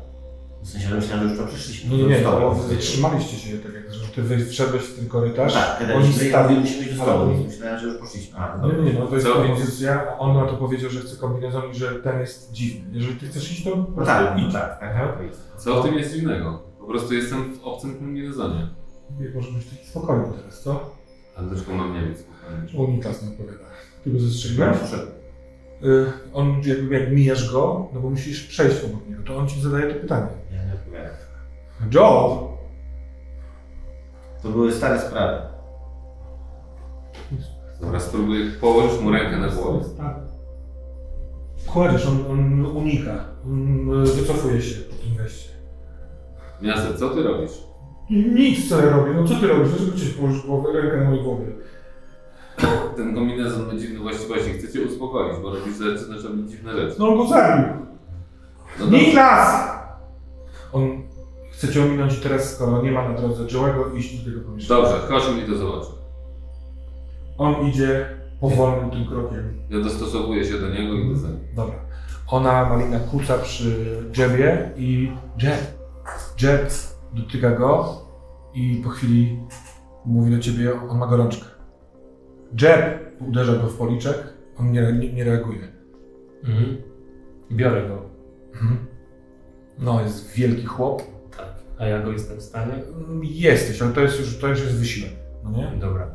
W 0.62 0.68
sensie, 0.68 0.88
że 0.88 0.94
myślałem, 0.96 1.28
że 1.28 1.34
już 1.34 1.42
to 1.42 1.46
przeszliśmy. 1.48 1.96
Nie, 1.96 2.02
nie, 2.02 2.08
nie, 2.08 2.20
Dobra. 2.20 2.40
no, 2.40 2.50
wy 2.54 2.74
zatrzymaliście 2.74 3.36
się, 3.36 3.58
tak 3.58 3.74
jak 3.74 3.94
że 3.94 4.08
ty 4.08 4.22
wy- 4.22 4.46
wszedłeś 4.46 4.82
w 4.82 4.96
ten 4.98 5.08
korytarz, 5.08 5.54
Tak, 5.54 5.78
kiedy 5.78 5.94
oni 5.94 6.12
stali, 6.12 6.56
musimy 6.60 6.82
iść 6.82 6.94
do 6.96 7.02
ale 7.02 7.12
stołu. 7.12 7.30
oni- 7.32 7.44
Myślałem, 7.44 7.78
że 7.80 7.86
już 7.86 7.96
poszliśmy. 7.98 8.38
A, 8.38 8.56
No 8.62 8.72
nie, 8.72 8.78
nie, 8.92 8.98
no 8.98 9.06
to 9.06 9.14
jest 9.14 9.26
Co? 9.26 9.34
propozycja, 9.34 10.18
on 10.18 10.34
na 10.36 10.46
to 10.46 10.56
powiedział, 10.56 10.90
że 10.90 11.00
chce 11.00 11.16
kombinezon 11.16 11.62
i 11.70 11.74
że 11.74 11.94
ten 11.94 12.20
jest 12.20 12.52
dziwny. 12.52 12.90
Jeżeli 12.98 13.16
ty 13.16 13.26
chcesz 13.26 13.52
iść, 13.52 13.64
to 13.64 13.70
po 13.70 14.00
No 14.00 14.06
tak, 14.06 14.36
no 14.36 14.46
idź. 14.46 14.52
tak, 14.52 14.80
tak, 14.80 14.94
tak. 14.94 15.18
Co 15.58 15.82
w 15.82 15.86
tym 15.86 15.94
jest 15.94 16.14
dziwnego? 16.14 16.62
Po 16.80 16.86
prostu 16.86 17.14
jestem 17.14 17.54
w 17.54 17.64
obcym 17.64 17.98
kombinezonie. 17.98 18.68
Nie, 19.20 19.28
Może 19.34 19.52
być 19.52 19.64
taki 19.70 19.86
spokojny 19.86 20.24
teraz, 20.40 20.62
co? 20.62 20.90
A 21.36 21.42
dlaczego 21.42 21.74
mam 21.74 21.94
nie 21.94 22.00
być 22.00 22.18
spokojny? 22.18 22.84
U 22.88 22.92
Niklas 22.92 23.22
nie 23.22 23.28
odpowiada. 23.28 23.64
Ty 24.04 24.10
go 24.10 24.20
zestrzeliłeś? 24.20 24.78
Proszę. 24.78 25.06
Y, 25.84 26.06
on 26.32 26.62
jakby 26.64 27.00
jak 27.00 27.12
mijasz 27.12 27.52
go, 27.52 27.88
no 27.92 28.00
bo 28.00 28.10
musisz 28.10 28.46
przejść 28.46 28.84
obok 28.84 29.08
niego, 29.08 29.22
to 29.22 29.36
on 29.36 29.48
ci 29.48 29.60
zadaje 29.60 29.94
to 29.94 30.00
pytanie. 30.00 30.26
Ja 30.52 30.64
nie 30.64 30.74
odpowiadam. 30.74 31.10
Joe! 31.94 32.48
To 34.42 34.48
były 34.48 34.72
stare 34.72 35.00
sprawy. 35.00 35.42
Dobra, 37.80 38.00
spróbuję 38.00 38.50
położyć 38.60 39.00
mu 39.00 39.10
rękę 39.10 39.36
na 39.36 39.48
głowie. 39.48 39.80
Kładziesz, 41.66 42.06
on, 42.06 42.24
on 42.30 42.66
unika. 42.66 43.24
On 43.44 43.90
y, 44.02 44.06
wycofuje 44.06 44.62
się 44.62 44.80
po 44.80 44.94
tym 44.94 45.16
wejściu. 45.16 45.48
Miasto, 46.62 46.94
co 46.98 47.10
ty 47.10 47.22
robisz? 47.22 47.50
Nic 48.10 48.68
co 48.68 48.80
ja 48.84 48.90
robię, 48.90 49.12
no 49.14 49.28
co 49.28 49.34
ty 49.34 49.46
robisz? 49.46 49.68
Dlaczego 49.68 49.98
cię 49.98 50.06
położysz 50.06 50.46
głowę, 50.46 50.72
rękę 50.72 50.96
na 50.96 51.04
mojej 51.04 51.24
głowie? 51.24 51.46
Ten 52.96 53.14
kombinezon 53.14 53.66
ma 53.66 53.74
dziwne 53.80 53.98
właściwości. 53.98 54.50
Chcę 54.50 54.72
cię 54.72 54.80
uspokoić, 54.80 55.38
bo 55.42 55.50
robisz 55.50 55.74
zaczynasz 55.74 56.24
robić 56.24 56.50
dziwne 56.50 56.72
rzeczy. 56.72 56.96
No 56.98 57.08
on 57.08 57.16
go 57.18 57.26
zabił! 57.26 57.64
No. 58.80 58.86
Niklas! 58.86 59.68
On 60.72 61.02
chce 61.52 61.68
cię 61.68 61.84
ominąć 61.84 62.20
teraz, 62.20 62.54
skoro 62.54 62.82
nie 62.82 62.92
ma 62.92 63.08
na 63.08 63.14
drodze 63.18 63.44
Joe'ego 63.44 63.96
iść 63.96 64.18
do 64.18 64.30
tego 64.30 64.44
pomieszczenia. 64.44 64.82
Dobrze, 64.82 64.98
chodźmy 65.08 65.42
i 65.42 65.46
to 65.46 65.56
zobaczę. 65.56 65.90
On 67.38 67.54
idzie 67.68 68.18
powolnym 68.40 68.90
tym 68.90 69.06
krokiem. 69.06 69.62
Ja 69.70 69.80
dostosowuję 69.80 70.44
się 70.44 70.58
do 70.58 70.68
niego 70.68 70.94
i 70.94 71.06
idę 71.06 71.16
za 71.16 71.28
nim. 71.28 71.40
Dobra. 71.56 71.74
Ona, 72.28 72.68
Malina, 72.68 72.98
kuca 72.98 73.38
przy 73.38 73.86
Jebie 74.18 74.70
i 74.76 75.12
Jeb, 75.42 75.60
Jeb 76.42 76.72
dotyka 77.12 77.50
go 77.50 78.00
i 78.54 78.80
po 78.84 78.90
chwili 78.90 79.40
mówi 80.06 80.30
do 80.30 80.38
ciebie, 80.38 80.72
on 80.90 80.98
ma 80.98 81.06
gorączkę. 81.06 81.57
Jeb 82.62 83.12
uderza 83.20 83.52
go 83.52 83.68
w 83.68 83.76
policzek, 83.78 84.16
on 84.58 84.72
nie, 84.72 84.92
nie, 84.92 85.12
nie 85.12 85.24
reaguje. 85.24 85.68
Mhm. 86.44 86.76
Biorę 87.52 87.88
go. 87.88 88.02
Mhm. 88.52 88.78
No, 89.78 90.00
jest 90.02 90.30
wielki 90.30 90.66
chłop. 90.66 91.02
Tak. 91.36 91.54
A 91.78 91.86
ja 91.86 92.02
go 92.02 92.12
jestem 92.12 92.38
w 92.38 92.42
stanie? 92.42 92.72
Mm, 92.74 93.20
Jesteś, 93.24 93.82
ale 93.82 93.92
to 93.92 94.00
jest 94.00 94.20
już, 94.20 94.38
to 94.38 94.48
już 94.48 94.60
jest 94.60 94.76
wysiłek. 94.76 95.12
No 95.44 95.50
nie? 95.50 95.72
Dobra. 95.80 96.10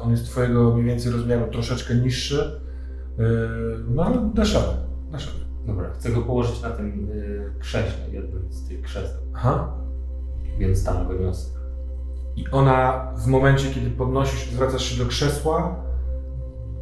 On 0.00 0.10
jest 0.10 0.24
twojego 0.26 0.72
mniej 0.74 0.84
więcej 0.84 1.12
rozmiaru, 1.12 1.52
troszeczkę 1.52 1.94
niższy. 1.94 2.60
Yy, 3.18 3.24
no 3.88 4.04
ale 4.04 4.30
dasz 4.34 4.54
radę, 4.54 4.76
dasz 5.12 5.26
radę. 5.26 5.44
Dobra. 5.66 5.90
Chcę 5.90 6.10
go 6.10 6.22
położyć 6.22 6.62
na 6.62 6.70
tym 6.70 7.10
y, 7.10 7.52
krześle, 7.60 8.10
jednym 8.12 8.52
z 8.52 8.68
tych 8.68 8.82
krzeseł. 8.82 9.20
Aha. 9.34 9.74
Więc 10.58 10.84
tam 10.84 11.08
go 11.08 11.14
niosę. 11.14 11.50
I 12.36 12.44
ona 12.52 13.08
w 13.16 13.26
momencie, 13.26 13.70
kiedy 13.74 13.90
podnosisz, 13.90 14.50
zwracasz 14.50 14.84
się 14.84 15.04
do 15.04 15.08
krzesła, 15.08 15.84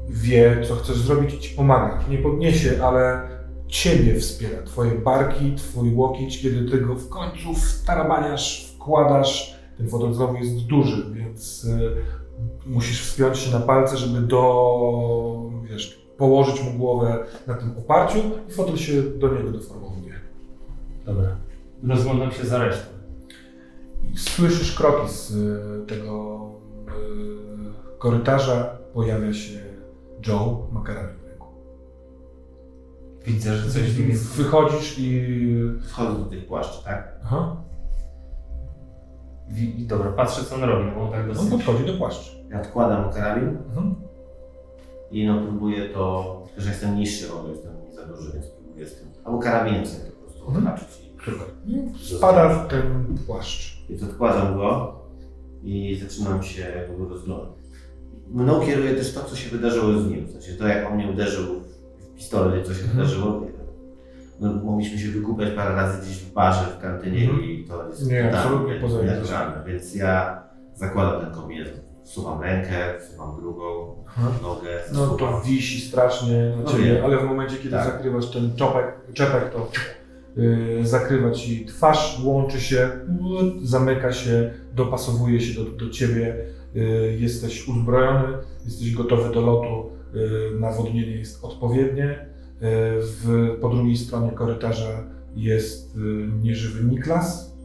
wie, 0.08 0.62
co 0.68 0.76
chcesz 0.76 0.96
zrobić 0.96 1.34
i 1.34 1.38
ci 1.38 1.56
pomaga. 1.56 1.98
Nie 2.08 2.18
podniesie, 2.18 2.84
ale 2.84 3.28
ciebie 3.68 4.20
wspiera, 4.20 4.62
twoje 4.62 4.90
barki, 4.90 5.54
twój 5.54 5.94
łokieć, 5.94 6.42
kiedy 6.42 6.70
ty 6.70 6.80
go 6.80 6.94
w 6.94 7.08
końcu 7.08 7.54
wtarabaniasz, 7.54 8.74
wkładasz. 8.74 9.62
Ten 9.76 9.88
fotel 9.88 10.14
znowu 10.14 10.36
jest 10.36 10.66
duży, 10.66 11.14
więc 11.14 11.64
y, 11.64 11.96
musisz 12.66 13.02
wspiąć 13.02 13.38
się 13.38 13.52
na 13.52 13.60
palce, 13.60 13.96
żeby 13.96 14.20
do, 14.20 15.50
wiesz, 15.62 16.02
położyć 16.18 16.64
mu 16.64 16.78
głowę 16.78 17.24
na 17.46 17.54
tym 17.54 17.78
oparciu 17.78 18.18
i 18.48 18.52
fotel 18.52 18.76
się 18.76 19.02
do 19.02 19.28
niego 19.28 19.50
doformowuje. 19.50 20.14
Dobra. 21.06 21.36
Rozglądam 21.88 22.32
się 22.32 22.44
za 22.46 22.58
resztą. 22.58 22.91
I 24.12 24.18
słyszysz 24.18 24.74
kroki 24.76 25.12
z 25.12 25.30
y, 25.30 25.86
tego 25.86 26.40
y, 26.88 27.98
korytarza, 27.98 28.78
pojawia 28.94 29.32
się 29.34 29.60
Joe, 30.26 30.68
ma 30.72 30.82
karabin 30.82 31.16
w 31.18 31.24
ręku. 31.26 31.46
Widzę, 33.26 33.56
że 33.56 33.70
coś 33.72 33.82
w 33.82 33.98
nim 34.00 34.08
jest. 34.08 34.24
Wychodzisz 34.26 34.98
i... 34.98 35.26
Wchodzę 35.88 36.18
do 36.18 36.24
tych 36.24 36.46
płaszczy, 36.46 36.84
tak? 36.84 37.18
Aha, 37.24 37.56
Wi- 39.48 39.86
Dobra, 39.86 40.12
patrzę 40.12 40.44
co 40.44 40.54
on 40.54 40.62
robi, 40.64 40.90
bo 40.94 41.02
on 41.02 41.10
tak 41.12 41.20
on 41.20 41.28
dosyć... 41.28 41.50
podchodzi 41.50 41.86
do 41.86 41.98
płaszczy. 41.98 42.44
Ja 42.50 42.60
odkładam 42.60 43.12
karabin 43.12 43.48
Mhm. 43.48 43.94
i 45.10 45.26
no 45.26 45.42
próbuję 45.42 45.88
to, 45.88 46.42
że 46.58 46.68
jestem 46.70 46.96
niższy, 46.96 47.28
bo 47.28 47.48
jestem 47.48 47.72
nie 47.88 47.94
za 47.94 48.04
duży, 48.06 48.32
więc 48.32 48.46
próbuję 48.46 48.86
z 48.86 48.94
tym. 48.98 49.08
Albo 49.24 49.38
karabinem 49.38 49.86
sobie 49.86 50.04
to 50.04 50.12
po 50.16 50.22
prostu 50.22 50.46
Mhm. 50.48 50.66
odhaczyć. 50.66 50.88
Super. 51.24 52.18
Spada 52.18 52.48
w 52.48 52.68
ten 52.68 53.16
płaszcz. 53.26 53.71
Więc 53.92 54.02
odkładam 54.04 54.54
go 54.56 54.94
i 55.62 56.00
zaczynam 56.08 56.42
się 56.42 56.66
go 56.98 57.08
rozglądać. 57.08 57.48
Mną 58.28 58.60
kieruje 58.66 58.94
też 58.94 59.14
to, 59.14 59.20
co 59.24 59.36
się 59.36 59.50
wydarzyło 59.56 59.98
z 60.00 60.06
nim. 60.10 60.26
W 60.26 60.30
sensie 60.32 60.52
to, 60.52 60.66
jak 60.68 60.86
on 60.90 60.94
mnie 60.96 61.10
uderzył 61.10 61.44
w 62.00 62.14
pistolet, 62.14 62.66
co 62.66 62.74
się 62.74 62.80
Mhm. 62.84 62.96
wydarzyło. 62.98 63.40
No, 64.40 64.52
mogliśmy 64.52 64.98
się 64.98 65.08
wykupiać 65.08 65.50
parę 65.56 65.74
razy 65.74 66.02
gdzieś 66.06 66.16
w 66.18 66.32
barze, 66.32 66.66
w 66.78 66.82
kantynie 66.82 67.22
Mhm. 67.24 67.44
i 67.44 67.64
to 67.68 67.88
jest 67.88 68.10
Nie, 68.10 68.24
totalnie 68.24 68.38
absolutnie 68.38 68.74
poza. 68.80 69.64
Więc 69.66 69.94
ja 69.94 70.42
zakładam 70.74 71.20
ten 71.24 71.34
kombinezon. 71.34 71.74
Wsuwam 72.04 72.40
rękę, 72.42 72.98
wsuwam 73.00 73.36
drugą, 73.36 73.96
Aha. 74.08 74.28
nogę, 74.42 74.68
No 74.92 75.06
to 75.06 75.40
wisi 75.46 75.80
strasznie 75.88 76.52
na 76.56 76.62
No 76.62 76.70
ciebie, 76.70 76.84
wiem. 76.84 77.04
ale 77.04 77.18
w 77.18 77.24
momencie, 77.24 77.56
kiedy 77.56 77.70
Tak. 77.70 77.84
zakrywasz 77.86 78.30
ten 78.30 78.56
czopek, 78.56 78.94
czepek, 79.14 79.50
to 79.52 79.70
zakrywa 80.82 81.30
ci 81.30 81.66
twarz, 81.66 82.20
łączy 82.24 82.60
się, 82.60 82.90
zamyka 83.62 84.12
się, 84.12 84.50
dopasowuje 84.74 85.40
się 85.40 85.64
do, 85.64 85.70
do 85.70 85.90
ciebie, 85.90 86.36
yy, 86.74 87.16
jesteś 87.18 87.68
uzbrojony, 87.68 88.28
jesteś 88.64 88.94
gotowy 88.94 89.34
do 89.34 89.40
lotu, 89.40 89.90
yy, 90.14 90.60
nawodnienie 90.60 91.16
jest 91.16 91.44
odpowiednie. 91.44 92.32
W, 93.00 93.48
po 93.60 93.68
drugiej 93.68 93.96
stronie 93.96 94.30
korytarza 94.30 95.04
jest 95.34 95.98
nieżywy 96.42 96.84
Niklas. 96.84 97.56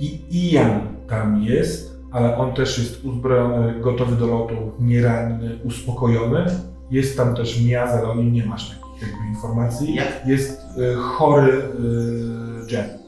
I 0.00 0.20
Ian 0.30 0.80
tam 1.08 1.42
jest, 1.42 2.00
ale 2.10 2.36
on 2.36 2.54
też 2.54 2.78
jest 2.78 3.04
uzbrojony, 3.04 3.80
gotowy 3.80 4.16
do 4.16 4.26
lotu, 4.26 4.54
nieranny, 4.80 5.58
uspokojony. 5.64 6.46
Jest 6.90 7.16
tam 7.16 7.34
też 7.34 7.64
Miaz, 7.64 7.90
ale 7.90 8.08
o 8.08 8.14
nim 8.14 8.32
nie 8.32 8.46
masz 8.46 8.68
takich 8.70 9.02
jakby 9.02 9.28
informacji. 9.28 9.94
Jak, 9.94 10.26
Jest 10.26 10.60
y, 10.78 10.94
chory 10.96 11.52
y, 11.52 12.72
Jen. 12.72 12.98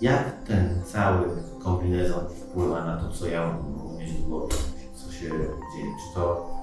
jak 0.00 0.42
ten 0.46 0.82
cały 0.84 1.24
kombinezon 1.62 2.24
wpływa 2.28 2.84
na 2.84 2.96
to, 2.96 3.08
co 3.12 3.26
ja 3.26 3.58
głowie? 4.28 4.54
Co 4.94 5.12
się 5.12 5.28
dzieje? 5.28 5.94
Czy 6.08 6.14
to... 6.14 6.54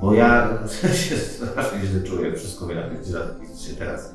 Bo 0.00 0.14
ja 0.14 0.48
się 1.08 1.16
strasznie 1.16 1.78
źle 1.80 2.00
czuję, 2.00 2.32
wszystko 2.32 2.66
mnie 2.66 2.74
się 3.68 3.74
teraz. 3.78 4.14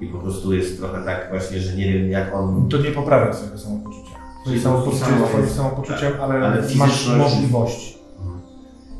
I 0.00 0.06
po 0.06 0.18
prostu 0.18 0.52
jest 0.52 0.78
trochę 0.78 1.04
tak 1.04 1.26
właśnie, 1.30 1.58
że 1.60 1.76
nie 1.76 1.92
wiem 1.92 2.10
jak 2.10 2.34
on... 2.34 2.68
To 2.68 2.78
nie 2.78 2.90
poprawia 2.90 3.32
twojego 3.32 3.58
samopoczucia. 3.58 4.10
Czyli 4.44 4.60
samopoczucie 4.60 5.04
samo 5.04 5.16
jest 5.16 5.28
twoim 5.32 5.48
samopoczuciem, 5.48 6.12
ale, 6.20 6.34
ale 6.34 6.62
masz 6.76 7.08
możliwości. 7.08 7.97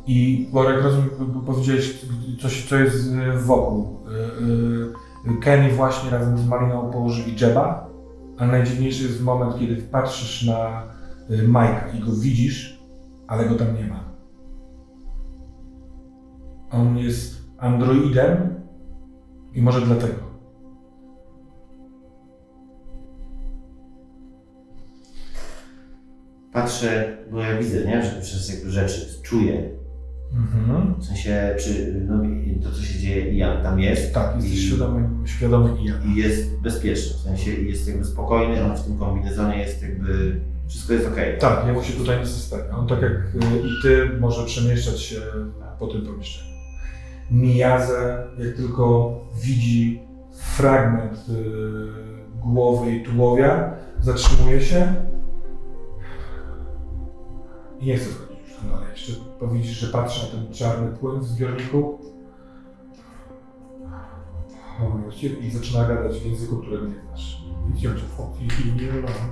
I 0.09 0.49
Borek, 0.53 0.83
rozumiem, 0.83 1.11
powiedziałeś 1.47 2.07
coś, 2.43 2.69
co 2.69 2.77
jest 2.77 3.07
y, 3.07 3.39
wokół. 3.39 3.99
Y, 5.27 5.31
y, 5.31 5.41
Kenny 5.41 5.73
właśnie 5.73 6.11
razem 6.11 6.39
z 6.39 6.47
Mariną 6.47 6.91
położyli 6.91 7.37
Jeba, 7.41 7.91
ale 8.39 8.53
najdziwniejszy 8.53 9.03
jest 9.03 9.23
moment, 9.23 9.59
kiedy 9.59 9.77
patrzysz 9.77 10.47
na 10.47 10.83
Majka 11.49 11.89
i 11.89 12.01
go 12.01 12.13
widzisz, 12.13 12.81
ale 13.27 13.49
go 13.49 13.55
tam 13.55 13.75
nie 13.77 13.87
ma. 13.87 14.05
On 16.71 16.99
jest 16.99 17.43
androidem 17.59 18.55
i 19.55 19.63
może 19.63 19.81
dlatego. 19.81 20.29
Patrzę, 26.53 27.19
bo 27.31 27.41
ja 27.41 27.59
widzę, 27.59 27.85
nie? 27.85 28.03
Że 28.03 28.21
przez 28.21 28.55
jakby 28.55 28.71
rzeczy 28.71 29.23
czuję. 29.23 29.78
Mhm. 30.33 30.95
W 31.01 31.05
sensie, 31.05 31.55
czy 31.59 31.95
no, 32.09 32.23
to 32.63 32.71
co 32.77 32.83
się 32.83 32.99
dzieje, 32.99 33.33
Ian 33.33 33.63
tam 33.63 33.81
jest. 33.81 34.15
Tak, 34.15 34.37
jesteś 34.37 34.55
I- 34.55 34.67
świadomy, 34.69 35.09
świadomy 35.27 35.83
i 35.83 35.85
ja. 35.85 35.95
I 36.07 36.17
jest 36.17 36.61
bezpieczny, 36.61 37.17
w 37.17 37.21
sensie 37.21 37.51
jest 37.51 37.89
jakby 37.89 38.05
spokojny, 38.05 38.65
on 38.65 38.77
w 38.77 38.85
tym 38.85 38.99
kombinezonie 38.99 39.59
jest 39.59 39.83
jakby, 39.83 40.41
wszystko 40.69 40.93
jest 40.93 41.07
okej. 41.09 41.39
Tak, 41.39 41.67
jemu 41.67 41.83
się 41.83 41.93
tutaj 41.93 42.21
nic 42.21 42.29
nie 42.29 42.43
stanie. 42.43 42.63
On 42.79 42.87
tak 42.89 43.03
jak 43.03 43.13
y, 43.13 43.39
i 43.59 43.83
ty 43.83 44.11
może 44.21 44.45
przemieszczać 44.47 45.01
się 45.01 45.21
po 45.79 45.87
tym 45.87 46.03
pomieszczeniu. 46.07 46.49
Miyaze, 47.31 48.27
jak 48.39 48.57
tylko 48.57 49.15
widzi 49.43 50.01
fragment 50.33 51.15
y, 51.29 52.43
głowy 52.43 52.91
i 52.93 53.03
tułowia, 53.03 53.75
zatrzymuje 54.01 54.61
się 54.61 54.95
i 57.81 57.87
nie 57.87 57.97
chce 57.97 58.11
wchodzić 58.11 58.39
już 58.49 58.71
dalej. 58.71 58.87
Jeszcze 58.93 59.13
powiedzisz, 59.41 59.81
że 59.81 59.93
patrzy 59.93 60.27
na 60.27 60.33
ten 60.33 60.55
czarny 60.55 60.97
płyn 60.97 61.21
w 61.21 61.25
zbiorniku 61.25 61.99
i 65.41 65.51
zaczyna 65.51 65.89
gadać 65.89 66.19
w 66.19 66.27
języku, 66.27 66.57
którego 66.57 66.87
nie 66.87 66.95
znasz. 67.09 67.39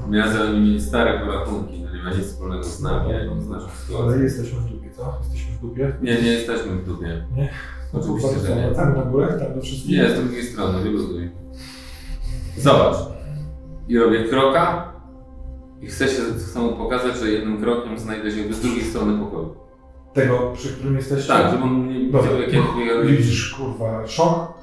Miałem 0.09 0.33
za 0.33 0.53
nimi 0.53 0.81
stare 0.81 1.20
porachunki, 1.20 1.81
no 1.81 1.95
nie 1.97 2.03
ma 2.03 2.11
nic 2.11 2.27
wspólnego 2.27 2.65
z 2.65 2.81
nami, 2.81 3.11
jak 3.11 3.31
on 3.33 3.43
z 3.43 3.49
naszą 3.49 3.69
Ale 4.03 4.19
jesteśmy 4.19 4.61
w 4.61 4.65
dupie, 4.65 4.91
co? 4.91 5.19
Jesteśmy 5.23 5.57
w 5.57 5.61
dupie? 5.61 5.93
Nie, 6.03 6.23
nie 6.23 6.33
jesteśmy 6.33 6.73
w 6.73 6.87
dupie. 6.87 7.27
No 7.93 8.01
to 8.01 8.07
Oczywiście, 8.07 8.28
bardzo 8.28 8.47
że 8.47 8.57
nie. 8.57 8.74
Tam 8.74 8.97
na 8.97 9.03
górę, 9.03 9.39
tam 9.41 9.55
do 9.55 9.61
wszystkich. 9.61 9.99
Nie, 9.99 10.11
z 10.11 10.20
drugiej 10.20 10.45
strony, 10.45 10.81
wyluzuj. 10.83 11.31
Zobacz. 12.57 12.97
I 13.89 13.99
robię 13.99 14.24
kroka 14.24 14.93
i 15.83 15.87
chcę 15.87 16.09
się 16.09 16.23
chcę 16.39 16.61
mu 16.61 16.73
pokazać, 16.73 17.16
że 17.16 17.31
jednym 17.31 17.61
krokiem 17.61 17.99
znajdę 17.99 18.31
się 18.31 18.55
z 18.55 18.61
drugiej 18.61 18.85
strony 18.85 19.19
pokoju. 19.19 19.66
Tego, 20.17 20.53
przy 20.55 20.69
którym 20.69 20.97
jesteście? 20.97 21.29
Tak, 21.29 21.53
żeby 21.53 21.63
on 21.63 21.89
nie 21.89 22.11
Dobra. 22.11 22.23
widział, 22.23 22.41
jak 22.41 22.53
ja 22.53 22.59
jak 22.59 23.05
ja 23.05 23.11
Widzisz, 23.11 23.55
kurwa, 23.55 24.07
szok. 24.07 24.55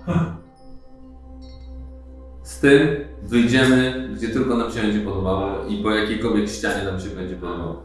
Z 2.44 2.60
tym 2.60 2.88
wyjdziemy, 3.24 4.10
gdzie 4.16 4.30
tylko 4.30 4.58
nam 4.58 4.72
się 4.72 4.82
będzie 4.82 5.00
podobało 5.00 5.66
i 5.66 5.84
po 5.84 5.92
jakiejkolwiek 5.92 6.50
ścianie 6.50 6.84
nam 6.84 7.00
się 7.00 7.10
będzie 7.10 7.36
podobało. 7.36 7.84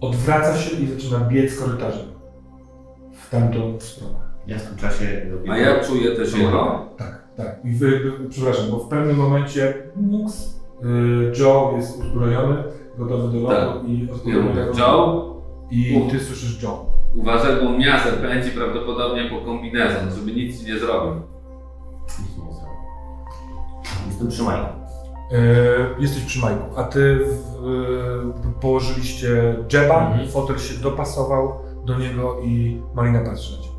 Odwraca 0.00 0.56
się 0.56 0.76
i 0.76 0.86
zaczyna 0.86 1.18
biec 1.20 1.58
korytarzem. 1.58 2.06
W 3.12 3.30
tamtą 3.30 3.80
stronę. 3.80 4.14
Ja 4.46 4.58
w 4.58 4.62
tym 4.68 4.76
czasie 4.76 5.26
robię... 5.30 5.52
A 5.52 5.58
ja 5.58 5.84
czuję 5.84 6.16
też 6.16 6.38
jego. 6.38 6.88
Tak, 6.96 7.24
tak. 7.36 7.64
I 7.64 7.72
wy, 7.72 7.90
wy, 7.98 8.28
przepraszam, 8.28 8.70
bo 8.70 8.78
w 8.78 8.88
pewnym 8.88 9.16
momencie 9.16 9.74
Nux, 9.96 10.60
y, 10.82 11.40
Joe 11.40 11.72
jest 11.76 11.98
uzbrojony, 11.98 12.64
gotowy 12.98 13.28
do 13.40 13.48
lotu 13.48 13.78
Tak. 13.80 13.88
i 13.88 14.08
odpowiada. 14.12 14.60
Joe, 14.78 15.34
I 15.70 15.96
Uf. 16.02 16.12
ty 16.12 16.20
słyszysz 16.20 16.62
Joe. 16.62 16.86
uważaj, 17.14 17.52
bo 17.64 17.78
miasto 17.78 18.08
pędzi 18.22 18.50
prawdopodobnie 18.50 19.30
po 19.30 19.44
kombinezon, 19.44 20.10
żeby 20.14 20.32
nic 20.32 20.60
ci 20.60 20.66
nie 20.72 20.78
zrobił. 20.78 21.14
Nic 22.20 22.38
nie. 22.38 22.44
Jestem 24.06 24.28
przy 24.28 24.42
Majku. 24.42 24.66
Y, 25.32 26.02
jesteś 26.02 26.22
przy 26.24 26.40
Majku, 26.40 26.62
a 26.76 26.82
ty 26.84 27.18
w, 27.24 28.54
położyliście 28.60 29.56
Jeba, 29.72 30.06
Mhm. 30.06 30.28
fotel 30.28 30.58
się 30.58 30.74
dopasował 30.82 31.52
do 31.84 31.98
niego 31.98 32.40
i 32.40 32.82
Marina 32.94 33.20
patrzy 33.20 33.56
na 33.56 33.62
ciebie. 33.62 33.74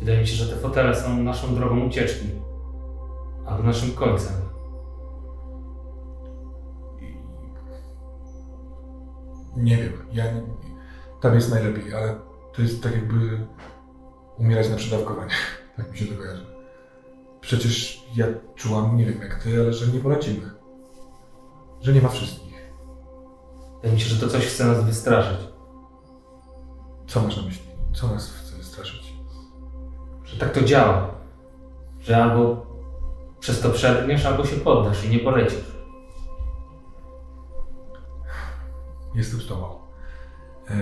Wydaje 0.00 0.20
mi 0.20 0.26
się, 0.26 0.34
że 0.44 0.54
te 0.54 0.60
fotele 0.60 0.94
są 0.94 1.22
naszą 1.22 1.54
drogą 1.54 1.80
ucieczki. 1.86 2.26
Albo 3.46 3.62
naszym 3.62 3.90
końcem. 3.92 4.32
Nie 9.56 9.76
wiem, 9.76 9.92
ja 10.12 10.32
nie, 10.32 10.42
tam 11.20 11.34
jest 11.34 11.50
najlepiej, 11.50 11.94
ale 11.94 12.18
to 12.54 12.62
jest 12.62 12.82
tak 12.82 12.92
jakby 12.92 13.46
umierać 14.38 14.70
na 14.70 14.76
przedawkowanie. 14.76 15.32
Tak 15.76 15.90
mi 15.92 15.98
się 15.98 16.06
to 16.06 16.18
kojarzy. 16.22 16.46
Przecież 17.40 18.04
ja 18.16 18.26
czułam, 18.54 18.96
nie 18.96 19.04
wiem 19.04 19.22
jak 19.22 19.42
ty, 19.42 19.60
ale 19.60 19.72
że 19.72 19.92
nie 19.92 20.00
polecimy. 20.00 20.50
Że 21.80 21.92
nie 21.92 22.00
ma 22.02 22.08
wszystkich. 22.08 22.72
Mi 23.92 24.00
się, 24.00 24.08
że 24.08 24.26
to 24.26 24.32
coś 24.32 24.46
chce 24.46 24.64
nas 24.64 24.84
wystraszyć. 24.84 25.38
Co 27.06 27.22
masz 27.22 27.36
na 27.36 27.42
myśli? 27.42 27.66
Co 27.92 28.08
nas 28.08 28.30
chce 28.32 28.64
straszyć? 28.64 29.14
Że 30.24 30.38
tak 30.38 30.52
to 30.52 30.62
działa. 30.62 31.14
Że 32.00 32.24
albo 32.24 32.66
przez 33.40 33.60
to 33.60 33.70
przebrniesz, 33.70 34.26
albo 34.26 34.46
się 34.46 34.56
poddasz 34.56 35.04
i 35.04 35.10
nie 35.10 35.18
polecisz. 35.18 35.73
Jestem 39.14 39.40
z 39.40 39.46
tobą. 39.46 39.66
Eee, 40.70 40.76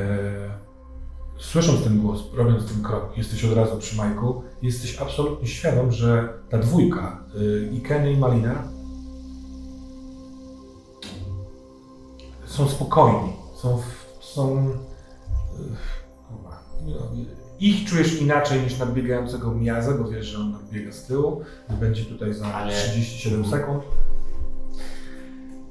słysząc 1.38 1.84
ten 1.84 2.00
głos, 2.02 2.22
robiąc 2.34 2.66
ten 2.72 2.82
krok, 2.82 3.18
jesteś 3.18 3.44
od 3.44 3.52
razu 3.56 3.76
przy 3.78 3.96
Majku, 3.96 4.42
jesteś 4.62 4.98
absolutnie 4.98 5.48
świadom, 5.48 5.92
że 5.92 6.28
ta 6.50 6.58
dwójka, 6.58 7.24
y, 7.40 7.70
i 7.72 7.80
Kenny 7.80 8.12
i 8.12 8.16
Malina, 8.16 8.54
są 12.46 12.68
spokojni. 12.68 13.32
Są, 13.54 13.76
w- 13.78 14.24
są 14.24 14.68
no, 16.86 16.98
ich 17.60 17.88
czujesz 17.88 18.20
inaczej 18.20 18.60
niż 18.62 18.78
nadbiegającego 18.78 19.54
Miazę, 19.54 19.98
bo 19.98 20.08
wiesz, 20.08 20.26
że 20.26 20.38
on 20.38 20.52
nadbiega 20.52 20.92
z 20.92 21.06
tyłu 21.06 21.40
i 21.70 21.72
będzie 21.72 22.04
tutaj 22.04 22.34
za 22.34 22.46
Ale- 22.46 22.72
37 22.72 23.44
sekund. 23.46 23.82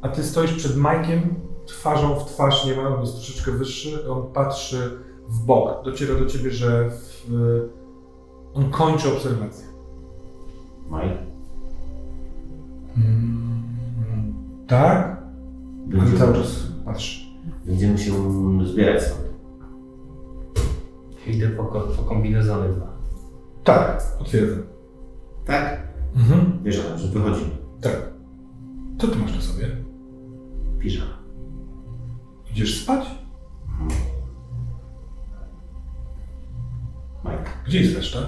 A 0.01 0.09
ty 0.09 0.23
stoisz 0.23 0.53
przed 0.53 0.75
Majkiem, 0.75 1.35
twarzą 1.71 2.15
w 2.15 2.25
twarz 2.25 2.65
nie 2.65 2.75
ma, 2.75 2.95
on 2.95 3.01
jest 3.01 3.13
troszeczkę 3.13 3.51
wyższy, 3.51 4.09
on 4.11 4.33
patrzy 4.33 4.91
w 5.27 5.39
bok. 5.45 5.85
Dociera 5.85 6.15
do 6.15 6.25
ciebie, 6.25 6.51
że 6.51 6.89
w, 6.89 7.31
on 8.53 8.71
kończy 8.71 9.13
obserwację. 9.13 9.65
Mike? 10.85 11.17
Mm, 12.97 13.63
tak, 14.67 15.21
Będziemy, 15.87 16.17
cały 16.19 16.33
czas 16.33 16.67
patrzy. 16.85 17.21
będziemy 17.65 17.97
się 17.97 18.11
zbierać 18.65 19.03
stąd. 19.03 19.21
Idę 21.27 21.49
po, 21.49 21.63
po 21.97 22.03
kombinezony 22.03 22.69
dwa. 22.69 22.87
Tak, 23.63 24.03
potwierdzam. 24.19 24.63
Tak? 25.45 25.87
Mhm. 26.15 26.59
Tym, 26.63 26.71
że 26.71 27.07
wychodzimy. 27.13 27.51
Tak. 27.81 28.11
Co 28.99 29.07
ty 29.07 29.19
masz 29.19 29.35
na 29.35 29.41
sobie? 29.41 29.67
Piżama. 30.79 31.20
Idziesz 32.51 32.83
spać? 32.83 33.05
Mike. 37.23 37.51
Gdzie 37.65 37.81
jest 37.81 37.95
reszta? 37.95 38.19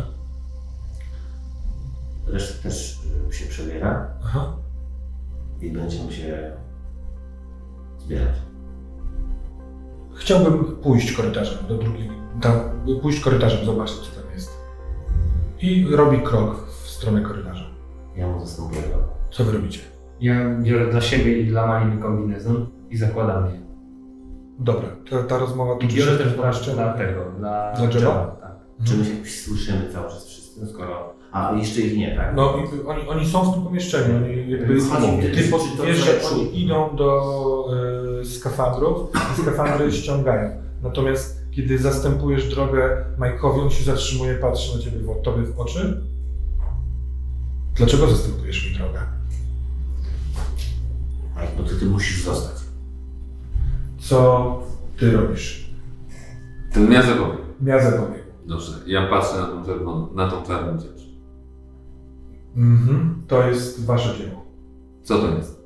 Reszta 2.27 2.63
też 2.63 2.99
y, 3.29 3.33
się 3.33 3.45
przebiera 3.45 4.07
Aha. 4.23 4.55
i 5.61 5.71
będziemy 5.71 6.11
się 6.11 6.51
zbierać. 7.99 8.35
Chciałbym 10.15 10.75
pójść 10.75 11.11
korytarzem 11.11 11.67
do 11.67 11.77
drugiej, 11.77 12.09
tam, 12.41 12.53
pójść 13.01 13.19
korytarzem, 13.19 13.65
zobaczyć 13.65 13.95
co 13.95 14.21
tam 14.21 14.31
jest. 14.31 14.57
I 15.61 15.85
robi 15.91 16.21
krok 16.21 16.67
w 16.67 16.89
stronę 16.89 17.21
korytarza. 17.21 17.65
Ja 18.15 18.27
mu 18.27 18.39
zastępuję 18.39 18.81
go. 18.81 19.03
Co 19.31 19.43
wy 19.43 19.51
robicie? 19.51 19.79
Ja 20.21 20.55
biorę 20.55 20.91
dla 20.91 21.01
siebie 21.01 21.39
i 21.39 21.47
dla 21.47 21.67
Maliny 21.67 22.01
kombinezon 22.01 22.67
i 22.89 22.97
zakładam 22.97 23.45
je. 23.45 23.72
Dobra, 24.59 24.89
ta, 25.09 25.23
ta 25.23 25.37
rozmowa 25.37 25.75
I 25.75 25.79
toczy 25.79 25.97
biorę 25.97 26.17
też 26.17 26.33
dla, 26.33 26.51
dla 26.73 26.93
tego, 26.93 27.25
dla, 27.39 27.73
Dla? 27.73 27.99
Jeba, 27.99 28.37
Tak. 28.41 28.51
Czy 28.83 28.97
my 28.97 29.05
się 29.05 29.25
słyszymy 29.25 29.89
cały 29.93 30.09
czas 30.09 30.25
wszyscy, 30.25 30.67
skoro... 30.67 31.13
A, 31.31 31.53
jeszcze 31.57 31.81
ich 31.81 31.97
nie, 31.97 32.15
tak? 32.15 32.35
No 32.35 32.57
i 32.57 32.87
oni, 32.87 33.07
oni 33.07 33.29
są 33.29 33.51
w 33.51 33.53
tym 33.53 33.63
pomieszczeniu, 33.63 34.17
oni 34.17 34.51
jakby, 34.51 34.81
Chodzi 34.81 35.07
ty 35.31 35.49
to 35.77 35.83
wiesz, 35.83 35.97
że 35.97 36.29
oni 36.31 36.63
idą 36.63 36.95
do 36.95 37.67
y, 38.21 38.25
skafandrów 38.25 39.11
i 39.33 39.41
skafandry 39.41 39.91
ściągają. 40.01 40.49
Natomiast 40.83 41.43
kiedy 41.51 41.77
zastępujesz 41.77 42.49
drogę 42.49 43.05
Majkowi, 43.17 43.61
on 43.61 43.69
się 43.69 43.83
zatrzymuje, 43.83 44.35
patrzy 44.35 44.77
na 44.77 44.83
ciebie 44.83 44.97
w, 44.97 45.21
tobie 45.21 45.43
w 45.43 45.59
oczy. 45.59 46.01
Dlaczego 47.75 48.07
zastępujesz 48.07 48.69
mi 48.69 48.77
drogę? 48.77 48.99
Mike, 51.35 51.51
bo 51.57 51.63
ty, 51.63 51.75
ty 51.75 51.85
musisz 51.85 52.23
zostać. 52.23 52.62
Co 54.03 54.59
ty 54.99 55.11
robisz? 55.11 55.69
Ten 56.73 56.89
miazę 56.89 57.15
powie. 57.15 57.37
Miazę 57.61 57.91
pobiegł. 57.91 58.23
Dobrze, 58.45 58.71
ja 58.87 59.07
patrzę 59.07 59.37
na 59.41 59.47
tą 59.47 59.65
czerwoną, 59.65 60.13
na 60.13 60.31
tą 60.31 60.43
czarną 60.43 60.79
rzecz. 60.79 61.09
Mhm. 62.57 63.23
To 63.27 63.47
jest 63.47 63.85
wasze 63.85 64.17
dzieło. 64.17 64.45
Co 65.03 65.19
to 65.19 65.27
jest? 65.35 65.63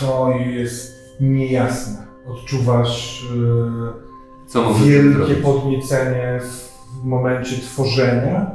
To 0.00 0.30
jest 0.38 0.92
niejasne. 1.20 2.06
Odczuwasz 2.26 3.22
y, 3.24 4.48
Co 4.48 4.62
mogę 4.62 4.84
wielkie 4.84 5.12
zrobić? 5.12 5.38
podniecenie 5.38 6.40
w 6.40 7.04
momencie 7.04 7.56
tworzenia 7.56 8.50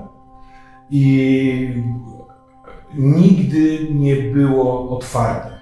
i 0.91 1.84
nigdy 2.95 3.88
nie 3.94 4.16
było 4.16 4.90
otwarte. 4.98 5.56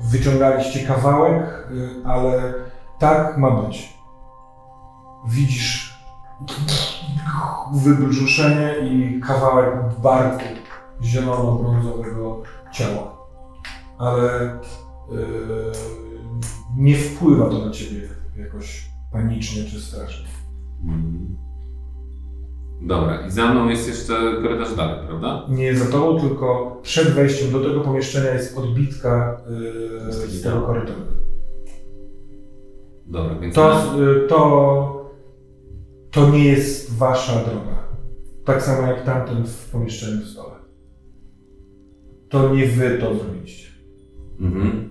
Wyciągaliście 0.00 0.86
kawałek, 0.86 1.68
y, 1.70 2.06
ale 2.06 2.54
tak 2.98 3.38
ma 3.38 3.50
być. 3.50 3.98
Widzisz 5.28 5.98
wybrzuszenie 7.72 8.74
i 8.78 9.20
kawałek 9.20 10.00
barku 10.02 10.44
zielono-brązowego 11.02 12.42
ciała. 12.72 13.16
Ale 13.98 14.54
y, 14.54 14.58
nie 16.76 16.96
wpływa 16.96 17.48
to 17.48 17.66
na 17.66 17.70
ciebie 17.72 18.08
jakoś 18.36 18.90
panicznie 19.12 19.64
czy 19.64 19.80
strasznie. 19.80 20.26
Mm. 20.84 21.47
Dobra, 22.80 23.26
i 23.26 23.30
za 23.30 23.52
mną 23.52 23.68
jest 23.68 23.88
jeszcze 23.88 24.14
korytarz 24.42 24.74
dalej, 24.74 24.96
prawda? 25.06 25.46
Nie 25.48 25.76
za 25.76 25.92
tobą, 25.92 26.20
tylko 26.20 26.78
przed 26.82 27.08
wejściem 27.08 27.52
do 27.52 27.60
tego 27.60 27.80
pomieszczenia 27.80 28.34
jest 28.34 28.58
odbitka 28.58 29.40
yy, 30.06 30.12
z 30.12 30.42
tego 30.42 30.60
korytarza. 30.60 31.00
Dobra, 33.06 33.34
więc... 33.34 33.54
To, 33.54 33.82
y, 34.24 34.28
to, 34.28 35.10
to 36.10 36.30
nie 36.30 36.44
jest 36.44 36.98
wasza 36.98 37.32
droga. 37.32 37.78
Tak 38.44 38.62
samo 38.62 38.86
jak 38.86 39.04
tamten 39.04 39.44
w 39.46 39.70
pomieszczeniu 39.70 40.20
w 40.20 40.28
stole. 40.28 40.54
To 42.28 42.54
nie 42.54 42.66
wy 42.66 42.98
to 43.00 43.14
zrobiliście. 43.14 43.68
Mhm. 44.40 44.90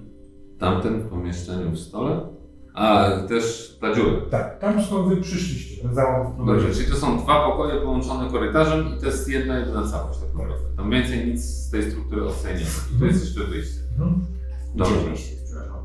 Tamten 0.60 1.02
w 1.02 1.10
pomieszczeniu 1.10 1.72
w 1.72 1.80
stole? 1.80 2.37
A, 2.78 3.10
też 3.28 3.78
ta 3.82 3.96
dziura. 3.96 4.12
Tak, 4.30 4.60
tam 4.60 4.84
skąd 4.84 5.08
wy 5.10 5.18
przyszliście, 5.18 5.82
ten 5.82 5.96
załam 5.96 6.46
Dobrze, 6.46 6.74
czyli 6.74 6.92
to 6.92 6.96
są 6.96 7.18
dwa 7.20 7.46
pokoje 7.50 7.82
połączone 7.82 8.32
korytarzem 8.32 8.86
i 8.98 9.00
to 9.00 9.06
jest 9.06 9.30
jedna 9.30 9.60
jedyna 9.60 9.88
całość 9.88 10.20
tak 10.20 10.34
naprawdę. 10.34 10.66
Tam 10.78 10.90
więcej 10.92 11.28
nic 11.28 11.42
z 11.46 11.72
tej 11.72 11.92
struktury 11.92 12.22
ma. 12.22 12.30
I 12.96 13.00
to 13.00 13.06
jest 13.06 13.26
jeszcze 13.26 13.44
wyjście. 13.52 13.80
Mhm. 13.92 14.26
Dobrze. 14.76 14.94
Gdzie 14.96 15.10
wyjście, 15.10 15.36
przepraszam? 15.46 15.78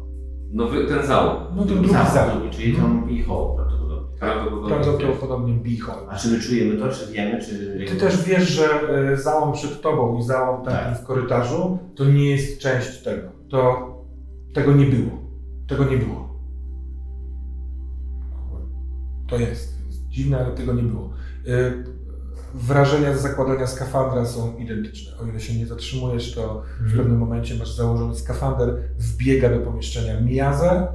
No 0.52 0.68
wy, 0.68 0.86
ten 0.86 1.06
zał. 1.06 1.40
No 1.56 1.62
to 1.62 1.68
drugi 1.68 1.88
Za, 1.92 2.04
zał. 2.04 2.28
Czyli 2.50 2.76
tam 2.76 3.10
i 3.10 3.22
hołd 3.22 3.56
prawdopodobnie. 3.56 4.18
Prawdopodobnie. 4.18 4.68
Prawdopodobnie 4.76 5.54
bichol. 5.54 5.94
A 6.10 6.16
czy 6.16 6.28
my 6.28 6.40
czujemy 6.40 6.76
to, 6.76 6.88
czy 6.88 7.12
wiemy, 7.12 7.40
czy... 7.40 7.84
Ty 7.88 7.96
też 7.96 8.22
wiesz, 8.24 8.48
że 8.48 8.64
y, 9.12 9.16
załom 9.16 9.52
przed 9.52 9.80
tobą 9.80 10.18
i 10.18 10.22
załom 10.22 10.64
taki 10.64 10.76
Tak. 10.76 10.98
w 10.98 11.04
korytarzu 11.04 11.78
to 11.96 12.04
nie 12.04 12.30
jest 12.30 12.58
część 12.60 13.02
tego. 13.02 13.28
To 13.50 13.92
tego 14.54 14.72
nie 14.72 14.86
było. 14.86 15.10
Tego 15.68 15.84
nie 15.84 15.96
było. 15.96 16.21
To 19.32 19.38
jest. 19.38 19.78
dziwne, 20.10 20.44
ale 20.44 20.54
tego 20.54 20.72
nie 20.74 20.82
było. 20.82 21.10
Y, 21.46 21.84
Wrażenia 22.54 23.16
z 23.16 23.22
zakładania 23.22 23.66
skafandra 23.66 24.26
są 24.26 24.56
identyczne. 24.56 25.18
O 25.18 25.26
ile 25.26 25.40
się 25.40 25.58
nie 25.58 25.66
zatrzymujesz, 25.66 26.34
to 26.34 26.62
w 26.80 26.96
pewnym 26.96 27.18
momencie 27.18 27.54
masz 27.54 27.76
założony 27.76 28.14
skafander, 28.14 28.74
wbiega 28.98 29.50
do 29.50 29.58
pomieszczenia 29.58 30.20
Miazę 30.20 30.88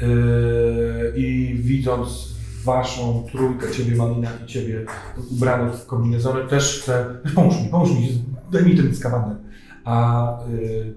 yy, 0.00 1.12
i 1.16 1.54
widząc 1.54 2.34
waszą 2.64 3.26
trójkę, 3.32 3.70
ciebie 3.72 3.96
Malina 3.96 4.30
i 4.44 4.46
ciebie 4.46 4.86
ubranych 5.30 5.74
w 5.74 5.86
kombinezony, 5.86 6.48
też 6.48 6.80
chce, 6.80 7.18
pomóż 7.34 7.62
mi, 7.62 7.68
pomóż 7.68 7.90
mi, 7.90 8.24
daj 8.52 8.64
mi 8.64 8.76
ten 8.76 8.94
skafander. 8.94 9.36
A 9.84 10.38
yy, 10.50 10.94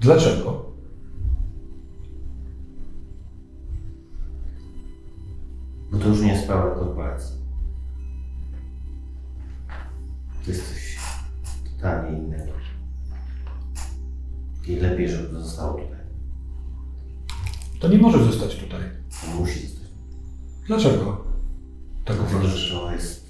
dlaczego? 0.00 0.71
Bo 5.92 5.98
to 5.98 6.08
już 6.08 6.20
nie 6.20 6.28
jest 6.32 6.44
sprawa 6.44 6.74
korporacji. 6.74 7.36
To 10.44 10.50
jest 10.50 10.68
coś 10.68 10.98
totalnie 11.74 12.18
innego. 12.18 12.52
I 14.68 14.76
lepiej, 14.76 15.08
żeby 15.08 15.28
to 15.28 15.40
zostało 15.40 15.72
tutaj. 15.78 15.98
To 17.80 17.88
nie 17.88 17.98
może 17.98 18.24
zostać 18.24 18.56
tutaj. 18.56 18.80
To 19.20 19.40
musi 19.40 19.66
zostać. 19.66 19.88
Dlaczego? 20.66 21.24
Tak 22.04 22.16
Dlatego, 22.16 22.42
że 22.42 22.74
to 22.74 22.92
jest... 22.92 23.26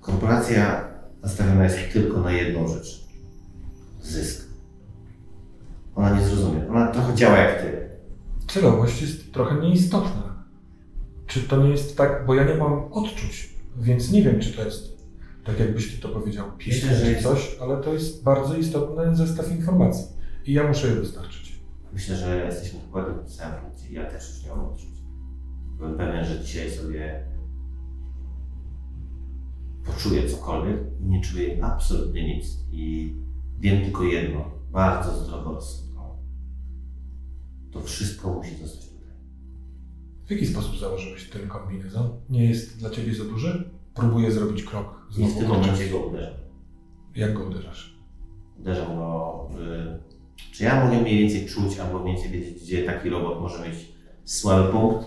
Korporacja 0.00 0.84
nastawiona 1.22 1.64
jest 1.64 1.92
tylko 1.92 2.20
na 2.20 2.32
jedną 2.32 2.68
rzecz. 2.68 3.08
Zysk. 4.02 4.46
Ona 5.94 6.18
nie 6.18 6.26
zrozumie. 6.26 6.68
Ona 6.70 6.86
trochę 6.86 7.14
działa 7.14 7.38
jak 7.38 7.62
ty. 7.62 7.88
celowość 8.48 9.02
jest 9.02 9.32
trochę 9.32 9.54
nieistotna. 9.54 10.31
Czy 11.32 11.40
to 11.42 11.56
nie 11.62 11.70
jest 11.70 11.96
tak, 11.96 12.26
bo 12.26 12.34
ja 12.34 12.44
nie 12.44 12.54
mam 12.54 12.92
odczuć, 12.92 13.54
więc 13.76 14.12
nie 14.12 14.22
wiem, 14.22 14.40
czy 14.40 14.52
to 14.52 14.64
jest 14.64 15.06
tak, 15.44 15.60
jakbyś 15.60 15.94
ty 15.94 16.02
to 16.02 16.08
powiedział, 16.08 16.46
że 16.58 17.04
czy 17.04 17.10
jest- 17.10 17.22
coś, 17.22 17.56
ale 17.60 17.76
to 17.82 17.92
jest 17.92 18.22
bardzo 18.22 18.56
istotny 18.56 19.16
zestaw 19.16 19.50
informacji 19.50 20.06
i 20.46 20.52
ja 20.52 20.68
muszę 20.68 20.88
je 20.88 20.96
dostarczyć. 20.96 21.60
Myślę, 21.92 22.16
że 22.16 22.44
jesteśmy 22.44 22.80
dokładnie 22.80 23.22
w 23.24 23.30
samym 23.32 23.60
punkcie. 23.60 23.92
Ja 23.92 24.10
też 24.10 24.28
już 24.28 24.44
nie 24.44 24.50
mam 24.50 24.60
odczuć. 24.64 24.90
Byłem 25.78 25.96
pewien, 25.96 26.24
że 26.24 26.40
dzisiaj 26.40 26.70
sobie 26.70 27.26
poczuję 29.84 30.28
cokolwiek 30.28 30.78
i 31.00 31.04
nie 31.04 31.20
czuję 31.20 31.64
absolutnie 31.64 32.36
nic. 32.36 32.58
I 32.72 33.14
wiem 33.60 33.84
tylko 33.84 34.02
jedno, 34.02 34.44
bardzo 34.72 35.24
zdroworozsądkowo. 35.24 36.18
To 37.70 37.80
wszystko 37.80 38.32
musi 38.32 38.56
zostać 38.56 38.81
jaki 40.32 40.46
sposób 40.46 40.78
założyłeś 40.78 41.30
ten 41.30 41.48
kombinezon? 41.48 42.10
Nie 42.30 42.44
jest 42.44 42.78
dla 42.78 42.90
ciebie 42.90 43.14
za 43.14 43.24
duży? 43.24 43.70
Próbuję 43.94 44.32
zrobić 44.32 44.62
krok 44.62 45.06
I 45.10 45.12
w 45.12 45.16
znowu 45.16 45.40
tym 45.40 45.48
momencie 45.48 45.86
go 45.86 45.98
uderzam. 45.98 46.34
Jak 47.14 47.34
go 47.34 47.44
uderzasz? 47.44 47.96
Uderzam 48.60 48.96
go. 48.96 49.48
Y, 49.60 50.52
czy 50.52 50.64
ja 50.64 50.84
mogę 50.84 51.00
mniej 51.00 51.18
więcej 51.18 51.46
czuć, 51.46 51.78
albo 51.78 51.98
mniej 51.98 52.14
więcej 52.14 52.32
wiedzieć, 52.32 52.62
gdzie 52.62 52.82
taki 52.82 53.08
robot 53.08 53.40
może 53.40 53.68
mieć 53.68 53.92
słaby 54.24 54.72
punkt? 54.72 55.06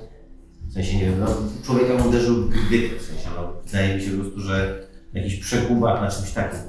W 0.68 0.74
sensie, 0.74 0.98
nie 0.98 1.06
wiem, 1.06 1.20
no, 1.20 1.28
człowieka 1.64 1.98
mu 1.98 2.10
uderzył 2.10 2.36
w 2.36 2.70
dyk, 2.70 3.00
w 3.00 3.06
sensie, 3.06 3.30
no, 3.36 3.54
wydaje 3.66 3.96
mi 3.96 4.02
się 4.04 4.12
po 4.12 4.18
prostu, 4.18 4.40
że 4.40 4.88
jakiś 5.14 5.36
przekuba 5.36 6.02
na 6.02 6.12
czymś 6.12 6.32
takim. 6.32 6.60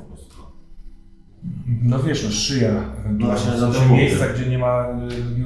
No 1.83 1.99
wiesz, 2.03 2.25
no 2.25 2.31
szyja 2.31 2.69
ewentualnie. 2.71 3.19
No 3.19 3.27
właśnie, 3.27 3.53
są 3.53 3.67
no 3.67 3.73
to 3.73 3.81
mówię. 3.81 3.97
miejsca, 3.97 4.29
gdzie 4.29 4.47
nie 4.51 4.59
ma 4.59 4.87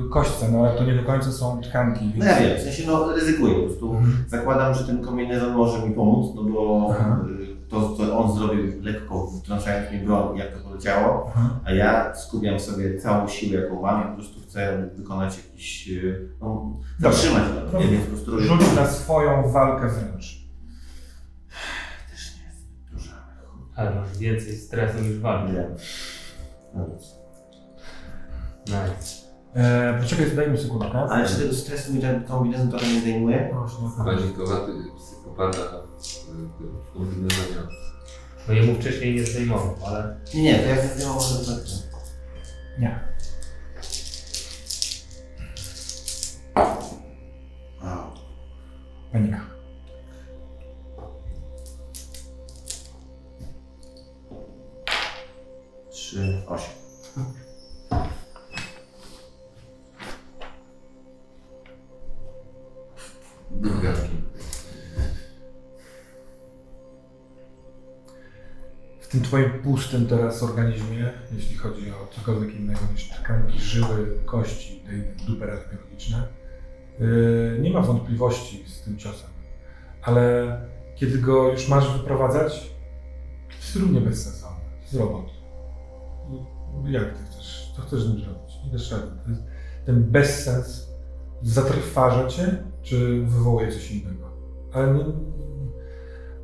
y, 0.07 0.09
kośćca, 0.11 0.47
no 0.53 0.59
ale 0.67 0.79
to 0.79 0.85
nie 0.85 0.95
do 0.95 1.03
końca 1.03 1.33
są 1.33 1.61
tkanki. 1.61 2.05
No 2.05 2.13
Więc... 2.13 2.25
ja 2.25 2.41
wiem, 2.41 2.59
w 2.59 2.61
sensie, 2.61 2.83
no 2.87 3.13
ryzykuję 3.13 3.55
po 3.55 3.61
prostu. 3.61 3.91
Mhm. 3.97 4.25
Zakładam, 4.29 4.75
że 4.75 4.85
ten 4.85 5.03
kombinezon 5.03 5.53
może 5.55 5.89
mi 5.89 5.95
pomóc, 5.95 6.35
no 6.37 6.43
bo 6.43 6.89
Aha. 6.91 7.21
y, 7.43 7.69
to, 7.69 7.93
co 7.97 8.19
on 8.19 8.37
zrobił 8.39 8.65
lekko 8.83 9.27
wtrącając 9.27 9.93
mi 9.93 9.99
broń, 9.99 10.39
jak 10.39 10.53
to 10.53 10.69
poleciało, 10.69 11.31
Aha. 11.37 11.51
a 11.65 11.73
ja 11.73 12.15
skupiam 12.15 12.61
sobie 12.61 12.99
całą 12.99 13.29
siłę, 13.29 13.61
jaką 13.61 13.83
mam 13.83 14.03
i 14.03 14.09
po 14.09 14.15
prostu 14.15 14.41
chcę 14.41 14.91
wykonać 14.97 15.37
jakiś, 15.37 15.89
y, 15.89 16.29
no, 16.41 16.77
zatrzymać 16.99 17.43
Dobra. 17.65 17.81
nie 17.91 17.99
po 17.99 18.07
prostu 18.07 18.41
Rzuć 18.41 18.61
na 18.77 18.87
swoją 18.87 19.53
walkę 19.53 19.89
wręcz. 19.89 20.41
Też 22.11 22.37
nie 22.37 22.45
jest 22.47 22.67
duża. 22.93 23.17
Ale 23.77 23.95
masz 23.95 24.19
więcej 24.19 24.57
stresu 24.57 24.99
niż 25.01 25.19
walki. 25.19 25.53
Nie. 25.53 25.69
No 26.75 26.87
nic. 26.89 27.03
Nice. 28.67 29.21
E, 29.55 29.99
poczekaj, 30.03 30.37
daj 30.37 30.51
mi 30.51 30.59
sekundkę. 30.59 30.91
Ale 30.99 31.29
czy 31.29 31.35
tego 31.37 31.55
stresu 31.55 31.95
mi 31.95 32.01
ten 32.01 32.25
kombinezon 32.25 32.71
trochę 32.71 32.87
nie 32.87 33.01
zdejmuje? 33.01 33.51
Właśnie, 33.55 33.87
o 33.87 33.91
to 33.91 33.97
chodzi. 34.05 34.19
Panikowaty 34.23 34.73
psychopata 34.99 35.59
w- 35.59 36.93
kombinezonie. 36.93 37.57
No 38.49 38.55
jemu 38.55 38.75
wcześniej 38.75 39.15
nie 39.15 39.25
zdejmował, 39.25 39.77
ale 39.87 40.17
Nie, 40.35 40.43
nie, 40.43 40.59
to 40.59 40.69
jak 40.69 40.87
zdejmę 40.87 41.13
może 41.15 41.39
to 41.45 41.45
tak. 41.53 41.65
Nie. 42.79 43.01
Panika. 49.13 49.41
Trzy, 56.11 56.43
osiem. 56.47 56.75
Drugawki. 63.51 64.17
W 69.01 69.09
tym 69.09 69.23
twoim 69.23 69.51
pustym 69.51 70.07
teraz 70.07 70.43
organizmie, 70.43 71.13
jeśli 71.33 71.57
chodzi 71.57 71.91
o 71.91 72.07
cokolwiek 72.11 72.55
innego 72.55 72.81
niż 72.93 73.09
tkanki, 73.09 73.61
żyły, 73.61 74.19
kości, 74.25 74.83
te 74.87 75.25
dupery 75.27 75.59
biologiczne, 75.73 76.29
yy, 77.01 77.59
nie 77.61 77.71
ma 77.71 77.81
wątpliwości 77.81 78.65
z 78.69 78.81
tym 78.83 78.99
ciosem. 78.99 79.31
Ale 80.03 80.57
kiedy 80.97 81.19
go 81.19 81.53
już 81.53 81.69
masz 81.69 81.99
wyprowadzać, 81.99 82.71
to 83.49 83.57
jest 83.57 83.77
równie 83.77 84.01
bezsensowne. 84.01 84.61
To 84.79 84.83
jest 84.83 84.95
robot. 84.95 85.40
Jak 86.85 87.19
ty 87.19 87.25
chcesz? 87.25 87.73
Co 87.77 87.83
chcesz 87.83 88.03
z 88.03 88.09
nim 88.09 88.19
zrobić? 88.19 88.55
Nie 88.65 88.73
dasz 88.73 88.91
rady. 88.93 89.07
Ten 89.87 90.05
bezsens 90.05 90.91
zatrważa 91.43 92.29
cię, 92.29 92.63
czy 92.83 93.23
wywołuje 93.23 93.73
coś 93.73 93.91
innego? 93.91 94.31
Ale 94.73 94.95
nie, 94.95 95.05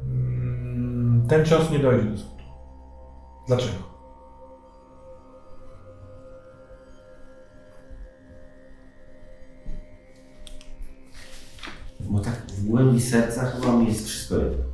mm, 0.03 1.27
ten 1.29 1.45
cios 1.45 1.71
nie 1.71 1.79
dojdzie 1.79 2.11
do 2.11 2.19
skutku. 2.19 2.43
Dlaczego? 3.47 3.97
Bo 12.01 12.21
tak 12.21 12.35
w 12.35 12.67
głębi 12.67 13.01
serca 13.01 13.45
chyba 13.45 13.77
mi 13.77 13.87
jest 13.87 14.07
wszystko 14.07 14.37
jedno. 14.37 14.65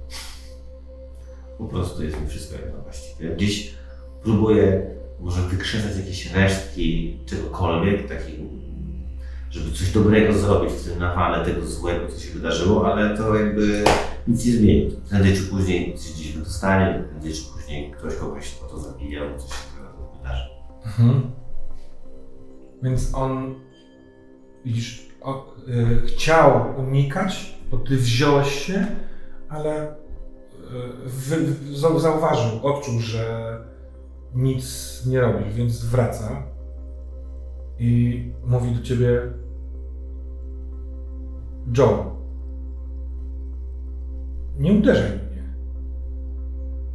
Po 1.59 1.65
prostu 1.65 2.05
jest 2.05 2.20
mi 2.20 2.29
wszystko 2.29 2.57
jedno 2.57 2.83
właściwie. 2.83 3.37
Gdzieś 3.37 3.74
próbuję 4.23 4.91
może 5.23 5.43
wykrzesać 5.43 5.97
jakieś 5.97 6.32
resztki 6.32 7.16
czegokolwiek, 7.27 8.09
takich, 8.09 8.35
żeby 9.51 9.73
coś 9.73 9.90
dobrego 9.90 10.32
zrobić 10.32 10.73
w 10.73 10.85
tym 10.85 10.99
nawale 10.99 11.44
tego 11.44 11.66
złego, 11.66 12.09
co 12.09 12.20
się 12.20 12.32
wydarzyło, 12.32 12.93
ale 12.93 13.16
to 13.16 13.35
jakby 13.35 13.85
nic 14.28 14.47
nie 14.47 14.53
zmieni. 14.53 14.97
Prędzej 15.09 15.36
czy 15.36 15.43
później 15.43 15.99
coś 15.99 16.12
gdzieś 16.12 16.35
dostanie, 16.35 17.05
prędzej 17.11 17.32
czy 17.32 17.43
później 17.53 17.90
ktoś 17.90 18.15
kogoś 18.15 18.59
o 18.65 18.70
to 18.70 18.78
zabije, 18.78 19.20
albo 19.20 19.39
coś 19.39 19.51
się 19.51 19.57
wydarzy. 20.19 20.44
Więc 22.82 23.15
on, 23.15 23.55
widzisz, 24.65 25.09
o, 25.20 25.55
y, 25.69 26.07
chciał 26.07 26.74
unikać, 26.78 27.59
bo 27.70 27.78
ty 27.78 27.97
wziąłeś 27.97 28.66
się, 28.66 28.86
ale 29.49 29.93
y, 31.73 31.99
zauważył, 31.99 32.66
odczuł, 32.66 33.01
że 33.01 33.57
nic 34.35 35.03
nie 35.07 35.21
robisz, 35.21 35.55
więc 35.55 35.85
wraca 35.85 36.43
i 37.79 38.23
mówi 38.45 38.75
do 38.75 38.83
ciebie 38.83 39.21
Joe, 41.79 42.17
nie 44.59 44.73
uderzaj 44.73 45.11
mnie. 45.11 45.55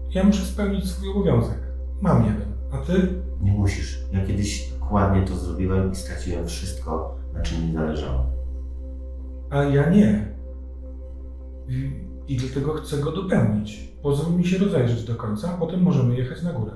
Ja 0.10 0.24
muszę 0.24 0.46
spełnić 0.46 0.90
swój 0.90 1.10
obowiązek. 1.10 1.60
Mam 2.02 2.26
jeden, 2.26 2.54
a 2.72 2.78
ty? 2.78 3.14
Nie 3.42 3.52
musisz. 3.52 4.00
Ja 4.14 4.26
kiedyś 4.26 4.74
dokładnie 4.80 5.28
to 5.28 5.36
zrobiłem 5.36 5.92
i 5.92 5.96
straciłem 5.96 6.48
wszystko, 6.48 7.16
na 7.34 7.42
czym 7.42 7.68
mi 7.68 7.74
zależało. 7.74 8.26
A 9.50 9.64
ja 9.64 9.90
nie. 9.90 10.36
I, 11.68 11.92
I 12.28 12.38
dlatego 12.38 12.74
chcę 12.74 12.98
go 12.98 13.12
dopełnić. 13.12 13.94
Pozwól 14.02 14.38
mi 14.38 14.46
się 14.46 14.58
rozejrzeć 14.58 15.04
do 15.04 15.16
końca, 15.16 15.54
a 15.54 15.58
potem 15.58 15.82
możemy 15.82 16.16
jechać 16.16 16.44
na 16.44 16.54
górę. 16.54 16.72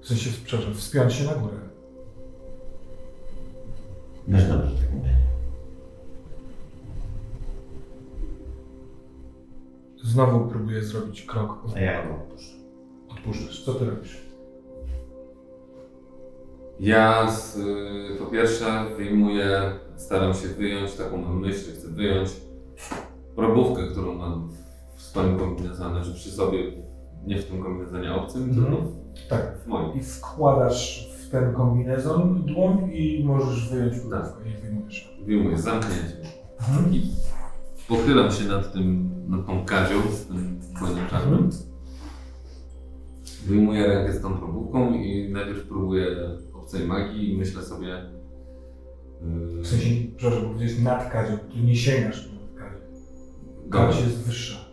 W 0.00 0.08
sensie, 0.08 0.30
przepraszam, 0.44 0.74
wspiąć 0.74 1.12
się 1.12 1.24
na 1.24 1.34
górę. 1.34 1.56
Wiesz 4.28 4.48
dobrze, 4.48 4.70
że 4.70 4.76
tak. 4.76 4.90
Znowu 10.02 10.48
próbuję 10.48 10.82
zrobić 10.82 11.22
krok. 11.22 11.58
A 11.76 11.80
ja 11.80 12.06
go 12.06 12.14
odpuszczę. 12.14 12.54
Odpuszczasz. 13.08 13.64
Co 13.64 13.74
ty 13.74 13.84
robisz? 13.84 14.20
Ja 16.80 17.30
z, 17.30 17.56
y, 17.56 18.16
po 18.18 18.26
pierwsze 18.26 18.86
wyjmuję, 18.96 19.72
staram 19.96 20.34
się 20.34 20.48
wyjąć 20.48 20.94
taką 20.94 21.16
mam 21.16 21.40
myśl, 21.40 21.72
chcę 21.74 21.88
wyjąć 21.88 22.30
probówkę, 23.36 23.86
którą 23.86 24.14
mam 24.14 24.50
w 24.96 25.02
swoim 25.02 25.38
kombinezonie, 25.38 26.04
że 26.04 26.14
przy 26.14 26.30
sobie, 26.30 26.72
nie 27.26 27.38
w 27.38 27.44
tym 27.44 27.62
kombinezonie 27.62 28.14
obcym, 28.14 28.54
tylko 28.54 28.99
Tak. 29.28 29.58
w 29.58 29.66
moim. 29.66 29.94
I 29.98 30.02
wkładasz 30.02 31.10
w 31.18 31.30
ten 31.30 31.54
kombinezon 31.54 32.42
dłoń 32.46 32.90
i 32.92 33.24
możesz 33.24 33.70
wyjąć 33.70 33.92
Tak. 33.92 34.02
kurówkę 34.02 34.50
i 34.50 34.62
wyjmujesz. 34.62 35.14
Wyjmuję 35.26 35.58
z 35.58 35.64
zamknięciem. 35.64 36.16
Mhm. 36.60 36.94
I 36.94 37.02
pochylam 37.88 38.30
się 38.32 38.44
nad 38.44 38.72
tym, 38.72 39.10
nad 39.28 39.46
tą 39.46 39.64
kadzią 39.64 40.02
z 40.12 40.26
tym 40.26 40.60
płynem 40.78 41.06
czarnym. 41.10 41.34
Mhm. 41.34 41.50
Wyjmuję 43.46 43.86
rękę 43.86 44.12
z 44.12 44.22
tą 44.22 44.34
probówką 44.38 44.94
i 44.94 45.32
najpierw 45.32 45.66
próbuję 45.68 46.06
obcej 46.54 46.86
magii 46.86 47.32
i 47.32 47.36
myślę 47.38 47.62
sobie... 47.62 47.88
yy, 49.56 49.62
W 49.62 49.66
sensie, 49.66 49.86
przepraszam, 50.16 50.48
bo 50.48 50.54
powiedziałeś 50.54 50.82
nad 50.84 51.10
kadzią, 51.12 51.38
ty 51.38 51.60
nie 51.60 51.76
sięgasz 51.76 52.28
nad 52.32 52.54
kadzią. 52.62 52.78
dobra. 53.64 53.86
Kadź 53.86 54.00
jest 54.00 54.18
wyższa. 54.18 54.69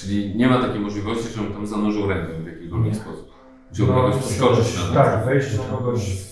Czyli 0.00 0.36
nie 0.36 0.48
ma 0.48 0.60
takiej 0.62 0.80
możliwości, 0.80 1.28
żebym 1.36 1.52
tam 1.52 1.66
zanurzył 1.66 2.08
rękę 2.08 2.32
w 2.42 2.46
jakikolwiek 2.46 2.96
sposób. 2.96 3.28
Gdzie 3.72 3.86
no, 3.86 3.94
kogoś 3.94 4.14
wskoczyć 4.14 4.76
na 4.76 4.82
nas. 4.84 4.94
Tak, 4.94 5.24
wejść 5.26 5.58
na 5.58 5.76
kogoś 5.76 6.28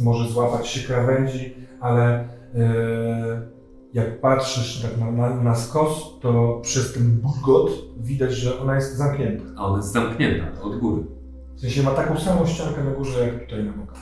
może 0.00 0.28
złapać 0.32 0.68
się 0.68 0.86
krawędzi, 0.86 1.54
ale 1.80 2.28
e, 2.54 3.48
jak 3.94 4.20
patrzysz 4.20 4.82
tak 4.82 5.00
na, 5.00 5.10
na, 5.12 5.42
na 5.42 5.54
skos, 5.54 6.18
to 6.20 6.60
przez 6.62 6.92
ten 6.94 7.10
bulgot 7.20 7.70
widać, 8.00 8.32
że 8.32 8.60
ona 8.60 8.74
jest 8.74 8.96
zamknięta. 8.96 9.44
A 9.56 9.66
ona 9.66 9.76
jest 9.76 9.92
zamknięta 9.92 10.62
od 10.62 10.78
góry. 10.78 11.02
W 11.56 11.60
sensie 11.60 11.82
ma 11.82 11.90
taką 11.90 12.20
samą 12.20 12.46
ściankę 12.46 12.84
na 12.84 12.90
górze, 12.90 13.26
jak 13.26 13.40
tutaj 13.44 13.64
na 13.64 13.72
bokach. 13.72 13.98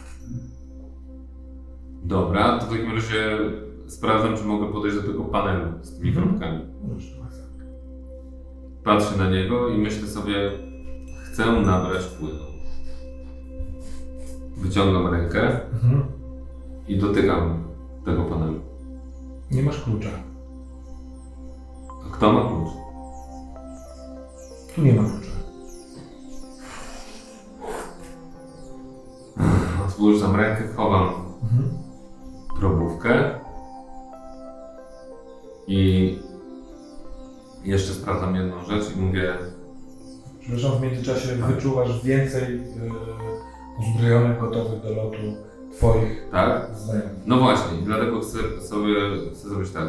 Dobra, 2.05 2.59
to 2.59 2.67
w 2.67 2.71
takim 2.71 2.95
razie 2.95 3.39
sprawdzam, 3.87 4.37
czy 4.37 4.45
mogę 4.45 4.73
podejść 4.73 4.97
do 4.97 5.03
tego 5.03 5.25
panelu 5.25 5.73
z 5.83 5.97
tymi 5.99 6.09
Mhm. 6.09 6.29
kropkami. 6.29 6.61
Patrzę 8.87 9.17
na 9.17 9.31
niego 9.31 9.69
i 9.69 9.79
myślę 9.79 10.09
sobie, 10.09 10.35
chcę 11.25 11.53
nabrać 11.53 12.05
płynu. 12.05 12.45
Wyciągam 14.57 15.07
rękę 15.15 15.61
Mhm. 15.73 16.05
i 16.89 16.99
dotykam 16.99 17.65
tego 18.05 18.25
panelu. 18.25 18.61
Nie 19.51 19.63
masz 19.63 19.83
klucza. 19.83 20.09
A 22.07 22.15
kto 22.17 22.33
ma 22.33 22.41
klucz? 22.49 22.69
Tu 24.75 24.83
nie 24.83 24.93
ma 24.93 25.03
klucza. 25.03 25.31
Odwrócam 29.87 30.37
rękę, 30.37 30.69
chowam 30.77 31.09
Mhm. 31.43 31.69
probówkę 32.59 33.41
i 35.67 36.19
jeszcze 37.67 37.93
sprawdzam 37.93 38.37
jedną 38.37 38.65
rzecz 38.65 38.97
i 38.97 39.01
mówię, 39.01 39.35
Przepraszam, 40.41 40.79
w 40.79 40.81
międzyczasie 40.81 41.29
wyczuwasz 41.29 42.05
więcej 42.05 42.43
e, 42.43 42.61
uzbrojonych, 43.81 44.41
gotowych 44.41 44.83
do 44.83 44.95
lotu 44.95 45.17
twoich 45.77 46.31
tak? 46.31 46.71
znajomych. 46.77 47.13
No 47.27 47.39
właśnie, 47.39 47.79
dlatego 47.85 48.21
chcę 48.21 48.39
sobie 48.61 48.95
chcę 49.33 49.49
zrobić 49.49 49.71
tak. 49.71 49.89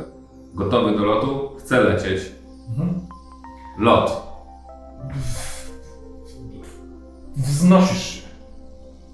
Gotowy 0.53 0.97
do 0.97 1.05
lotu, 1.05 1.49
chcę 1.59 1.81
lecieć. 1.83 2.31
Mhm. 2.69 3.01
Lot. 3.79 4.27
Wznosisz 7.35 8.03
się. 8.03 8.27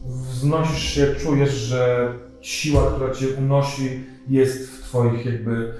Wznosisz 0.06 0.84
się, 0.84 1.15
czujesz, 1.15 1.53
że 1.53 2.14
siła, 2.41 2.91
która 2.91 3.14
cię 3.14 3.27
unosi, 3.38 4.03
jest 4.27 4.69
w 4.69 4.84
twoich 4.84 5.26
jakby 5.26 5.73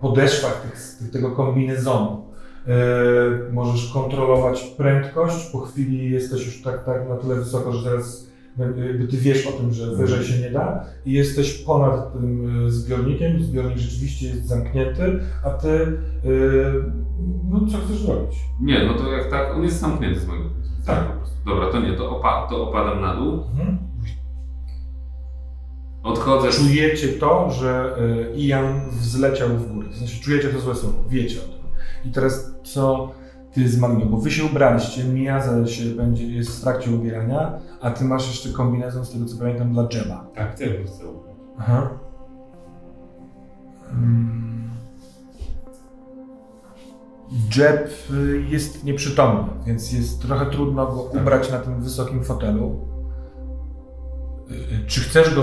podeszwach 0.00 0.60
tych, 0.62 0.96
tych, 0.98 1.10
tego 1.10 1.30
kombinezonu. 1.30 2.24
E, 2.66 3.52
możesz 3.52 3.92
kontrolować 3.92 4.64
prędkość, 4.64 5.50
po 5.52 5.60
chwili 5.60 6.10
jesteś 6.10 6.46
już 6.46 6.62
tak, 6.62 6.84
tak 6.84 7.08
na 7.08 7.16
tyle 7.16 7.34
wysoko, 7.34 7.72
że 7.72 7.90
teraz 7.90 8.28
jakby 8.58 9.08
ty 9.08 9.16
wiesz 9.16 9.46
o 9.46 9.52
tym, 9.52 9.72
że 9.72 9.96
wyżej 9.96 10.24
się 10.24 10.42
nie 10.42 10.50
da 10.50 10.84
i 11.06 11.12
jesteś 11.12 11.54
ponad 11.54 12.12
tym 12.12 12.66
e, 12.66 12.70
zbiornikiem, 12.70 13.42
zbiornik 13.42 13.78
rzeczywiście 13.78 14.26
jest 14.26 14.46
zamknięty, 14.46 15.20
a 15.44 15.50
ty, 15.50 15.68
e, 15.68 15.88
no 17.50 17.60
co 17.66 17.78
chcesz 17.78 17.96
zrobić? 17.96 18.36
Nie, 18.60 18.84
no 18.84 18.94
to 18.94 19.12
jak 19.12 19.30
tak, 19.30 19.54
on 19.56 19.62
jest 19.62 19.80
zamknięty 19.80 20.20
z 20.20 20.26
mojego 20.26 20.48
punktu 20.48 20.70
widzenia 20.76 20.98
Tak. 20.98 21.12
po 21.12 21.18
prostu. 21.18 21.36
Dobra, 21.46 21.72
to 21.72 21.80
nie, 21.80 21.92
to, 21.92 22.10
opa 22.18 22.46
to 22.50 22.68
opadam 22.68 23.00
na 23.00 23.16
dół. 23.16 23.32
Mhm. 23.32 23.78
Odchodzę. 26.08 26.50
Czujecie 26.50 27.08
to, 27.08 27.50
że 27.50 27.96
y, 28.34 28.36
Ian 28.36 28.80
wzleciał 28.90 29.48
w 29.48 29.74
górę. 29.74 29.88
W 29.90 29.98
sensie 29.98 30.22
czujecie 30.22 30.48
to 30.48 30.60
złe 30.60 30.74
słowo, 30.74 30.98
wiecie 31.08 31.40
o 31.40 31.42
tym. 31.42 31.70
I 32.04 32.12
teraz 32.12 32.52
co 32.62 33.12
ty 33.52 33.68
z 33.68 33.78
Malino, 33.78 34.06
bo 34.06 34.16
wy 34.16 34.30
się 34.30 34.44
ubraliście, 34.44 35.04
Miaza 35.04 35.66
się 35.66 35.84
będzie, 35.84 36.26
jest 36.26 36.58
w 36.58 36.60
trakcie 36.60 36.90
ubierania, 36.90 37.58
a 37.80 37.90
ty 37.90 38.04
masz 38.04 38.28
jeszcze 38.28 38.48
kombinezon, 38.48 39.04
z 39.04 39.12
tego 39.12 39.24
co 39.24 39.38
pamiętam, 39.38 39.72
dla 39.72 39.88
Jeba. 39.92 40.26
Tak, 40.34 40.54
tylko 40.54 40.88
chcę 40.88 41.06
ubrać. 41.06 41.34
Aha. 41.58 41.90
Mm. 43.92 44.68
Jeb 47.56 47.90
y, 48.10 48.44
jest 48.48 48.84
nieprzytomny, 48.84 49.50
więc 49.66 49.92
jest 49.92 50.22
trochę 50.22 50.46
trudno 50.46 50.86
go 50.86 51.02
ubrać 51.20 51.50
na 51.50 51.58
tym 51.58 51.80
wysokim 51.82 52.24
fotelu. 52.24 52.87
Czy 54.86 55.00
chcesz 55.00 55.34
go 55.34 55.42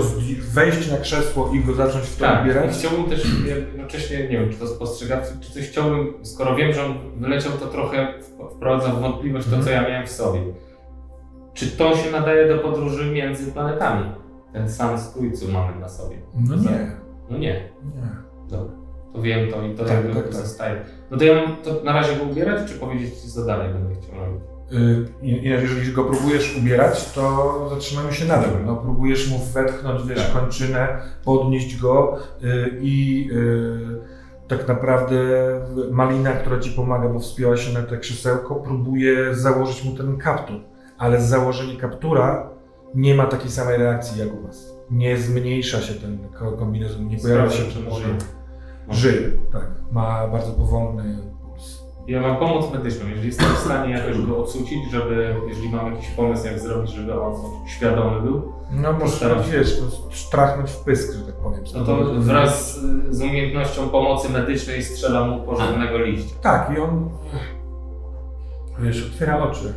wejść 0.52 0.90
na 0.90 0.96
krzesło 0.96 1.50
i 1.54 1.60
go 1.60 1.74
zacząć 1.74 2.04
w 2.04 2.16
to 2.16 2.24
Tak, 2.24 2.42
ubierać? 2.44 2.70
chciałbym 2.76 3.04
też 3.04 3.26
jednocześnie, 3.46 4.18
nie 4.18 4.28
wiem, 4.38 4.50
czy 4.52 4.58
to 4.58 4.66
spostrzegawczy, 4.66 5.34
czy 5.40 5.52
coś 5.52 5.68
chciałbym, 5.70 6.14
skoro 6.22 6.56
wiem, 6.56 6.72
że 6.72 6.84
on 6.86 6.94
wyleciał, 7.16 7.52
to 7.52 7.66
trochę 7.66 8.14
wp- 8.20 8.50
wprowadza 8.56 8.88
w 8.92 9.00
wątpliwość 9.00 9.46
to, 9.50 9.62
co 9.62 9.70
ja 9.70 9.82
miałem 9.82 10.06
w 10.06 10.10
sobie. 10.10 10.40
Czy 11.54 11.66
to 11.66 11.96
się 11.96 12.10
nadaje 12.10 12.48
do 12.48 12.58
podróży 12.58 13.10
między 13.10 13.52
planetami? 13.52 14.10
Ten 14.52 14.70
sam 14.70 14.98
strój, 14.98 15.32
co 15.32 15.48
mamy 15.48 15.80
na 15.80 15.88
sobie. 15.88 16.16
No 16.48 16.56
nie. 16.56 16.90
No 17.30 17.38
nie. 17.38 17.48
nie. 17.96 18.10
Dobra. 18.50 18.76
To 19.12 19.22
wiem 19.22 19.50
to 19.50 19.62
i 19.66 19.74
to 19.74 19.84
Tak, 19.84 19.92
jakby 19.92 20.14
tak, 20.14 20.24
tak. 20.24 20.34
zostaje. 20.34 20.80
No 21.10 21.18
to 21.18 21.24
ja 21.24 21.34
mam 21.34 21.56
to 21.56 21.80
na 21.84 21.92
razie 21.92 22.16
go 22.16 22.24
ubierać, 22.24 22.68
czy 22.72 22.78
powiedzieć, 22.78 23.14
co 23.14 23.44
dalej 23.46 23.72
będę 23.72 23.94
chciał 23.94 24.20
robić? 24.20 24.42
Y, 24.72 25.06
jeżeli 25.22 25.92
go 25.92 26.04
próbujesz 26.04 26.56
ubierać, 26.58 27.12
to 27.12 27.66
zatrzymamy 27.70 28.12
się 28.12 28.24
nadal. 28.24 28.50
No, 28.66 28.76
próbujesz 28.76 29.30
mu 29.30 29.38
wetchnąć, 29.38 30.02
wiesz, 30.08 30.22
Tak. 30.32 30.42
kończynę, 30.42 30.88
podnieść 31.24 31.76
go 31.80 32.18
y, 32.44 32.78
i 32.80 33.28
y, 33.32 34.00
tak 34.48 34.68
naprawdę 34.68 35.16
Malina, 35.90 36.32
która 36.32 36.58
ci 36.60 36.70
pomaga, 36.70 37.08
bo 37.08 37.18
wspięła 37.20 37.56
się 37.56 37.72
na 37.80 37.82
te 37.82 37.98
krzesełko, 37.98 38.54
próbuje 38.54 39.34
założyć 39.34 39.84
mu 39.84 39.96
ten 39.96 40.16
kaptur. 40.16 40.60
Ale 40.98 41.20
założenie 41.20 41.76
kaptura 41.76 42.50
nie 42.94 43.14
ma 43.14 43.26
takiej 43.26 43.50
samej 43.50 43.76
reakcji 43.78 44.20
jak 44.20 44.34
u 44.34 44.42
was. 44.46 44.74
Nie 44.90 45.16
zmniejsza 45.16 45.80
się 45.80 45.94
ten 45.94 46.18
ko- 46.38 46.52
kombinezon, 46.52 47.08
nie 47.08 47.18
pojawia 47.18 47.50
się 47.50 47.62
może 47.90 48.08
może- 48.08 48.08
Żyje, 48.90 49.30
tak. 49.52 49.66
Ma 49.92 50.28
bardzo 50.28 50.52
powolny. 50.52 51.18
Ja 52.06 52.20
mam 52.20 52.36
pomoc 52.36 52.72
medyczną, 52.72 53.08
jeżeli 53.08 53.26
jestem 53.26 53.46
w 53.54 53.58
stanie 53.58 53.92
jakoś 53.94 54.20
go 54.26 54.38
odsucić, 54.38 54.90
żeby, 54.90 55.34
jeżeli 55.48 55.68
mam 55.68 55.92
jakiś 55.94 56.08
pomysł, 56.10 56.46
jak 56.46 56.60
zrobić, 56.60 56.90
żeby 56.90 57.20
on 57.20 57.34
świadomy 57.66 58.20
był, 58.20 58.52
No 58.70 58.92
może 58.92 59.36
wiesz, 59.52 59.80
to 59.80 60.14
strachnąć 60.16 60.70
w 60.70 60.76
pysk, 60.84 61.12
że 61.14 61.20
tak 61.26 61.34
powiem. 61.34 61.60
no 61.74 61.84
to 61.84 61.96
wraz 62.20 62.80
z 63.10 63.22
umiejętnością 63.22 63.88
pomocy 63.88 64.28
medycznej 64.28 64.84
strzelam 64.84 65.30
mu 65.30 65.40
porządnego 65.42 65.98
liścia. 65.98 66.34
Tak, 66.42 66.70
i 66.76 66.80
on 66.80 67.10
wiesz, 68.78 69.06
otwiera 69.12 69.38
oczy. 69.42 69.74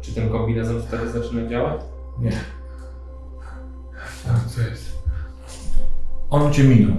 Czy 0.00 0.14
ten 0.14 0.30
kombinezon 0.30 0.82
wtedy 0.82 1.10
zaczyna 1.10 1.48
działać? 1.50 1.80
Nie. 2.18 2.32
A, 4.28 4.48
co 4.48 4.60
jest? 4.60 4.98
On 6.30 6.52
cię 6.52 6.64
minął. 6.64 6.96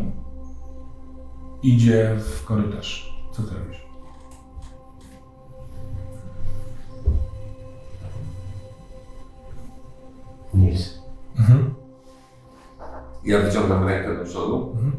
Idzie 1.63 2.15
w 2.19 2.45
korytarz. 2.45 3.17
Co 3.31 3.43
ty 3.43 3.49
robisz? 3.59 3.86
Ja 13.27 13.39
wyciągam 13.41 13.87
rękę 13.87 14.17
do 14.17 14.23
przodu 14.25 14.71
Mhm. 14.75 14.91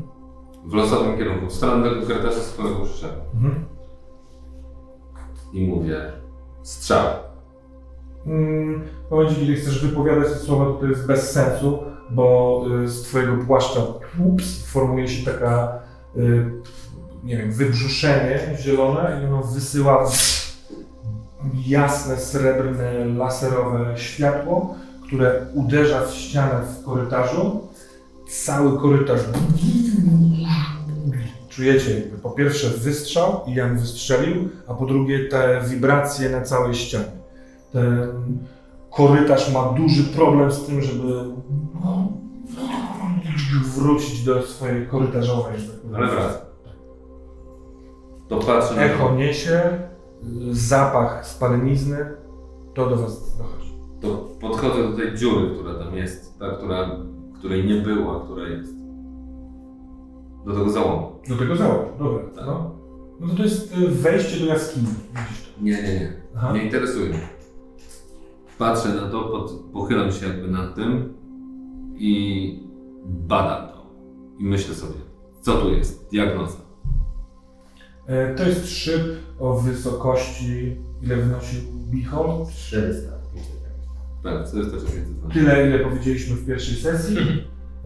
w 0.64 0.74
losowym 0.74 1.18
kierunku, 1.18 1.46
w 1.46 1.52
stronę 1.52 1.90
tego 1.90 2.06
korytarza, 2.06 2.40
z 2.40 2.52
którego 2.52 2.80
przyszedłem. 2.80 3.20
Mhm. 3.34 3.64
I 5.52 5.68
mówię, 5.68 6.12
strzał. 6.62 7.06
Mm, 8.26 8.82
W 9.08 9.10
momencie, 9.10 9.34
kiedy 9.40 9.54
chcesz 9.54 9.86
wypowiadać 9.86 10.28
te 10.28 10.34
słowa, 10.38 10.64
to 10.64 10.72
to 10.72 10.86
jest 10.86 11.06
bez 11.06 11.30
sensu, 11.30 11.78
bo 12.10 12.64
y, 12.84 12.88
z 12.88 13.02
twojego 13.02 13.36
płaszcza 13.46 13.80
ups, 14.24 14.66
formuje 14.66 15.08
się 15.08 15.30
taka, 15.32 15.78
y, 16.16 16.50
nie 17.24 17.36
wiem, 17.36 17.52
wybrzuszenie 17.52 18.40
zielone 18.60 19.20
i 19.22 19.26
ono 19.26 19.42
wysyła 19.42 20.06
jasne, 21.66 22.16
srebrne, 22.16 23.04
laserowe 23.04 23.98
światło, 23.98 24.74
które 25.06 25.46
uderza 25.54 26.06
w 26.06 26.14
ścianę 26.14 26.60
w 26.62 26.84
korytarzu. 26.84 27.67
Cały 28.28 28.78
korytarz 28.78 29.20
czujecie 31.48 32.00
jakby 32.00 32.18
po 32.18 32.30
pierwsze 32.30 32.68
wystrzał 32.68 33.40
i 33.46 33.54
Jan 33.54 33.78
wystrzelił, 33.78 34.48
a 34.66 34.74
po 34.74 34.86
drugie 34.86 35.28
te 35.28 35.60
wibracje 35.68 36.30
na 36.30 36.42
całej 36.42 36.74
ścianie. 36.74 37.04
Ten 37.72 38.38
korytarz 38.90 39.52
ma 39.54 39.72
duży 39.72 40.04
problem 40.04 40.52
z 40.52 40.66
tym, 40.66 40.82
żeby 40.82 41.24
wrócić 43.74 44.24
do 44.24 44.42
swojej 44.42 44.86
korytarzowej. 44.86 45.54
tak. 45.56 45.94
Ale 45.94 46.08
wraca. 46.08 46.40
To 48.28 48.38
patrzę 48.38 48.74
na 48.74 48.82
Echo 48.82 49.14
niesie, 49.14 49.78
zapach 50.50 51.26
spalenizny, 51.26 51.98
to 52.74 52.90
do 52.90 52.96
was 52.96 53.36
dochodzi. 53.38 53.72
to 54.00 54.28
podchodzę 54.40 54.90
do 54.90 54.96
tej 54.96 55.14
dziury, 55.14 55.54
która 55.54 55.74
tam 55.74 55.94
jest, 55.94 56.38
ta, 56.38 56.50
która, 56.50 56.90
której 57.38 57.66
nie 57.66 57.74
było, 57.74 58.16
a 58.22 58.24
która 58.24 58.48
jest. 58.48 58.74
Do 60.46 60.52
tego 60.54 60.70
załomu. 60.70 61.12
Do 61.28 61.36
tego 61.36 61.56
załogu, 61.56 61.98
dobra. 61.98 62.24
Tak. 62.34 62.46
No. 62.46 62.74
no 63.20 63.28
to 63.28 63.34
to 63.34 63.42
jest 63.42 63.76
y, 63.78 63.88
wejście 63.88 64.40
do 64.40 64.46
jaskini. 64.46 64.86
Nie, 65.60 65.72
nie, 65.72 65.82
nie. 65.82 66.12
Aha. 66.36 66.52
Nie 66.52 66.64
interesuje 66.64 67.08
mnie. 67.08 67.28
Patrzę 68.58 68.88
na 68.88 69.08
to, 69.08 69.22
pod, 69.22 69.52
pochylam 69.72 70.12
się 70.12 70.26
jakby 70.26 70.48
nad 70.48 70.74
tym 70.74 71.14
i 71.96 72.68
badam 73.04 73.68
to. 73.68 73.86
I 74.38 74.44
myślę 74.44 74.74
sobie, 74.74 74.98
co 75.40 75.54
tu 75.58 75.70
jest, 75.74 76.08
diagnoza. 76.10 76.58
E, 78.06 78.34
To 78.34 78.42
jest 78.42 78.68
szyb 78.68 79.02
o 79.38 79.54
wysokości, 79.54 80.76
ile 81.02 81.16
wynosił 81.16 81.60
Bichol? 81.90 82.46
400. 82.56 83.17
Tak, 84.22 84.46
440 84.48 85.14
Tyle, 85.32 85.68
ile 85.68 85.78
powiedzieliśmy 85.78 86.36
w 86.36 86.46
pierwszej 86.46 86.76
sesji. 86.76 87.16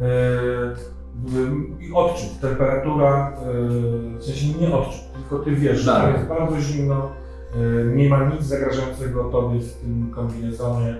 E, 0.00 1.84
I 1.84 1.92
odczyt, 1.92 2.40
temperatura, 2.40 3.32
e, 3.32 4.18
w 4.18 4.24
sensie 4.24 4.58
nie 4.60 4.74
odczyt, 4.74 5.12
tylko 5.12 5.44
ty 5.44 5.50
wiesz, 5.56 5.78
że 5.80 5.92
tam 5.92 6.02
Tak. 6.02 6.16
jest 6.16 6.28
bardzo 6.28 6.60
zimno, 6.60 7.12
e, 7.54 7.96
nie 7.96 8.08
ma 8.08 8.28
nic 8.28 8.42
zagrażającego 8.42 9.24
tobie 9.24 9.60
w 9.60 9.72
tym 9.72 10.10
kombinezonie. 10.10 10.96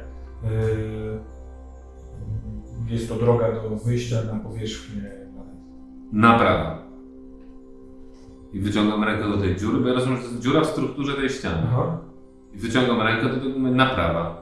Jest 2.89 3.09
to 3.09 3.15
droga 3.15 3.53
do 3.53 3.77
wyjścia 3.77 4.17
na 4.33 4.41
powierzchnię. 4.41 5.13
Naprawa. 6.13 6.83
I 8.53 8.61
wyciągam 8.61 9.05
rękę 9.05 9.29
do 9.29 9.39
tej 9.39 9.57
dziury, 9.57 9.79
bo 9.81 9.89
ja 9.89 9.95
rozumiem, 9.95 10.17
że 10.19 10.25
to 10.25 10.31
jest 10.31 10.43
dziura 10.43 10.61
w 10.61 10.67
strukturze 10.67 11.15
tej 11.15 11.29
ściany. 11.29 11.63
Aha. 11.67 11.99
I 12.55 12.59
wyciągam 12.59 13.01
rękę 13.01 13.29
do 13.29 13.35
tego, 13.35 13.59
naprawa. 13.59 14.42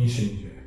Nic 0.00 0.12
się 0.12 0.22
nie 0.22 0.38
dzieje. 0.38 0.60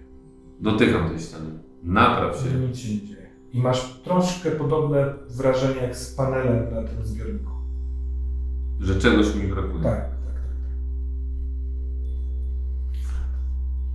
Dotykam 0.59 1.09
tej 1.09 1.19
ściany. 1.19 1.49
Napraw 1.83 2.37
się. 2.37 2.53
Nic 2.67 2.77
się 2.77 2.93
nie 2.93 3.07
dzieje. 3.07 3.29
I 3.53 3.59
masz 3.59 3.93
troszkę 4.03 4.51
podobne 4.51 5.13
wrażenie 5.29 5.81
jak 5.81 5.97
z 5.97 6.15
panelem 6.15 6.73
na 6.73 6.83
tym 6.83 7.05
zbiorniku. 7.05 7.51
Że 8.79 8.99
czegoś 8.99 9.35
mi 9.35 9.47
brakuje. 9.47 9.83
Tak, 9.83 9.99
tak, 9.99 10.09
tak. 10.25 10.35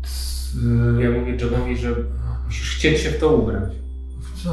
tak. 0.03 1.01
Ja 1.01 1.11
mówię 1.11 1.37
Johnowi, 1.41 1.77
że 1.77 1.95
musisz 2.47 2.77
chcieć 2.77 3.01
się 3.01 3.11
w 3.11 3.19
to 3.19 3.37
ubrać. 3.37 3.73
W 4.21 4.43
co? 4.43 4.51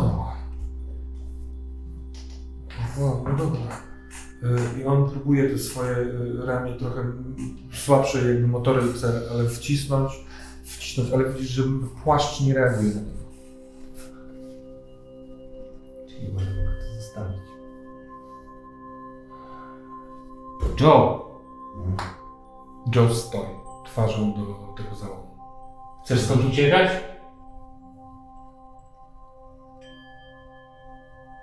O, 2.99 3.23
no 3.27 3.37
dobra. 3.37 3.61
Y, 4.43 4.81
I 4.81 4.85
on 4.85 5.09
próbuje 5.09 5.49
te 5.49 5.57
swoje 5.57 5.97
y, 5.97 6.45
ramię 6.45 6.73
trochę 6.73 7.03
słabsze 7.73 8.27
jakby 8.33 8.47
motoryce, 8.47 9.21
ale 9.31 9.49
wcisnąć, 9.49 10.25
ale 11.13 11.29
widzisz, 11.29 11.49
że 11.49 11.63
płaszcz 12.03 12.41
nie 12.41 12.53
reaguje 12.53 12.95
na 12.95 13.01
to. 13.01 13.15
Czyli 16.09 16.33
może 16.33 16.45
mogę 16.45 16.71
to 16.79 17.01
zostawić. 17.01 17.41
Joe! 20.81 21.25
Joe 22.95 23.13
stoi 23.13 23.55
twarzą 23.85 24.33
do 24.33 24.73
tego 24.77 24.95
załogu. 24.95 25.37
Chcesz 26.05 26.21
stąd 26.21 26.45
uciekać? 26.45 26.89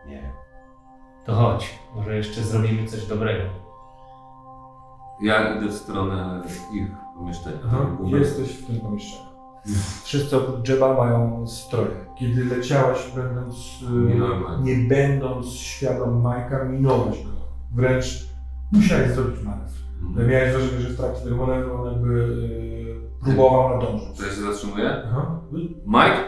Nie. 0.06 0.32
To 1.24 1.34
chodź. 1.34 1.78
Może 1.94 2.16
jeszcze 2.16 2.42
zrobimy 2.42 2.88
coś 2.88 3.06
dobrego. 3.06 3.44
Ja 5.20 5.56
idę 5.56 5.66
w 5.66 5.74
stronę 5.74 6.42
ich 6.72 6.88
pomieszczenia. 7.14 7.58
Aha, 7.66 7.86
jesteś 8.06 8.48
w 8.48 8.66
tym 8.66 8.80
pomieszczeniu. 8.80 9.31
Wszyscy 10.04 10.36
oprócz 10.36 10.68
Jeba 10.68 10.94
mają 10.94 11.46
stroje. 11.46 12.06
Kiedy 12.18 12.44
leciałeś, 12.44 12.98
będąc, 13.16 13.56
Majka. 14.18 14.60
nie 14.62 14.76
będąc 14.76 15.46
świadom 15.46 16.20
Majka, 16.22 16.64
minąłeś 16.64 17.24
go. 17.24 17.30
Wręcz 17.74 18.26
musiałeś 18.72 19.10
zrobić 19.10 19.42
manewr. 19.42 19.72
Mhm. 20.02 20.28
Miałeś 20.30 20.52
wrażenie, 20.52 20.80
że 20.80 20.88
w 20.88 20.96
trakcie 20.96 21.24
tego 21.24 21.36
manewru 21.36 21.74
on 21.74 21.92
jakby 21.92 22.10
y, 22.10 23.24
próbował 23.24 23.68
nadążyć. 23.78 24.18
To 24.18 24.24
ja 24.26 24.30
się 24.32 24.40
zatrzymuję. 24.40 25.02
Aha. 25.06 25.40
Mike, 25.86 26.24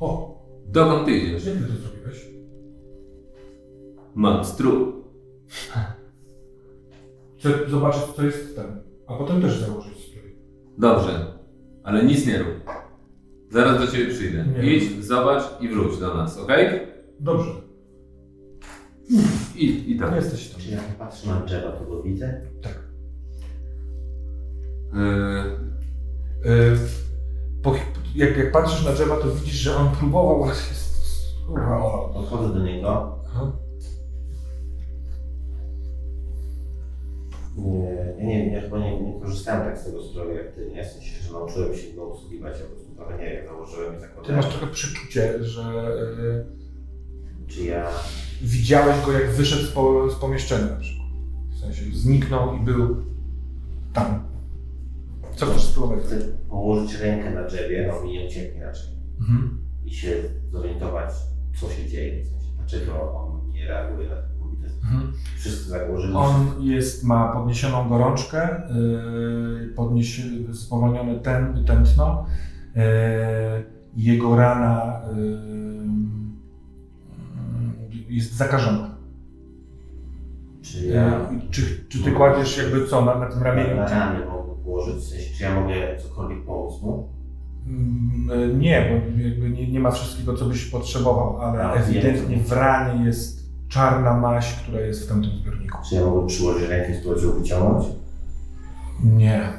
O, 0.00 0.38
dokąd 0.66 1.04
ty 1.04 1.10
idziesz? 1.12 1.46
jak 1.46 1.54
ty 1.54 1.60
to 1.62 1.72
zrobiłeś? 1.72 2.26
Monstru. 4.14 4.92
Chcę 7.38 7.48
zobaczyć, 7.70 8.02
co 8.02 8.22
jest 8.24 8.56
ten. 8.56 8.82
A 9.06 9.14
potem 9.14 9.42
też 9.42 9.58
założyć 9.58 9.98
strój. 9.98 10.36
Dobrze, 10.78 11.35
ale 11.86 12.04
nic 12.04 12.26
nie 12.26 12.38
rób. 12.38 12.70
Zaraz 13.50 13.78
do 13.78 13.86
ciebie 13.86 14.14
przyjdę. 14.14 14.44
Nie. 14.46 14.74
Idź, 14.76 15.04
zobacz 15.04 15.42
i 15.60 15.68
wróć 15.68 15.98
do 15.98 16.14
nas, 16.14 16.38
ok? 16.38 16.52
Dobrze, 17.20 17.50
I, 19.56 19.92
i 19.92 19.98
tak. 19.98 20.16
jesteś 20.16 20.48
tam. 20.48 20.60
Czy 20.60 20.70
jak 20.70 20.82
patrzę 20.98 21.28
na 21.28 21.40
drzewa, 21.40 21.72
to 21.72 21.84
go 21.84 22.02
widzę? 22.02 22.40
Tak. 22.62 22.78
Yy, 24.94 25.66
Y, 26.46 26.78
po, 27.62 27.74
jak, 28.14 28.36
jak 28.36 28.52
patrzysz 28.52 28.84
na 28.84 28.92
drzewa, 28.92 29.16
to 29.16 29.34
widzisz, 29.34 29.54
że 29.54 29.76
on 29.76 29.96
próbował. 29.96 30.50
Podchodzę 32.14 32.54
do 32.54 32.64
niego. 32.64 33.18
Aha. 33.26 33.52
Nie, 37.56 38.24
nie, 38.26 38.52
ja 38.52 38.60
chyba 38.60 38.78
nie, 38.78 39.00
nie 39.00 39.20
korzystałem 39.20 39.64
tak 39.64 39.78
z 39.78 39.84
tego 39.84 40.02
stroju 40.02 40.34
jak 40.36 40.52
ty, 40.52 40.70
nie? 40.74 40.84
W 40.84 40.86
sensie, 40.86 41.22
że 41.22 41.32
nauczyłem 41.32 41.74
się 41.76 41.92
go 41.92 42.12
obsługiwać, 42.12 42.58
ja 42.60 42.64
po 42.66 42.70
prostu 42.70 42.94
trochę 42.94 43.18
nie 43.18 43.30
wiem, 43.30 43.46
założyłem 43.46 43.92
i 43.92 43.96
Ty 43.96 44.00
zakładałem. 44.00 44.36
masz 44.36 44.46
trochę 44.48 44.66
przeczucie, 44.72 45.44
że 45.44 45.62
y, 47.46 47.46
Czy 47.46 47.64
ja... 47.64 47.88
widziałeś 48.42 49.06
go, 49.06 49.12
jak 49.12 49.30
wyszedł 49.30 49.62
z, 49.62 49.70
po, 49.72 50.10
z 50.10 50.14
pomieszczenia 50.14 50.66
na 50.66 50.76
przykład. 50.80 51.08
W 51.50 51.58
sensie 51.60 51.82
zniknął 51.96 52.56
i 52.56 52.60
był 52.60 52.96
tam. 53.92 54.26
Co 55.36 55.46
chcesz 55.46 55.64
spróbować? 55.64 56.04
Chcę 56.04 56.18
położyć 56.48 56.94
rękę 57.00 57.30
na 57.30 57.44
drzewie, 57.44 57.94
on 57.94 58.04
mi 58.04 58.12
nie 58.12 58.26
ucieknie 58.26 58.64
raczej. 58.64 58.88
Mhm. 59.20 59.58
I 59.84 59.94
się 59.94 60.12
zorientować, 60.52 61.10
co 61.60 61.70
się 61.70 61.88
dzieje, 61.88 62.24
w 62.24 62.28
sensie, 62.28 62.46
dlaczego 62.56 63.12
on 63.14 63.50
nie 63.52 63.68
reaguje 63.68 64.08
na 64.08 64.14
komitet. 64.14 64.35
Mhm. 64.92 65.12
Wszyscy 65.38 65.68
założyli. 65.70 66.14
On 66.14 66.46
jest, 66.60 67.04
ma 67.04 67.32
podniesioną 67.32 67.88
gorączkę, 67.88 68.62
yy, 68.74 69.72
podnieś, 69.76 70.22
spowolnione 70.52 71.14
ten, 71.20 71.64
tętno. 71.64 72.26
Yy, 72.76 72.82
jego 73.96 74.36
rana 74.36 75.00
yy, 77.90 78.14
jest 78.16 78.32
zakażona. 78.36 78.96
Czy 80.62 80.86
ja... 80.86 81.06
Yy, 81.06 81.40
czy, 81.50 81.84
czy 81.88 81.98
ty 82.02 82.12
kładziesz 82.12 82.58
jakby 82.58 82.86
co 82.86 83.04
na, 83.04 83.18
na 83.18 83.26
tym 83.26 83.42
ramieniu? 83.42 83.76
Na 83.76 83.88
ramię 83.88 84.18
mogę 84.26 84.62
położyć, 84.64 85.32
czy 85.38 85.42
ja 85.42 85.60
mogę 85.60 85.74
cokolwiek 86.02 86.44
pomóc 86.44 86.82
mu? 86.82 87.08
Mm, 87.66 88.60
Nie, 88.60 89.02
bo 89.40 89.48
nie, 89.48 89.66
nie 89.72 89.80
ma 89.80 89.90
wszystkiego, 89.90 90.34
co 90.34 90.44
byś 90.46 90.64
potrzebował, 90.64 91.40
ale 91.40 91.64
A, 91.64 91.74
ewidentnie 91.74 92.36
w 92.36 92.52
ranie 92.52 93.04
jest 93.04 93.45
czarna 93.68 94.16
maść, 94.16 94.62
która 94.62 94.80
jest 94.80 95.04
w 95.04 95.08
tamtym 95.08 95.30
zbiorniku. 95.30 95.78
Czy 95.88 95.94
ja 95.94 96.04
mogę 96.06 96.26
przyłożyć 96.26 96.68
rękę 96.68 96.92
i 96.92 96.94
spróbować 96.94 97.24
ją 97.24 97.32
wyciągnąć? 97.32 97.86
Nie. 99.04 99.52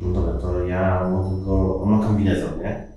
No 0.00 0.12
dobra, 0.12 0.32
to 0.32 0.66
ja 0.66 1.08
mogę 1.08 1.44
go... 1.44 1.82
On 1.82 1.90
ma 1.90 2.06
kombinezon, 2.06 2.58
nie? 2.58 2.90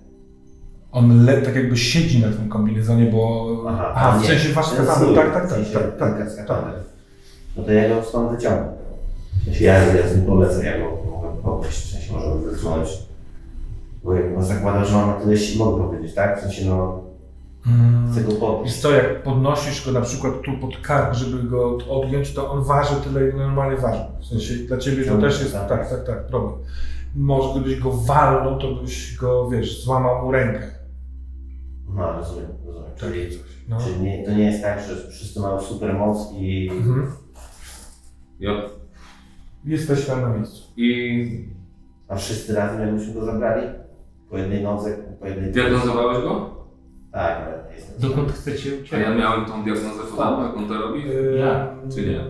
On 0.92 1.26
le, 1.26 1.42
tak 1.42 1.56
jakby 1.56 1.78
siedzi 1.78 2.22
na 2.22 2.32
tym 2.32 2.50
kombinezonie, 2.50 3.12
bo... 3.12 3.48
Aha, 3.68 3.94
A, 3.96 4.20
w 4.20 4.26
sensie 4.26 4.54
wasz 4.54 4.66
stół, 4.66 5.16
tak, 5.16 5.34
tak, 5.34 5.50
tak, 5.50 5.60
tak, 5.74 5.98
tak, 6.00 6.18
tak, 6.18 6.32
skafander. 6.32 6.84
No 7.58 7.64
to 7.64 7.72
ja 7.72 7.90
go 7.90 8.04
stąd 8.04 8.32
wyciągnę. 8.32 8.74
Ja, 9.60 9.94
ja 9.94 10.08
z 10.08 10.16
nim 10.16 10.26
polecę, 10.26 10.66
ja 10.66 10.80
go 10.80 11.12
mogę 11.12 11.42
podnieść, 11.44 11.78
w 11.78 11.92
sensie 11.92 12.14
możemy 12.14 12.52
wysunąć. 12.52 12.90
Bo 14.04 14.14
jak 14.14 14.26
no 14.36 14.44
zakładam, 14.44 14.86
że 14.86 14.98
on 14.98 15.08
ma 15.08 15.14
tyle 15.14 15.38
sił, 15.38 15.66
mogę 15.66 15.84
powiedzieć, 15.84 16.16
tak? 16.16 16.40
W 16.40 16.42
sensie 16.42 16.66
no, 16.66 17.04
Mm. 17.68 18.12
chcę 18.12 18.22
go 18.24 18.32
podnieść. 18.32 18.74
Wiesz 18.74 18.82
co, 18.82 18.92
jak 18.92 19.24
podnosisz 19.24 19.86
go 19.86 19.92
na 19.92 20.02
przykład 20.02 20.42
tu 20.42 20.52
pod 20.62 20.78
kark, 20.78 21.14
żeby 21.14 21.44
go 21.44 21.78
odjąć, 21.90 22.34
to 22.34 22.52
on 22.52 22.64
waży 22.64 22.96
tyle, 22.96 23.30
ile 23.30 23.38
normalnie 23.38 23.78
waży. 23.78 24.02
W 24.22 24.26
sensie 24.26 24.54
dla 24.54 24.78
ciebie 24.78 25.04
to 25.06 25.18
też 25.18 25.42
jest, 25.42 25.54
tak. 25.54 25.70
tak, 25.70 25.90
tak, 25.90 26.06
tak, 26.08 26.28
problem. 26.28 26.54
Może 27.16 27.60
gdybyś 27.60 27.80
go 27.80 27.92
walnął, 27.92 28.60
to 28.60 28.76
byś 28.76 29.18
go, 29.18 29.50
wiesz, 29.50 29.84
złamał 29.84 30.26
mu 30.26 30.32
rękę. 30.32 30.62
No, 31.96 32.14
rozumiem, 32.14 32.48
rozumiem. 32.66 32.92
Czyli, 32.96 33.12
Takie 33.24 33.30
coś. 33.30 33.54
No. 33.70 33.78
czyli 33.80 34.00
nie, 34.02 34.26
to 34.26 34.32
nie 34.32 34.44
jest 34.44 34.62
tak, 34.64 34.80
że 34.88 35.12
wszyscy 35.12 35.40
mają 35.40 35.62
super 35.62 35.94
moc 35.94 36.32
i... 36.34 36.70
Mhm. 36.72 37.12
ja, 38.40 38.52
Jesteś 39.66 40.06
tam 40.06 40.22
na 40.22 40.30
miejscu. 40.30 40.64
I 40.78 41.54
A 42.08 42.16
wszyscy 42.16 42.56
razem 42.56 42.82
jakbyśmy 42.82 43.14
go 43.14 43.26
zabrali? 43.26 43.68
Po 44.34 44.38
jednej 44.38 44.64
nodze, 44.64 44.98
po 45.20 45.28
jednej... 45.28 45.52
diagnozowałeś 45.52 46.24
go? 46.24 46.50
Tak, 47.12 47.42
ale 47.42 47.64
nie 47.70 47.76
jestem. 47.76 48.10
Dokąd 48.10 48.32
chcecie 48.32 48.72
A 48.94 48.98
ja 48.98 49.16
miałem 49.16 49.46
tą 49.46 49.64
diagnozę 49.64 50.04
podobną, 50.12 50.46
jak 50.46 50.58
on 50.58 50.68
to 50.68 50.74
robi? 50.74 51.08
Yy, 51.08 51.38
Ja. 51.40 51.76
Czy 51.96 52.02
nie? 52.02 52.24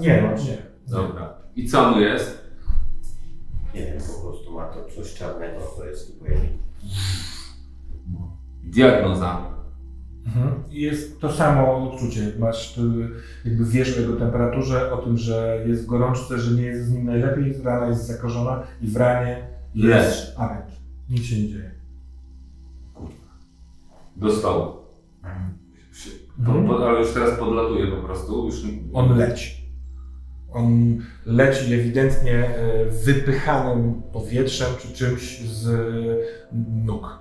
Nie, 0.00 0.22
no, 0.22 0.44
nie. 0.44 0.58
Dobra. 0.88 1.34
I 1.56 1.68
co 1.68 1.90
mu 1.90 2.00
jest? 2.00 2.48
Nie 3.74 3.80
wiem, 3.80 3.98
po 3.98 4.28
prostu 4.28 4.52
ma 4.52 4.64
to 4.64 4.84
coś 4.96 5.14
czarnego, 5.14 5.60
co 5.76 5.86
jest 5.86 6.20
pojemniku. 6.20 6.58
Diagnoza. 8.64 9.40
Mhm. 10.26 10.62
I 10.70 10.80
Jest 10.80 11.20
to 11.20 11.32
samo 11.32 11.90
odczucie. 11.90 12.32
Masz 12.38 12.74
tu, 12.74 12.80
jakby 13.44 13.64
wiesz 13.64 13.98
o 13.98 14.00
jego 14.00 14.16
temperaturze, 14.16 14.92
o 14.92 14.96
tym, 14.96 15.16
że 15.16 15.64
jest 15.66 15.84
w 15.84 15.86
gorączce, 15.86 16.38
że 16.38 16.54
nie 16.54 16.66
jest 16.66 16.84
z 16.84 16.92
nim 16.92 17.06
najlepiej, 17.06 17.62
rana 17.64 17.86
jest 17.86 18.06
zakażona 18.06 18.62
i 18.82 18.86
w 18.86 18.96
ranie 18.96 19.48
Jest 19.74 20.34
agent. 20.38 20.77
Nic 21.10 21.22
się 21.24 21.36
nie 21.42 21.48
dzieje. 21.48 21.70
Do 24.16 24.30
stołu. 24.32 24.72
Po, 25.22 25.28
Mhm. 26.52 26.68
po, 26.68 26.88
ale 26.88 26.98
już 26.98 27.12
teraz 27.14 27.38
podlatuje 27.38 27.86
po 27.86 28.02
prostu. 28.02 28.46
Już... 28.46 28.62
On 28.92 29.16
leci. 29.18 29.68
On 30.52 30.98
leci 31.26 31.74
ewidentnie 31.74 32.32
e, 32.56 32.84
wypychanym 33.04 34.02
powietrzem 34.12 34.68
czy 34.78 34.92
czymś 34.92 35.40
z 35.40 35.68
nóg. 36.84 37.18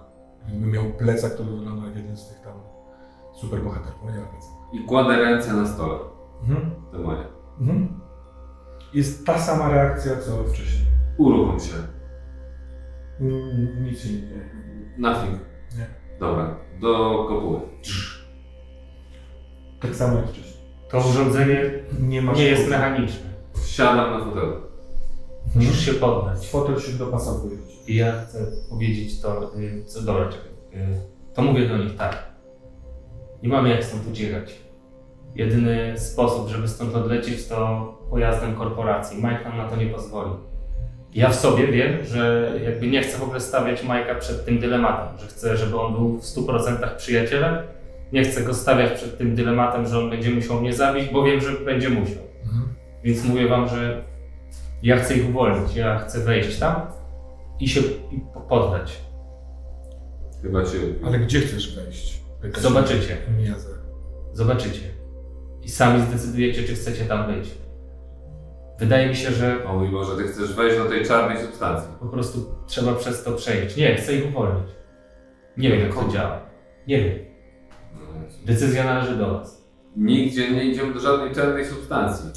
Gdyby 0.48 0.66
miał 0.68 0.84
plecak, 0.94 1.36
to 1.36 1.44
by 1.44 1.58
wyglądał 1.58 1.86
jak 1.86 1.96
jeden 1.96 2.18
z 2.18 2.28
tych 2.30 2.42
tam 2.42 2.54
superbohaterów. 3.42 4.00
Nie. 4.04 4.80
I 4.80 4.86
kładę 4.86 5.18
ręce 5.18 5.54
na 5.54 5.68
stole. 5.68 6.00
Mhm. 6.44 6.72
To 6.92 7.00
moje. 7.00 7.24
Mhm. 7.60 8.00
Jest 8.94 9.26
ta 9.26 9.40
sama 9.40 9.70
reakcja, 9.70 10.12
co 10.18 10.44
wcześniej. 10.44 10.86
Uruchom 11.18 11.60
się. 11.60 11.74
Mm, 13.22 13.86
Nic 13.86 14.00
się 14.02 14.10
nie 14.10 14.20
dzieje. 14.20 14.50
Nothing. 14.98 15.40
Nie. 15.78 15.88
Dobra. 16.20 16.56
Do 16.82 17.26
kopuły. 17.28 17.60
Tak 19.82 19.96
samo 19.96 20.18
jak 20.18 20.28
wcześniej. 20.28 20.54
To 20.92 20.98
urządzenie 20.98 21.62
Nie 22.00 22.22
ma 22.22 22.34
nie 22.34 22.44
jest 22.44 22.70
mechaniczne. 22.70 23.30
Siadam 23.66 24.20
na 24.20 24.26
fotelu. 24.26 24.54
Musisz 25.56 25.86
się 25.86 25.94
poddać. 25.94 26.48
Fotel 26.48 26.80
się 26.80 26.92
dopasowuje. 26.92 27.58
I 27.88 27.96
ja 27.96 28.12
chcę 28.22 28.40
powiedzieć 28.70 29.22
to, 29.22 29.52
y, 29.60 29.84
co 29.86 30.02
dobra, 30.02 30.26
czekaj. 30.30 30.50
y, 30.74 31.34
To 31.36 31.42
mówię 31.42 31.70
do 31.70 31.78
nich 31.78 31.96
tak. 31.96 32.32
Nie 33.44 33.50
mamy 33.50 33.70
jak 33.70 33.84
stąd 33.84 34.08
uciekać. 34.12 34.62
Jedyny 35.36 36.00
sposób, 36.00 36.48
żeby 36.50 36.68
stąd 36.68 36.96
odlecieć, 36.96 37.48
to 37.48 37.88
pojazdem 38.10 38.56
korporacji. 38.56 39.18
Mike 39.18 39.44
nam 39.44 39.58
na 39.58 39.70
to 39.70 39.76
nie 39.76 39.86
pozwoli. 39.88 40.32
Ja 41.18 41.30
w 41.30 41.36
sobie 41.36 41.68
wiem, 41.68 42.06
że 42.06 42.52
jakby 42.64 42.88
nie 42.88 43.02
chcę 43.02 43.18
w 43.18 43.24
ogóle 43.24 43.40
stawiać 43.40 43.84
Majka 43.84 44.16
przed 44.16 44.46
tym 44.46 44.60
dylematem, 44.60 45.20
że 45.20 45.28
chcę, 45.28 45.58
żeby 45.58 45.80
on 45.80 45.94
był 45.94 46.18
w 46.20 46.24
100% 46.24 46.96
przyjacielem. 46.96 47.56
Nie 48.12 48.24
chcę 48.24 48.42
go 48.44 48.54
stawiać 48.54 48.92
przed 48.92 49.18
tym 49.18 49.36
dylematem, 49.36 49.88
że 49.88 50.00
on 50.00 50.10
będzie 50.10 50.30
musiał 50.32 50.62
mnie 50.62 50.74
zabić, 50.74 51.10
bo 51.14 51.24
wiem, 51.24 51.42
że 51.42 51.52
będzie 51.52 51.90
musiał. 51.90 52.24
Mhm. 52.44 52.74
Więc 53.04 53.24
mówię 53.26 53.48
wam, 53.48 53.70
że 53.70 54.04
ja 54.84 54.98
chcę 54.98 55.14
ich 55.16 55.30
uwolnić. 55.30 55.76
Ja 55.76 56.00
chcę 56.00 56.20
wejść 56.20 56.60
tam 56.60 56.82
i 57.60 57.68
się 57.70 57.82
i 58.12 58.20
po- 58.34 58.42
poddać. 58.42 58.98
Chyba 60.42 60.64
cię. 60.64 60.78
Ale 61.06 61.20
gdzie 61.20 61.40
chcesz 61.40 61.76
wejść? 61.76 62.22
Zobaczycie. 62.62 63.18
Zobaczycie. 64.34 64.82
I 65.62 65.70
sami 65.70 66.02
zdecydujecie, 66.02 66.64
czy 66.64 66.76
chcecie 66.76 67.06
tam 67.06 67.34
być. 67.36 67.50
Wydaje 68.80 69.10
mi 69.10 69.16
się, 69.16 69.32
że 69.32 69.66
O 69.66 69.74
mój 69.76 69.90
Boże, 69.90 70.18
ty 70.18 70.24
chcesz 70.24 70.54
wejść 70.54 70.78
do 70.78 70.86
tej 70.86 71.06
czarnej 71.06 71.38
substancji. 71.38 71.90
po 72.00 72.06
prostu 72.06 72.40
trzeba 72.68 72.94
przez 72.96 73.24
to 73.24 73.32
przejść. 73.32 73.78
Nie, 73.78 73.96
chcę 73.96 74.14
ich 74.14 74.28
uwolnić. 74.28 74.68
Nie 75.58 75.70
wiem, 75.70 75.80
jak 75.80 75.96
to 75.96 76.08
działa. 76.08 76.42
Nie 76.88 77.04
wiem. 77.04 77.20
Decyzja 78.46 78.84
należy 78.84 79.16
do 79.16 79.34
Was. 79.34 79.68
Nigdzie 79.96 80.52
nie 80.52 80.64
idziemy 80.66 80.94
do 80.94 81.00
żadnej 81.00 81.36
czarnej 81.36 81.66
substancji. 81.66 82.30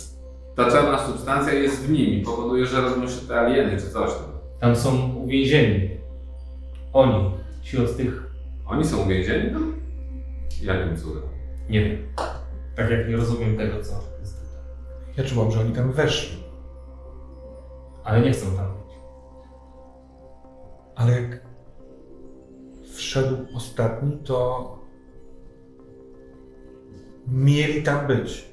Ta 0.57 0.71
czarna 0.71 0.99
substancja 0.99 1.53
jest 1.53 1.87
w 1.87 1.91
nim 1.91 2.07
i 2.11 2.23
powoduje, 2.23 2.67
że 2.67 2.81
robią 2.81 3.09
się 3.09 3.21
te 3.29 3.41
alieny 3.41 3.77
czy 3.77 3.91
coś 3.91 4.11
tam. 4.11 4.39
Tam 4.61 4.77
są 4.77 5.15
uwięzieni. 5.15 5.91
Oni. 6.93 7.31
Ci 7.63 7.79
od 7.79 7.97
tych... 7.97 8.23
Oni 8.67 8.85
są 8.85 9.05
uwięzieni 9.05 9.51
tam? 9.51 9.75
Jakim 10.63 10.97
cudem? 10.97 11.23
Nie 11.71 11.85
wiem. 11.85 11.99
Tak 12.77 12.91
jak 12.91 13.09
nie 13.09 13.17
rozumiem 13.17 13.57
tego, 13.57 13.83
co. 13.83 14.10
Ja 15.21 15.27
czułam, 15.27 15.51
że 15.51 15.61
oni 15.61 15.73
tam 15.73 15.93
weszli. 15.93 16.43
Ale 18.05 18.21
nie 18.21 18.33
chcą 18.33 18.47
tam 18.57 18.67
być. 18.67 18.95
Ale 20.95 21.21
jak 21.21 21.41
wszedł 22.95 23.37
ostatni, 23.57 24.19
to 24.19 24.79
mieli 27.29 27.83
tam 27.83 28.07
być. 28.07 28.51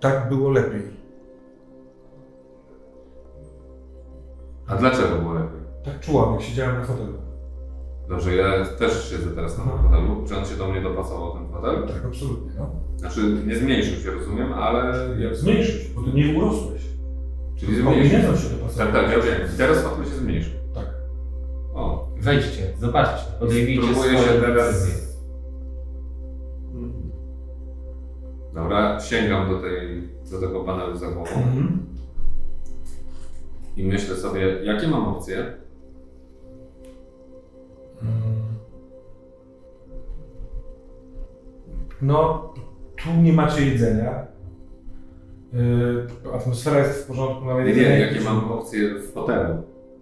Tak 0.00 0.28
było 0.28 0.50
lepiej. 0.50 0.82
A 4.66 4.76
dlaczego 4.76 5.16
było 5.16 5.32
lepiej? 5.32 5.60
Tak 5.84 6.00
czułam, 6.00 6.32
jak 6.32 6.42
siedziałem 6.42 6.78
na 6.78 6.84
fotelu. 6.84 7.18
Dobrze, 8.08 8.36
ja 8.36 8.64
też 8.64 9.10
siedzę 9.10 9.30
teraz 9.30 9.58
na 9.58 9.64
tym 9.64 9.82
fotelu. 9.82 10.24
Czy 10.28 10.36
on 10.36 10.44
się 10.44 10.56
do 10.56 10.68
mnie 10.68 10.82
dopasował, 10.82 11.32
ten 11.32 11.48
fotel? 11.48 11.88
Tak, 11.88 12.04
absolutnie. 12.04 12.52
No. 12.58 12.79
Znaczy, 13.00 13.20
nie 13.46 13.56
zmniejszył 13.56 13.96
się, 14.02 14.10
rozumiem, 14.10 14.52
ale... 14.52 15.08
Jak 15.18 15.36
zmniejszyć, 15.36 15.88
bo 15.88 16.02
ty 16.02 16.12
nie 16.12 16.38
urosłeś. 16.38 16.82
Czyli 17.56 17.76
zmniejszył. 17.76 18.18
Się 18.20 18.48
dopasował. 18.48 18.86
Tak, 18.86 18.92
tak, 18.92 19.10
ja 19.10 19.18
wiem. 19.20 19.48
Teraz 19.56 19.82
fotel 19.82 20.04
się 20.04 20.10
zmniejszył. 20.10 20.52
Tak. 20.74 20.86
O. 21.74 22.08
Wejdźcie, 22.20 22.72
zobaczcie, 22.78 23.32
podejmijcie 23.40 23.82
Spróbuję 23.82 24.18
swoje 24.18 24.34
się 24.34 24.40
teraz... 24.40 25.00
Dobra, 28.54 29.00
sięgam 29.00 29.48
do, 29.48 29.60
tej, 29.60 30.08
do 30.30 30.40
tego 30.40 30.64
panelu 30.64 30.96
za 30.96 31.10
głową 31.10 31.36
Mhm. 31.36 31.86
i 33.76 33.84
myślę 33.84 34.16
sobie, 34.16 34.64
jakie 34.64 34.88
mam 34.88 35.08
opcje? 35.08 35.52
No, 42.02 42.52
tu 43.04 43.22
nie 43.22 43.32
macie 43.32 43.66
jedzenia. 43.66 44.26
Yy, 45.52 46.06
atmosfera 46.34 46.78
jest 46.78 47.04
w 47.04 47.06
porządku, 47.06 47.50
ale 47.50 47.62
Nie 47.64 47.68
jedzenie... 47.68 47.88
wiem, 47.88 48.00
jakie 48.00 48.20
mam 48.20 48.52
opcje 48.52 48.94
w 48.94 49.12
fotelu, 49.12 49.54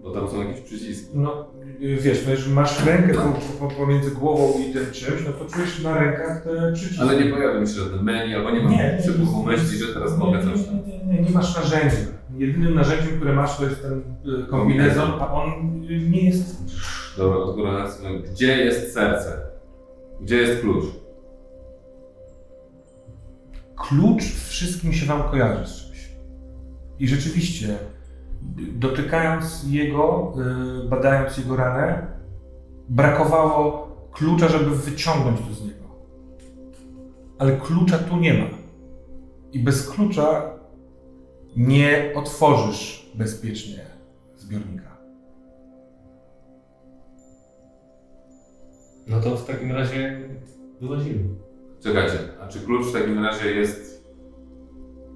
bo 0.03 0.11
tam 0.11 0.29
są 0.29 0.49
jakieś 0.49 0.61
przyciski. 0.61 1.11
No, 1.15 1.47
yy, 1.79 1.97
wiesz, 1.97 2.25
no, 2.27 2.31
jeżeli 2.31 2.55
masz 2.55 2.87
rękę 2.87 3.15
po, 3.15 3.69
po, 3.69 3.75
pomiędzy 3.75 4.11
głową 4.11 4.59
i 4.59 4.73
tym 4.73 4.91
czymś, 4.93 5.25
no 5.27 5.33
to 5.33 5.55
czujesz 5.55 5.83
na 5.83 5.99
rękach 5.99 6.45
te 6.45 6.73
przyciski. 6.73 7.03
Ale 7.03 7.25
nie 7.25 7.31
pojawia 7.31 7.61
mi 7.61 7.67
się 7.67 7.73
żadne 7.73 8.03
menu, 8.03 8.35
albo 8.35 8.51
nie 8.51 8.61
mam 8.61 8.73
nie, 8.73 8.99
przypuchu 9.03 9.43
myśli, 9.43 9.79
że 9.79 9.95
teraz 9.95 10.19
mogę 10.19 10.43
coś 10.43 10.67
tam. 10.67 10.75
Nie, 10.87 10.99
nie, 10.99 11.05
nie, 11.05 11.23
nie 11.23 11.31
masz 11.31 11.57
narzędzia. 11.57 11.97
Jedynym 12.37 12.75
narzędziem, 12.75 13.17
które 13.17 13.33
masz, 13.33 13.57
to 13.57 13.65
jest 13.65 13.83
ten 13.83 13.99
y, 13.99 14.47
kombinezon, 14.47 15.11
a 15.21 15.33
on 15.33 15.49
y, 15.91 16.11
nie 16.11 16.27
jest. 16.27 16.59
Dobra, 17.17 17.39
od 17.39 17.57
góry 17.57 17.73
na. 17.73 17.89
Gdzie 18.33 18.65
jest 18.65 18.95
serce? 18.95 19.41
Gdzie 20.21 20.37
jest 20.37 20.61
klucz? 20.61 20.85
Klucz 23.79 24.23
wszystkim 24.23 24.93
się 24.93 25.07
wam 25.07 25.23
kojarzy 25.23 25.67
z 25.67 25.77
czymś. 25.77 26.09
I 26.99 27.09
rzeczywiście, 27.09 27.79
dotykając 28.73 29.65
jego, 29.67 30.35
y, 30.85 30.89
badając 30.89 31.39
jego 31.39 31.57
ranę, 31.57 32.07
brakowało 32.89 33.89
klucza, 34.13 34.49
żeby 34.49 34.77
wyciągnąć 34.77 35.41
to 35.41 35.55
z 35.55 35.63
niego. 35.63 35.85
Ale 37.39 37.57
klucza 37.57 37.99
tu 37.99 38.17
nie 38.17 38.35
ma. 38.35 38.47
I 39.53 39.59
bez 39.59 39.91
klucza 39.91 40.59
nie 41.57 42.13
otworzysz 42.17 43.13
bezpiecznie 43.15 43.87
zbiornika. 44.37 44.99
No 49.07 49.21
to 49.21 49.37
w 49.37 49.47
takim 49.47 49.73
razie 49.73 50.29
wychodzimy. 50.81 51.48
Czekajcie, 51.81 52.19
a 52.43 52.49
czy 52.49 52.61
klucz 52.61 52.87
w 52.87 52.93
takim 52.93 53.25
razie 53.25 53.51
jest... 53.55 53.89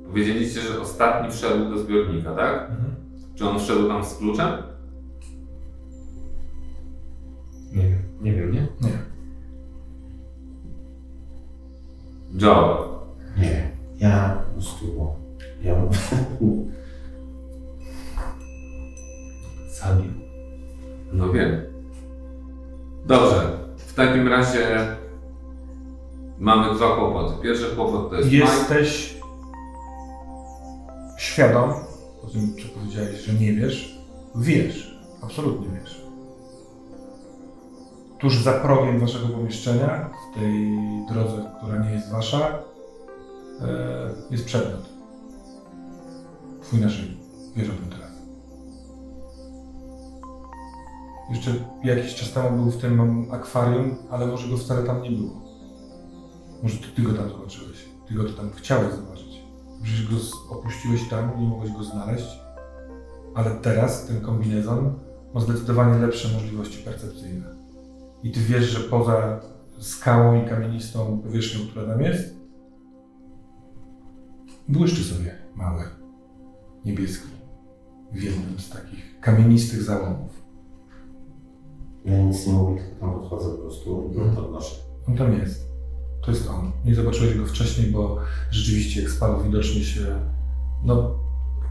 Powiedzieliście, 0.06 0.60
że 0.60 0.80
ostatni 0.80 1.32
wszedł 1.32 1.70
do 1.70 1.78
zbiornika, 1.78 2.34
tak? 2.34 2.70
Czy 3.34 3.48
on 3.48 3.59
wszedł 3.59 3.89
tam 3.89 4.05
z 4.05 4.16
kluczem? 4.16 4.48
Nie 7.72 7.82
wiem, 7.82 8.02
nie 8.20 8.32
wiem, 8.32 8.52
nie? 8.52 8.66
Nie. 8.80 8.98
Joe. 12.40 12.89
Nie. 13.39 13.70
Ja 13.97 14.44
po 14.47 14.52
prostu. 14.52 15.16
Ja. 15.62 15.74
Zabił. 19.70 20.12
No 21.12 21.32
wiem. 21.32 21.60
Dobrze. 23.06 23.59
W 23.76 23.94
takim 23.94 24.28
razie 24.28 24.97
mamy 26.38 26.74
dwa 26.74 26.96
kłopoty. 26.96 27.42
Pierwszy 27.42 27.76
kłopot 27.76 28.10
to 28.10 28.16
jest. 28.16 28.32
Jesteś 28.32 29.18
świadom, 31.18 31.74
po 32.22 32.26
tym 32.26 32.54
co 32.56 32.78
powiedziałeś, 32.78 33.20
że 33.20 33.32
nie 33.32 33.52
wiesz, 33.52 33.98
wiesz, 34.34 34.98
absolutnie 35.22 35.66
wiesz. 35.80 36.02
Tuż 38.18 38.42
za 38.42 38.52
progiem 38.52 39.00
waszego 39.00 39.28
pomieszczenia, 39.28 40.10
w 40.10 40.38
tej 40.38 40.78
drodze, 41.10 41.50
która 41.59 41.78
nie 41.78 41.90
jest 41.90 42.12
wasza, 42.12 42.59
e, 43.60 44.10
jest 44.30 44.44
przedmiot. 44.44 44.88
Twój 46.62 46.80
na 46.80 46.88
szyi. 46.88 47.16
Wiesz 47.56 47.68
o 47.68 47.72
tym 47.72 47.90
teraz. 47.90 48.12
Jeszcze 51.30 51.50
jakiś 51.84 52.14
czas 52.14 52.32
temu 52.32 52.62
był 52.62 52.70
w 52.70 52.76
tym 52.76 53.26
akwarium, 53.30 53.96
ale 54.10 54.26
może 54.26 54.48
go 54.48 54.56
wcale 54.56 54.82
tam 54.82 55.02
nie 55.02 55.10
było. 55.10 55.41
Może 56.62 56.78
to 56.78 56.86
ty 56.97 57.02
go 57.02 57.12
tam 57.12 57.28
zobaczyłeś. 57.28 57.89
Ty 58.09 58.14
go 58.14 58.24
tam 58.24 58.51
chciałeś 58.55 58.94
zobaczyć. 58.94 59.43
Przecież 59.82 60.10
go 60.10 60.16
opuściłeś 60.55 61.09
tam 61.09 61.36
i 61.36 61.40
nie 61.40 61.48
mogłeś 61.48 61.72
go 61.72 61.84
znaleźć. 61.84 62.26
Ale 63.34 63.51
teraz 63.51 64.06
ten 64.06 64.20
kombinezon 64.20 64.94
ma 65.34 65.40
zdecydowanie 65.40 65.98
lepsze 65.98 66.28
możliwości 66.34 66.82
percepcyjne. 66.82 67.56
I 68.22 68.30
ty 68.32 68.40
wiesz, 68.40 68.64
że 68.64 68.80
poza 68.80 69.40
skałą 69.78 70.43
i 70.44 70.48
kamienistą 70.48 71.20
powierzchnią, 71.22 71.66
która 71.70 71.86
tam 71.86 72.02
jest, 72.02 72.36
błyszczy 74.68 75.05
sobie 75.05 75.34
mały, 75.55 75.82
niebieski, 76.84 77.28
w 78.12 78.22
jednym 78.22 78.59
z 78.59 78.68
takich 78.70 79.20
kamienistych 79.20 79.82
załomów. 79.82 80.43
Ja 82.05 82.22
nic 82.22 82.47
nie 82.47 82.52
mówię, 82.52 82.82
tylko 82.82 83.01
tam 83.01 83.20
podchodzę 83.20 83.51
po 83.51 83.59
prostu 83.59 84.02
Mhm. 84.06 84.34
go 84.34 84.43
podnoszę. 84.43 84.76
On 85.09 85.16
tam 85.16 85.32
jest. 85.32 85.72
To 86.23 86.31
jest 86.31 86.51
on. 86.51 86.73
Nie 86.85 86.94
zobaczyłeś 86.94 87.35
go 87.35 87.47
wcześniej, 87.47 87.90
bo 87.90 88.19
rzeczywiście 88.51 89.03
jak 89.03 89.11
spadł, 89.11 89.44
widocznie 89.44 89.85
się, 89.85 90.20
no, 90.85 91.19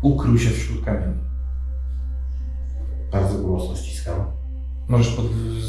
ukrył 0.02 0.38
się 0.38 0.50
wśród 0.50 0.86
kamieni. 0.86 1.22
Bardzo 3.12 3.48
mocno 3.48 3.76
ściskam. 3.76 4.26
Możesz 4.88 5.14
pod, 5.14 5.26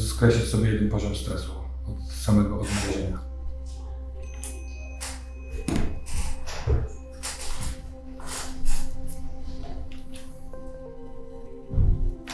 skreślić 0.07 0.45
sobie 0.45 0.69
jeden 0.69 0.91
poziom 0.91 1.15
stresu 1.15 1.53
od 1.87 2.13
samego 2.13 2.61
odnalezienia. 2.61 3.19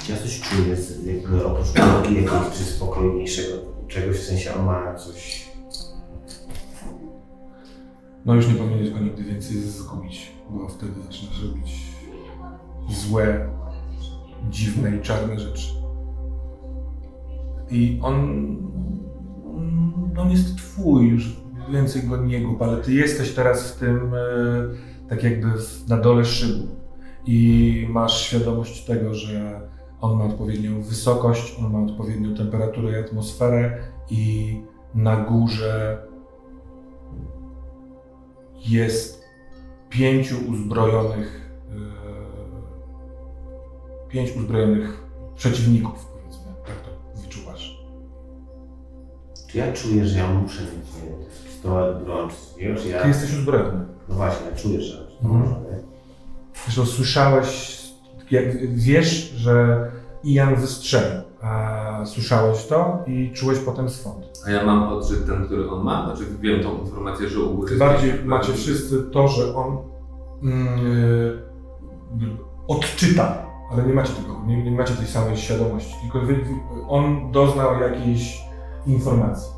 Ja 0.08 0.16
coś 0.16 0.40
czuję, 0.40 0.76
z, 0.76 1.06
jakby 1.06 1.46
oprócz 1.46 1.66
czy 2.58 2.64
spokojniejszego 2.64 3.56
czegoś, 3.88 4.16
w 4.16 4.26
sensie 4.26 4.54
on 4.54 4.64
ma 4.64 4.94
coś... 4.94 5.47
No 8.24 8.34
już 8.34 8.48
nie 8.48 8.54
powinieneś 8.54 8.90
go 8.90 8.98
nigdy 8.98 9.24
więcej 9.24 9.56
zgubić, 9.56 10.32
bo 10.50 10.68
wtedy 10.68 11.02
zaczynasz 11.02 11.42
robić 11.42 11.82
złe, 12.90 13.50
dziwne 14.50 14.96
i 14.96 15.00
czarne 15.00 15.38
rzeczy. 15.38 15.72
I 17.70 17.98
on, 18.02 18.56
on 20.16 20.30
jest 20.30 20.56
twój, 20.56 21.08
już 21.08 21.36
więcej 21.72 22.02
go 22.02 22.16
nie 22.16 22.40
gub, 22.40 22.62
ale 22.62 22.76
ty 22.76 22.92
jesteś 22.92 23.34
teraz 23.34 23.72
w 23.72 23.78
tym, 23.78 24.14
e, 24.14 24.18
tak 25.08 25.22
jakby 25.22 25.48
na 25.88 25.96
dole 25.96 26.24
szybu 26.24 26.68
i 27.26 27.86
masz 27.90 28.20
świadomość 28.20 28.84
tego, 28.84 29.14
że 29.14 29.60
on 30.00 30.18
ma 30.18 30.24
odpowiednią 30.24 30.82
wysokość, 30.82 31.56
on 31.58 31.72
ma 31.72 31.92
odpowiednią 31.92 32.34
temperaturę 32.34 32.92
i 32.92 33.04
atmosferę 33.04 33.78
i 34.10 34.56
na 34.94 35.16
górze 35.16 36.02
jest 38.66 39.24
pięciu 39.90 40.36
uzbrojonych, 40.50 41.50
e, 41.70 41.74
pięć 44.08 44.36
uzbrojonych 44.36 45.02
przeciwników, 45.36 46.06
powiedzmy, 46.06 46.52
tak 46.66 46.76
to 46.76 47.20
wyczuwasz. 47.20 47.78
Czy 49.48 49.58
ja 49.58 49.72
czuję, 49.72 50.06
że 50.06 50.18
ja 50.18 50.32
muszę 50.32 50.62
mieć, 50.62 50.72
nie 50.72 51.10
wiem, 51.10 51.18
pistolet, 51.46 52.04
broń, 52.04 52.28
czy 52.82 52.88
ja... 52.88 53.02
Ty 53.02 53.08
jesteś 53.08 53.32
uzbrojony. 53.32 53.84
No 54.08 54.14
właśnie, 54.14 54.46
ja 54.46 54.56
czuję, 54.56 54.80
że... 54.80 55.06
Mhm. 55.22 55.54
Zresztą 56.64 56.86
słyszałeś, 56.86 57.78
jak 58.30 58.74
wiesz, 58.74 59.30
że 59.36 59.84
Ian 60.24 60.56
wystrzelił, 60.56 61.22
a 61.42 62.02
słyszałeś 62.04 62.66
to 62.66 62.98
i 63.06 63.32
czułeś 63.34 63.58
potem 63.58 63.90
swąd. 63.90 64.42
A 64.46 64.50
ja 64.50 64.64
mam 64.64 64.82
odczyt 64.92 65.26
ten, 65.26 65.44
który 65.46 65.70
on 65.70 65.84
ma? 65.84 66.04
Znaczy 66.04 66.30
wiem 66.40 66.62
tą 66.62 66.78
informację, 66.78 67.28
że 67.28 67.40
u 67.40 67.54
góry... 67.54 67.76
Bardziej 67.76 68.24
macie 68.24 68.52
wszyscy 68.52 69.02
to, 69.02 69.28
że 69.28 69.54
on 69.54 69.78
mm, 70.42 70.86
y, 70.86 71.38
odczyta, 72.68 73.46
ale 73.72 73.82
nie 73.82 73.94
macie 73.94 74.12
tego, 74.12 74.40
nie, 74.46 74.64
nie 74.64 74.70
macie 74.70 74.94
tej 74.94 75.06
samej 75.06 75.36
świadomości, 75.36 75.94
tylko 76.02 76.26
wy, 76.26 76.34
wy, 76.34 76.54
on 76.88 77.32
doznał 77.32 77.80
jakiejś 77.80 78.42
informacji. 78.86 79.52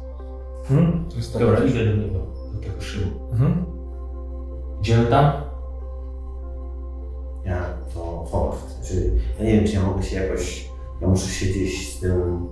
Hmm? 0.69 1.05
To 1.11 1.17
jest 1.17 1.33
tak. 1.33 1.43
Dobra, 1.43 1.65
idę 1.65 1.85
do 1.87 1.97
niego, 2.03 2.19
do 2.53 2.61
tego 2.61 2.81
szybu. 2.81 3.11
Mhm. 3.33 3.65
Idziemy 4.81 5.07
tam? 5.07 5.33
Ja 7.45 7.65
to 7.95 8.27
forward. 8.31 8.71
Znaczy, 8.71 9.13
ja 9.39 9.45
nie 9.45 9.53
wiem, 9.53 9.67
czy 9.67 9.73
ja 9.73 9.83
mogę 9.83 10.03
się 10.03 10.17
jakoś... 10.17 10.70
Ja 11.01 11.09
muszę 11.09 11.27
się 11.29 11.47
gdzieś 11.47 11.97
z 11.97 12.01
tym... 12.01 12.47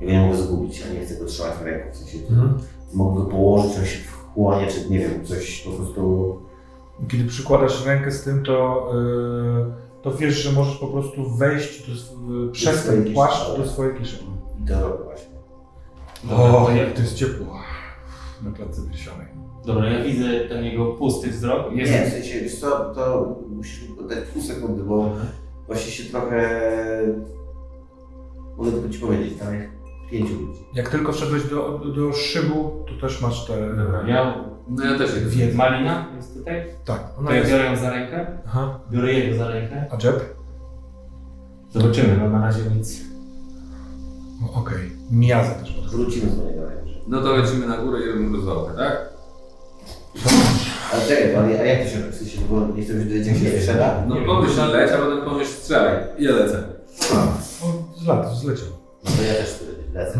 Ja 0.00 0.06
nie 0.12 0.26
mogę 0.26 0.38
zgubić, 0.38 0.80
ja 0.80 0.92
nie 1.00 1.06
chcę 1.06 1.16
go 1.16 1.24
trzymać 1.24 1.52
w 1.54 1.62
ręku, 1.62 1.88
w 1.92 1.96
sensie... 1.96 2.18
Mhm. 2.30 2.58
Mogę 2.92 3.24
go 3.24 3.30
położyć, 3.30 3.78
on 3.78 3.84
się 3.84 3.98
wchłonie, 3.98 4.66
czy 4.66 4.90
nie 4.90 4.98
wiem, 4.98 5.24
coś 5.24 5.60
po 5.62 5.70
prostu... 5.70 6.36
Kiedy 7.08 7.24
przykładasz 7.24 7.86
rękę 7.86 8.10
z 8.10 8.22
tym, 8.24 8.44
to, 8.44 8.90
y, 9.98 10.02
to 10.02 10.12
wiesz, 10.14 10.34
że 10.34 10.52
możesz 10.52 10.76
po 10.76 10.86
prostu 10.86 11.30
wejść 11.30 11.86
do, 11.90 11.92
sw- 11.92 12.50
przez 12.52 12.76
swojej 12.80 13.04
ten 13.04 13.14
płaszcz 13.14 13.56
do 13.58 13.66
swojej 13.68 13.98
kieszeni. 13.98 14.30
I 14.64 14.68
to 14.68 14.80
robię 14.88 15.04
właśnie. 15.04 15.34
Dobra, 16.24 16.44
O, 16.44 16.64
to 16.66 16.70
ja, 16.70 16.82
jak 16.84 16.94
to 16.94 17.00
jest 17.00 17.14
ciepło 17.14 17.46
na 18.42 18.50
klatce 18.50 18.82
piersiowej. 18.90 19.26
dobra, 19.66 19.90
ja 19.90 20.04
widzę 20.04 20.40
ten 20.48 20.64
jego 20.64 20.86
pusty 20.86 21.30
wzrok. 21.30 21.72
Jest, 21.72 21.92
Nie, 21.92 22.06
w 22.06 22.12
sensie, 22.12 22.40
wiesz 22.40 22.60
co, 22.60 22.94
to 22.94 23.34
musisz 23.50 23.84
dać 24.08 24.18
pół 24.32 24.42
sekundy, 24.42 24.82
bo 24.84 25.10
właśnie 25.66 25.92
się 25.92 26.04
trochę... 26.10 26.60
Mogę 28.56 28.72
tylko 28.72 28.88
ci 28.88 28.98
powiedzieć, 28.98 29.38
tam 29.38 29.54
jest 29.54 29.68
pięciu 30.10 30.34
ludzi. 30.40 30.60
Jak 30.74 30.88
tylko 30.88 31.12
wszedłeś 31.12 31.44
do, 31.44 31.80
do 31.96 32.12
szybu, 32.12 32.84
to 32.86 33.06
też 33.06 33.20
masz 33.22 33.46
te... 33.46 33.76
Dobra, 33.76 34.02
ja... 34.08 34.44
No 34.68 34.84
ja 34.84 34.98
też 34.98 35.14
jest. 35.14 35.28
Wiem. 35.28 35.54
Malina 35.56 36.06
jest 36.16 36.34
tutaj? 36.38 36.64
Tak, 36.84 37.12
To 37.14 37.18
ona 37.20 37.30
ja 37.30 37.36
jest. 37.36 37.50
biorę 37.50 37.64
ją 37.64 37.76
za 37.76 37.90
rękę. 37.90 38.26
Aha. 38.46 38.80
Biorę 38.90 39.12
jego 39.12 39.36
za 39.38 39.48
rękę. 39.48 39.86
A 39.90 40.06
Jeb? 40.06 40.34
Zobaczymy, 41.70 42.16
no 42.16 42.30
na 42.30 42.40
razie 42.40 42.60
nic. 42.76 43.00
O, 44.54 44.60
Okej. 44.60 44.90
Miazę 45.10 45.54
też 45.54 45.72
podchodzi. 45.72 45.96
Wrócimy 45.96 46.26
do 46.36 46.44
niego 46.50 46.66
najwyżej. 46.66 47.02
No 47.08 47.20
to 47.22 47.32
lecimy 47.36 47.66
na 47.66 47.76
górę 47.78 48.00
i 48.00 48.08
robimy 48.08 48.36
rozwałkę, 48.36 48.72
tak? 48.76 49.08
Ale 50.92 51.02
czekaj, 51.08 51.36
ale 51.36 51.60
a 51.60 51.64
jak 51.64 51.82
to 51.84 51.90
się 51.90 51.98
w 51.98 52.14
sensie, 52.14 52.38
bo 52.50 52.66
nie 52.76 52.82
chcę 52.82 52.94
wiedzieć 52.94 53.26
jak 53.26 53.36
się 53.52 53.60
strzela? 53.60 54.02
No 54.08 54.16
pomyśl 54.26 54.60
leć, 54.72 54.92
a 54.92 54.98
potem 54.98 55.24
pomyśl 55.24 55.50
strzelaj. 55.50 55.96
I 56.18 56.24
ja 56.24 56.32
lecę. 56.32 56.62
O, 57.12 57.83
z 58.04 58.06
lat, 58.06 58.36
zleciał. 58.36 58.68
No 59.04 59.10
to 59.16 59.22
ja 59.22 59.34
też 59.34 59.64
lecę. 59.94 60.18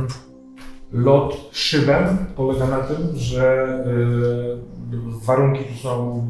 Lot 0.92 1.36
szybem 1.52 2.18
polega 2.36 2.66
na 2.66 2.78
tym, 2.78 2.96
że 3.14 3.66
y, 4.92 5.26
warunki 5.26 5.64
tu 5.64 5.78
są 5.82 6.26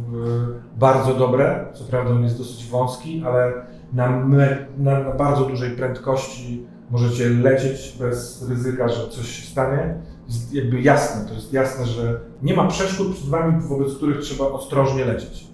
y, 0.76 0.78
bardzo 0.78 1.14
dobre. 1.14 1.66
Co 1.74 1.84
prawda 1.84 2.14
on 2.14 2.24
jest 2.24 2.38
dosyć 2.38 2.66
wąski, 2.66 3.22
ale 3.26 3.52
na, 3.92 4.10
me, 4.10 4.66
na, 4.78 5.00
na 5.00 5.10
bardzo 5.10 5.44
dużej 5.44 5.70
prędkości 5.70 6.66
możecie 6.90 7.28
lecieć 7.28 7.96
bez 7.98 8.48
ryzyka, 8.48 8.88
że 8.88 9.08
coś 9.08 9.26
się 9.28 9.46
stanie. 9.46 9.94
Jest 10.26 10.54
jakby 10.54 10.80
jasne, 10.80 11.28
to 11.28 11.34
jest 11.34 11.52
jasne, 11.52 11.86
że 11.86 12.20
nie 12.42 12.54
ma 12.54 12.68
przeszkód 12.68 13.14
przed 13.14 13.28
wami, 13.28 13.62
wobec 13.62 13.94
których 13.94 14.20
trzeba 14.20 14.44
ostrożnie 14.44 15.04
lecieć. 15.04 15.46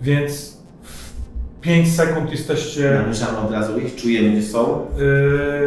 Więc 0.00 0.57
5 1.60 1.94
sekund 1.96 2.30
jesteście. 2.30 2.90
Namieszamy 3.02 3.38
od 3.38 3.52
razu 3.52 3.78
ich, 3.80 3.96
czujemy 3.96 4.30
gdzie 4.30 4.42
są. 4.48 4.86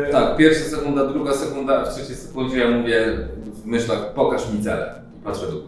y, 0.09 0.11
Tak, 0.11 0.37
pierwsza 0.37 0.63
sekunda, 0.69 1.05
druga 1.07 1.33
sekunda, 1.33 1.85
w 1.85 1.95
trzeciej 1.95 2.15
sekundzie 2.15 2.57
ja 2.57 2.69
mówię 2.77 3.17
w 3.63 3.65
myślach 3.65 4.13
pokaż 4.13 4.41
mi 4.53 4.63
cele. 4.63 4.95
I 5.21 5.23
patrzę 5.25 5.45
do 5.45 5.51
góry. 5.51 5.65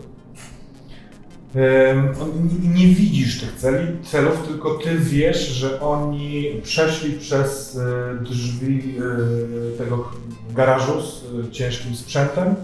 Em, 1.56 2.08
on- 2.22 2.50
nie, 2.64 2.80
nie 2.88 2.96
widzisz 2.96 3.40
tych 3.40 3.54
celi, 3.56 3.88
celów, 4.04 4.48
tylko 4.48 4.76
ty 4.76 4.90
wiesz, 4.98 5.48
że 5.50 5.82
oni 5.82 6.62
przeszli 6.64 7.12
przez 7.14 7.78
e, 7.78 8.24
drzwi 8.24 8.96
e, 8.98 9.78
tego 9.78 10.10
garażu 10.56 11.02
z 11.02 11.24
e, 11.48 11.52
ciężkim 11.52 11.96
sprzętem 11.96 12.56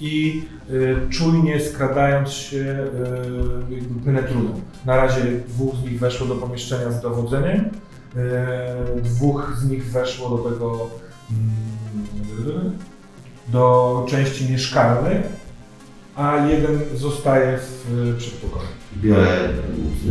i 0.00 0.42
e, 0.70 1.10
czujnie 1.10 1.60
skradając 1.60 2.30
się 2.30 2.76
jakby 3.70 4.00
penetrują. 4.04 4.60
Na 4.86 4.96
razie 4.96 5.22
dwóch 5.48 5.74
z 5.76 5.82
nich 5.82 5.98
weszło 5.98 6.26
do 6.26 6.34
pomieszczenia 6.34 6.90
z 6.90 7.00
dowodzeniem, 7.00 7.70
e, 8.16 9.00
dwóch 9.02 9.52
z 9.58 9.70
nich 9.70 9.84
weszło 9.90 10.30
do 10.30 10.50
tego 10.50 10.90
mm, 11.30 12.78
do 13.48 14.06
części 14.08 14.50
mieszkalnych, 14.52 15.22
a 16.16 16.36
jeden 16.46 16.80
zostaje 16.94 17.58
w 17.58 17.98
y, 18.14 18.18
przedpokoju. 18.18 18.68
Biorę 18.96 19.48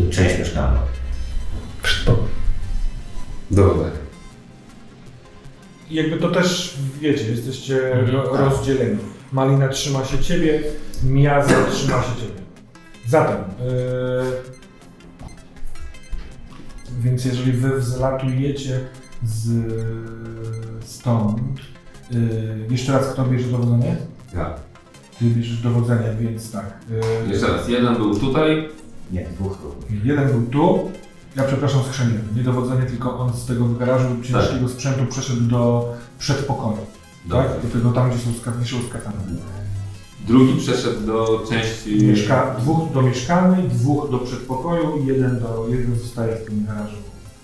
y, 0.07 0.09
część 0.09 0.39
mieszkalną. 0.39 0.79
Dowodzę. 3.51 3.91
I 5.89 5.95
jakby 5.95 6.17
to 6.17 6.31
też, 6.31 6.77
wiecie, 7.01 7.31
jesteście 7.31 7.91
Mhm, 7.93 8.15
ro- 8.17 8.37
rozdzieleni. 8.37 8.97
Malina 9.35 9.67
trzyma 9.67 10.05
się 10.05 10.19
ciebie, 10.19 10.63
Miaza 11.03 11.55
trzyma 11.71 12.01
się 12.03 12.15
ciebie. 12.15 12.41
Zatem, 13.07 13.37
yy, 13.37 14.31
więc 16.99 17.25
jeżeli 17.25 17.51
wy 17.51 17.79
wzlatujecie 17.79 18.79
z, 19.23 19.49
stąd, 20.85 21.39
yy, 22.11 22.19
jeszcze 22.69 22.91
raz 22.93 23.07
kto 23.07 23.25
bierze 23.25 23.47
dowodzenie? 23.47 23.95
Ja. 24.35 24.53
Ty 25.19 25.25
bierzesz 25.25 25.61
dowodzenie, 25.61 26.15
więc 26.19 26.51
tak. 26.51 26.79
yy, 27.25 27.31
Jeszcze 27.33 27.47
raz, 27.47 27.67
jeden 27.67 27.95
był 27.95 28.19
tutaj, 28.19 28.69
Nie, 29.11 29.25
dwóch 29.25 29.57
tu. 29.57 29.75
Jeden 30.03 30.27
był 30.27 30.41
tu, 30.41 30.91
Ja 31.35 31.43
przepraszam, 31.43 31.81
schrzeniłem. 31.83 32.27
Nie 32.35 32.43
dowodzenie, 32.43 32.81
tylko 32.85 33.19
on 33.19 33.33
z 33.33 33.45
tego 33.45 33.65
garażu 33.65 34.07
ciężkiego 34.23 34.69
sprzętu 34.69 35.05
przeszedł 35.05 35.41
do 35.41 35.93
przedpokoju. 36.19 36.77
Tak? 37.29 37.47
Do 37.63 37.69
tego 37.79 37.91
tam, 37.91 38.09
gdzie 38.09 38.19
są 38.19 38.33
ska- 38.41 38.51
wiszą 38.51 38.77
skafany. 38.89 39.17
Drugi 40.27 40.59
przeszedł 40.59 40.99
do 41.05 41.43
części... 41.49 42.05
Mieszka 42.05 42.55
dwóch 42.59 42.91
do 42.93 43.01
mieszkalnej, 43.01 43.63
dwóch 43.69 44.11
do 44.11 44.17
przedpokoju 44.17 44.97
i 45.03 45.05
jeden, 45.05 45.39
do, 45.39 45.65
jeden 45.69 45.99
zostaje 45.99 46.35
w 46.35 46.45
tym 46.45 46.65
garażu. 46.65 46.95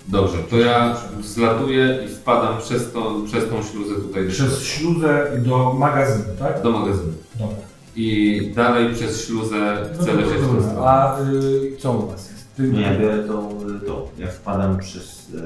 Dobrze, 0.08 0.38
to 0.50 0.58
ja 0.58 0.98
zlatuję 1.24 2.00
i 2.06 2.10
wpadam 2.16 2.58
przez, 2.60 2.92
to, 2.92 3.16
przez 3.26 3.50
tą 3.50 3.64
śluzę 3.64 3.96
tutaj 3.96 4.28
Przez 4.30 4.64
śluzę 4.64 5.32
do 5.38 5.74
magazynu, 5.74 6.24
tak? 6.40 6.62
do 6.64 6.72
magazynu. 6.72 7.14
Dobra. 7.40 7.56
I 7.96 8.52
dalej 8.56 8.94
przez 8.96 9.26
śluzę 9.26 9.78
No 9.98 10.04
chcę 10.04 10.12
to 10.12 10.18
lecieć 10.18 10.34
w 10.34 10.42
tą 10.42 10.48
dobra. 10.48 10.62
stronę. 10.70 10.88
A 10.88 11.20
y, 11.22 11.78
co 11.80 11.92
u 11.92 12.08
Was 12.08 12.32
jest? 12.32 12.46
Ty, 12.58 12.64
No 12.64 12.80
ja 12.80 13.00
biorę 13.00 13.24
tą, 13.24 13.50
tą. 13.88 14.08
Ja 14.18 14.28
wpadam 14.28 14.78
przez, 14.78 15.30
y, 15.30 15.42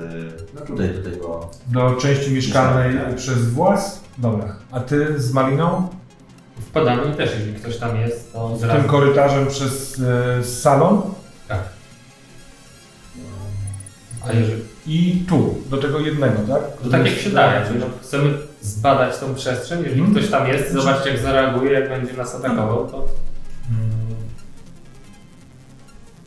no 0.56 0.62
tutaj 0.62 0.90
do 0.94 1.10
tego, 1.12 1.50
Do 1.68 1.96
części 1.96 2.32
mieszkalnej 2.32 2.86
Mieszkalnej, 2.88 3.08
tak. 3.14 3.16
przez 3.16 3.50
włas? 3.50 4.02
Dobra. 4.18 4.56
A 4.72 4.80
Ty 4.80 5.20
z 5.20 5.32
Maliną? 5.34 5.88
Wpadamy 6.62 7.12
i 7.14 7.16
też, 7.18 7.32
jeżeli 7.40 7.54
ktoś 7.54 7.78
tam 7.78 7.96
jest, 7.98 8.34
to 8.34 8.50
Tym 8.50 8.58
zrazu. 8.60 8.88
korytarzem 8.88 9.48
przez 9.48 10.00
y, 10.00 10.44
salon? 10.46 11.02
Tak. 11.48 11.60
A 14.30 14.34
jeżeli, 14.34 14.62
I 14.88 15.24
tu, 15.30 15.56
do 15.70 15.78
tego 15.78 16.00
jednego, 16.00 16.36
tak? 16.36 16.62
to 16.84 16.90
tak 16.90 17.06
jak 17.06 17.16
się 17.16 17.30
daje, 17.30 17.68
czyli 17.68 17.80
no, 17.80 17.86
chcemy 18.02 18.34
zbadać 18.62 19.18
tą 19.18 19.36
przestrzeń, 19.36 19.84
jeżeli 19.84 20.02
Mhm. 20.02 20.18
ktoś 20.18 20.32
tam 20.32 20.48
jest, 20.48 20.72
zobaczyć 20.74 21.06
jak 21.06 21.20
zareaguje, 21.20 21.72
jak 21.72 21.90
będzie 21.90 22.14
nas 22.14 22.36
atakował, 22.36 22.88
to. 22.88 23.08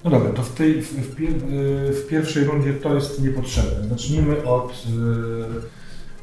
No 0.04 0.10
dobra, 0.10 0.30
to 0.32 0.42
w, 0.42 0.50
tej, 0.54 0.82
w, 0.82 0.92
w, 0.92 1.14
pier, 1.16 1.30
y, 1.30 1.92
w 1.92 2.06
pierwszej 2.08 2.44
rundzie 2.44 2.74
to 2.74 2.94
jest 2.94 3.22
niepotrzebne. 3.22 3.88
Zacznijmy 3.88 4.44
od 4.44 4.72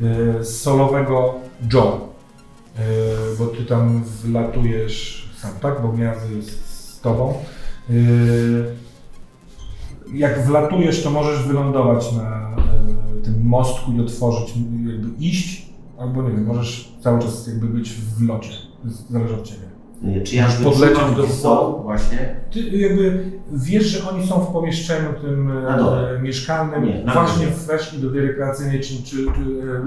y, 0.01 0.05
y, 0.39 0.45
solowego 0.45 1.35
Joe, 1.73 1.99
bo 3.39 3.47
ty 3.47 3.65
tam 3.65 4.03
wlatujesz 4.03 5.25
sam, 5.37 5.51
tak? 5.61 5.81
Bo 5.81 5.93
Miazy 5.93 6.35
jest 6.35 6.65
z 6.69 6.99
tobą. 6.99 7.33
Y, 7.89 8.75
jak 10.13 10.45
wlatujesz, 10.45 11.03
to 11.03 11.11
możesz 11.11 11.47
wylądować 11.47 12.11
na 12.11 12.55
y, 13.19 13.21
tym 13.21 13.47
mostku 13.47 13.91
i 13.91 14.01
otworzyć, 14.01 14.53
jakby 14.87 15.09
iść, 15.19 15.69
albo 15.97 16.23
nie 16.23 16.29
wiem, 16.29 16.45
możesz 16.45 16.91
cały 17.03 17.19
czas 17.19 17.47
jakby 17.47 17.67
być 17.67 17.91
w 17.91 18.27
locie. 18.27 18.51
Zależy 19.09 19.35
od 19.35 19.43
ciebie. 19.43 19.74
Y, 20.03 20.21
czy 20.21 20.35
ja 20.35 20.47
podleciał 20.63 21.15
do 21.15 21.27
są 21.27 21.81
właśnie, 21.83 22.35
Ty 22.51 22.59
jakby 22.59 23.23
wiesz, 23.53 23.83
że 23.83 24.09
oni 24.09 24.27
są 24.27 24.39
w 24.39 24.53
pomieszczeniu 24.53 25.09
tym 25.21 25.51
e, 25.51 26.19
mieszkalnym, 26.21 26.85
Nie, 26.85 27.03
właśnie 27.13 27.47
weszli 27.67 27.99
do 27.99 28.11
tej 28.11 28.21
rekreacyjnej 28.21 28.79
czy, 28.79 29.03
czy, 29.03 29.15
czy 29.15 29.25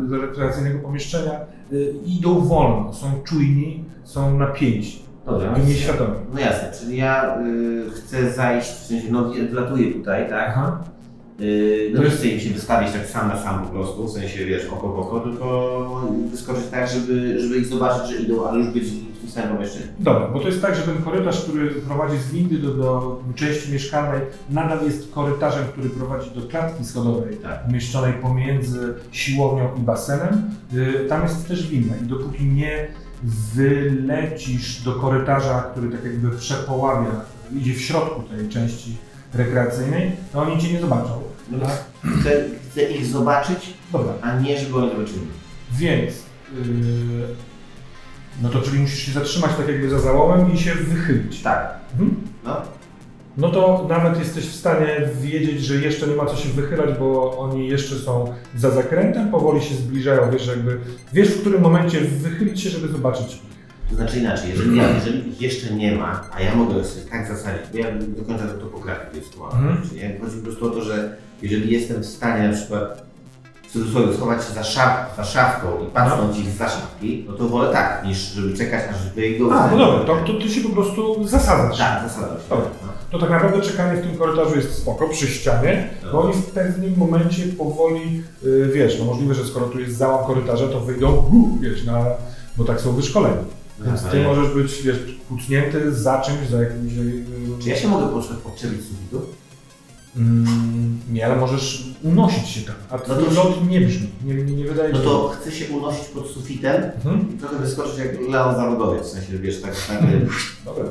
e, 0.05 0.09
do 0.09 0.17
rekreacyjnego 0.21 0.79
pomieszczenia, 0.79 1.33
e, 1.33 1.77
idą 2.07 2.41
wolno, 2.41 2.93
są 2.93 3.07
czujni, 3.25 3.85
są 4.05 4.39
napięci 4.39 5.09
dobra. 5.33 5.59
i 5.59 5.69
nieświadomi. 5.69 6.15
No 6.35 6.41
jasne, 6.41 6.73
czyli 6.81 6.97
ja 6.97 7.41
y, 7.41 7.91
chcę 7.91 8.33
zajść, 8.33 8.71
w 8.71 8.87
sensie, 8.87 9.07
no 9.11 9.31
wlatuję 9.51 9.93
tutaj, 9.93 10.29
tak? 10.29 10.49
Aha. 10.49 10.85
Y, 11.41 11.91
no 11.95 12.03
nie 12.03 12.11
chcę 12.11 12.29
im 12.29 12.41
się 12.41 12.51
wystawić 12.51 12.93
tak 12.93 13.07
sam 13.07 13.29
na 13.29 13.43
sam 13.43 13.63
po 13.63 13.69
prostu, 13.69 14.07
w 14.07 14.11
sensie 14.11 14.45
wiesz, 14.45 14.67
oko 14.67 14.89
w 14.89 14.99
oko, 14.99 15.21
tylko 15.21 16.09
wyskoczyć 16.31 16.65
tak, 16.71 16.89
żeby, 16.89 17.41
żeby 17.41 17.59
ich 17.59 17.67
zobaczyć, 17.67 18.17
że 18.17 18.23
idą, 18.23 18.49
ale 18.49 18.59
już 18.59 18.69
być 18.69 18.85
w 19.29 19.35
tym 19.35 19.43
samym 19.43 19.57
pomieszczeniu. 19.57 19.87
Dobra, 19.99 20.29
bo 20.29 20.41
to 20.41 20.47
jest 20.49 20.63
tak, 20.63 20.77
że 20.77 20.83
ten 20.83 21.03
korytarz, 21.03 21.41
który 21.43 21.71
prowadzi 21.71 22.19
z 22.19 22.31
windy 22.31 22.59
do, 22.59 22.69
do 22.75 23.21
części 23.35 23.73
mieszkalnej, 23.73 24.21
nadal 24.51 24.85
jest 24.85 25.13
korytarzem, 25.13 25.65
który 25.73 25.91
prowadzi 25.91 26.31
do 26.31 26.49
klatki 26.49 26.85
schodowej, 26.85 27.37
Tak. 27.37 27.69
umieszczonej 27.69 28.13
pomiędzy 28.13 28.95
siłownią 29.13 29.69
i 29.77 29.81
basenem. 29.81 30.51
Y, 30.75 31.07
Tam 31.09 31.23
jest 31.23 31.49
też 31.49 31.67
winda 31.69 31.95
i 31.97 32.07
dopóki 32.07 32.45
nie 32.45 32.89
wylecisz 33.55 34.83
do 34.83 34.93
korytarza, 34.93 35.61
który 35.73 35.91
tak 35.91 36.05
jakby 36.05 36.31
przepoławia, 36.31 37.11
idzie 37.57 37.75
w 37.75 37.81
środku 37.81 38.23
tej 38.23 38.49
części 38.49 38.97
rekreacyjnej, 39.35 40.13
to 40.33 40.43
oni 40.43 40.63
cię 40.63 40.73
nie 40.73 40.81
zobaczą. 40.81 41.23
No, 41.51 41.59
chcę, 42.21 42.45
chcę 42.71 42.83
ich 42.83 43.07
zobaczyć, 43.07 43.75
Dobra, 43.93 44.13
a 44.23 44.41
nie 44.41 44.59
żeby 44.59 44.77
oni 44.77 44.91
zobaczyli. 44.91 45.21
więc 45.73 46.13
yy, 46.55 46.63
no 48.43 48.49
to 48.49 48.63
czyli 48.63 48.79
musisz 48.79 48.99
się 48.99 49.13
zatrzymać 49.13 49.51
tak 49.57 49.69
jakby 49.69 49.91
za 49.91 49.99
załomem 50.01 50.53
i 50.53 50.59
się 50.59 50.75
wychylić. 50.75 51.43
Tak, 51.43 51.75
Mhm. 51.93 52.17
no. 52.45 52.57
No 53.37 53.51
to 53.51 53.87
nawet 53.89 54.19
jesteś 54.19 54.45
w 54.47 54.55
stanie 54.55 55.09
wiedzieć, 55.21 55.61
że 55.61 55.75
jeszcze 55.77 56.07
nie 56.07 56.15
ma 56.15 56.27
co 56.27 56.37
się 56.37 56.49
wychylać, 56.49 56.99
bo 56.99 57.39
oni 57.39 57.69
jeszcze 57.69 57.95
są 57.95 58.33
za 58.57 58.71
zakrętem, 58.71 59.29
powoli 59.31 59.63
się 59.63 59.75
zbliżają, 59.75 60.31
wiesz, 60.31 60.47
jakby, 60.47 60.79
wiesz 61.13 61.29
w 61.29 61.41
którym 61.41 61.63
momencie 61.63 62.01
wychylić 62.01 62.61
się, 62.61 62.71
żeby 62.71 62.89
zobaczyć. 62.89 63.39
To 63.91 63.97
znaczy 63.97 64.19
inaczej, 64.19 64.51
jeżeli, 64.51 64.77
ja, 64.77 64.95
jeżeli 64.95 65.29
ich 65.29 65.41
jeszcze 65.41 65.75
nie 65.75 65.97
ma, 65.97 66.25
a 66.33 66.41
ja 66.41 66.55
mogę 66.55 66.85
sobie 66.85 67.07
tak 67.11 67.29
zasadzić, 67.29 67.63
bo 67.73 67.79
ja 67.79 67.87
do 67.93 68.25
końca 68.25 68.47
do 68.47 68.55
topografii 68.55 69.17
jest 69.17 69.35
Mhm. 69.53 69.89
Czyli 69.89 70.01
chodzi 70.21 70.37
po 70.37 70.43
prostu 70.43 70.67
o 70.67 70.71
to, 70.71 70.83
że 70.85 71.17
jeżeli 71.43 71.73
jestem 71.73 72.03
w 72.03 72.07
stanie 72.07 72.49
na 72.49 72.55
przykład 72.55 73.08
w 73.69 73.73
cudzysłowie 73.73 74.15
schować 74.15 74.45
się 74.45 74.53
za, 74.53 74.65
szaf, 74.65 75.17
za 75.17 75.25
szafką 75.25 75.69
i 75.85 75.91
patrząc 75.91 76.39
ich 76.39 76.51
za 76.51 76.69
szafki, 76.69 77.25
no 77.29 77.33
to 77.35 77.49
wolę 77.49 77.73
tak, 77.73 78.05
niż 78.05 78.19
żeby 78.19 78.57
czekać 78.57 78.83
aż 78.91 79.13
wyjdą. 79.15 79.53
A, 79.53 79.71
no 79.71 79.79
dobra, 79.79 80.05
to, 80.05 80.33
to 80.33 80.39
ty 80.39 80.49
się 80.51 80.61
po 80.61 80.69
prostu 80.69 81.29
zasadzasz. 81.29 81.79
Tak, 81.79 82.09
zasada. 82.09 82.37
Dobra. 82.51 82.67
To 83.11 83.19
tak 83.19 83.31
naprawdę 83.31 83.61
czekanie 83.61 84.01
w 84.01 84.07
tym 84.07 84.17
korytarzu 84.17 84.57
jest 84.57 84.75
spoko, 84.75 85.09
przy 85.09 85.27
ścianie, 85.27 85.91
bo 86.13 86.21
oni 86.23 86.33
w 86.33 86.47
pewnym 86.47 86.95
momencie 86.99 87.43
powoli, 87.47 88.23
y, 88.45 88.71
wiesz, 88.75 88.99
no 88.99 89.05
możliwe, 89.05 89.35
że 89.35 89.45
skoro 89.45 89.67
tu 89.67 89.81
jest 89.81 89.97
załam 89.97 90.27
korytarza, 90.27 90.69
to 90.69 90.81
wyjdą, 90.81 91.07
hu, 91.23 91.59
wiesz, 91.61 91.85
na, 91.85 92.05
bo 92.57 92.65
tak 92.65 92.81
są 92.81 92.93
wyszkoleni. 92.93 93.37
Więc 93.81 94.03
ty 94.03 94.23
możesz 94.25 94.49
być, 94.55 94.83
wiesz, 94.83 94.99
kucnięty 95.29 95.93
za 95.95 96.21
czymś, 96.21 96.49
za 96.51 96.63
jakimś... 96.63 96.93
y, 96.93 97.25
Czy 97.63 97.69
ja 97.69 97.77
się 97.77 97.89
mogę 97.89 98.07
po 98.07 98.13
prostu 98.13 98.35
odczepić 98.49 98.81
z 98.81 98.89
sufitu? 98.89 99.21
Mm, 100.19 100.99
nie, 101.13 101.27
ale 101.27 101.37
możesz 101.37 101.85
unosić 102.03 102.49
się 102.49 102.61
tam, 102.61 102.75
a 102.91 102.97
No 103.09 103.15
to- 103.15 103.31
lot 103.35 103.69
nie 103.69 103.81
brzmi, 103.81 104.09
nie, 104.25 104.35
nie, 104.35 104.45
nie 104.57 104.65
wydaje 104.65 104.93
No 104.93 104.99
się. 104.99 105.05
to 105.05 105.29
chcę 105.41 105.53
się 105.53 105.65
unosić 105.77 106.05
pod 106.05 106.27
sufitem 106.27 106.83
Mhm. 106.97 107.35
i 107.35 107.39
trochę 107.39 107.57
wyskoczyć 107.59 107.99
jak 107.99 108.21
Leon 108.31 108.57
Zawodowiec, 108.57 109.07
w 109.07 109.11
sensie, 109.11 109.39
wiesz, 109.39 109.61
tak, 109.63 109.73
tak 109.89 109.99
Dobra, 110.65 110.85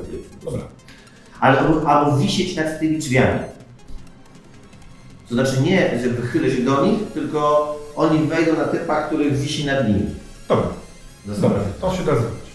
dobra. 0.46 0.62
ale 1.40 1.60
albo, 1.60 1.90
albo 1.90 2.18
wisieć 2.18 2.56
nad 2.56 2.80
tymi 2.80 2.98
drzwiami. 2.98 3.40
To 5.30 5.36
znaczy 5.36 5.62
nie, 5.62 6.00
że 6.04 6.10
wychylę 6.10 6.52
się 6.52 6.62
do 6.62 6.86
nich, 6.86 7.00
tylko 7.14 7.74
oni 7.96 8.28
wejdą 8.28 8.58
na 8.58 8.64
typa, 8.68 9.02
który 9.08 9.32
wisi 9.32 9.66
nad 9.66 9.88
nimi. 9.88 10.06
Dobra, 10.50 10.68
dobra, 11.26 11.60
to 11.82 11.92
się 11.96 12.04
da 12.04 12.12
zrobić. 12.16 12.48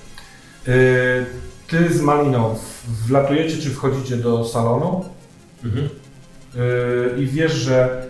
Yy, 0.67 1.27
ty 1.69 1.95
z 1.95 2.01
Maliną 2.01 2.55
wlatujecie, 3.07 3.57
czy 3.59 3.71
wchodzicie 3.71 4.17
do 4.17 4.45
salonu 4.49 5.05
mhm. 5.65 5.89
Yy, 6.55 7.23
i 7.23 7.27
wiesz, 7.27 7.53
że 7.53 8.07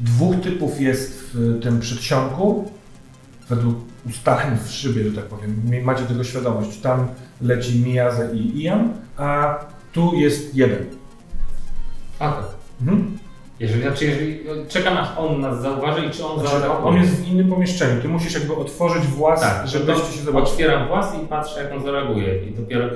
dwóch 0.00 0.40
typów 0.40 0.80
jest 0.80 1.30
w 1.34 1.60
tym 1.62 1.80
przedsionku, 1.80 2.70
według 3.48 3.76
ustaleń 4.06 4.58
w 4.64 4.70
szybie, 4.70 5.04
że 5.04 5.12
tak 5.16 5.24
powiem. 5.24 5.62
Macie 5.82 6.04
tego 6.04 6.24
świadomość. 6.24 6.80
Tam 6.80 7.08
leci 7.42 7.80
Miyaze 7.80 8.28
i 8.34 8.62
Ian, 8.62 8.92
a 9.16 9.58
tu 9.92 10.14
jest 10.14 10.54
jeden. 10.54 10.84
A 12.18 12.32
tak. 12.32 12.44
Mhm. 12.80 13.18
Jeżeli, 13.60 13.82
znaczy, 13.82 14.04
jeżeli 14.04 14.40
czekam 14.68 14.96
aż 14.96 15.08
on 15.18 15.40
nas 15.40 15.62
zauważy 15.62 16.06
i 16.06 16.10
czy 16.10 16.26
on 16.26 16.40
Znaczy, 16.40 16.60
zaatakuje. 16.60 16.86
on 16.88 16.96
jest 16.96 17.14
w 17.14 17.28
innym 17.28 17.48
pomieszczeniu. 17.48 18.02
Ty 18.02 18.08
musisz 18.08 18.34
jakby 18.34 18.54
otworzyć 18.54 19.06
włas, 19.06 19.40
tak, 19.40 19.68
żebyście 19.68 20.12
się 20.12 20.22
zobaczyli. 20.22 20.52
Otwieram 20.52 20.88
włas 20.88 21.14
i 21.24 21.26
patrzę 21.26 21.62
jak 21.62 21.72
on 21.72 21.82
zareaguje 21.82 22.46
i 22.48 22.54
dopiero. 22.54 22.88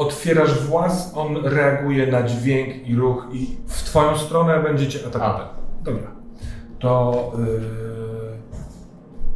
Otwierasz 0.00 0.60
włas, 0.60 1.12
on 1.16 1.36
reaguje 1.44 2.12
na 2.12 2.22
dźwięk 2.22 2.88
i 2.88 2.94
ruch 2.96 3.26
i 3.32 3.56
w 3.66 3.82
twoją 3.84 4.18
stronę 4.18 4.62
będziecie 4.62 5.06
atakować. 5.06 5.36
tak. 5.36 5.84
Dobra. 5.84 6.10
To, 6.78 7.32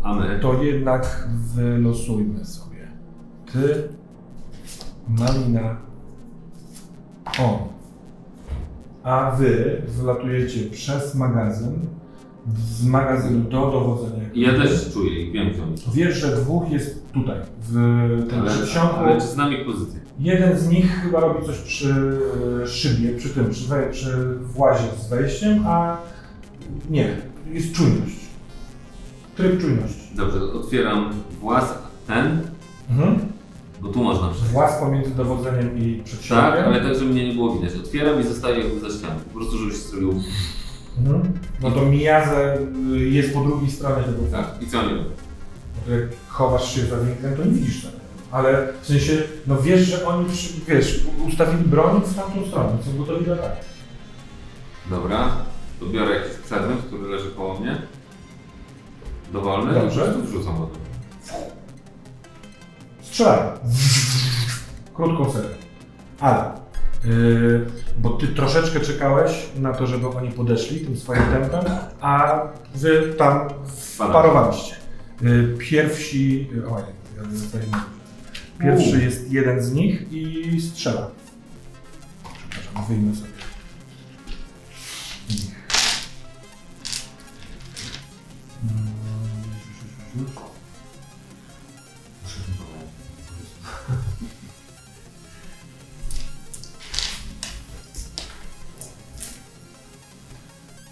yy, 0.05 0.39
to 0.41 0.62
jednak 0.62 1.28
wylosujmy 1.55 2.45
sobie. 2.45 2.89
Ty, 3.53 3.89
Malina, 5.09 5.77
on. 7.39 7.59
A 9.03 9.31
wy 9.31 9.82
wlatujecie 9.89 10.70
przez 10.70 11.15
magazyn, 11.15 11.81
z 12.57 12.86
magazynu 12.86 13.51
do 13.51 13.70
dowodzenia. 13.70 14.24
Ja 14.35 14.53
też 14.53 14.93
czuję 14.93 15.23
ich, 15.23 15.32
wiem 15.32 15.51
są. 15.55 15.91
Wiesz, 15.93 16.16
że 16.16 16.36
dwóch 16.36 16.70
jest 16.70 17.12
tutaj, 17.12 17.41
w 17.61 17.73
tym 18.31 18.41
Ale, 18.41 18.51
przedsionku. 18.51 18.97
ale 18.97 19.20
czy 19.20 19.27
znam 19.27 19.53
ich 19.53 19.66
pozycję? 19.66 20.01
Jeden 20.19 20.59
z 20.59 20.69
nich 20.69 21.03
chyba 21.03 21.20
robi 21.20 21.47
coś 21.47 21.59
przy 21.59 22.19
e, 22.62 22.66
szybie, 22.69 23.15
przy 23.19 23.28
tym, 23.28 23.51
przy, 23.51 23.69
wej- 23.69 23.91
przy 23.93 24.35
włazie 24.41 24.85
z 25.01 25.09
wejściem, 25.09 25.66
a 25.66 25.97
nie, 26.91 27.16
jest 27.53 27.73
czujność. 27.73 28.16
Tryb 29.36 29.61
czujności. 29.61 30.01
Dobrze, 30.16 30.41
otwieram 30.43 31.11
włas 31.41 31.74
ten, 32.07 32.41
Mhm. 32.91 33.19
bo 33.81 33.89
tu 33.89 34.03
można 34.05 34.28
przejść. 34.28 34.51
włas 34.53 34.81
pomiędzy 34.81 35.11
dowodzeniem 35.15 35.78
i. 35.78 36.03
Tak, 36.28 36.55
ale 36.66 36.81
tak, 36.81 36.95
żeby 36.99 37.11
mnie 37.12 37.28
nie 37.28 37.35
było 37.35 37.55
widać. 37.59 37.74
Otwieram 37.77 38.20
i 38.20 38.24
zostaję 38.24 38.62
za 38.81 38.99
ścianą. 38.99 39.20
Po 39.20 39.39
prostu, 39.39 39.59
żeby 39.59 39.70
się 39.73 39.78
zrobił. 39.78 40.15
Mhm. 40.99 41.32
No 41.62 41.70
to 41.70 41.82
Miyaze 41.86 42.59
y, 42.93 42.99
jest 43.11 43.35
po 43.35 43.41
drugiej 43.45 43.70
stronie 43.70 44.03
tego 44.03 44.19
Tak. 44.31 44.62
I 44.62 44.66
co 44.66 44.82
robią? 44.82 44.97
jak 45.91 46.01
chowasz 46.28 46.74
się 46.74 46.86
za 46.86 46.97
winklem, 47.01 47.36
to 47.36 47.45
nie 47.45 47.51
widzisz 47.51 47.82
tego. 47.82 47.97
Ale 48.35 48.73
w 48.82 48.86
sensie, 48.86 49.23
no 49.47 49.62
wiesz, 49.62 49.81
że 49.81 50.06
oni, 50.06 50.27
wiesz, 50.69 51.01
ustawili 51.28 51.65
broń 51.65 52.02
w 52.06 52.15
tamtą 52.15 52.47
stronę, 52.47 52.70
są 52.85 52.98
gotowi 52.98 53.27
do 53.27 53.32
ataku. 53.32 53.56
Dobra, 54.90 55.28
to 55.81 55.86
biorę 55.86 56.15
jakiś 56.15 56.32
przedmiot, 56.32 56.78
który 56.86 57.09
leży 57.09 57.31
koło 57.31 57.61
mnie. 57.61 57.82
Dowolny 59.32 59.74
Dobrze. 59.74 60.15
i 60.19 60.27
wrzucam 60.27 60.56
go. 60.59 60.69
Strzelają. 63.02 63.52
Krótką 64.94 65.32
serię. 65.32 65.56
Ale, 66.20 66.52
yy, 67.05 67.66
bo 67.98 68.11
ty 68.11 68.28
troszeczkę 68.28 68.81
czekałeś 68.81 69.47
na 69.56 69.73
to, 69.73 69.86
żeby 69.86 70.09
oni 70.09 70.31
podeszli 70.31 70.81
tym 70.81 70.97
swoim 70.97 71.23
tempem, 71.23 71.65
a 72.01 72.43
wy 72.74 73.15
tam 73.19 73.48
wparowaliście. 73.66 74.74
Yy, 75.23 75.56
pierwsi, 75.59 76.48
yy, 76.52 76.69
oj, 76.70 76.82
ja 77.16 77.39
zostaję 77.39 77.65
Pierwszy 78.60 79.02
jest 79.05 79.32
jeden 79.32 79.62
z 79.62 79.72
nich 79.72 80.12
i 80.12 80.60
strzela. 80.60 81.10
Przepraszam, 82.51 82.86
wyjmę 82.89 83.14
sobie. 83.16 83.28
Ich. 85.28 85.55
Mm, 88.62 88.89
Muszę 92.22 92.40
wywołać. 92.47 92.89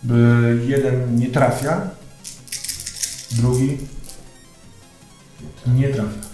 by 0.03 0.59
jeden 0.67 1.17
nie 1.17 1.27
trafia, 1.31 1.91
drugi 3.31 3.79
nie 5.67 5.89
trafia. 5.89 6.32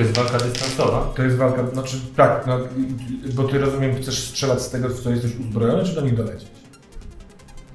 To 0.00 0.04
jest 0.04 0.16
walka 0.16 0.38
dystansowa. 0.38 1.12
To 1.16 1.22
jest 1.22 1.36
walka, 1.36 1.66
znaczy 1.66 1.96
tak, 2.16 2.46
no, 2.46 2.58
bo 3.34 3.44
ty 3.44 3.58
rozumiem, 3.58 4.02
chcesz 4.02 4.28
strzelać 4.28 4.62
z 4.62 4.70
tego, 4.70 4.88
w 4.88 5.00
co 5.00 5.10
jesteś 5.10 5.36
uzbrojony, 5.36 5.84
czy 5.84 5.94
do 5.94 6.00
nich 6.00 6.16
dolecieć? 6.16 6.48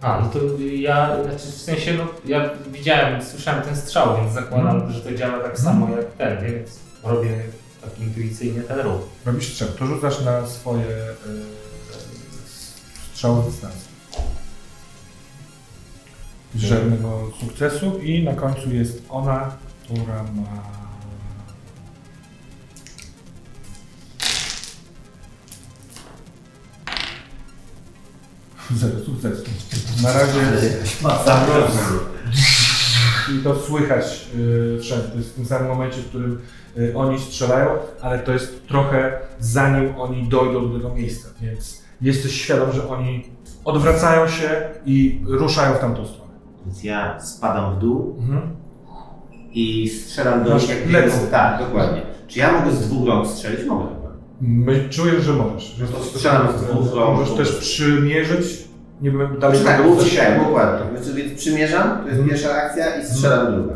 A, 0.01 0.21
no 0.21 0.29
to 0.29 0.39
ja, 0.75 1.23
znaczy 1.23 1.45
w 1.45 1.61
sensie, 1.61 1.93
no, 1.93 2.07
ja 2.25 2.49
widziałem, 2.71 3.23
słyszałem 3.23 3.63
ten 3.63 3.75
strzał, 3.75 4.17
więc 4.17 4.33
zakładam, 4.33 4.91
że 4.91 5.01
to 5.01 5.13
działa 5.13 5.39
tak 5.39 5.59
samo 5.59 5.89
jak 5.89 6.11
ten, 6.11 6.45
więc 6.45 6.79
robię 7.03 7.43
tak 7.81 7.99
intuicyjnie 7.99 8.61
ten 8.61 8.79
ruch. 8.79 9.01
Robisz 9.25 9.53
strzał, 9.53 9.67
to 9.79 9.85
rzucasz 9.85 10.21
na 10.21 10.47
swoje 10.47 10.85
yy, 10.85 11.41
strzały 13.13 13.43
z 13.43 13.45
dystansu. 13.45 13.87
Żadnego 16.55 17.31
sukcesu 17.39 17.99
i 17.99 18.23
na 18.23 18.33
końcu 18.33 18.73
jest 18.73 19.03
ona, 19.09 19.57
która 19.83 20.23
ma... 20.23 20.74
Zero 28.73 28.99
sukcesu. 29.05 29.43
Na 30.03 30.13
razie 30.13 30.39
i 33.33 33.43
to 33.43 33.55
słychać 33.55 34.27
yy, 34.37 34.77
wszędzie. 34.81 35.07
To 35.07 35.17
jest 35.17 35.29
w 35.29 35.33
tym 35.35 35.45
samym 35.45 35.67
momencie, 35.67 35.97
w 36.01 36.05
którym 36.09 36.41
y, 36.77 36.93
oni 36.97 37.19
strzelają, 37.19 37.69
ale 38.01 38.19
to 38.19 38.31
jest 38.31 38.67
trochę 38.67 39.19
zanim 39.39 39.95
oni 39.97 40.29
dojdą 40.29 40.69
do 40.71 40.77
tego 40.77 40.95
miejsca, 40.95 41.27
więc 41.41 41.81
jesteś 42.01 42.41
świadom, 42.41 42.71
że 42.71 42.87
oni 42.89 43.29
odwracają 43.65 44.27
się 44.27 44.61
i 44.85 45.21
ruszają 45.27 45.73
w 45.75 45.79
tamtą 45.79 46.05
stronę. 46.05 46.31
Więc 46.65 46.83
ja 46.83 47.19
spadam 47.19 47.75
w 47.75 47.79
dół 47.79 48.15
Mhm. 48.19 48.55
i 49.51 49.89
strzelam 49.89 50.43
do 50.43 50.53
nich 50.57 50.69
jak 50.69 50.89
lecą. 50.89 51.17
Tak, 51.31 51.59
dokładnie. 51.59 52.01
Czy 52.27 52.39
ja 52.39 52.51
mogę 52.51 52.71
z 52.75 52.79
dwóch 52.89 53.07
rąk 53.07 53.27
strzelić? 53.27 53.65
Mogę. 53.65 53.94
My 54.41 54.89
czujesz, 54.89 55.23
że 55.23 55.33
możesz. 55.33 55.63
Że 55.63 55.87
To 55.87 56.03
strzelam 56.03 56.47
z 56.57 56.61
dwóch 56.61 56.93
rąk. 56.93 57.19
Możesz 57.19 57.37
też 57.37 57.55
przymierzyć, 57.55 58.45
nie 59.01 59.11
wiem, 59.11 59.39
dalej 59.39 59.63
tak, 59.63 59.81
coś- 59.83 60.03
uciekałem, 60.07 60.43
dokładnie. 60.43 60.91
Więc, 60.93 61.09
więc 61.09 61.39
przymierzam, 61.39 61.83
to 62.01 62.07
jest 62.07 62.19
Mhm. 62.19 62.29
pierwsza 62.29 62.51
akcja 62.55 63.01
i 63.01 63.05
strzelam 63.05 63.53
druga. 63.55 63.73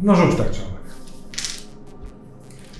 No 0.00 0.14
rzuć 0.14 0.36
tak 0.36 0.50
trzeba. 0.50 0.66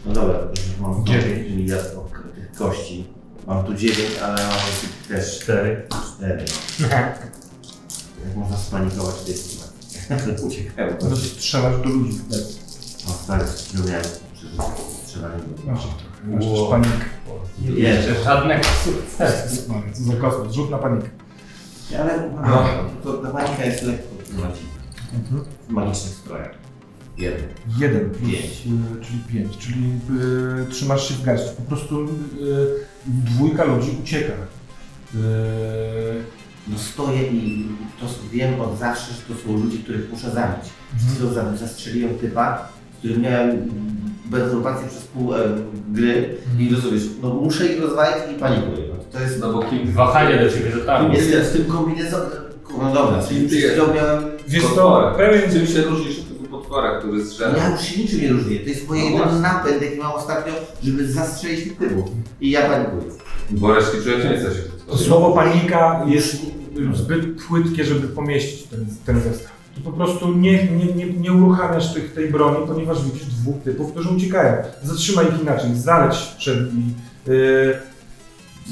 No 0.07 0.13
dobra, 0.13 0.39
to 0.39 0.49
już 0.51 0.81
mam 0.81 1.07
Dziewięć. 1.07 1.51
miliard 1.57 1.89
tych 2.35 2.53
kości. 2.59 3.07
Mam 3.47 3.65
tu 3.65 3.75
9, 3.75 4.11
ale 4.23 4.43
mam 4.43 4.53
tu 4.53 5.09
też 5.15 5.39
Cztery. 5.41 5.87
4. 6.19 6.45
Jak 8.27 8.37
można 8.37 8.57
spanikować 8.57 9.15
w 9.15 9.25
tej 9.25 9.35
sytuacji? 9.35 9.77
Uciekałem. 10.47 10.97
No 11.11 11.17
strzelasz 11.17 11.77
do 11.83 11.89
ludzi. 11.89 12.19
O 13.09 13.11
stary, 13.25 13.45
no 13.75 13.85
miałem 13.85 14.03
przeżyć 14.03 14.21
strzelanie 15.05 15.43
do 15.43 15.73
Masz 15.73 15.81
trochę. 15.83 15.97
Masz 16.37 16.45
też 16.45 16.53
Wow. 16.59 16.71
panikę. 16.71 17.05
Jeszcze 17.77 18.25
żadnego 18.25 18.65
sukcesu. 18.85 19.73
Co 19.95 20.03
za 20.03 20.17
kosmos. 20.17 20.55
Rzut 20.55 20.71
na 20.71 20.79
panikę. 20.79 21.09
Ale 21.99 22.31
no, 22.47 22.65
to 23.05 23.13
ta 23.13 23.31
panika 23.31 23.65
jest 23.65 23.83
lekko 23.83 24.09
Mhm. 25.15 25.45
w 25.69 25.71
magicznych 25.71 26.15
strojach. 26.15 26.51
Jeden. 27.19 27.47
Jeden 27.79 28.11
plus, 28.11 28.31
Pięć. 28.31 28.45
y, 28.45 29.05
czyli 29.05 29.19
pięć, 29.33 29.57
czyli 29.59 29.85
y, 30.63 30.67
trzymasz 30.71 31.09
się 31.09 31.15
w 31.15 31.23
garści. 31.23 31.51
Po 31.57 31.63
prostu 31.63 32.05
y, 32.05 32.09
dwójka 33.07 33.65
ludzi 33.65 33.91
ucieka. 34.03 34.33
Y, 35.15 35.17
No 36.69 36.79
stoję 36.79 37.23
i 37.27 37.67
to 38.01 38.07
wiem 38.33 38.61
od 38.61 38.79
zawsze, 38.79 39.15
że 39.15 39.35
to 39.35 39.41
są 39.43 39.53
ludzie, 39.65 39.79
których 39.79 40.11
muszę 40.13 40.31
zabić. 40.31 40.71
Przed 40.99 41.11
chwilą 41.11 41.33
za- 41.33 41.57
zastrzeliłem 41.57 42.19
typa, 42.19 42.69
z 42.95 42.99
którym 42.99 43.21
miałem 43.23 43.51
bezrobację 44.31 44.89
przez 44.89 45.03
pół 45.03 45.35
e, 45.35 45.39
gry 45.89 46.35
i 46.59 46.75
rozumiesz, 46.75 47.03
no 47.23 47.35
muszę 47.35 47.67
ich 47.67 47.83
rozwalić 47.83 48.17
i 48.37 48.41
panikuję. 48.41 48.87
No, 48.89 49.05
to 49.13 49.21
jest... 49.21 49.41
No 49.41 49.53
bo 49.53 49.63
kim 49.63 49.93
Wahanie 49.93 50.37
do 50.45 50.51
ciebie 50.51 50.71
dotarło. 50.71 51.15
Jestem 51.15 51.43
w 51.45 51.53
tym 51.53 51.65
kombinezonie. 51.65 52.31
No 52.83 52.95
dobra, 52.95 53.23
czyli 53.29 53.41
Ty 53.41 53.47
przed 53.49 53.61
jest. 53.61 53.73
chwilą 53.75 53.95
miałem... 53.95 54.25
Wiesz 54.49 54.65
co, 54.75 55.13
pewien 55.17 55.51
Czym 55.53 55.67
się 55.67 55.83
różnisz 55.83 56.19
od 56.19 56.29
tego 56.29 56.49
potwora, 56.59 56.99
który 56.99 57.25
zżera? 57.25 57.57
Ja 57.59 57.71
już 57.71 57.81
się 57.81 58.01
niczym 58.03 58.21
nie 58.21 58.29
różnię. 58.29 58.59
To 58.61 58.69
jest 58.69 58.89
moje 58.89 59.01
No 59.03 59.07
jeden 59.11 59.23
właśnie. 59.23 59.41
napęd, 59.41 59.83
jaki 59.83 59.97
mam 59.99 60.13
ostatnio, 60.13 60.53
żeby 60.83 61.13
zastrzelić 61.13 61.65
typów. 61.79 62.05
I 62.41 62.51
ja 62.51 62.69
panikuję. 62.71 63.13
Bo 63.51 63.75
resztki 63.75 63.97
człowiek 64.03 64.25
nie 64.25 64.37
chce 64.39 64.55
się 64.55 64.63
To 64.91 64.99
słowo 64.99 65.33
panika 65.33 66.05
jest 66.07 66.37
zbyt 66.95 67.43
płytkie, 67.49 67.85
żeby 67.85 68.09
pomieścić 68.09 68.63
ten, 68.63 68.87
ten 69.07 69.21
zestaw. 69.21 69.56
Ty 69.77 69.83
po 69.83 69.93
prostu 69.93 70.33
nie, 70.33 70.65
nie, 70.65 70.85
nie, 70.85 71.07
nie 71.13 71.33
uruchamiasz 71.33 71.95
tych, 71.95 72.15
tej 72.15 72.31
broni, 72.31 72.67
ponieważ 72.67 73.05
widzisz 73.05 73.25
dwóch 73.25 73.63
typów, 73.65 73.93
którzy 73.93 74.09
uciekają. 74.09 74.63
Zatrzymaj 74.83 75.27
ich 75.29 75.43
inaczej, 75.43 75.71
zaleć 75.75 76.17
przed 76.39 76.75
nimi. 76.75 76.95
Yy, 77.27 77.79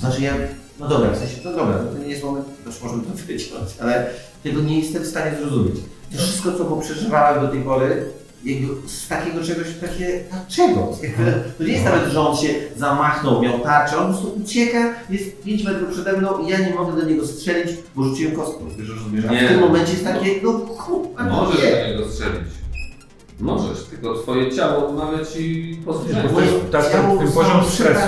znaczy 0.00 0.22
ja, 0.22 0.34
no 0.80 0.88
dobra, 0.88 1.10
w 1.10 1.16
sensie, 1.16 1.36
no 1.44 1.52
dobra, 1.52 1.82
no 1.84 1.92
to 1.92 1.98
nie 1.98 2.08
jest 2.08 2.24
moment, 2.24 2.46
też 2.64 2.82
możemy 2.82 3.02
to 3.02 3.10
wyciąć, 3.26 3.68
ale 3.80 4.10
tego 4.42 4.60
nie 4.60 4.80
jestem 4.80 5.02
w 5.02 5.06
stanie 5.06 5.36
zrozumieć. 5.36 5.76
To 6.12 6.18
wszystko, 6.18 6.52
co 6.52 6.64
poprzeżywałem 6.64 7.46
do 7.46 7.48
tej 7.48 7.62
pory, 7.62 8.06
jakby 8.44 8.88
z 8.88 9.08
takiego 9.08 9.42
czegoś 9.44 9.66
takie, 9.80 10.20
dlaczego? 10.30 10.92
To 11.58 11.64
nie 11.64 11.72
jest 11.72 11.84
nawet, 11.84 12.12
że 12.12 12.20
on 12.20 12.36
się 12.36 12.48
zamachnął, 12.76 13.42
miał 13.42 13.58
tarczę, 13.60 13.96
on 13.98 14.06
po 14.14 14.18
prostu 14.20 14.40
ucieka, 14.44 14.94
jest 15.10 15.42
5 15.42 15.64
metrów 15.64 15.90
przede 15.90 16.12
mną 16.12 16.38
i 16.38 16.48
ja 16.48 16.58
nie 16.58 16.74
mogę 16.74 17.00
do 17.02 17.08
niego 17.08 17.26
strzelić, 17.26 17.76
bo 17.96 18.04
rzuciłem 18.04 18.36
kostką, 18.36 18.68
wiesz, 18.78 18.88
rozumiesz? 18.88 19.24
A 19.28 19.32
Nie. 19.32 19.46
w 19.48 19.50
tym 19.50 19.60
momencie 19.60 19.92
jest 19.92 20.04
takie, 20.04 20.30
no 20.42 20.52
kurwa, 20.52 21.24
Możesz 21.24 21.62
nie. 21.64 21.70
do 21.70 21.86
niego 21.88 22.08
strzelić. 22.12 22.54
Możesz, 23.40 23.84
tylko 23.84 24.14
twoje 24.14 24.52
ciało 24.56 24.88
odmawia 24.88 25.24
ci 25.24 25.78
posłuszenia. 25.84 26.28
to 26.28 26.40
jest- 26.40 26.54
tak, 26.72 26.90
tak, 26.92 27.02
ten 27.18 27.32
poziom 27.32 27.64
stresu. 27.68 28.00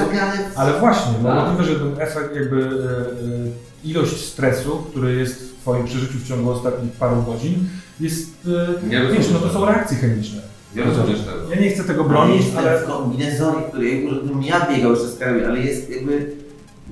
Ale 0.56 0.80
właśnie, 0.80 1.12
no 1.22 1.28
Tak. 1.28 1.48
możliwe, 1.58 1.64
że 1.64 1.80
ten 1.80 2.00
efekt, 2.00 2.36
jakby 2.36 2.56
e, 2.64 2.66
e, 2.66 3.88
ilość 3.90 4.24
stresu, 4.24 4.76
który 4.90 5.14
jest 5.16 5.34
w 5.34 5.60
Twoim 5.60 5.84
przeżyciu 5.84 6.18
w 6.18 6.28
ciągu 6.28 6.50
ostatnich 6.50 6.92
paru 6.92 7.22
godzin, 7.22 7.54
jest, 8.00 8.30
e, 8.46 8.86
Nie 8.86 8.90
wiesz, 8.90 9.02
rozumiesz 9.02 9.30
no 9.32 9.38
to 9.38 9.48
są 9.54 9.64
reakcje 9.64 9.96
chemiczne. 9.96 10.40
Nie 10.76 10.82
rozumiesz 10.82 11.20
tego. 11.20 11.54
Ja 11.54 11.60
nie 11.60 11.70
chcę 11.70 11.84
tego 11.84 12.00
Ale 12.00 12.08
bronić, 12.08 12.44
jestem 12.44 12.58
ale 12.58 12.80
w 12.80 12.84
kombinezonie, 12.84 13.62
który 13.68 14.02
ja 14.42 14.66
biegał 14.70 14.90
jeszcze 14.90 15.08
z 15.08 15.18
kraju, 15.18 15.46
ale 15.46 15.60
jest 15.60 15.90
jakby... 15.90 16.36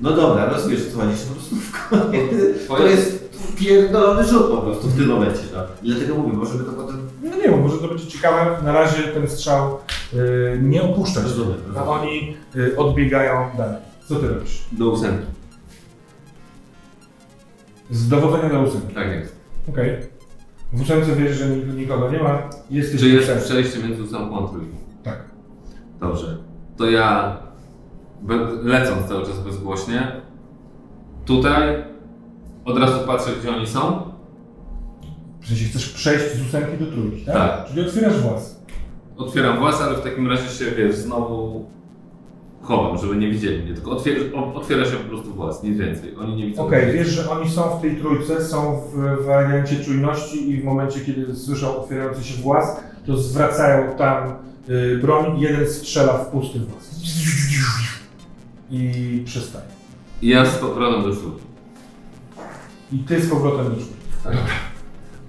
No 0.01 0.11
dobra, 0.11 0.45
rozumiesz 0.45 0.79
co 0.93 0.99
chodzi, 0.99 1.17
że 1.17 1.25
po 1.25 1.33
prostu 1.33 1.55
w 1.55 2.67
to 2.77 2.87
jest 2.87 3.29
pierdolony 3.59 4.27
rzut 4.27 4.51
po 4.51 4.57
prostu 4.57 4.87
w 4.87 4.97
tym 4.97 5.07
momencie, 5.07 5.41
no. 5.53 5.59
I 5.83 5.91
dlatego 5.91 6.15
mówię, 6.15 6.33
może 6.37 6.57
by 6.57 6.63
to 6.63 6.71
potem... 6.71 7.09
no 7.23 7.35
nie 7.35 7.41
wiem, 7.41 7.61
może 7.61 7.77
to 7.77 7.87
będzie 7.87 8.07
ciekawe. 8.07 8.63
Na 8.63 8.71
razie 8.71 9.03
ten 9.03 9.27
strzał 9.27 9.77
e, 10.13 10.17
nie 10.61 10.83
opuszczać, 10.83 11.23
Rozumiem, 11.23 11.57
a 11.75 11.79
rozumiem. 11.79 11.87
oni 11.89 12.37
e, 12.73 12.77
odbiegają 12.77 13.49
dalej. 13.57 13.77
Co 14.09 14.15
Ty 14.15 14.27
robisz? 14.27 14.61
Do 14.71 14.89
ósemki. 14.89 15.25
Z 17.91 18.07
dowodzenia 18.07 18.49
do 18.49 18.61
ósemki. 18.61 18.95
Tak 18.95 19.07
jest. 19.07 19.35
Okej. 19.69 20.14
W 20.73 20.81
ósemce 20.81 21.15
wiesz, 21.15 21.37
że 21.37 21.45
nik- 21.45 21.75
nikogo 21.77 22.11
nie 22.11 22.23
ma. 22.23 22.49
Jesteś 22.69 22.99
Czy 23.01 23.09
jest 23.09 23.31
przejście 23.45 23.79
między 23.79 24.03
ósemką 24.03 24.45
a 24.45 24.49
trójką? 24.49 24.75
Tak. 25.03 25.23
Dobrze. 25.99 26.37
To 26.77 26.89
ja 26.89 27.37
lecąc 28.63 29.07
cały 29.07 29.25
czas 29.25 29.39
bezgłośnie, 29.39 30.11
tutaj 31.25 31.83
od 32.65 32.77
razu 32.77 33.07
patrzę, 33.07 33.31
gdzie 33.39 33.55
oni 33.55 33.67
są. 33.67 34.01
W 35.41 35.47
sensie 35.47 35.65
chcesz 35.65 35.89
przejść 35.89 36.25
z 36.35 36.47
ósemki 36.47 36.77
do 36.85 36.91
trójki, 36.91 37.25
tak? 37.25 37.35
Tak. 37.35 37.65
Czyli 37.67 37.87
otwierasz 37.87 38.19
włas. 38.21 38.59
Otwieram 39.17 39.57
włas, 39.59 39.81
ale 39.81 39.95
w 39.97 40.01
takim 40.01 40.27
razie 40.27 40.49
się, 40.49 40.71
wiesz, 40.71 40.95
znowu 40.95 41.65
chowam, 42.65 42.97
żeby 42.97 43.15
nie 43.15 43.29
widzieli 43.31 43.63
mnie. 43.63 43.73
Tylko 43.73 43.91
otwier 43.91 44.17
o- 44.35 44.53
otwiera 44.53 44.85
się 44.85 44.91
po 44.91 45.09
prostu 45.09 45.33
włas, 45.33 45.63
nic 45.63 45.77
więcej. 45.77 46.15
Oni 46.15 46.35
nie 46.35 46.45
widzą. 46.45 46.67
Okej, 46.67 46.83
mnie. 46.83 46.93
wiesz, 46.93 47.07
że 47.07 47.29
oni 47.29 47.49
są 47.49 47.61
w 47.77 47.81
tej 47.81 47.95
trójce, 47.97 48.45
są 48.45 48.81
w 48.93 49.25
wariancie 49.25 49.79
czujności 49.83 50.49
i 50.51 50.61
w 50.61 50.63
momencie, 50.63 50.99
kiedy 51.01 51.35
słyszą 51.35 51.77
otwierający 51.81 52.23
się 52.23 52.41
włas, 52.41 52.79
to 53.05 53.17
zwracają 53.17 53.97
tam 53.97 54.33
y, 54.69 54.99
broń, 55.01 55.39
jeden 55.39 55.67
strzela 55.69 56.13
w 56.17 56.27
pusty 56.27 56.59
włas. 56.59 56.95
I 58.71 59.21
przestaje. 59.25 59.65
I 60.21 60.27
ja 60.29 60.45
z 60.45 60.55
powrotem 60.57 61.03
do 61.03 61.15
czwórki. 61.15 61.41
I 62.91 62.97
ty 62.99 63.21
z 63.21 63.29
powrotem 63.29 63.65
do 63.65 63.71
czwórki. 63.71 63.93
Tak. 64.23 64.33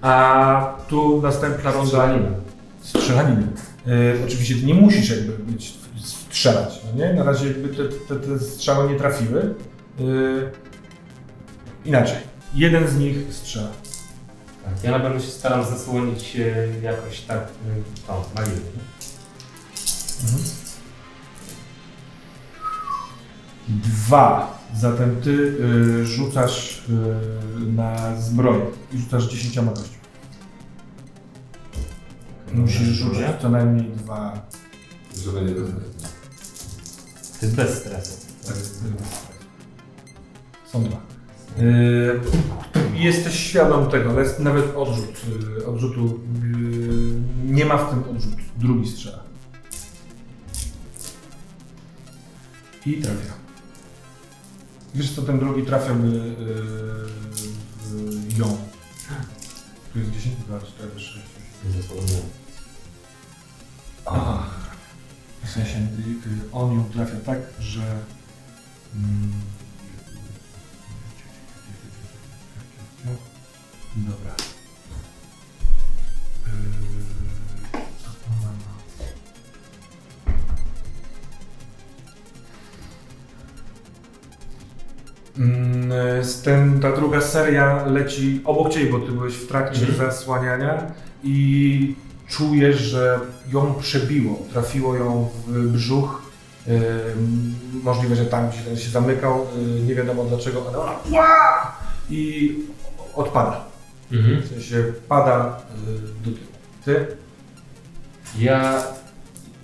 A 0.01 0.75
tu 0.87 1.21
następna 1.21 1.71
ronda 1.71 1.85
Strzelanina. 1.87 2.29
strzelaniny. 2.81 3.43
Y, 3.87 4.23
oczywiście 4.27 4.55
ty 4.55 4.65
nie 4.65 4.73
musisz 4.73 5.09
jakby 5.09 5.51
być, 5.51 5.73
strzelać, 6.37 6.81
no 6.85 7.05
nie? 7.05 7.13
Na 7.13 7.23
razie 7.23 7.47
jakby 7.47 7.69
te, 7.69 7.83
te, 7.83 8.15
te 8.15 8.39
strzały 8.39 8.93
nie 8.93 8.99
trafiły. 8.99 9.55
Y, 9.99 10.51
inaczej. 11.85 12.17
Jeden 12.53 12.87
z 12.87 12.97
nich 12.97 13.33
strzela. 13.33 13.69
Tak, 14.65 14.83
ja 14.83 14.91
na 14.91 14.99
pewno 14.99 15.19
się 15.19 15.27
staram 15.27 15.65
zasłonić 15.65 16.35
e, 16.35 16.67
jakoś 16.81 17.21
tak 17.21 17.37
e, 17.37 18.07
tą 18.07 18.23
malinę. 18.35 18.55
nie? 18.55 18.83
Dwa. 23.67 24.57
Zatem 24.75 25.21
ty 25.21 25.31
y, 25.31 26.05
rzucasz 26.05 26.83
y, 26.89 27.71
na 27.71 28.21
zbroję 28.21 28.65
i 28.93 28.97
rzucasz 28.97 29.23
dziesięcioma 29.23 29.71
kośćmi. 29.71 29.97
Musisz 32.53 32.87
rzucić 32.87 33.21
co 33.41 33.49
najmniej 33.49 33.91
dwa. 33.91 34.47
Żeby 35.23 35.41
nie 35.41 35.55
dostać. 35.55 36.16
To 37.39 37.45
jest 37.45 37.55
bez 37.55 37.79
stresu. 37.79 38.13
Tak, 38.47 38.55
Są 40.71 40.83
dwa. 40.83 41.01
Y, 41.59 42.19
jesteś 42.93 43.39
świadom 43.39 43.91
tego, 43.91 44.09
ale 44.09 44.21
jest 44.21 44.39
nawet 44.39 44.75
odrzut. 44.75 45.21
Y, 45.59 45.65
odrzutu 45.65 46.05
y, 46.05 46.11
nie 47.45 47.65
ma 47.65 47.77
w 47.77 47.89
tym 47.89 48.03
odrzut. 48.15 48.35
Drugi 48.57 48.89
strzela. 48.89 49.19
I 52.85 52.93
trafia. 52.97 53.33
Wiesz 54.95 55.15
co, 55.15 55.21
ten 55.21 55.39
drugi 55.39 55.63
trafiałby 55.63 56.07
y, 56.07 56.23
w 57.81 58.37
ją. 58.37 58.57
Tu 59.93 59.99
jest 59.99 60.11
10, 60.11 60.35
2, 60.47 60.59
4, 60.59 60.99
6. 60.99 61.19
Zasłoniłem. 61.75 62.21
Aha. 64.05 64.66
W 65.47 65.49
sensie 65.49 65.77
y, 65.77 65.81
y, 66.47 66.51
on 66.51 66.73
ją 66.75 66.83
trafia 66.83 67.15
tak, 67.25 67.39
że. 67.59 67.81
Mm, 68.95 69.31
dobra. 73.95 74.35
To 78.03 78.29
mamy? 78.41 78.57
Mm, 85.37 85.91
ten, 86.43 86.79
ta 86.79 86.91
druga 86.91 87.21
seria 87.21 87.85
leci 87.85 88.41
obok 88.45 88.73
Ciebie, 88.73 88.91
bo 88.91 88.99
Ty 88.99 89.11
byłeś 89.11 89.33
w 89.33 89.47
trakcie 89.47 89.81
Mhm. 89.81 89.97
zasłaniania 89.97 90.91
i 91.23 91.95
czujesz, 92.27 92.79
że 92.79 93.19
ją 93.53 93.73
przebiło, 93.73 94.39
trafiło 94.53 94.95
ją 94.95 95.29
w 95.47 95.67
brzuch. 95.67 96.21
Możliwe, 97.83 98.15
że 98.15 98.25
tam 98.25 98.49
gdzie 98.49 98.61
ten 98.61 98.77
się 98.77 98.89
zamykał, 98.89 99.47
nie 99.87 99.95
wiadomo 99.95 100.23
dlaczego, 100.23 100.63
ale 100.67 100.77
ona 100.79 100.91
pła! 100.91 101.77
i 102.09 102.55
odpada. 103.15 103.65
Mhm. 104.11 104.41
W 104.41 104.47
sensie 104.47 104.93
pada 105.07 105.57
y, 105.87 106.01
do 106.25 106.31
tyłu. 106.31 106.47
Ty? 106.85 107.07
Ja 108.39 108.83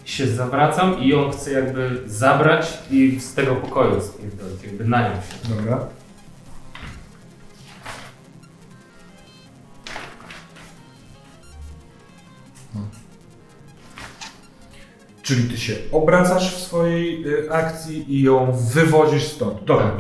się 0.06 0.27
zawracam 0.27 0.99
i 0.99 1.07
ją 1.07 1.31
chcę 1.31 1.52
jakby 1.52 2.02
zabrać 2.06 2.77
i 2.91 3.19
z 3.19 3.34
tego 3.34 3.56
pokoju 3.56 4.02
spierdolić, 4.02 4.64
jakby 4.64 4.85
na 4.85 5.10
nią 5.10 5.15
się. 5.15 5.56
Dobra. 5.56 5.88
Czyli 15.23 15.49
ty 15.49 15.57
się 15.57 15.73
obracasz 15.91 16.55
w 16.55 16.59
swojej 16.59 17.27
y, 17.27 17.51
akcji 17.51 18.15
i 18.15 18.21
ją 18.23 18.51
wywozisz 18.73 19.23
stąd. 19.23 19.63
Dobra. 19.65 19.91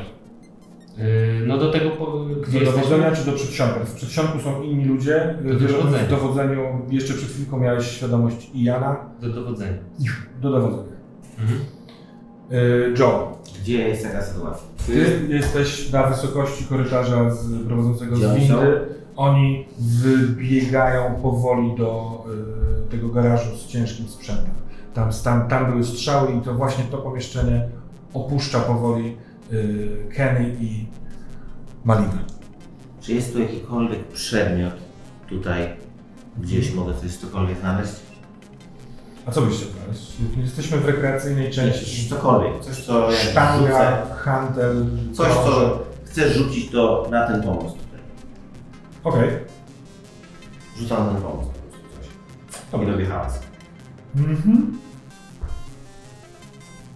Yy, 0.97 1.03
no 1.47 1.57
do 1.57 1.71
tego, 1.71 1.89
po, 1.91 2.05
gdzie 2.47 2.59
Do 2.59 2.65
jesteśmy? 2.65 2.81
dowodzenia 2.83 3.11
czy 3.15 3.25
do 3.25 3.31
przedsionku? 3.31 3.79
W 3.85 3.93
przedsionku 3.93 4.39
są 4.39 4.61
inni 4.61 4.85
ludzie. 4.85 5.37
Do 5.43 5.59
że 5.67 5.67
dowodzenia. 5.77 6.03
w 6.03 6.09
dowodzeniu 6.09 6.61
jeszcze 6.89 7.13
przed 7.13 7.29
chwilką 7.29 7.59
miałeś 7.59 7.87
świadomość 7.87 8.49
Iana. 8.55 8.95
Do 9.21 9.29
dowodzenia. 9.29 9.77
Do 10.41 10.51
dowodzenia. 10.51 10.93
Mhm. 11.39 11.59
Y, 12.51 12.93
Joe, 12.99 13.37
Gdzie 13.61 13.87
jest 13.87 14.03
taka 14.03 14.21
sytuacja? 14.21 14.63
ty 14.87 15.27
jesteś 15.29 15.91
na 15.91 16.07
wysokości 16.07 16.63
korytarza 16.65 17.31
z, 17.31 17.63
prowadzącego 17.67 18.15
Gdzie 18.15 18.27
z 18.27 18.31
oni 18.31 18.47
są? 18.47 18.55
windy. 18.59 18.79
Oni 19.15 19.65
wybiegają 19.79 21.15
powoli 21.15 21.75
do 21.77 22.23
y, 22.87 22.91
tego 22.91 23.09
garażu 23.09 23.57
z 23.57 23.67
ciężkim 23.67 24.07
sprzętem. 24.07 24.53
Tam, 24.93 25.09
tam, 25.23 25.47
tam 25.47 25.65
były 25.71 25.83
strzały 25.83 26.31
i 26.33 26.41
to 26.41 26.53
właśnie 26.53 26.83
to 26.83 26.97
pomieszczenie 26.97 27.69
opuszcza 28.13 28.59
powoli 28.59 29.17
y, 29.53 29.89
Kenny 30.15 30.55
i 30.59 30.85
Malina. 31.83 32.19
Czy 33.01 33.13
jest 33.13 33.33
tu 33.33 33.39
jakikolwiek 33.39 34.07
przedmiot 34.07 34.73
tutaj, 35.29 35.75
gdzieś 36.37 36.73
mogę 36.73 36.93
coś 36.93 37.17
cokolwiek 37.17 37.59
znaleźć? 37.59 37.93
A 39.25 39.31
co 39.31 39.41
byście 39.41 39.65
znaleźć? 39.65 40.13
Jesteśmy 40.37 40.77
w 40.77 40.85
rekreacyjnej 40.85 41.51
części. 41.51 42.09
Cokolwiek, 42.09 42.59
coś 42.63 42.85
co 42.85 43.11
jak 43.11 43.19
Sztanga, 43.21 43.57
rzucę, 43.67 44.15
handel. 44.15 44.85
coś 45.13 45.33
co 45.33 45.79
chcesz 46.05 46.37
rzucić 46.37 46.71
to 46.71 47.07
na 47.11 47.27
ten 47.27 47.43
pomost 47.43 47.75
tutaj. 47.77 47.99
Okej. 49.03 49.29
Rzucam 50.77 51.05
na 51.07 51.13
ten 51.13 51.21
pomost 51.21 51.49
po 51.49 51.59
prostu 51.59 51.77
coś. 51.99 52.07
Dobra. 52.71 52.87
I 52.87 52.91
robię 52.91 53.05
hałas. 53.05 53.39
Mhm. 54.15 54.77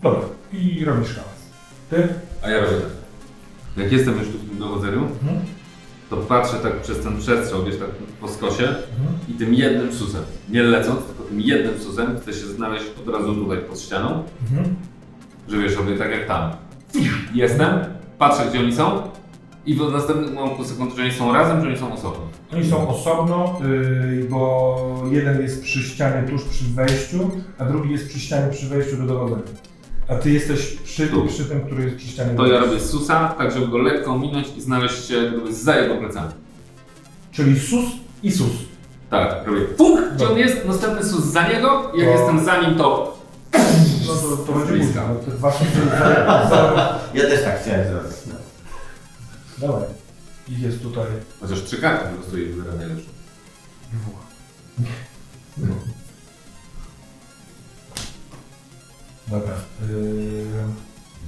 Dobra. 0.03 0.21
I 0.53 0.85
robisz 0.85 1.09
hałas. 1.15 1.37
Ty? 1.89 2.07
A 2.43 2.49
ja 2.49 2.57
robię 2.61 2.75
tak. 2.77 3.83
Jak 3.83 3.91
jestem 3.91 4.17
już 4.19 4.27
tu 4.27 4.37
w 4.37 4.49
tym 4.49 4.59
dowodzeniu, 4.59 4.99
Mhm. 5.03 5.39
to 6.09 6.17
patrzę 6.17 6.57
tak 6.57 6.81
przez 6.81 6.99
ten 7.03 7.17
przestrzał, 7.19 7.63
wiesz, 7.65 7.77
tak 7.79 7.89
po 8.21 8.27
skosie 8.27 8.63
Mhm. 8.67 8.85
i 9.29 9.33
tym 9.33 9.53
jednym 9.53 9.93
susem, 9.93 10.21
nie 10.49 10.63
lecąc, 10.63 11.03
tylko 11.05 11.23
tym 11.23 11.41
jednym 11.41 11.79
susem 11.79 12.19
chcę 12.19 12.33
się 12.33 12.47
znaleźć 12.47 12.85
od 13.01 13.13
razu 13.13 13.35
tutaj 13.35 13.57
pod 13.57 13.79
ścianą, 13.79 14.23
Mhm. 14.41 14.75
że 15.47 15.57
wiesz, 15.57 15.75
robię 15.75 15.97
tak 15.97 16.11
jak 16.11 16.27
tam. 16.27 16.51
Jestem, 17.33 17.69
patrzę 18.17 18.43
gdzie 18.49 18.59
oni 18.59 18.75
są 18.75 19.01
i 19.65 19.75
w 19.75 19.91
następnym 19.91 20.33
momencie 20.33 20.65
sekund, 20.65 20.95
że 20.95 21.01
oni 21.03 21.11
są 21.11 21.33
razem, 21.33 21.61
czy 21.61 21.67
oni 21.67 21.77
są 21.77 21.93
osobno. 21.93 22.19
Oni 22.53 22.69
są 22.69 22.87
osobno, 22.87 23.59
yy, 24.11 24.23
bo 24.29 25.03
jeden 25.11 25.41
jest 25.41 25.63
przy 25.63 25.83
ścianie 25.83 26.27
tuż 26.29 26.43
przy 26.43 26.63
wejściu, 26.65 27.31
a 27.57 27.65
drugi 27.65 27.91
jest 27.91 28.07
przy 28.09 28.19
ścianie 28.19 28.51
przy 28.51 28.67
wejściu 28.67 28.97
do 28.97 29.03
dowodzenia. 29.03 29.41
A 30.09 30.15
ty 30.15 30.31
jesteś 30.31 30.65
przy, 30.83 31.07
Tu. 31.07 31.27
przy 31.27 31.45
tym, 31.45 31.61
który 31.65 31.83
jest 31.83 31.95
przy 31.95 32.07
ścianie 32.07 32.35
To 32.37 32.45
ja 32.47 32.59
robię 32.59 32.79
susa, 32.79 33.35
tak 33.37 33.51
żeby 33.51 33.67
go 33.67 33.77
lekko 33.77 34.11
ominąć 34.11 34.47
i 34.57 34.61
znaleźć 34.61 35.05
się 35.07 35.31
gdyby 35.31 35.53
za 35.53 35.75
jego 35.75 35.95
plecami. 35.97 36.31
Czyli 37.31 37.59
sus 37.59 37.85
i 38.23 38.31
sus. 38.31 38.51
Tak, 39.09 39.47
robię 39.47 39.61
fuk, 39.77 39.99
gdzie 40.15 40.29
on 40.29 40.37
jest, 40.37 40.65
następny 40.65 41.09
sus 41.09 41.23
za 41.25 41.47
niego 41.47 41.91
i 41.95 41.99
jak 41.99 42.07
To- 42.09 42.17
jestem 42.19 42.45
za 42.45 42.61
nim, 42.61 42.75
to 42.77 43.17
No 44.07 44.13
to, 44.13 44.37
to 44.37 44.53
będzie 44.53 44.73
Bliska. 44.73 45.03
susy 45.51 45.89
za, 45.89 46.49
za... 46.49 46.99
Ja 47.13 47.21
też 47.23 47.43
tak 47.43 47.61
chciałem 47.61 47.87
zrobić. 47.87 48.11
No. 48.27 48.33
Dawaj. 49.67 49.83
I 50.49 50.61
jest 50.61 50.81
tutaj 50.83 51.05
chociaż 51.39 51.63
trzy 51.63 51.77
karty 51.77 52.05
po 52.09 52.15
prostu 52.15 52.37
jej 52.37 52.47
wybrania 52.53 52.87
leżą. 52.87 53.01
wywoła. 53.91 54.19
Dobra. 59.27 59.53
Yy... 59.89 60.45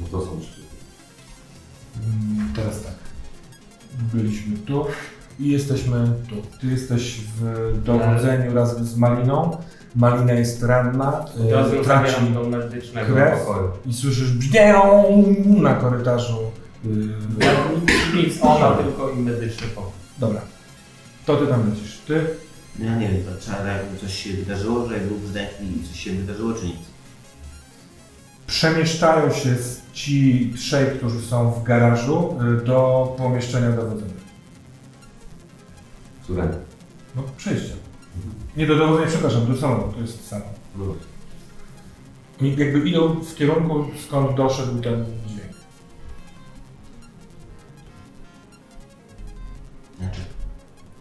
No 0.02 0.08
to 0.12 0.22
są 0.26 0.40
trzy. 0.42 0.62
Mm, 1.98 2.54
Teraz 2.56 2.84
tak. 2.84 2.94
Byliśmy 4.14 4.58
tu. 4.58 4.86
I 5.40 5.50
jesteśmy 5.50 6.12
tu. 6.30 6.36
Ty 6.62 6.68
jesteś 6.68 7.22
w 7.22 7.72
dowodzeniu 7.84 8.54
razem 8.54 8.86
z 8.86 8.96
Maliną. 8.96 9.58
Malina 9.96 10.34
jest 10.34 10.64
ranna, 10.64 11.26
e, 11.80 11.84
traci 11.84 12.22
do 12.34 12.44
medycznego 12.44 13.14
krew. 13.14 13.40
pokoju. 13.40 13.70
i 13.86 13.94
słyszysz 13.94 14.32
brzmią 14.32 15.04
na 15.46 15.74
korytarzu. 15.74 16.38
Ja 17.40 17.52
nic, 18.22 18.34
ona 18.42 18.72
tylko 18.72 19.10
i 19.10 19.16
medyczny 19.20 19.68
pokój. 19.68 19.92
Dobra, 20.18 20.42
to 21.26 21.36
ty 21.38 21.48
tam 21.48 21.70
lecisz. 21.70 21.98
Ty? 22.08 22.28
No 22.80 22.86
Ja 22.86 22.96
nie 22.96 23.10
wiem, 23.10 23.24
to 23.24 23.32
trzeba 23.42 23.64
jakby 23.68 23.98
coś 24.00 24.14
się 24.24 24.34
wydarzyło, 24.34 24.88
że 24.88 24.94
jak 24.94 25.08
był 25.08 25.18
brzdęk 25.18 25.50
i 25.62 25.88
coś 25.88 26.00
się 26.00 26.12
wydarzyło, 26.12 26.54
czy 26.54 26.66
nic? 26.66 26.78
Przemieszczają 28.50 29.34
się 29.34 29.56
ci 29.94 30.54
trzej, 30.58 30.98
którzy 30.98 31.22
są 31.22 31.52
w 31.52 31.64
garażu 31.64 32.38
e, 32.42 32.66
do 32.66 33.16
pomieszczenia 33.18 33.72
dowodzenia. 33.72 34.14
Które? 36.24 36.50
No, 37.16 37.24
przejście. 37.38 37.74
Nie 38.58 38.68
do 38.68 38.76
dowodzenia, 38.76 39.08
przepraszam, 39.08 39.54
do 39.54 39.58
salonu, 39.58 39.94
to 39.94 40.02
jest 40.02 40.28
salon. 40.28 40.48
No. 40.76 40.86
I 42.42 42.56
jakby 42.56 42.90
idą 42.90 43.16
w 43.16 43.36
kierunku, 43.36 43.86
skąd 44.08 44.38
doszedł 44.38 44.82
ten 44.82 45.06
dźwięk. 45.28 45.54
Znaczy, 50.00 50.22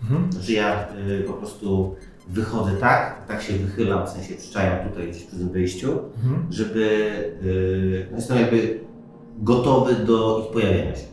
Mhm. 0.03 0.33
Znaczy 0.33 0.53
ja 0.53 0.89
y, 1.09 1.25
po 1.27 1.33
prostu 1.33 1.97
wychodzę 2.29 2.73
tak, 2.73 3.27
tak 3.29 3.43
się 3.43 3.53
wychylam, 3.53 4.07
w 4.07 4.11
sensie 4.11 4.35
przyczajam 4.35 4.89
tutaj 4.89 5.11
gdzieś 5.11 5.25
przy 5.25 5.37
tym 5.37 5.49
wyjściu, 5.49 5.99
Mhm. 6.25 6.47
żeby 6.51 6.81
y, 7.43 8.07
no 8.11 8.17
jestem 8.17 8.39
jakby 8.39 8.81
gotowy 9.39 9.95
do 9.95 10.45
ich 10.47 10.53
pojawienia 10.53 10.97
się. 10.97 11.05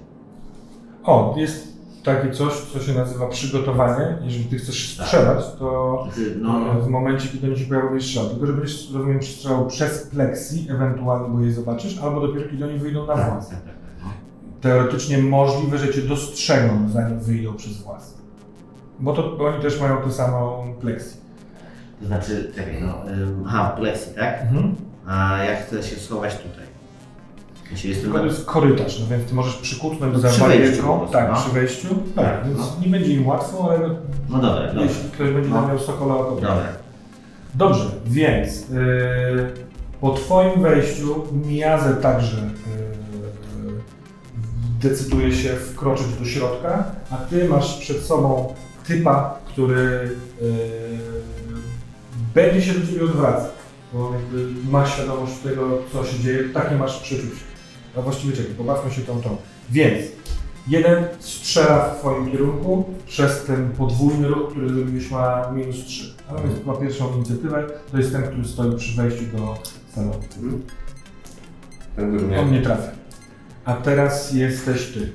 O, 1.04 1.36
jest 1.38 1.76
takie 2.04 2.32
coś, 2.32 2.54
co 2.54 2.80
się 2.80 2.94
nazywa 2.94 3.28
przygotowanie. 3.28 4.18
Jeżeli 4.24 4.46
ty 4.46 4.58
chcesz 4.58 4.94
strzelać, 4.94 5.46
to 5.60 6.00
Znaczy, 6.14 6.38
no, 6.42 6.74
w 6.82 6.88
momencie, 6.88 7.30
kiedy 7.30 7.48
oni 7.48 7.60
się 7.60 7.66
pojawią, 7.66 8.02
strzelał. 8.02 8.30
Tylko, 8.30 8.46
że 8.46 8.54
będziesz, 8.54 8.92
rozumiem, 8.94 9.24
strzelał 9.24 9.68
przez 9.68 10.02
plexi, 10.08 10.68
ewentualnie, 10.70 11.30
bo 11.30 11.42
je 11.42 11.52
zobaczysz, 11.54 11.98
albo 11.98 12.28
dopiero, 12.28 12.50
kiedy 12.50 12.66
oni 12.66 12.80
wyjdą 12.80 13.08
na 13.08 13.16
tak, 13.16 13.32
włas. 13.32 13.50
tak, 13.50 13.58
tak, 13.58 13.66
tak, 13.66 13.76
no. 14.04 14.10
Teoretycznie 14.62 15.18
możliwe, 15.18 15.78
że 15.78 15.94
cię 15.94 16.02
dostrzegną, 16.02 16.90
zanim 16.90 17.20
wyjdą 17.20 17.54
przez 17.54 17.78
włas. 17.78 18.15
Bo, 19.00 19.14
to, 19.14 19.36
bo 19.38 19.46
oni 19.48 19.62
też 19.62 19.82
mają 19.82 19.98
tę 19.98 20.12
samą 20.12 20.74
plexi. 20.82 21.18
To 22.02 22.08
znaczy, 22.08 22.52
czekaj, 22.56 22.78
no, 22.82 22.94
aha, 23.48 23.78
tak? 24.16 24.42
Mhm. 24.42 24.76
A 25.08 25.38
ja 25.44 25.56
chcę 25.56 25.84
się 25.84 25.96
schować 25.96 26.36
tutaj. 26.36 26.66
Jeśli 27.72 27.90
jestem 27.90 28.06
Tylko 28.12 28.20
to 28.20 28.26
jest 28.26 28.46
korytarz, 28.46 29.00
no 29.00 29.08
więc 29.08 29.30
ty 29.30 29.36
możesz 29.36 29.56
przykucnąć 29.56 30.14
To 30.14 30.20
za 30.20 30.30
przy 30.30 30.40
barierką. 30.40 31.08
Tak, 31.12 31.30
no. 31.32 31.36
przy 31.38 31.50
wejściu. 31.50 31.88
Tak, 32.16 32.26
Tak, 32.26 32.46
więc 32.46 32.60
no. 32.60 32.66
nie 32.82 32.88
będzie 32.88 33.14
im 33.14 33.28
łatwo, 33.28 33.70
ale 33.70 33.88
no, 33.88 33.96
No 34.30 34.38
dobra, 34.42 34.68
dobra. 34.68 34.82
jeśli 34.84 35.10
ktoś 35.10 35.32
będzie 35.32 35.50
No. 35.50 35.68
miał 35.68 35.80
sokola, 35.80 36.16
to 36.16 36.32
Dobra. 36.36 36.68
Dobrze, 37.54 37.86
więc 38.06 38.70
yy, 38.70 39.52
po 40.02 40.12
twoim 40.12 40.62
wejściu 40.62 41.24
Miazę 41.48 41.96
także 41.96 42.38
yy, 42.38 42.44
decyduje 44.82 45.36
się 45.36 45.50
wkroczyć 45.50 46.08
do 46.20 46.26
środka, 46.26 46.84
a 47.12 47.16
ty 47.16 47.50
masz 47.50 47.78
przed 47.78 47.98
sobą 47.98 48.54
typa, 48.88 49.40
który 49.48 50.10
yy, 50.42 50.48
będzie 52.36 52.62
się 52.62 52.80
do 52.80 52.88
ciebie 52.88 53.04
odwracał, 53.04 53.50
bo 53.94 54.14
jakby 54.14 54.70
ma 54.72 54.86
świadomość 54.88 55.34
tego, 55.44 55.78
co 55.94 56.06
się 56.06 56.20
dzieje, 56.20 56.50
takie 56.50 56.76
masz 56.76 57.00
przeczucie. 57.00 57.36
A 57.98 58.02
właściwie 58.02 58.34
czekaj, 58.38 58.52
pobawmy 58.54 58.92
się 58.92 59.02
tą 59.02 59.22
tą. 59.22 59.38
Więc 59.72 60.06
jeden 60.68 61.04
strzela 61.20 61.90
w 61.90 62.00
twoim 62.00 62.32
kierunku 62.32 62.86
przez 63.08 63.44
ten 63.44 63.70
podwójny 63.72 64.28
ruch, 64.28 64.52
który 64.52 64.70
zrobiłeś 64.70 65.12
ma 65.12 65.52
minus 65.54 65.76
3. 65.86 66.14
Ale 66.30 66.42
on 66.44 66.50
jest- 66.50 66.66
ma 66.66 66.76
pierwszą 66.76 67.16
inicjatywę, 67.16 67.68
to 67.92 67.98
jest 67.98 68.12
ten, 68.12 68.24
który 68.24 68.46
stoi 68.48 68.76
przy 68.78 68.96
wejściu 69.02 69.24
do 69.38 69.58
salonu. 69.96 70.14
Ten, 71.96 72.16
który 72.18 72.28
miał. 72.28 72.42
On 72.42 72.52
nie 72.52 72.62
trafia. 72.62 72.90
A 73.66 73.74
teraz 73.74 74.34
jesteś 74.34 74.86
ty. 74.88 75.12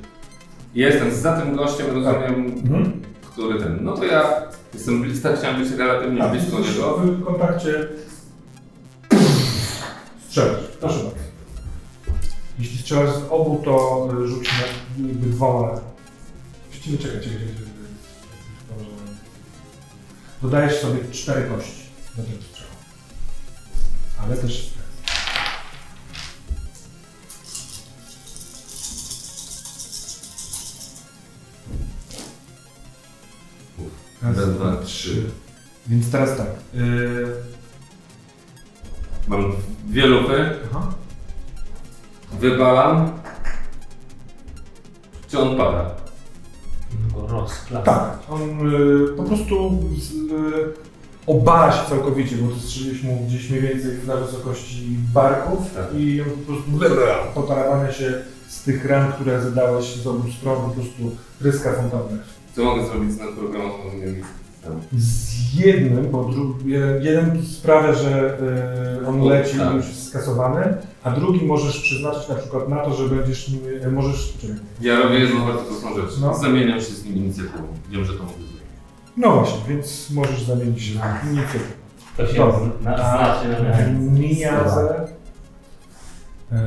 Jestem 0.74 1.14
za 1.14 1.40
tym 1.40 1.56
gościem, 1.56 1.86
rozumiem, 1.86 2.34
Mhm. 2.64 3.02
Który 3.32 3.58
ten. 3.58 3.78
No 3.84 3.96
to 3.96 4.04
ja 4.04 4.42
jestem 4.74 5.02
blisko, 5.02 5.28
chciałem 5.36 5.62
być 5.62 5.72
relatywnie 5.72 6.22
blisko 6.22 6.58
niego. 6.58 6.96
w 6.96 7.24
kontakcie. 7.24 7.88
Strzelasz, 10.28 10.60
proszę 10.80 10.96
bardzo. 10.96 11.20
Jeśli 12.58 12.78
strzelasz 12.78 13.14
z 13.14 13.22
obu, 13.30 13.62
to 13.64 14.08
y, 14.24 14.28
rzuć 14.28 14.48
na 14.98 15.06
jakby 15.06 15.26
dwoma. 15.26 15.80
Właściwie 16.70 16.98
czekaj, 16.98 17.20
czekaj, 17.20 17.38
czekaj. 17.38 17.48
czekaj. 17.48 17.70
Dodajesz 20.42 20.80
sobie 20.80 20.98
cztery 21.12 21.50
kości 21.50 21.82
do 22.16 22.22
tego 22.22 22.42
strzału. 22.42 22.70
Ale 24.22 24.36
też 24.36 24.69
Raz, 34.22 34.36
Raz, 34.36 34.50
dwa, 34.50 34.76
trzy. 34.76 35.30
Więc 35.86 36.10
teraz 36.10 36.36
tak. 36.36 36.46
Yy... 36.74 37.26
Mam 39.28 39.52
dwie 39.84 40.06
lupy, 40.06 40.50
Aha. 40.70 40.94
wybalam. 42.40 43.12
Czy 45.28 45.38
on 45.38 45.56
pada? 45.56 45.90
Go 47.14 47.26
rozklas. 47.26 47.84
Tak, 47.84 48.18
on 48.30 48.72
y, 48.74 49.16
po 49.16 49.22
prostu 49.22 49.78
z, 49.98 50.12
y, 50.12 50.74
obala 51.26 51.72
się 51.72 51.90
całkowicie, 51.90 52.36
bo 52.36 52.56
strzeliłeś 52.56 53.02
mu 53.02 53.26
gdzieś 53.26 53.50
mniej 53.50 53.62
więcej 53.62 53.98
na 54.06 54.16
wysokości 54.16 54.96
barków 55.14 55.74
Tak. 55.74 55.94
i 55.94 56.22
on 56.22 56.30
po 56.30 56.52
prostu 56.52 56.70
potarawania 57.34 57.92
się 57.92 58.22
z 58.48 58.62
tych 58.62 58.84
ran, 58.84 59.12
które 59.12 59.42
zadałeś 59.42 59.84
z 59.84 60.06
obu 60.06 60.32
stron, 60.32 60.68
po 60.68 60.70
prostu 60.70 61.16
ryska 61.40 61.72
fontanna. 61.72 62.22
Co 62.56 62.64
mogę 62.64 62.86
zrobić 62.86 63.12
z 63.12 63.18
nadprogramowaniem? 63.18 64.22
Z 64.96 65.54
jednym, 65.54 66.10
bo 66.10 66.24
dru- 66.24 66.66
jeden, 66.66 67.02
jeden 67.02 67.46
sprawia, 67.46 67.92
że 67.92 68.38
y, 69.02 69.06
on 69.06 69.20
leci 69.28 69.58
tak. 69.58 69.72
i 69.72 69.76
już 69.76 69.88
jest 69.88 70.08
skasowany, 70.08 70.74
a 71.02 71.10
drugi 71.10 71.46
możesz 71.46 71.80
przeznaczyć 71.80 72.28
na 72.28 72.34
przykład 72.34 72.68
na 72.68 72.76
to, 72.76 72.94
że 72.94 73.08
będziesz 73.08 73.48
nim, 73.48 73.60
y, 73.86 73.92
możesz, 73.92 74.34
czekaj, 74.40 74.56
Ja 74.80 74.98
robię 75.00 75.18
jedną 75.18 75.46
bardzo 75.46 75.62
prostą 75.62 75.94
rzecz. 75.94 76.10
No. 76.20 76.34
Zamieniam 76.34 76.80
się 76.80 76.92
z 76.92 77.04
nim 77.04 77.16
inicjatywą. 77.16 77.64
Wiem, 77.90 78.04
że 78.04 78.12
to 78.12 78.18
mogę 78.22 78.34
zrobić. 78.34 78.60
no 79.16 79.32
właśnie, 79.32 79.60
więc 79.68 80.10
możesz 80.10 80.42
zamienić 80.42 80.82
się 80.82 80.98
na 80.98 81.20
inicjatywę. 81.20 81.64
To 82.16 82.26
się 82.26 82.36
Dobra. 82.36 82.60
znaczy 82.82 83.02
na 83.02 84.60
Miazę. 84.62 85.08
Eee, 86.52 86.58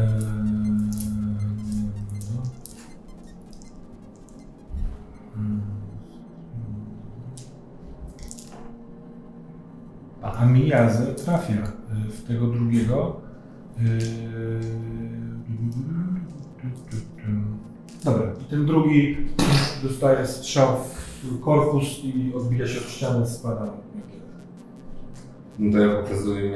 A 10.24 10.46
Miyazę 10.46 11.06
trafia 11.06 11.54
y, 11.54 12.12
w 12.12 12.24
tego 12.28 12.48
drugiego. 12.48 13.22
Yy, 13.82 13.88
Dobra, 18.04 18.32
i 18.42 18.44
ten 18.44 18.66
drugi 18.66 19.18
dostaje 19.84 20.28
strzał 20.28 20.68
w 21.24 21.40
korpus 21.40 21.84
i 22.04 22.34
odbija 22.36 22.68
się 22.68 22.80
od 22.80 22.90
ściany, 22.90 23.28
spada. 23.28 23.66
No 25.60 25.72
to 25.72 25.80
ja 25.80 26.02
pokazuję 26.02 26.52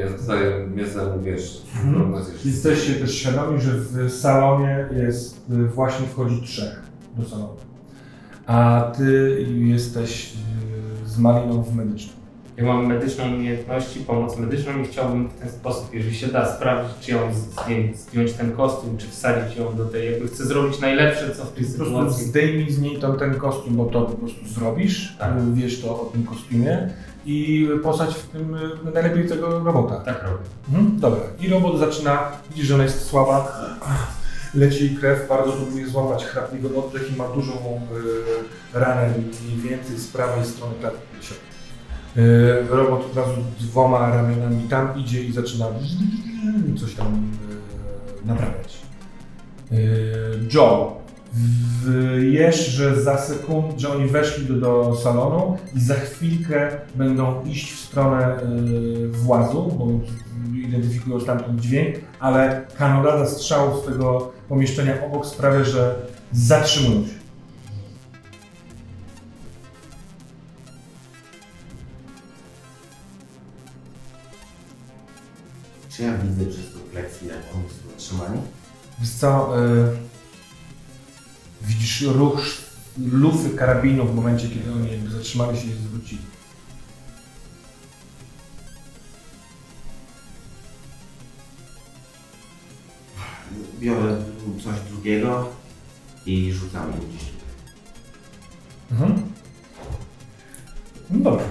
mnie 0.67 0.87
za 0.87 1.17
wiesz. 1.23 1.63
Mhm. 1.85 2.13
Jesteście 2.45 2.93
też 2.93 3.15
świadomi, 3.15 3.61
że 3.61 3.71
w 3.71 4.11
salonie 4.11 4.87
jest 4.97 5.49
y, 5.51 5.67
właśnie 5.67 6.07
wchodzi 6.07 6.41
trzech 6.41 6.81
do 7.17 7.29
salonu. 7.29 7.55
A 8.45 8.91
ty 8.97 9.41
jesteś 9.47 10.33
y, 11.05 11.09
z 11.09 11.19
Maliną 11.19 11.63
w 11.63 11.75
medycznym. 11.75 12.16
Ja 12.57 12.63
mam 12.65 12.85
medyczną 12.85 13.25
umiejętności, 13.35 13.99
pomoc 13.99 14.37
medyczną 14.37 14.79
i 14.81 14.85
chciałbym 14.85 15.27
w 15.27 15.33
ten 15.39 15.49
sposób, 15.49 15.93
jeżeli 15.93 16.15
się 16.15 16.27
da, 16.27 16.55
sprawdzić, 16.55 16.97
czy 17.01 17.11
ją 17.11 17.19
zdjąć, 17.33 17.97
zdjąć 17.99 18.33
ten 18.33 18.51
kostium, 18.51 18.97
czy 18.97 19.07
wsadzić 19.07 19.57
ją 19.57 19.75
do 19.75 19.85
tej, 19.85 20.11
jakby 20.11 20.27
chcę 20.27 20.45
zrobić 20.45 20.79
najlepsze, 20.79 21.35
co 21.35 21.45
w 21.45 21.51
tej 21.51 21.65
Po 21.65 21.73
prostu 21.73 21.85
sytuacji. 21.85 22.25
zdejmij 22.25 22.71
z 22.71 22.81
niej 22.81 22.99
ten 23.19 23.35
kostium, 23.35 23.75
bo 23.75 23.85
to 23.85 24.01
po 24.01 24.17
prostu 24.17 24.47
zrobisz. 24.47 25.15
Tak. 25.19 25.53
Wiesz 25.53 25.81
to 25.81 26.01
o 26.01 26.05
tym 26.05 26.23
kostiumie. 26.23 26.89
I 27.25 27.67
posadź 27.83 28.13
w 28.15 28.27
tym 28.27 28.55
y, 28.55 28.91
najlepiej 28.93 29.27
tego 29.29 29.59
robota. 29.59 29.95
Tak 29.95 30.23
robię. 30.23 30.43
Mhm, 30.69 30.99
dobra. 30.99 31.19
I 31.41 31.49
robot 31.49 31.79
zaczyna, 31.79 32.31
widzisz, 32.49 32.65
że 32.67 32.75
ona 32.75 32.83
jest 32.83 33.05
słaba, 33.05 33.57
leci 34.55 34.95
krew, 34.95 35.29
bardzo 35.29 35.51
próbuje 35.51 35.87
złapać 35.87 36.25
chrapliwy 36.25 36.77
oddech 36.77 37.13
i 37.13 37.15
ma 37.17 37.27
dużą 37.27 37.53
y, 37.53 38.79
ranę 38.79 39.13
mniej 39.45 39.69
więcej 39.69 39.97
z 39.97 40.07
prawej 40.07 40.45
strony 40.45 40.73
klatki 40.79 40.99
piersiowej. 41.13 41.56
Y, 42.17 42.67
robot 42.69 43.05
od 43.11 43.17
razu 43.17 43.41
dwoma 43.59 44.09
ramionami 44.09 44.63
tam 44.69 44.99
idzie 44.99 45.23
i 45.23 45.31
zaczyna 45.31 45.65
coś 46.79 46.95
tam 46.95 47.31
y, 48.23 48.27
naprawiać. 48.27 48.77
Y, 49.71 49.75
Joe, 50.53 50.97
Wiesz, 52.31 52.67
że 52.67 53.01
za 53.01 53.17
sekund, 53.17 53.79
że 53.79 53.93
oni 53.93 54.07
weszli 54.07 54.45
do, 54.45 54.55
do 54.55 54.95
salonu 54.95 55.57
i 55.75 55.79
za 55.79 55.93
chwilkę 55.93 56.71
będą 56.95 57.43
iść 57.43 57.73
w 57.73 57.79
stronę 57.79 58.37
włazu, 59.11 59.71
bo 59.77 59.87
identyfikują 60.67 61.19
stamtąd 61.19 61.61
dźwięk, 61.61 61.95
ale 62.19 62.61
kanonada 62.77 63.25
strzałów 63.25 63.83
z 63.83 63.85
tego 63.85 64.31
pomieszczenia 64.49 65.05
obok 65.05 65.25
sprawia, 65.25 65.63
że 65.63 65.95
zatrzymują 66.31 67.03
się. 67.03 67.26
Czy 75.97 76.03
ja 76.03 76.17
widzę 76.17 76.45
przez 76.45 76.73
to 76.73 76.79
pleksję, 76.79 77.27
jak 77.27 77.37
oni 77.55 77.63
są 77.69 77.89
zatrzymani? 77.89 78.41
Wiesz 78.99 79.09
co, 79.09 79.59
y, 79.65 79.97
widzisz 81.61 82.01
ruch 82.01 82.41
lufy 82.97 83.49
karabinu 83.49 84.05
w 84.05 84.15
momencie, 84.15 84.49
kiedy 84.49 84.73
oni 84.73 84.91
jakby 84.91 85.09
zatrzymali 85.09 85.59
się 85.59 85.67
i 85.67 85.73
zwrócili. 85.73 86.21
Biorę 93.79 94.23
coś 94.63 94.79
drugiego 94.89 95.49
i 96.25 96.51
rzucam 96.53 96.91
gdzieś 96.91 97.21
tutaj. 97.21 97.49
Mhm. 98.91 99.31
No 101.09 101.19
dobra. 101.19 101.45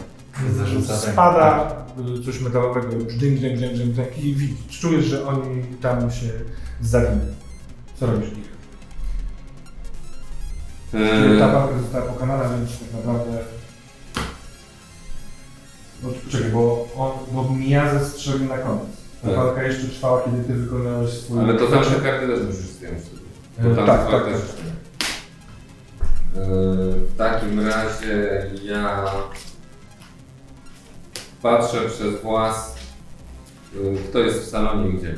Zarzuca 0.57 0.89
tak. 0.93 1.13
Spada 1.13 1.71
y, 2.21 2.25
coś 2.25 2.41
metalowego, 2.41 2.89
brzdęk, 2.89 3.33
brzdęk, 3.33 3.59
brzdęk, 3.59 3.89
brzdęk, 3.89 4.19
i 4.19 4.35
widzisz, 4.35 4.81
czujesz, 4.81 5.05
że 5.05 5.27
oni 5.27 5.65
tam 5.81 6.11
się 6.11 6.27
zawinęli. 6.81 7.35
Co 8.01 8.07
robisz? 8.07 8.29
Eee, 10.95 11.39
Ta 11.39 11.49
walka 11.49 11.79
została 11.79 12.05
pokonana, 12.07 12.49
więc 12.49 12.71
tak 12.79 12.89
naprawdę... 12.95 13.39
No, 16.03 16.09
czekaj, 16.29 16.51
bo, 16.51 16.89
on, 16.97 17.13
bo 17.35 17.55
Miyaze 17.55 18.07
strzelił 18.07 18.49
na 18.49 18.59
koniec. 18.59 18.83
Ta 19.23 19.29
Tak. 19.29 19.37
walka 19.37 19.63
jeszcze 19.63 19.89
trwała, 19.89 20.23
kiedy 20.23 20.45
ty 20.45 20.55
wykonałeś 20.55 21.11
swój... 21.11 21.41
ale 21.41 21.55
to 21.55 21.67
tamte 21.67 21.91
karty 22.01 22.27
też 22.27 22.41
musisz 22.47 22.61
zdjąć 22.61 23.03
tam 23.57 23.77
tak, 23.77 23.87
tak, 23.87 24.11
tak, 24.11 24.25
też. 24.25 24.35
tak. 24.41 24.67
Eee, 26.37 26.47
W 27.15 27.17
takim 27.19 27.61
razie 27.69 28.47
ja 28.65 29.05
patrzę 31.47 31.79
przez 31.87 32.23
włas, 32.23 32.77
eee, 33.85 33.99
kto 34.09 34.19
jest 34.19 34.43
w 34.43 34.47
salonie 34.51 34.89
i 34.89 34.93
gdzie. 34.99 35.15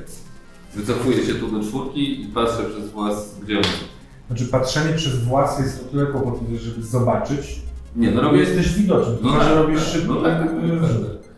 Wycofuję 0.74 1.26
się 1.26 1.34
tu 1.34 1.50
do 1.50 1.62
czwórki 1.68 2.22
i 2.22 2.26
patrzę 2.26 2.64
przez 2.64 2.90
włas, 2.90 3.34
gdzie 3.42 3.56
on 3.56 3.62
jest. 3.62 3.84
Znaczy 4.28 4.46
patrzenie 4.46 4.94
przez 4.94 5.24
włas 5.24 5.58
jest 5.58 5.84
o 5.86 5.90
tyle 5.90 6.06
kłopotliwe, 6.06 6.58
żeby 6.58 6.82
zobaczyć. 6.82 7.62
Nie, 7.96 8.10
no 8.10 8.22
robię... 8.22 8.38
jesteś 8.38 8.74
widoczny, 8.74 9.14
No 9.22 9.32
tak, 9.32 9.54
robisz 9.56 9.84
tak, 9.84 9.88
szybko. 9.92 10.14
no 10.14 10.22
tak, 10.22 10.38
tak, 10.38 10.48
tak. 10.50 11.30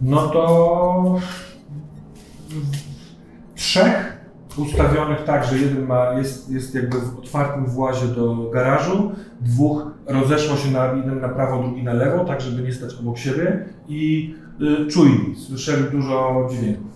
No 0.00 0.28
to 0.28 1.20
trzech 3.54 4.18
ustawionych 4.56 5.24
tak, 5.24 5.46
że 5.46 5.58
jeden 5.58 5.86
ma, 5.86 6.12
jest, 6.12 6.50
jest 6.50 6.74
jakby 6.74 7.00
w 7.00 7.18
otwartym 7.18 7.66
włazie 7.66 8.06
do 8.06 8.50
garażu, 8.52 9.12
dwóch 9.40 9.86
rozeszło 10.08 10.56
się 10.56 10.70
na 10.70 10.92
jeden 10.92 11.20
na 11.20 11.28
prawo, 11.28 11.62
drugi 11.62 11.82
na 11.82 11.92
lewo, 11.92 12.24
tak 12.24 12.40
żeby 12.40 12.62
nie 12.62 12.72
stać 12.72 12.94
obok 12.94 13.18
siebie 13.18 13.64
i 13.88 14.34
y, 14.60 14.86
czujni, 14.86 15.36
słyszeli 15.36 15.82
dużo 15.92 16.48
dźwięków. 16.50 16.88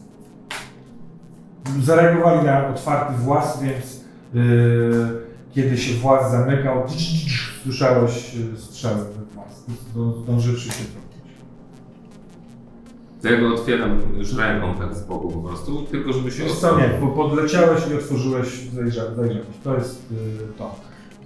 Zareagowali 1.83 2.47
na 2.47 2.69
otwarty 2.69 3.15
włas, 3.23 3.63
więc 3.63 4.05
y, 4.35 4.39
kiedy 5.55 5.79
się 5.79 5.95
włas 5.95 6.31
zamykał, 6.31 6.83
słyszałeś 7.63 8.35
y, 8.55 8.61
strzały 8.61 8.97
we 9.05 9.35
włas, 9.35 9.65
zdą- 9.95 10.23
zdążywszy 10.23 10.69
się 10.69 10.73
cofnąć. 10.85 11.03
Ja 13.25 13.41
go 13.41 13.55
otwieram 13.55 14.01
już 14.19 14.35
ręką 14.37 14.75
tak 14.75 14.95
z 14.95 15.05
boku 15.05 15.31
po 15.31 15.49
prostu, 15.49 15.83
tylko 15.83 16.13
żeby 16.13 16.31
się 16.31 16.43
Wiesz 16.43 16.53
co, 16.53 16.79
nie, 16.79 16.91
bo 17.01 17.07
podleciałeś 17.09 17.81
i 17.91 17.95
otworzyłeś, 17.95 18.49
zajrzałeś, 18.75 19.15
zajrzałeś. 19.17 19.47
To 19.65 19.75
jest 19.75 20.13
y, 20.13 20.59
to. 20.59 20.75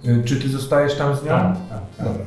Y, 0.05 0.23
czy 0.25 0.35
ty 0.35 0.49
zostajesz 0.49 0.95
tam 0.97 1.15
z 1.15 1.23
nią? 1.23 1.29
Tak, 1.29 1.55
tak, 1.69 1.81
tak. 1.97 2.07
Dobra. 2.07 2.23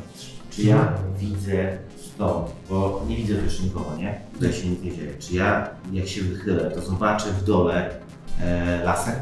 Czy 0.50 0.62
ja 0.62 0.92
widzę 1.18 1.78
stąd, 2.14 2.46
bo 2.70 3.04
nie 3.08 3.16
widzę 3.16 3.34
też 3.34 3.60
nikogo, 3.60 3.96
nie? 3.98 4.20
Tutaj 4.34 4.52
się 4.52 4.68
nic 4.68 4.82
nie 4.82 4.96
dzieje. 4.96 5.14
Czy 5.18 5.34
ja, 5.34 5.70
jak 5.92 6.08
się 6.08 6.22
wychylę, 6.22 6.70
to 6.70 6.80
zobaczę 6.82 7.26
w 7.32 7.44
dole 7.44 7.90
e, 8.40 8.84
laser? 8.84 9.14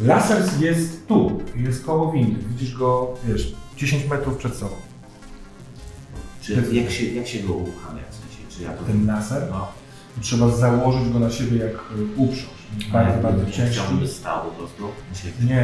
Laser 0.00 0.42
jest 0.60 1.06
tu, 1.08 1.40
jest 1.56 1.84
koło 1.84 2.12
windy. 2.12 2.40
Widzisz 2.48 2.74
go, 2.76 3.14
wiesz, 3.24 3.54
10 3.76 4.08
metrów 4.08 4.36
przed 4.36 4.54
sobą. 4.54 4.74
Czy 6.42 6.62
jak 6.72 6.90
się, 6.90 7.04
jak 7.06 7.26
się 7.26 7.38
go 7.38 7.52
uruchamia 7.54 8.02
w 8.10 8.14
sensie? 8.14 8.56
Czy 8.56 8.62
ja 8.62 8.72
to... 8.72 8.84
Ten 8.84 9.06
laser, 9.06 9.42
No. 9.50 9.68
trzeba 10.20 10.48
założyć 10.48 11.12
go 11.12 11.18
na 11.18 11.30
siebie 11.30 11.56
jak 11.58 11.74
y, 11.74 11.76
uprząż. 12.16 12.57
Bardzo, 12.92 13.22
bardzo 13.22 13.50
ciężki. 13.50 13.80
Chciałbym 13.80 14.08
stał 14.08 14.44
po 14.44 14.50
prostu. 14.50 14.82
Się 15.14 15.46
Nie, 15.46 15.54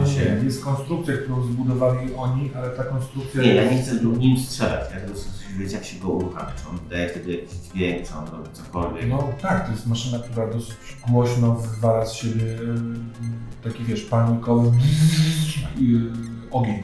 nie, 0.00 0.06
się... 0.06 0.36
nie. 0.36 0.44
Jest 0.44 0.64
konstrukcja, 0.64 1.16
którą 1.16 1.42
zbudowali 1.42 2.14
oni, 2.14 2.50
ale 2.56 2.70
ta 2.70 2.84
konstrukcja 2.84 3.42
Nie, 3.42 3.54
ja 3.54 3.70
nie 3.72 3.82
chcę 3.82 3.94
nim 3.94 4.38
strzelać. 4.38 4.90
Ja 4.94 5.00
tylko 5.00 5.14
chcę 5.14 5.28
wiedzieć, 5.58 5.72
jak 5.72 5.84
się 5.84 5.98
go 5.98 6.08
uruchamia. 6.08 6.52
Czy 6.62 6.68
on 6.70 6.78
wydaje 6.78 7.08
wtedy 7.08 7.32
jakiś 7.32 7.54
dźwięk, 7.54 8.08
czy 8.08 8.14
on 8.14 8.24
robi 8.26 8.48
cokolwiek. 8.52 9.08
No 9.08 9.28
tak, 9.42 9.66
to 9.66 9.72
jest 9.72 9.86
maszyna, 9.86 10.18
która 10.18 10.46
dosyć 10.46 10.76
głośno 11.08 11.54
wywala 11.54 12.06
z 12.06 12.12
siebie 12.12 12.44
y, 12.44 13.64
taki, 13.64 13.84
wiesz, 13.84 14.00
panikowy 14.00 14.68
y, 14.68 14.72
ogień. 16.50 16.82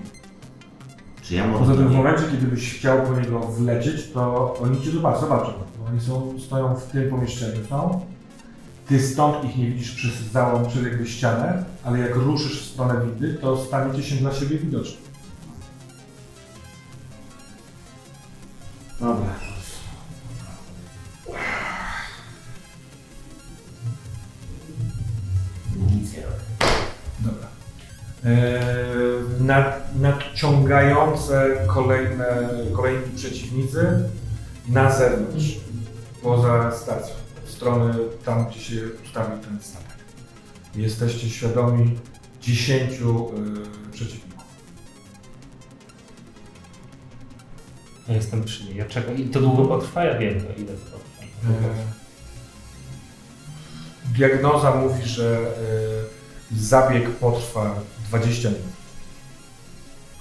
Czy 1.23 1.35
ja. 1.35 1.48
Poza 1.59 1.74
tym 1.74 1.89
w 1.89 1.94
momencie, 1.94 2.24
kiedy 2.31 2.47
byś 2.47 2.74
chciał 2.78 3.03
po 3.03 3.20
niego 3.20 3.40
wlecieć, 3.40 4.12
to 4.12 4.55
oni 4.62 4.82
cię 4.82 4.90
zobaczą, 4.90 5.20
zobaczą. 5.20 5.53
Oni 5.90 6.01
są, 6.01 6.35
stoją 6.39 6.74
w 6.74 6.85
tym 6.85 7.11
pomieszczeniu, 7.11 7.65
są. 7.69 8.07
Ty 8.88 9.00
stąd 9.00 9.44
ich 9.44 9.56
nie 9.56 9.70
widzisz 9.70 9.92
przez 9.92 10.12
załom, 10.32 10.68
przez 10.68 10.84
jakby 10.84 11.06
ścianę, 11.06 11.64
ale 11.84 11.98
jak 11.98 12.14
ruszysz 12.14 12.62
w 12.62 12.72
stronę 12.72 13.06
windy, 13.06 13.34
to 13.34 13.64
staniecie 13.64 14.02
się 14.02 14.16
dla 14.16 14.34
siebie 14.34 14.58
widoczni. 14.58 14.96
Dobra. 19.00 19.34
Nic 25.76 26.12
nie. 26.12 26.22
Eee, 28.24 29.40
nad, 29.40 29.94
nadciągające 29.96 31.56
kolejne, 31.66 32.26
kolejni 32.72 33.16
przeciwnicy 33.16 34.08
na 34.68 34.90
zewnątrz, 34.90 35.60
poza 36.22 36.72
stacją, 36.72 37.14
w 37.56 37.58
stronę 37.58 37.94
tam, 38.24 38.46
gdzie 38.46 38.60
się 38.60 38.80
ustawił 39.04 39.38
ten 39.38 39.58
statek. 39.62 39.96
Jesteście 40.74 41.30
świadomi 41.30 41.98
10 42.42 42.92
y, 42.92 42.96
przeciwników. 43.92 44.44
Ja 48.08 48.14
jestem 48.14 48.44
przy 48.44 48.64
niej. 48.64 48.76
Ja 48.76 48.84
czekam. 48.84 49.16
I 49.16 49.24
to 49.24 49.40
długo 49.40 49.64
potrwa? 49.64 50.04
Ja 50.04 50.18
wiem, 50.18 50.40
to 50.40 50.46
ile 50.46 50.72
to 50.72 50.90
potrwa. 50.90 51.48
Eee, 51.48 51.86
diagnoza 54.16 54.74
mówi, 54.74 55.08
że 55.08 55.52
y, 56.52 56.56
zabieg 56.56 57.10
potrwa 57.10 57.80
20 58.08 58.48
minut. 58.48 58.62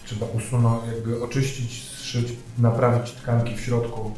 Trzeba 0.05 0.25
usunąć, 0.25 0.83
jakby 0.87 1.23
oczyścić, 1.23 1.83
zszyć, 1.89 2.27
naprawić 2.57 3.11
tkanki 3.11 3.55
w 3.55 3.61
środku, 3.61 4.11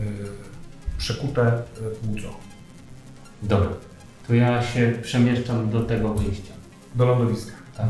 y, 0.00 0.51
przekute 1.02 1.62
płuco. 2.02 2.28
Dobra. 3.42 3.68
To 4.28 4.34
ja 4.34 4.62
się 4.62 4.92
przemieszczam 5.02 5.70
do 5.70 5.80
tego 5.82 6.14
wyjścia. 6.14 6.52
Do 6.94 7.06
lądowiska. 7.06 7.52
Tak. 7.76 7.86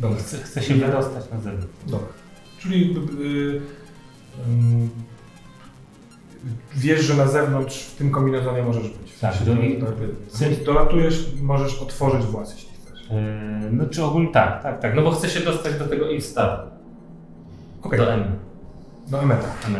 Dobra. 0.00 0.18
Chcę, 0.18 0.36
chcę 0.38 0.62
się 0.62 0.74
wydostać 0.74 1.30
na 1.32 1.40
zewnątrz. 1.40 1.72
Dobra. 1.86 2.06
Czyli 2.58 2.96
y, 2.96 3.22
y, 3.22 3.60
ym, 4.48 4.90
wiesz, 6.76 7.00
że 7.04 7.14
na 7.14 7.26
zewnątrz 7.26 7.78
w 7.84 7.96
tym 7.96 8.10
kombinezonie 8.10 8.62
możesz 8.62 8.88
być. 8.88 9.12
W 9.12 9.20
Tak, 9.20 9.34
do- 9.44 9.54
to- 9.86 10.38
Więc 10.40 10.64
dolatujesz, 10.64 11.32
możesz 11.42 11.78
otworzyć 11.82 12.22
włas, 12.26 12.54
jeśli 12.54 12.70
chcesz. 12.86 13.02
Yy, 13.10 13.70
no 13.72 13.86
czy 13.86 14.04
ogólnie 14.04 14.32
tak, 14.32 14.62
tak, 14.62 14.80
tak. 14.80 14.94
No 14.94 15.02
bo 15.02 15.10
chcę 15.10 15.28
się 15.28 15.40
dostać 15.40 15.78
do 15.78 15.86
tego 15.88 16.10
instawu. 16.10 16.70
Okej, 17.82 17.98
Do 17.98 18.12
M. 18.12 18.24
do 19.08 19.22
Emeta. 19.22 19.48
M. 19.66 19.74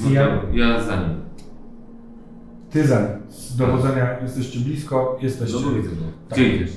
No 0.00 0.10
Ja- 0.10 0.42
ja 0.52 0.82
za 0.82 0.96
nim. 0.96 1.23
Ty 2.74 2.86
za 2.86 3.00
nim. 3.00 3.08
Z 3.28 3.56
dowodzenia 3.56 4.20
jesteście 4.22 4.60
blisko, 4.60 5.18
jesteście... 5.22 5.58
Tak. 6.28 6.38
Gdzie 6.38 6.56
idziesz? 6.56 6.72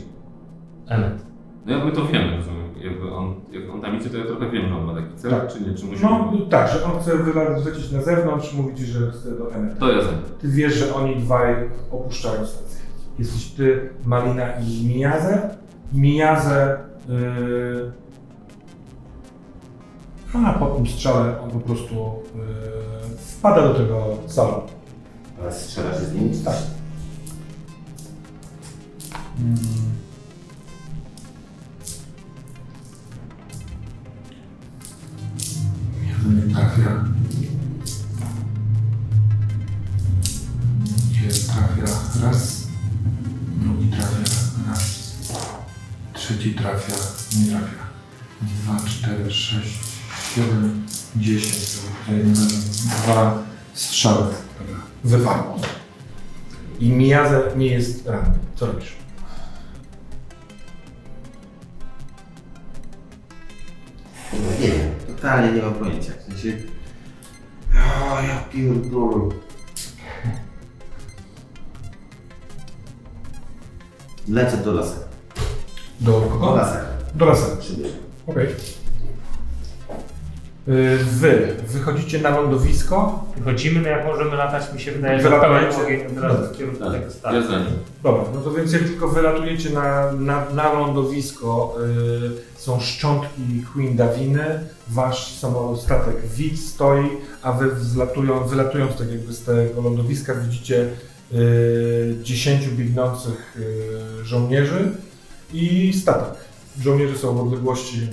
Emmet. 0.88 1.26
No 1.66 1.72
ja 1.78 1.86
my 1.86 1.92
to 1.92 2.06
wiemy, 2.06 2.42
że 2.42 2.52
jakby 2.90 3.12
on, 3.12 3.36
jak 3.52 3.70
on 3.74 3.82
tam 3.82 3.96
idzie, 3.98 4.10
to 4.10 4.18
ja 4.18 4.26
trochę 4.26 4.50
wiem, 4.52 4.70
że 4.70 4.76
on 4.76 4.86
ma 4.86 4.96
taki 4.96 5.16
cel, 5.16 5.32
Tak. 5.32 5.48
czy 5.48 5.62
nie, 5.62 5.74
czy 5.74 5.86
musi... 5.86 6.04
No 6.04 6.34
tak, 6.50 6.70
że 6.72 6.84
on 6.84 7.00
chce 7.00 7.18
wlecieć 7.64 7.92
na 7.92 8.02
zewnątrz, 8.02 8.54
mówi 8.54 8.76
ci, 8.76 8.86
że 8.86 9.12
chce 9.12 9.32
do 9.32 9.56
Emeta. 9.56 9.80
To 9.80 9.92
ja 9.92 9.98
nim. 9.98 10.22
Ty 10.42 10.48
wiesz, 10.48 10.74
że 10.74 10.96
oni 10.96 11.16
dwaj 11.16 11.56
opuszczają 11.92 12.46
stację. 12.46 12.82
Jesteś 13.20 13.46
ty, 13.46 13.90
Malina 14.06 14.46
i 14.54 14.88
Miyaze 14.88 15.50
Mijazę. 15.94 16.78
Yy, 17.10 17.92
a 20.46 20.54
po 20.54 20.66
tym 20.66 20.88
strzale 20.88 21.42
on 21.42 21.52
po 21.52 21.60
prostu 21.60 21.96
yy, 21.96 23.18
wpada 23.18 23.62
do 23.62 23.74
tego 23.74 24.06
salonu. 24.26 24.77
Ale 25.42 25.54
strzelasz 25.54 25.98
z 25.98 26.14
nim? 26.14 26.44
Tak. 26.44 26.56
Nie 36.26 36.54
trafia. 36.56 37.04
Nie 41.12 41.30
trafia 41.30 41.94
raz. 42.24 42.68
Drugi 43.58 43.88
trafia 43.88 44.18
raz. 44.70 45.14
Trzeci 46.14 46.54
trafia. 46.54 46.94
Nie 47.40 47.46
trafia. 47.50 47.88
Dwa, 48.42 48.78
cztery, 48.90 49.32
sześć, 49.32 49.80
siedem, 50.36 50.86
dziesięć. 51.16 51.78
Razem 52.08 52.34
Dwa 53.04 53.44
strzały. 53.78 54.26
Dobra. 54.60 54.82
Wypadło. 55.04 55.60
I 56.80 56.90
Miyaze 56.90 57.52
nie 57.56 57.68
jest 57.68 58.08
ranny. 58.08 58.38
Co 58.56 58.66
robisz? 58.66 58.96
No 64.34 64.52
nie 64.62 64.68
wiem, 64.68 64.92
totalnie 65.08 65.52
nie 65.52 65.62
mam 65.62 65.74
pojęcia. 65.74 66.12
W 66.20 66.24
sensie... 66.32 66.58
O, 67.74 68.22
ja 68.22 68.44
pierdolę. 68.54 69.30
Lecę 74.28 74.58
do 74.58 74.74
lasera. 74.74 75.08
Do 76.00 76.12
Do 76.12 76.22
kogo? 76.22 76.60
Do 77.16 77.26
lasera. 77.26 77.56
Przybierzę. 77.56 77.96
Okej. 78.28 78.46
Y, 78.46 78.56
Wy 81.20 81.56
wychodzicie 81.68 82.22
na 82.22 82.30
lądowisko. 82.30 83.24
Wychodzimy, 83.38 83.82
no 83.82 83.88
jak 83.88 84.06
możemy 84.06 84.36
latać, 84.36 84.74
mi 84.74 84.82
się 84.82 84.92
wydaje, 84.92 85.22
że 85.22 85.30
pełen 85.30 85.66
ogień 85.84 86.06
od 86.08 86.18
razu 86.18 86.54
w 86.54 86.58
kierunku 86.58 86.80
Tak. 86.80 86.92
tego 87.22 87.60
nim. 87.60 87.78
Dobra, 88.04 88.24
no 88.34 88.42
to 88.42 88.52
więc 88.52 88.74
jak 88.74 88.84
tylko 88.84 89.08
wylatujecie 89.08 89.70
na, 89.70 90.12
na, 90.12 90.50
na 90.50 90.74
lądowisko, 90.74 91.76
y, 92.58 92.62
są 92.62 92.80
szczątki 92.80 93.64
Queen 93.74 93.96
Daviny, 93.96 94.46
wasz 94.88 95.34
samolot, 95.40 95.82
statek 95.82 96.16
Wit 96.36 96.60
stoi, 96.60 97.10
a 97.42 97.52
wy 97.52 97.72
wzlatują, 97.72 98.48
wylatując 98.48 98.98
tak 98.98 99.12
jakby 99.12 99.34
z 99.34 99.44
tego 99.44 99.82
lądowiska 99.82 100.36
widzicie 100.36 100.90
y, 101.34 102.16
10 102.24 102.68
biegnących 102.68 103.58
y, 104.22 104.26
żołnierzy 104.26 104.92
i 105.54 105.94
statek. 105.94 106.40
Żołnierze 106.82 107.18
są 107.18 107.36
w 107.36 107.42
odległości 107.42 108.08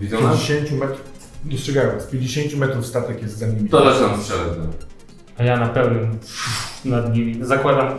Widzą 0.00 0.20
nas? 0.20 0.46
50 0.46 0.80
metrów, 0.80 1.13
dostrzegają 1.44 1.92
was, 1.94 2.06
50 2.06 2.54
metrów 2.56 2.86
statek 2.86 3.22
jest 3.22 3.38
za 3.38 3.46
nimi. 3.46 3.68
To 3.68 3.92
zaczynam 3.92 4.20
strzelać. 4.22 4.46
nich. 4.58 4.76
A 5.38 5.42
ja 5.44 5.56
na 5.56 5.68
pełnym 5.68 6.18
nad 6.84 7.14
nimi. 7.14 7.38
Zakładam, 7.44 7.98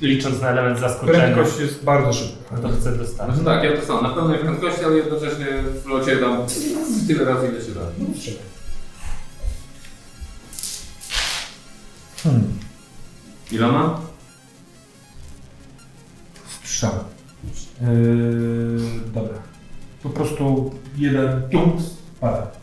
licząc 0.00 0.40
na 0.40 0.48
element 0.48 0.78
zaskoczenia, 0.80 1.18
Prędkość 1.18 1.58
jest 1.60 1.84
bardzo 1.84 2.12
szybka. 2.12 2.56
to 2.56 2.68
chcę 2.68 2.92
dostać. 2.96 3.26
Znaczy 3.26 3.44
tak, 3.44 3.64
ja 3.64 3.76
to 3.80 3.86
samo. 3.86 4.02
Na 4.02 4.10
pełnej 4.10 4.38
prędkości, 4.38 4.84
ale 4.84 4.96
jednocześnie 4.96 5.46
w 5.84 5.86
locie 5.86 6.16
dam 6.20 6.38
tyle 7.08 7.24
razy, 7.24 7.48
ile 7.48 7.60
się 7.64 7.72
da. 7.72 7.80
No. 7.98 8.06
Hmm. 12.22 12.58
Ilona? 13.52 14.00
Strzał. 16.64 16.92
Yy, 17.80 17.86
dobra. 19.14 19.34
Po 20.02 20.10
prostu 20.10 20.70
jeden 20.96 21.42
tunks 21.50 21.84
pada. 22.20 22.61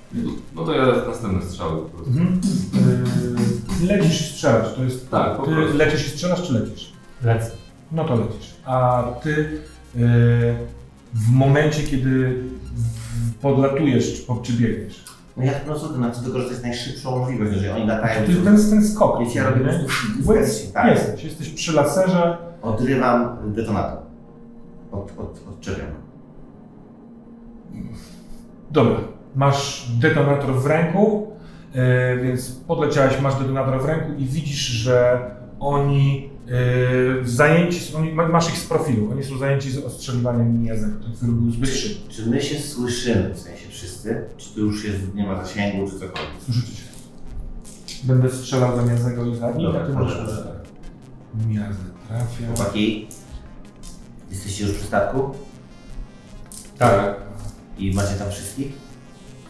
No 0.55 0.63
to 0.65 0.73
ja 0.73 0.85
następny 1.07 1.41
strzał 1.45 1.69
po 1.77 1.89
prostu. 1.89 2.09
Mhm. 2.19 2.41
Yy, 3.81 3.88
lecisz 3.97 4.21
i 4.21 4.33
strzelasz. 4.33 4.73
To 4.75 4.83
jest. 4.83 5.09
Tak, 5.11 5.38
po 5.38 5.45
Ty 5.45 5.51
prostu. 5.55 5.77
lecisz 5.77 6.07
i 6.07 6.09
strzelasz, 6.09 6.47
czy 6.47 6.53
lecisz? 6.53 6.93
Lecę. 7.23 7.51
No 7.91 8.03
to 8.03 8.15
lecisz. 8.15 8.55
A 8.65 9.03
ty 9.23 9.29
yy, 9.95 10.05
w 11.13 11.31
momencie, 11.31 11.83
kiedy 11.83 12.43
w- 12.75 13.35
podlatujesz, 13.41 14.13
czy, 14.19 14.23
po- 14.27 14.35
czy 14.43 14.53
biegniesz, 14.53 15.03
No 15.38 15.43
ja 15.45 15.51
po 15.51 15.65
prostu 15.65 15.99
na 15.99 16.09
to 16.09 16.21
wykorzystać 16.21 16.61
najszybszą 16.63 17.19
możliwość, 17.19 17.51
jeżeli 17.51 17.69
oni 17.71 17.88
latają. 17.88 18.25
to 18.25 18.31
jest 18.31 18.43
ten, 18.43 18.69
ten 18.69 18.88
skok. 18.88 19.19
Więc 19.19 19.35
ja 19.35 19.49
robię 19.49 19.65
po 19.65 19.71
nie? 19.71 19.79
prostu 19.79 20.23
wersję, 20.23 20.69
tak. 20.71 20.88
Jesteś, 20.88 21.23
jesteś 21.23 21.49
przy 21.49 21.73
laserze. 21.73 22.38
Odrywam 22.61 23.38
detonator. 23.53 23.99
Od, 24.91 25.11
od, 25.17 25.39
odczepiam. 25.49 25.88
Dobra, 28.71 28.95
masz 29.39 29.87
detonator 29.99 30.55
w 30.55 30.65
ręku, 30.65 31.31
e, 31.73 32.17
więc 32.17 32.51
podleciałeś, 32.51 33.21
masz 33.21 33.35
detonator 33.35 33.81
w 33.81 33.85
ręku 33.85 34.13
i 34.17 34.25
widzisz, 34.25 34.67
że 34.67 35.19
oni 35.59 36.29
e, 37.21 37.27
zajęci, 37.27 37.95
oni, 37.95 38.13
masz 38.13 38.49
ich 38.49 38.57
z 38.57 38.65
profilu, 38.65 39.11
oni 39.11 39.23
są 39.23 39.37
zajęci 39.37 39.71
z 39.71 39.77
ostrzeliwaniem 39.77 40.67
ten 40.67 41.13
który 41.15 41.31
był 41.31 41.51
zbyt 41.51 41.69
szybki. 41.69 42.09
Czy 42.09 42.29
my 42.29 42.41
się 42.41 42.59
słyszymy, 42.59 43.33
w 43.33 43.39
sensie 43.39 43.69
wszyscy? 43.69 44.25
Czy 44.37 44.53
to 44.53 44.59
już 44.59 44.85
jest, 44.85 45.15
nie 45.15 45.25
ma 45.25 45.45
zasięgu, 45.45 45.89
czy 45.89 45.93
cokolwiek? 45.93 46.41
Słyszycie 46.45 46.75
się. 46.75 46.83
Będę 48.03 48.29
strzelał 48.29 48.75
za 48.75 48.85
Miazego 48.85 49.25
i 49.25 49.35
za 49.35 49.51
nim, 49.51 49.75
a 49.75 49.79
ty 49.79 49.93
możesz... 49.93 50.17
Miazę 51.47 51.79
trafia. 52.07 52.55
Chłopaki, 52.55 53.07
jesteście 54.31 54.63
już 54.63 54.73
przy 54.73 54.85
statku? 54.85 55.29
Tak. 56.77 57.15
I 57.77 57.93
macie 57.93 58.15
tam 58.15 58.31
wszystkich? 58.31 58.88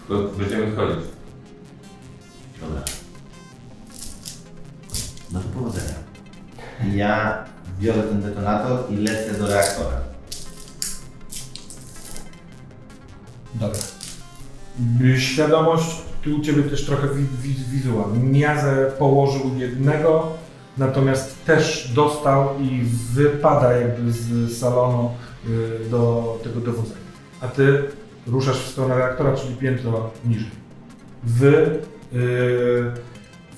Będziemy 0.10 0.72
wchodzić. 0.72 1.06
Dobra. 2.62 2.82
No 5.32 5.40
to 5.40 5.50
powodzenia. 5.60 5.94
Ja 6.96 7.46
biorę 7.80 8.04
ten 8.04 8.22
detonator 8.22 8.92
i 8.92 8.96
lecę 8.96 9.34
do 9.34 9.48
reaktora. 9.48 10.00
Dobra. 13.54 13.80
Y, 15.02 15.22
Świadomość, 15.22 16.02
tu 16.24 16.36
u 16.36 16.40
Ciebie 16.40 16.64
też 16.64 16.86
trochę 16.86 17.08
wi 17.08 17.26
wi 17.42 17.56
wizual. 17.72 18.06
Miazę 18.24 18.92
położył 19.00 19.52
jednego, 19.58 20.32
natomiast 20.78 21.46
też 21.46 21.92
dostał 21.96 22.60
i 22.60 22.82
wypada 23.14 23.78
jakby 23.78 24.12
z 24.12 24.58
salonu 24.60 25.12
y, 25.48 25.90
do 25.90 26.38
tego 26.44 26.60
dowodzenia. 26.60 27.00
A 27.42 27.48
Ty 27.48 27.84
ruszasz 28.32 28.60
w 28.64 28.68
stronę 28.72 28.98
reaktora, 28.98 29.36
czyli 29.36 29.56
piętro 29.56 30.10
niżej. 30.26 30.50
Wy 31.24 31.48
y, 31.58 31.80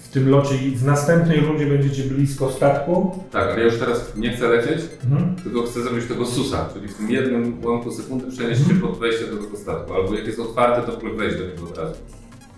w 0.04 0.10
tym 0.14 0.30
locie 0.30 0.56
i 0.58 0.76
w 0.76 0.86
następnej 0.86 1.40
rundzie 1.40 1.66
będziecie 1.66 2.04
blisko 2.04 2.52
statku. 2.52 3.24
Tak, 3.32 3.48
ale 3.50 3.60
ja 3.60 3.66
już 3.66 3.78
teraz 3.80 4.16
nie 4.18 4.32
chcę 4.34 4.48
lecieć, 4.48 4.82
Mhm. 5.04 5.36
tylko 5.36 5.64
chcę 5.64 5.82
zrobić 5.84 6.06
tego 6.06 6.26
susa, 6.26 6.70
czyli 6.74 6.88
w 6.88 6.94
tym 6.98 7.12
jednym 7.12 7.66
ułamku 7.66 7.92
sekundy 7.92 8.32
przenieść 8.32 8.68
się 8.68 8.74
pod 8.76 8.98
wejście 9.00 9.28
do 9.28 9.38
tego 9.38 9.58
statku. 9.58 9.94
Albo 9.94 10.14
jak 10.14 10.26
jest 10.28 10.40
otwarte, 10.40 10.92
to 10.92 11.00
wejść 11.16 11.38
do 11.38 11.48
niego 11.48 11.64
od 11.64 11.78
razu. 11.78 11.96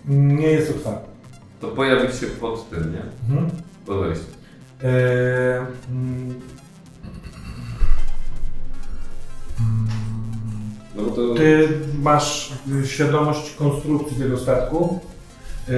Nie 0.08 0.48
jest 0.48 0.69
otwarty. 0.72 1.08
To 1.61 1.67
pojawić 1.67 2.16
się 2.16 2.27
pod 2.27 2.69
tym, 2.69 2.93
nie? 2.93 3.01
Mhm. 3.35 3.50
Pod 3.85 4.00
wejściem. 4.00 4.27
Eee, 4.83 5.58
mm, 5.92 6.33
No 10.95 11.03
to... 11.03 11.33
Ty 11.33 11.67
masz 11.93 12.51
świadomość 12.85 13.55
konstrukcji 13.55 14.17
tego 14.17 14.38
statku. 14.38 14.99
Yy, 15.67 15.75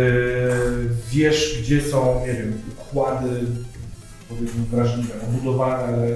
wiesz, 1.12 1.62
gdzie 1.62 1.82
są, 1.82 2.22
nie 2.28 2.34
wiem, 2.34 2.62
układy, 2.72 3.30
powiedzmy 4.30 4.66
wrażliwe, 4.72 5.14
obudowane, 5.30 5.84
ale 5.84 6.08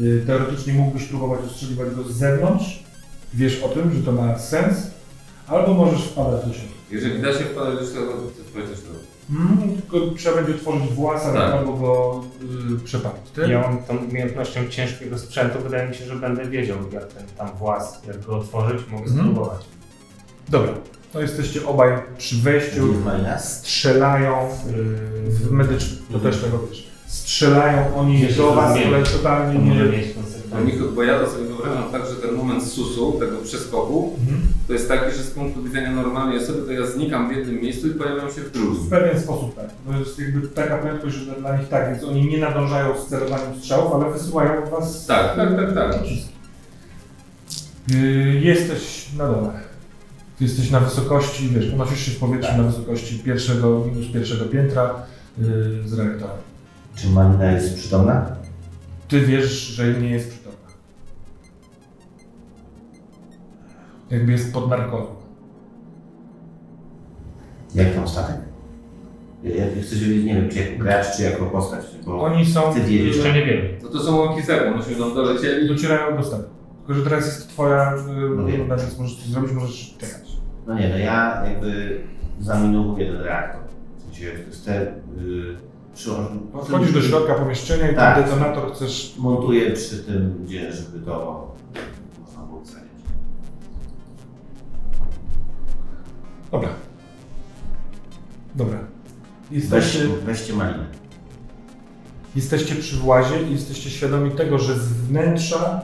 y, 0.00 0.22
teoretycznie 0.26 0.72
mógłbyś 0.72 1.04
próbować 1.04 1.40
ostrzeliwać 1.40 1.94
go 1.94 2.04
z 2.04 2.12
zewnątrz. 2.12 2.84
Wiesz 3.34 3.62
o 3.62 3.68
tym, 3.68 3.94
że 3.94 4.02
to 4.02 4.12
ma 4.12 4.38
sens, 4.38 4.76
albo 5.46 5.74
możesz 5.74 6.02
wpadać 6.02 6.46
do 6.46 6.52
środka. 6.52 6.74
Jeżeli 6.90 7.22
da 7.22 7.32
się 7.32 7.44
wpadać 7.44 7.74
do 7.74 7.92
środka, 7.92 8.12
to 8.12 8.52
powiedzieć 8.52 8.78
to. 8.80 9.13
Mm, 9.30 9.58
tylko 9.82 10.14
trzeba 10.16 10.36
będzie 10.36 10.54
otworzyć 10.54 10.88
włas, 10.90 11.22
Tak. 11.22 11.36
albo 11.52 11.72
go 11.72 12.22
y, 12.76 12.84
przepalić. 12.84 13.30
Ty? 13.34 13.40
Ja 13.48 13.60
mam 13.60 13.78
tą 13.78 13.96
umiejętnością 13.96 14.60
ciężkiego 14.70 15.18
sprzętu, 15.18 15.58
wydaje 15.62 15.88
mi 15.88 15.94
się, 15.94 16.04
że 16.04 16.16
będę 16.16 16.44
wiedział, 16.44 16.76
jak 16.92 17.06
ten 17.12 17.26
tam 17.38 17.48
włas, 17.58 18.00
jak 18.06 18.20
go 18.20 18.36
otworzyć, 18.38 18.82
mogę 18.90 19.04
Mhm. 19.04 19.20
spróbować. 19.20 19.60
Dobra, 20.48 20.72
to 21.12 21.20
jesteście 21.20 21.66
obaj 21.66 21.90
przy 22.18 22.36
wejściu. 22.36 22.94
Strzelają 23.38 24.48
y, 24.48 24.50
w 25.30 25.50
medycznym, 25.50 25.98
to 26.12 26.18
też 26.18 26.38
tego 26.40 26.58
wiesz. 26.70 26.86
Strzelają 27.06 27.96
oni 27.96 28.26
do 28.36 28.54
was, 28.54 28.78
ale 28.86 29.02
totalnie 29.02 29.58
nie. 29.58 29.74
mi, 30.64 30.72
bo 30.94 31.02
ja 31.02 31.18
to 31.18 31.30
sobie 31.30 31.44
wyobrażam 31.64 31.92
tak, 31.92 32.02
że 32.06 32.14
ten 32.16 32.34
moment 32.34 32.64
susu, 32.64 33.12
tego 33.20 33.36
przeskoku, 33.38 34.16
Mhm. 34.20 34.40
to 34.66 34.72
jest 34.72 34.88
taki, 34.88 35.16
że 35.16 35.22
z 35.22 35.30
punktu 35.30 35.62
widzenia 35.62 35.90
normalnej 35.90 36.38
osoby, 36.38 36.62
to 36.66 36.72
ja 36.72 36.86
znikam 36.86 37.28
w 37.28 37.36
jednym 37.36 37.60
miejscu 37.62 37.86
i 37.88 37.90
pojawiam 37.90 38.28
się 38.28 38.40
w 38.40 38.44
W 38.48 38.50
drugim. 38.50 38.90
pewien 38.90 39.20
sposób 39.20 39.56
tak. 39.56 39.66
To 39.92 39.98
jest 39.98 40.18
jakby 40.18 40.48
taka 40.48 40.78
prędkość, 40.78 41.16
że 41.16 41.34
dla 41.40 41.56
nich 41.58 41.68
tak, 41.68 41.90
więc 41.90 42.04
oni 42.04 42.26
nie 42.28 42.38
nadążają 42.38 42.98
z 42.98 43.06
celowaniem 43.06 43.58
strzałów, 43.60 43.92
ale 43.94 44.12
wysyłają 44.12 44.66
w 44.66 44.70
was 44.70 45.06
Tak, 45.06 45.36
tak, 45.36 45.56
tak, 45.56 45.74
tak. 45.74 45.96
Yy, 47.88 48.40
jesteś 48.40 49.06
na 49.18 49.26
dole. 49.28 49.50
Ty 50.38 50.44
jesteś 50.44 50.70
na 50.70 50.80
wysokości, 50.80 51.48
wiesz, 51.48 51.72
unosisz 51.74 51.98
się 52.00 52.10
w 52.10 52.18
powietrzu 52.18 52.48
Tak. 52.48 52.56
na 52.56 52.62
wysokości 52.62 53.18
pierwszego, 53.18 53.84
minus 53.86 54.12
pierwszego 54.12 54.44
piętra 54.44 54.94
yy, 55.38 55.44
z 55.88 55.92
reaktora. 55.98 56.32
Czy 56.96 57.08
Malina 57.08 57.52
jest 57.52 57.74
przytomna? 57.76 58.26
Ty 59.08 59.20
wiesz, 59.20 59.50
że 59.52 59.94
nie 59.94 60.10
jest 60.10 60.43
Jakby 64.10 64.32
jest 64.32 64.52
pod 64.54 64.70
narkozą. 64.70 65.06
Jak 67.74 67.94
tam 67.94 68.08
statek? 68.08 68.36
Ja, 69.42 69.54
ja 69.56 69.66
chcę 69.82 69.96
wiedzieć, 69.96 70.24
nie 70.24 70.34
wiem, 70.34 70.48
czy 70.50 70.58
jako 70.58 70.82
gracz, 70.84 71.16
czy 71.16 71.22
jako 71.22 71.46
postać, 71.46 71.84
bo 72.06 72.22
Oni 72.22 72.46
są, 72.46 72.60
chcę 72.70 72.80
wiedzieć. 72.80 73.16
Jeszcze 73.16 73.32
nie 73.32 73.46
wiemy. 73.46 73.68
No 73.82 73.88
to 73.88 74.00
są 74.00 74.16
łąki 74.16 74.42
sermu, 74.42 74.76
myśmy 74.76 74.94
tam 74.94 75.14
dolecieli. 75.14 75.68
docierają 75.68 76.16
do 76.16 76.22
statku. 76.22 76.50
Tylko, 76.86 76.94
że 76.94 77.10
teraz 77.10 77.26
jest 77.26 77.48
twoja 77.48 77.94
No 78.36 78.46
wiem. 78.46 78.58
runda, 78.58 78.76
więc 78.76 78.98
możesz 78.98 79.16
coś 79.16 79.26
zrobić, 79.26 79.52
możesz 79.52 79.96
czekać. 79.98 80.28
No 80.66 80.74
nie, 80.78 80.88
no 80.88 80.98
ja 80.98 81.42
jakby 81.50 82.00
zaminowuję 82.40 83.06
ten 83.12 83.20
reaktor. 83.20 83.60
W 83.98 84.02
sensie 84.04 84.26
chcę... 84.50 84.94
Yy, 85.24 85.56
przyłożyć... 85.94 86.26
Wchodzisz 86.64 86.92
do 86.92 87.02
środka 87.02 87.34
pomieszczenia 87.34 87.90
i 87.90 87.94
Tak. 87.94 88.14
ten 88.14 88.24
detonator 88.24 88.72
chcesz... 88.72 89.14
Montuję 89.18 89.70
przy 89.70 89.98
tym, 90.04 90.34
gdzie, 90.44 90.72
żeby 90.72 91.06
to 91.06 91.46
Dobra. 96.54 96.68
Dobra. 98.54 98.78
Jesteście, 99.50 99.98
weźcie 100.24 100.52
malinę. 100.52 100.84
jesteście 102.36 102.74
przy 102.74 102.96
włazie 102.96 103.42
i 103.42 103.52
jesteście 103.52 103.90
świadomi 103.90 104.30
tego, 104.30 104.58
że 104.58 104.74
z 104.78 104.92
wnętrza 104.92 105.80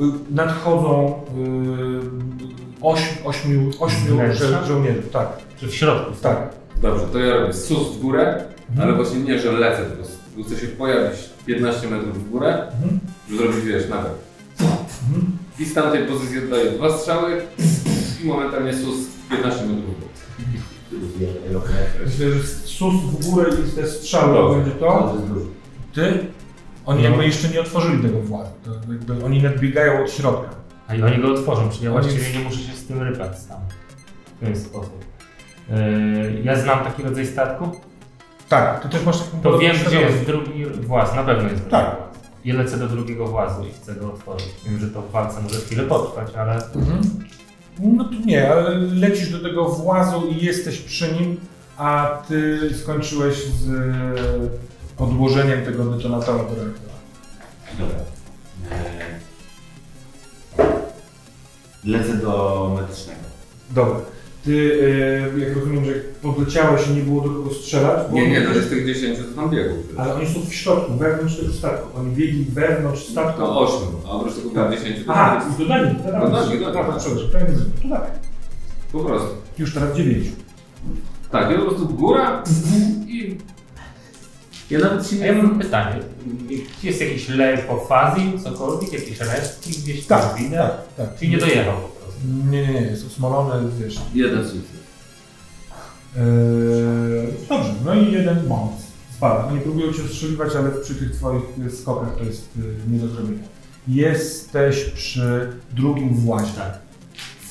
y, 0.00 0.34
nadchodzą 0.34 1.20
y, 1.38 2.80
ośm, 2.80 3.04
ośmiu, 3.24 3.70
ośmiu 3.80 4.16
żo- 4.32 4.66
żołnierzy. 4.66 5.02
Tak, 5.02 5.28
Czy 5.60 5.66
w 5.68 5.74
środku? 5.74 6.12
tak. 6.22 6.50
Dobrze, 6.82 7.06
to 7.12 7.18
ja 7.18 7.36
robię 7.36 7.52
sus 7.52 7.88
w 7.96 8.00
górę, 8.00 8.44
Mhm. 8.70 8.88
ale 8.88 8.96
właśnie 8.96 9.20
nie, 9.20 9.38
że 9.38 9.52
lecę, 9.52 9.84
tylko 9.84 10.02
tylko 10.34 10.48
chcę 10.50 10.60
się 10.60 10.66
pojawić 10.66 11.20
15 11.46 11.88
metrów 11.88 12.24
w 12.24 12.30
górę, 12.30 12.66
Mhm. 12.72 13.00
żeby 13.30 13.42
zrobić, 13.42 13.64
wiesz, 13.64 13.88
nawet. 13.88 14.12
Mhm. 14.60 15.38
I 15.58 15.64
z 15.64 15.74
tamtej 15.74 16.06
pozycji 16.06 16.38
oddaję 16.38 16.70
dwa 16.70 16.98
strzały 16.98 17.42
i 18.22 18.26
momentalnie 18.26 18.74
sus 18.74 18.96
15 19.30 19.66
metrów. 19.66 19.94
Myślę, 22.06 22.30
że 22.30 22.42
sus 22.64 22.94
w 22.94 23.30
górę 23.30 23.50
i 23.68 23.76
te 23.76 23.86
strzały 23.86 24.34
to 24.34 24.54
będzie 24.54 24.70
to. 24.70 24.86
To 24.86 25.14
jest 25.14 25.26
dużo. 25.26 25.46
Ty? 25.94 26.26
Oni 26.86 27.02
No. 27.02 27.08
jakby 27.08 27.24
jeszcze 27.26 27.48
nie 27.48 27.60
otworzyli 27.60 28.02
tego 28.02 28.18
jakby 28.88 29.24
oni 29.24 29.42
nadbiegają 29.42 30.04
od 30.04 30.10
środka. 30.10 30.50
A 30.88 30.94
i 30.94 31.02
oni 31.02 31.18
go 31.22 31.32
otworzą, 31.32 31.68
czyli 31.70 31.84
ja 31.84 31.94
Oni- 31.94 32.00
właściwie 32.08 32.38
nie 32.38 32.44
muszę 32.44 32.58
się 32.58 32.72
z 32.72 32.86
tym 32.86 33.02
rypać 33.02 33.38
sam. 33.38 33.60
W 34.36 34.44
ten 34.44 34.56
sposób. 34.56 35.04
Yy, 35.68 36.40
ja 36.44 36.56
znam 36.56 36.84
taki 36.84 37.02
rodzaj 37.02 37.26
statku, 37.26 37.70
Tak, 38.48 38.82
ty 38.82 38.88
też 38.88 39.04
masz 39.06 39.18
taką 39.18 39.40
to 39.42 39.58
wiem 39.58 39.76
gdzie 39.86 40.00
jest 40.00 40.24
drugi 40.24 40.64
właz, 40.66 41.14
na 41.14 41.22
pewno 41.24 41.42
jest 41.42 41.54
drugi 41.56 41.70
Tak. 41.70 41.96
właz. 41.96 42.08
I 42.44 42.52
lecę 42.52 42.78
do 42.78 42.88
drugiego 42.88 43.26
włazu 43.26 43.64
i 43.64 43.72
chcę 43.72 43.94
go 43.94 44.06
otworzyć. 44.12 44.48
Wiem, 44.66 44.78
że 44.78 44.86
to 44.88 45.02
w 45.02 45.10
walce 45.10 45.42
może 45.42 45.60
chwilę 45.60 45.82
potrwać, 45.82 46.34
ale 46.34 46.54
Mhm. 46.54 47.00
No 47.82 48.04
to 48.04 48.10
nie, 48.24 48.50
ale 48.52 48.70
lecisz 48.78 49.30
do 49.30 49.38
tego 49.38 49.68
włazu 49.68 50.26
i 50.28 50.44
jesteś 50.44 50.78
przy 50.78 51.12
nim, 51.12 51.40
a 51.76 52.18
ty 52.28 52.58
skończyłeś 52.82 53.36
z 53.44 53.68
e, 53.68 55.02
odłożeniem 55.02 55.64
tego 55.64 55.84
detonatora 55.84 56.38
do 56.38 56.54
reaktora. 56.54 56.94
Dobra. 57.78 57.96
Eee, 58.70 59.10
Lecę 61.84 62.16
do 62.16 62.76
medycznego. 62.80 63.20
Dobra. 63.70 64.00
Ty, 64.44 64.80
e, 65.36 65.38
jak 65.40 65.56
rozumiem, 65.56 65.84
że 65.84 65.92
podleciałeś 66.22 66.86
i 66.88 66.90
nie 66.90 67.02
było 67.02 67.20
do 67.28 67.28
kogo 67.34 67.54
strzelać, 67.54 68.10
bo 68.10 68.16
Nie, 68.16 68.30
nie, 68.30 68.40
to 68.42 68.50
jest 68.54 68.70
tych 68.70 68.86
10, 68.86 69.18
to 69.18 69.40
tam 69.40 69.50
biegł. 69.50 69.74
ale 69.96 70.14
oni 70.14 70.26
są 70.26 70.40
w 70.50 70.54
środku, 70.54 70.92
wewnątrz 70.96 71.36
tego 71.36 71.52
statku. 71.52 71.98
Oni 71.98 72.10
biegli 72.16 72.44
wewnątrz 72.44 73.02
statku. 73.08 73.40
To 73.40 73.60
8, 73.60 73.88
a 74.06 74.10
oprócz 74.10 74.34
tego 74.34 74.50
Tak. 74.50 74.54
było 74.68 74.80
10. 74.80 75.04
to 75.06 75.12
Aha, 75.12 75.34
jest- 75.46 75.60
i 75.60 75.62
dodali, 75.62 75.96
dodali. 75.96 76.24
Dodali, 76.32 76.58
dodali. 76.58 76.74
Tak, 76.88 76.98
przepraszam, 76.98 77.30
to 77.32 77.38
ja 77.38 77.44
nie 77.48 77.54
zrobię. 77.56 77.70
To 77.82 77.88
dawaj. 77.88 78.10
Po 78.92 79.00
prostu. 79.00 79.28
Już 79.58 79.74
teraz 79.74 79.96
dziewięciu. 79.96 80.30
Tak, 81.30 81.50
ja 81.50 81.58
po 81.58 81.64
prostu 81.64 81.86
góra 81.88 82.42
i... 83.08 83.36
Ja 84.70 84.78
nawet 84.78 85.06
się 85.08 85.16
A 85.22 85.26
ja 85.26 85.32
mam 85.32 85.58
pytanie. 85.58 85.96
Czy 86.80 86.86
jest 86.86 87.00
jakiś 87.00 87.28
lej 87.28 87.58
po 87.58 87.76
fazji, 87.76 88.32
cokolwiek, 88.44 88.92
jakieś 88.92 89.20
resztki 89.20 89.70
gdzieś 89.70 90.06
tam 90.06 90.20
Tak, 90.20 90.36
widać? 90.38 90.70
tak, 90.96 91.06
tak. 91.08 91.18
Czyli 91.18 91.30
nie 91.30 91.38
dojechał 91.38 91.74
po 91.74 91.80
prostu. 91.80 91.99
Nie, 92.24 92.66
nie, 92.66 92.72
nie, 92.74 92.80
jest 92.80 93.06
osmolony, 93.06 93.70
wiesz. 93.80 94.00
Jeden 94.14 94.44
sukces. 94.44 94.80
Eee, 96.16 96.22
dobrze, 97.48 97.74
no 97.84 97.94
i 97.94 98.12
jeden 98.12 98.48
bonus. 98.48 98.80
Spada. 99.16 99.46
Oni 99.46 99.60
próbują 99.60 99.92
cię 99.92 100.02
strzeliwać, 100.08 100.56
ale 100.56 100.70
przy 100.70 100.94
tych 100.94 101.10
twoich 101.10 101.42
y, 101.66 101.70
skokach 101.70 102.16
to 102.16 102.24
jest 102.24 102.48
y, 102.58 102.90
nie 102.90 102.98
do 102.98 103.08
zrobienia. 103.08 103.42
Jesteś 103.88 104.84
przy 104.84 105.52
drugim 105.72 106.14
włazie. 106.14 106.52
Tak. 106.56 106.78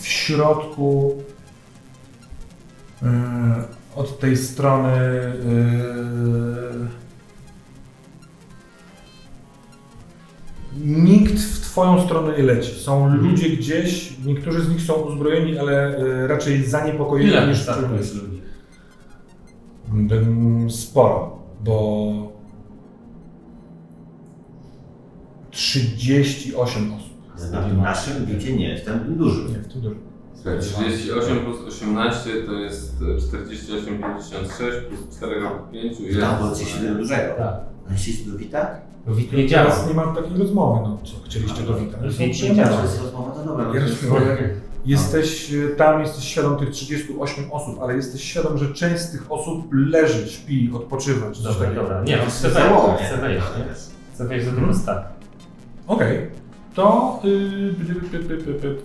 W 0.02 0.08
środku 0.08 1.24
y, 3.04 3.06
od 3.96 4.20
tej 4.20 4.38
strony 4.38 4.98
y, 4.98 7.00
nikt 10.86 11.40
w 11.40 11.62
twoją 11.62 12.02
stronę 12.02 12.38
nie 12.38 12.44
leci. 12.44 12.80
Są 12.80 13.06
Mhm. 13.06 13.24
ludzie 13.32 13.50
gdzieś, 13.50 14.14
niektórzy 14.26 14.62
z 14.64 14.70
nich 14.70 14.82
są 14.82 14.94
uzbrojeni, 14.94 15.58
ale 15.58 16.00
y, 16.00 16.28
raczej 16.28 16.66
zaniepokojeni 16.66 17.30
Ile 17.32 17.48
niż 17.48 17.66
czujni. 17.66 17.98
jest 17.98 18.16
ludzi? 18.16 18.42
Sporo, 20.70 21.40
bo 21.64 22.14
38 25.52 26.94
osób. 26.94 27.10
Na 27.52 27.62
tym 27.64 27.78
naszym 27.82 28.26
bicie 28.26 28.56
nie 28.56 28.70
jestem 28.70 29.18
duży. 29.18 29.42
Nie, 29.50 29.56
w 29.60 29.68
tym 29.74 29.82
dużo. 29.82 29.96
Słuchaj, 30.36 30.60
38 30.60 31.40
plus 31.40 31.58
18 31.68 32.30
to 32.46 32.54
jest 32.54 32.96
e, 33.18 33.22
48, 33.22 34.00
56 34.00 34.78
plus 34.90 35.18
4 35.18 35.40
razy 35.42 35.56
5 35.72 36.00
jest... 36.00 36.20
Tam 36.20 36.38
było 36.38 36.52
coś 36.52 36.74
dużego. 36.98 37.34
Tak. 37.38 37.56
A 37.90 37.94
jeśli 37.94 38.32
do 38.32 38.38
wita? 38.38 38.89
To 39.10 39.16
wid 39.16 39.34
nie 39.34 39.48
działa. 39.48 39.70
Teraz 39.72 39.88
nie 39.88 39.94
mam 39.94 40.16
takiej 40.16 40.38
rozmowy, 40.38 40.80
no 40.84 40.98
co 41.04 41.26
chcieliście 41.26 41.62
do 41.64 41.74
Wita. 41.74 41.98
To 41.98 42.12
Są 42.12 42.24
nie 42.24 42.56
działa. 42.56 42.78
To 42.78 42.84
jest 42.84 43.02
rozmowa, 43.02 43.32
to 43.32 43.44
dobra. 43.46 43.66
no 43.68 43.74
Ja 43.76 43.82
to 44.10 44.16
ale 44.16 44.50
Jesteś 44.86 45.54
y, 45.54 45.70
tam, 45.78 46.02
jesteś 46.02 46.24
świadom 46.24 46.58
tych 46.58 46.70
38 46.70 47.52
osób, 47.52 47.82
ale 47.82 47.96
jesteś 47.96 48.24
świadom, 48.24 48.58
że 48.58 48.74
część 48.74 49.02
z 49.02 49.12
tych 49.12 49.32
osób 49.32 49.68
leży, 49.72 50.30
śpi, 50.30 50.72
odpoczywa. 50.76 51.32
czy 51.32 51.44
coś 51.44 51.54
Dobra, 51.54 51.68
takiego. 51.68 51.82
dobra. 51.82 52.04
Nie, 52.04 52.18
no, 52.18 52.24
To 52.24 52.30
chcę 52.30 52.48
jest 52.48 52.60
wejść, 52.60 53.44
chcę 53.46 53.60
nie? 53.60 53.66
wejść? 53.66 53.82
Chcę 54.14 54.28
wejść 54.28 54.46
do 54.46 54.74
statku. 54.74 55.14
Okej, 55.88 56.28
to... 56.74 57.20
Yy. 57.24 57.74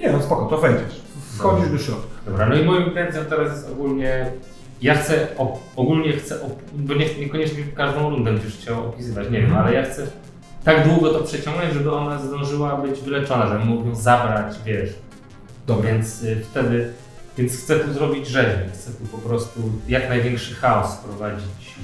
Nie 0.00 0.12
no, 0.12 0.22
spoko, 0.22 0.46
to 0.46 0.58
wejdziesz. 0.58 1.00
Wchodzisz 1.36 1.70
do 1.70 1.78
środka. 1.78 2.06
Dobra, 2.26 2.46
no 2.46 2.54
i 2.54 2.64
moją 2.64 2.86
intencją 2.86 3.24
teraz 3.24 3.52
jest 3.52 3.72
ogólnie. 3.72 4.32
Ja 4.84 4.94
chcę, 4.94 5.26
o, 5.38 5.60
ogólnie 5.76 6.12
chcę, 6.12 6.42
op, 6.42 6.62
bo 6.72 6.94
nie, 6.94 7.14
niekoniecznie 7.14 7.64
każdą 7.74 8.10
rundę 8.10 8.32
będziesz 8.32 8.56
chciał 8.56 8.88
opisywać, 8.88 9.30
nie 9.30 9.40
wiem, 9.40 9.56
ale 9.56 9.74
ja 9.74 9.82
chcę 9.84 10.06
tak 10.64 10.88
długo 10.88 11.10
to 11.10 11.24
przeciągnąć, 11.24 11.74
żeby 11.74 11.92
ona 11.92 12.18
zdążyła 12.18 12.76
być 12.76 13.00
wyleczona, 13.00 13.46
żebym 13.46 13.66
mógł 13.68 13.88
ją 13.88 13.94
zabrać, 13.94 14.56
wiesz. 14.64 14.90
Dobra. 15.66 15.90
Więc 15.90 16.22
y, 16.22 16.44
wtedy, 16.50 16.92
więc 17.38 17.56
chcę 17.56 17.80
tu 17.80 17.92
zrobić 17.92 18.26
rzeźnię, 18.26 18.68
chcę 18.72 18.90
tu 18.90 19.04
po 19.06 19.18
prostu 19.18 19.60
jak 19.88 20.08
największy 20.08 20.54
chaos 20.54 20.94
wprowadzić. 20.94 21.74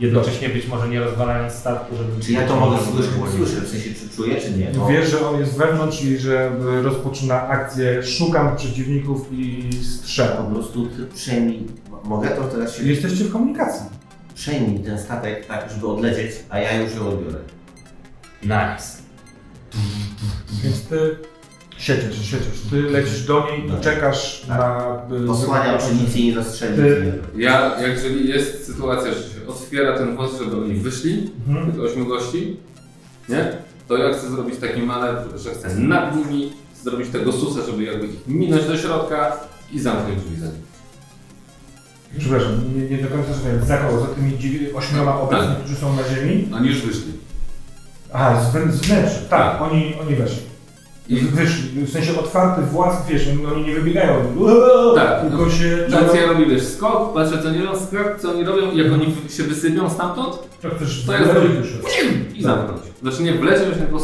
Jednocześnie 0.00 0.48
być 0.48 0.66
może 0.66 0.88
nie 0.88 1.00
rozwalając 1.00 1.52
statku, 1.52 1.96
żeby... 1.96 2.22
Czy 2.22 2.32
ja 2.32 2.48
to 2.48 2.56
mogę 2.56 2.78
słyszeć, 2.92 3.12
słyszę, 3.36 3.60
w 3.60 3.68
sensie 3.68 3.90
czy 3.94 4.16
czuję, 4.16 4.40
czy 4.40 4.50
nie? 4.58 4.66
Bo 4.66 4.86
Wiesz, 4.86 5.10
że 5.10 5.28
on 5.28 5.40
jest 5.40 5.56
wewnątrz 5.56 6.02
i 6.02 6.18
że 6.18 6.52
rozpoczyna 6.82 7.48
akcję, 7.48 8.02
szukam 8.02 8.56
przeciwników 8.56 9.28
i 9.32 9.70
po 9.70 9.84
strzelam. 9.84 10.54
prostu 10.54 10.86
ty 10.86 11.06
przejmij, 11.14 11.66
mogę 12.04 12.28
to 12.28 12.44
teraz 12.44 12.76
się... 12.76 12.82
Jesteście 12.82 13.24
w 13.24 13.32
komunikacji. 13.32 13.86
Przejmij 14.34 14.78
ten 14.78 14.98
statek 14.98 15.46
tak, 15.46 15.70
żeby 15.74 15.86
odlecieć, 15.88 16.32
a 16.48 16.58
ja 16.58 16.80
już 16.82 16.94
ją 16.94 17.08
odbiorę. 17.08 17.38
Nice. 18.42 19.00
Więc 20.64 20.82
ty 20.82 21.16
siedzisz, 21.80 22.16
siedzisz. 22.30 22.60
Ty 22.70 22.82
lecisz 22.82 23.22
do 23.26 23.46
niej 23.50 23.66
i 23.66 23.70
Tak. 23.70 23.80
czekasz 23.80 24.40
Tak. 24.48 24.58
na... 24.58 24.98
y, 25.24 25.26
Posłaniam, 25.26 25.78
czy 25.78 25.94
nic 25.94 26.14
jej 26.14 26.26
nie 26.26 26.34
zastrzeli. 26.34 26.76
Ty- 26.76 27.12
Ja, 27.36 27.80
jeżeli 27.80 28.28
jest 28.28 28.66
sytuacja, 28.66 29.12
że 29.14 29.20
się 29.20 29.46
otwiera 29.48 29.98
ten 29.98 30.16
wąs, 30.16 30.30
żeby 30.38 30.56
oni 30.64 30.74
wyszli, 30.74 31.30
Mhm. 31.48 31.72
tych 31.72 31.80
8 31.80 32.08
gości, 32.08 32.56
nie? 33.28 33.52
To 33.88 33.96
ja 33.96 34.12
chcę 34.14 34.30
zrobić 34.30 34.56
taki 34.56 34.82
manewr, 34.82 35.38
że 35.38 35.50
chcę 35.50 35.74
nad 35.74 36.16
nimi 36.16 36.52
zrobić 36.82 37.08
tego 37.08 37.32
susa, 37.32 37.60
żeby 37.66 37.82
jakby 37.82 38.06
ich 38.06 38.26
minąć 38.26 38.64
do 38.64 38.78
środka 38.78 39.36
i 39.72 39.80
zamknąć 39.80 40.20
drzwi 40.24 40.40
za 40.40 40.46
nimi. 40.46 40.58
Przepraszam, 42.18 42.60
nie, 42.76 42.96
nie 42.96 43.02
do 43.02 43.08
końca 43.08 43.28
rozumiem. 43.28 43.64
Za 43.64 43.78
kogo? 43.78 44.00
Za 44.00 44.06
tymi 44.06 44.38
dziewię- 44.38 44.74
ośmioma 44.74 45.20
obecnymi, 45.20 45.54
którzy 45.64 45.76
są 45.76 45.96
na 45.96 46.02
ziemi? 46.14 46.48
Oni 46.54 46.68
już 46.68 46.80
wyszli. 46.82 47.12
Aha, 48.12 48.44
z, 48.50 48.54
wn- 48.54 48.72
z 48.72 48.80
wnętrza. 48.80 49.18
Tak, 49.30 49.62
oni, 49.62 49.94
oni 50.00 50.14
weszli. 50.16 50.42
I 51.10 51.16
wyszli, 51.16 51.84
w 51.86 51.92
sensie 51.92 52.20
otwarty 52.20 52.62
włas, 52.62 53.06
wiesz, 53.08 53.28
oni 53.52 53.66
nie 53.66 53.74
wybiegają, 53.74 54.14
Tak, 54.94 55.20
tylko 55.20 55.36
no. 55.44 55.50
się... 55.50 55.86
Więc 55.88 56.14
ja 56.14 56.26
robię 56.26 56.46
wiesz, 56.46 56.62
skok, 56.62 57.14
patrzę 57.14 57.42
co 57.42 57.48
oni 57.48 57.58
robią, 57.58 57.78
skok, 57.80 58.20
co 58.20 58.30
oni 58.30 58.44
robią 58.44 58.72
jak 58.76 58.92
oni 58.92 59.14
się 59.30 59.42
wysypią 59.42 59.90
stamtąd 59.90 60.38
To 60.62 60.70
chcesz 60.70 61.04
To 61.06 61.12
zrobię. 61.24 61.54
już. 61.54 61.68
i 62.34 62.42
zamknąć. 62.42 62.80
Znaczy 63.02 63.22
nie 63.22 63.34
wlecieć, 63.34 63.68
już 63.68 63.76
tylko 63.76 64.00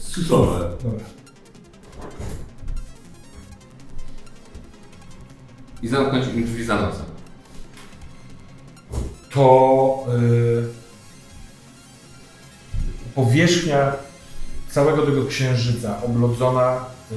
susowe. 0.00 0.70
I 5.82 5.88
zamknąć 5.88 6.26
im 6.34 6.44
drzwi 6.44 6.64
za 6.64 6.74
nosem. 6.74 7.04
to 9.34 10.06
y, 10.22 10.64
powierzchnia 13.14 13.92
całego 14.70 15.06
tego 15.06 15.26
księżyca 15.26 16.02
oblodzona 16.02 16.76
y, 17.12 17.14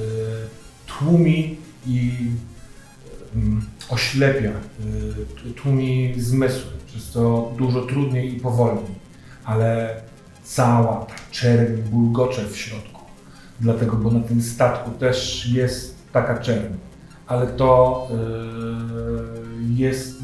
tłumi 0.86 1.56
i 1.86 2.12
mm, 3.36 3.62
oślepia, 3.88 4.50
y, 5.46 5.54
tłumi 5.54 6.14
zmysły, 6.16 6.70
przez 6.86 7.10
to 7.12 7.52
dużo 7.58 7.82
trudniej 7.82 8.36
i 8.36 8.40
powolniej, 8.40 8.94
ale 9.44 10.00
cała 10.44 11.06
ta 11.06 11.14
czerń 11.30 11.82
bulgocze 11.82 12.44
w 12.44 12.56
środku, 12.56 13.00
dlatego, 13.60 13.96
bo 13.96 14.10
na 14.10 14.20
tym 14.20 14.42
statku 14.42 14.90
też 14.90 15.46
jest 15.46 15.96
taka 16.12 16.38
czerń, 16.38 16.74
ale 17.26 17.46
to 17.46 18.08
y, 18.10 19.74
jest 19.74 20.18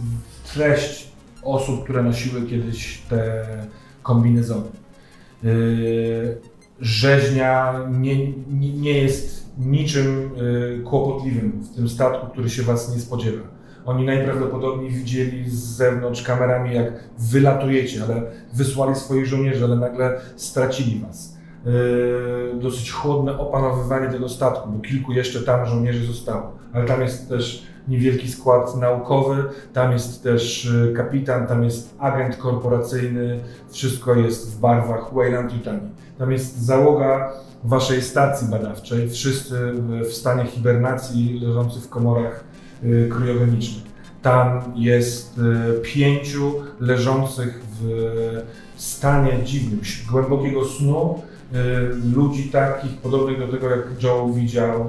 treść 0.54 1.10
osób, 1.42 1.84
które 1.84 2.02
nosiły 2.02 2.42
kiedyś 2.42 2.98
te 3.08 3.46
kombinezony. 4.02 4.70
Rzeźnia 6.80 7.80
nie, 7.90 8.32
nie, 8.70 8.92
jest 8.92 9.50
niczym 9.58 10.30
yy, 10.36 10.80
kłopotliwym 10.84 11.50
w 11.50 11.76
tym 11.76 11.88
statku, 11.88 12.26
który 12.26 12.50
się 12.50 12.62
Was 12.62 12.94
nie 12.94 13.00
spodziewa. 13.00 13.42
Oni 13.84 14.04
najprawdopodobniej 14.04 14.90
widzieli 14.90 15.50
z 15.50 15.54
zewnątrz 15.54 16.22
kamerami, 16.22 16.74
jak 16.74 16.92
wylatujecie, 17.18 18.04
ale 18.04 18.22
wysłali 18.54 18.94
swoich 18.94 19.26
żołnierzy, 19.26 19.64
ale 19.64 19.76
nagle 19.76 20.20
stracili 20.36 21.00
Was. 21.00 21.36
Yy, 21.66 22.60
Dosyć 22.60 22.90
chłodne 22.90 23.38
opanowywanie 23.38 24.08
tego 24.08 24.28
statku, 24.28 24.68
bo 24.68 24.80
kilku 24.80 25.12
jeszcze 25.12 25.40
tam 25.40 25.66
żołnierzy 25.66 26.06
zostało, 26.06 26.52
ale 26.72 26.84
tam 26.84 27.00
jest 27.00 27.28
też 27.28 27.70
niewielki 27.88 28.28
skład 28.28 28.76
naukowy, 28.76 29.44
tam 29.72 29.92
jest 29.92 30.22
też 30.22 30.64
y, 30.64 30.92
kapitan, 30.96 31.46
tam 31.46 31.64
jest 31.64 31.94
agent 31.98 32.36
korporacyjny, 32.36 33.40
wszystko 33.70 34.14
jest 34.14 34.56
w 34.56 34.60
barwach 34.60 35.14
Wayland 35.14 35.52
Yutani. 35.52 35.80
Tam 36.20 36.32
jest 36.32 36.58
załoga 36.62 37.32
waszej 37.64 38.02
stacji 38.02 38.48
badawczej, 38.48 39.10
wszyscy 39.10 39.72
w- 39.72 40.12
stanie 40.12 40.44
hibernacji 40.44 41.40
leżący 41.42 41.80
w 41.80 41.88
komorach 41.88 42.44
y, 42.84 43.08
kryogenicznych. 43.12 43.84
Tam 44.22 44.60
jest 44.76 45.38
y, 45.38 45.80
pięciu 45.82 46.52
leżących 46.80 47.62
w 47.80 47.82
stanie 48.76 49.38
dziwnym, 49.44 49.80
głębokiego 50.10 50.64
snu, 50.64 51.22
y, 51.52 51.56
ludzi 52.16 52.48
takich 52.48 52.96
podobnych 52.98 53.38
do 53.38 53.48
tego, 53.48 53.70
jak 53.70 54.02
Joe 54.02 54.32
widział 54.34 54.80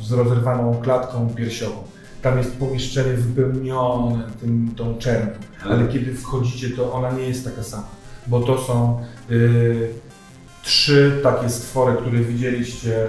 y, 0.00 0.04
z 0.04 0.12
rozerwaną 0.12 0.74
klatką 0.82 1.28
piersiową. 1.36 1.76
Tam 2.22 2.38
jest 2.38 2.56
pomieszczenie 2.56 3.12
wypełnione 3.12 4.22
tym, 4.40 4.70
tą 4.76 4.98
czernią, 4.98 5.32
ale 5.64 5.88
kiedy 5.88 6.14
wchodzicie, 6.14 6.70
to 6.70 6.92
ona 6.92 7.10
nie 7.10 7.22
jest 7.28 7.44
taka 7.44 7.62
sama, 7.62 7.86
bo 8.26 8.40
to 8.40 8.58
są 8.58 9.00
y, 9.30 9.88
trzy 10.62 11.20
takie 11.22 11.50
stwory, 11.50 11.96
które 11.96 12.18
widzieliście, 12.18 13.04
y, 13.04 13.08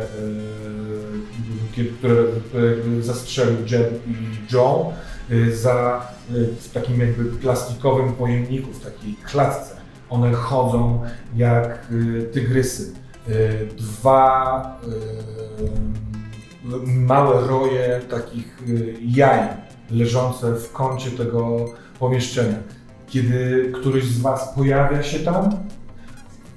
kiedy, 1.75 1.89
które, 1.89 2.15
które 2.49 2.75
zastrzelił 3.01 3.57
Jeb 3.71 4.07
i 4.07 4.15
Joe 4.53 4.93
y, 5.31 5.57
za, 5.57 6.07
y, 6.31 6.47
w 6.61 6.69
takim 6.73 6.99
jakby 6.99 7.25
plastikowym 7.25 8.13
pojemniku, 8.13 8.73
w 8.73 8.83
takiej 8.83 9.15
klatce. 9.23 9.75
One 10.09 10.33
chodzą 10.33 11.01
jak 11.35 11.87
y, 11.91 12.29
tygrysy. 12.33 12.93
Y, 13.29 13.67
Dwa 13.77 14.79
y, 14.87 16.07
małe 16.85 17.47
roje 17.47 18.01
takich 18.09 18.57
y, 18.67 18.95
jaj 19.01 19.39
leżące 19.91 20.55
w 20.55 20.71
kącie 20.71 21.11
tego 21.11 21.65
pomieszczenia. 21.99 22.57
Kiedy 23.07 23.71
któryś 23.75 24.05
z 24.05 24.21
Was 24.21 24.53
pojawia 24.55 25.03
się 25.03 25.19
tam, 25.19 25.49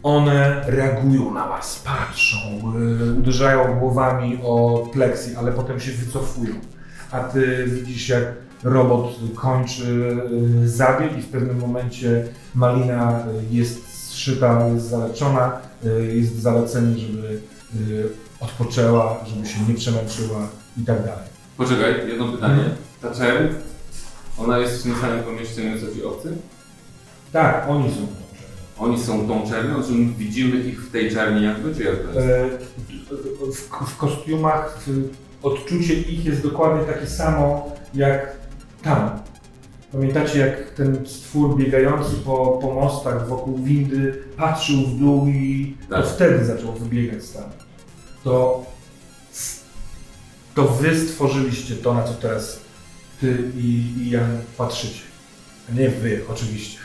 one 0.03 0.65
reagują 0.67 1.35
na 1.35 1.49
Was, 1.49 1.83
patrzą, 1.85 2.39
y, 3.11 3.15
uderzają 3.19 3.79
głowami 3.79 4.39
o 4.43 4.87
pleksji, 4.93 5.37
ale 5.37 5.53
potem 5.53 5.81
się 5.81 5.93
wycofują. 5.93 6.55
A 7.11 7.21
Ty 7.21 7.65
widzisz, 7.67 8.09
jak 8.09 8.25
robot 8.65 9.17
kończy 9.35 10.17
y, 10.63 10.69
zabieg 10.69 11.19
i 11.19 11.23
w 11.23 11.29
pewnym 11.29 11.59
momencie 11.59 12.25
Malina 12.55 13.21
y, 13.21 13.25
jest 13.55 14.09
zszyta, 14.09 14.69
jest 14.69 14.87
zaleczona, 14.87 15.53
jest 16.13 16.43
zalecenie, 16.43 16.99
żeby 16.99 17.41
odpoczęła, 18.41 19.25
żeby 19.27 19.47
się 19.49 19.61
nie 19.69 19.75
przemęczyła 19.75 20.49
i 20.83 20.85
tak 20.85 20.99
dalej. 20.99 21.25
Poczekaj, 21.57 22.09
jedno 22.09 22.33
pytanie. 22.33 22.65
Ta 23.03 23.15
czerń, 23.15 23.55
ona 24.41 24.59
jest 24.59 24.81
w 24.81 24.83
tym 24.83 24.95
samym 25.01 25.23
pomieszczeniu 25.25 25.81
co 25.81 25.95
ci 25.95 26.05
obcy? 26.05 26.37
Tak, 27.33 27.67
oni 27.69 27.91
są. 27.91 28.07
Oni 28.79 29.01
są 29.03 29.29
tą 29.29 29.49
czernią, 29.51 29.83
czy 29.83 29.93
my 29.93 30.13
widzimy 30.15 30.57
ich 30.65 30.83
w 30.83 30.93
tej 30.93 31.11
czerni 31.11 31.45
jakby, 31.45 31.75
czy 31.75 31.83
jak 31.85 31.97
to 31.97 32.21
jest? 32.21 32.27
E, 32.27 32.49
W, 33.53 33.87
w 33.91 33.97
kostiumach 33.97 34.79
w- 34.87 35.09
odczucie 35.43 35.95
ich 35.95 36.25
jest 36.25 36.43
dokładnie 36.43 36.85
takie 36.95 37.07
samo 37.07 37.77
jak 37.95 38.33
tam. 38.83 39.11
Pamiętacie, 39.93 40.39
jak 40.39 40.71
ten 40.71 41.07
stwór 41.07 41.57
biegający 41.57 42.11
po, 42.25 42.59
po 42.63 42.75
mostach 42.75 43.29
wokół 43.29 43.59
windy 43.59 44.23
patrzył 44.37 44.77
w 44.87 44.99
dół 44.99 45.27
i 45.29 45.77
Tak. 45.91 46.03
to 46.05 46.09
wtedy 46.11 46.45
zaczął 46.45 46.73
wybiegać 46.73 47.23
stan. 47.25 47.51
To, 48.25 48.65
to 50.55 50.65
wy 50.69 50.99
stworzyliście 51.09 51.75
to, 51.77 51.95
na 51.95 52.03
co 52.03 52.13
teraz 52.15 52.61
ty 53.21 53.37
i, 53.57 53.85
i 53.99 54.11
Jan 54.11 54.39
patrzycie. 54.59 55.01
A 55.71 55.75
nie 55.79 55.89
wy, 55.89 56.21
oczywiście. 56.29 56.79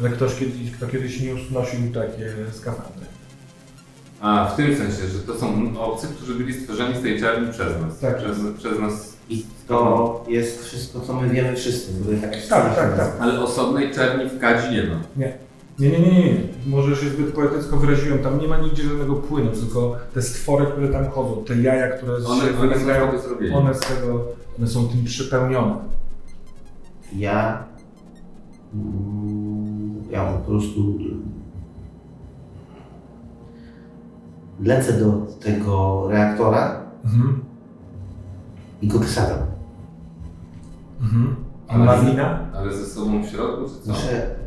Ale 0.00 0.10
ktoś 0.10 0.34
kiedyś, 0.34 0.70
kto 0.76 0.86
kiedyś 0.86 1.20
niósł, 1.20 1.54
nosił 1.54 1.80
takie 1.94 2.32
skafandry. 2.52 3.06
A, 4.20 4.50
w 4.52 4.56
tym 4.56 4.76
sensie, 4.76 5.08
że 5.12 5.18
to 5.18 5.38
są 5.38 5.78
obcy, 5.80 6.06
którzy 6.16 6.34
byli 6.34 6.60
stworzeni 6.60 6.98
z 6.98 7.02
tej 7.02 7.20
czerni 7.20 7.52
przez 7.52 7.80
nas. 7.82 7.98
Tak. 7.98 8.16
Przez, 8.18 8.36
przez 8.58 8.78
nas. 8.80 9.12
I 9.30 9.46
to 9.68 10.24
jest 10.28 10.64
wszystko, 10.64 11.00
co 11.00 11.12
my 11.12 11.28
wiemy 11.28 11.56
wszyscy. 11.56 11.92
bo 11.92 12.20
tak 12.20 12.46
Tak, 12.48 12.74
tak, 12.76 12.96
tak. 12.96 13.12
Ale 13.20 13.40
osobnej 13.40 13.94
czerni 13.94 14.30
w 14.30 14.38
kadzi 14.40 14.74
nie 14.74 14.82
ma. 14.82 15.00
Nie, 15.16 15.38
nie, 15.78 15.90
nie, 15.90 15.98
nie, 16.00 16.24
nie. 16.24 16.40
Może 16.66 16.96
się 16.96 17.08
zbyt 17.10 17.32
poetycko 17.34 17.76
wyraziłem. 17.76 18.18
Tam 18.18 18.38
nie 18.40 18.48
ma 18.48 18.58
nigdzie 18.58 18.82
żadnego 18.82 19.14
płynu, 19.16 19.50
tylko 19.52 19.96
te 20.14 20.22
stwory, 20.22 20.66
które 20.66 20.88
tam 20.88 21.08
chodzą, 21.10 21.44
te 21.44 21.56
jaja, 21.62 21.88
które 21.96 22.14
One, 22.14 22.24
się 22.24 22.32
one 22.32 22.52
wylęgają, 22.52 23.08
one 23.54 23.74
z 23.74 23.80
tego, 23.80 24.24
one 24.58 24.66
są 24.68 24.88
tym 24.88 25.04
przypełnione. 25.04 25.74
Ja. 27.16 27.64
mm, 28.74 30.02
Ja 30.10 30.32
po 30.32 30.38
prostu. 30.38 30.98
Lecę 34.60 34.92
do 34.92 35.12
tego 35.40 36.06
reaktora 36.10 36.80
Mhm. 37.04 37.44
i 38.82 38.88
go 38.88 38.98
wysadzam. 38.98 39.38
Mhm. 41.00 41.36
A? 41.68 41.74
Ale 42.58 42.74
ze 42.74 42.86
sobą 42.86 43.22
w 43.22 43.26
środku, 43.26 43.64
czy 43.64 43.80
co? 43.80 43.90
Muszę, 43.92 44.37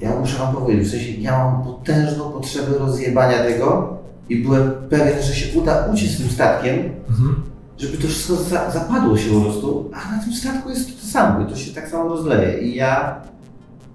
ja 0.00 0.16
muszę 0.20 0.38
wam 0.38 0.54
powiedzieć, 0.54 0.88
w 0.88 0.90
sensie 0.90 1.12
ja 1.12 1.38
mam 1.38 1.64
potężną 1.64 2.30
potrzebę 2.32 2.78
rozjebania 2.78 3.38
tego 3.44 3.96
i 4.28 4.36
byłem 4.36 4.70
pewien, 4.90 5.22
że 5.22 5.34
się 5.34 5.58
uda 5.60 5.86
uciec 5.94 6.16
tym 6.16 6.30
statkiem, 6.30 6.76
Mhm. 7.08 7.42
żeby 7.78 7.96
to 7.96 8.08
wszystko 8.08 8.34
za, 8.36 8.70
zapadło 8.70 9.16
się 9.18 9.30
po 9.30 9.40
prostu, 9.40 9.90
a 9.94 10.16
na 10.16 10.22
tym 10.24 10.32
statku 10.34 10.70
jest 10.70 11.00
to 11.00 11.06
samo 11.06 11.40
i 11.40 11.50
to 11.50 11.56
się 11.56 11.74
tak 11.74 11.88
samo 11.88 12.08
rozleje 12.08 12.58
i 12.58 12.74
ja 12.74 13.20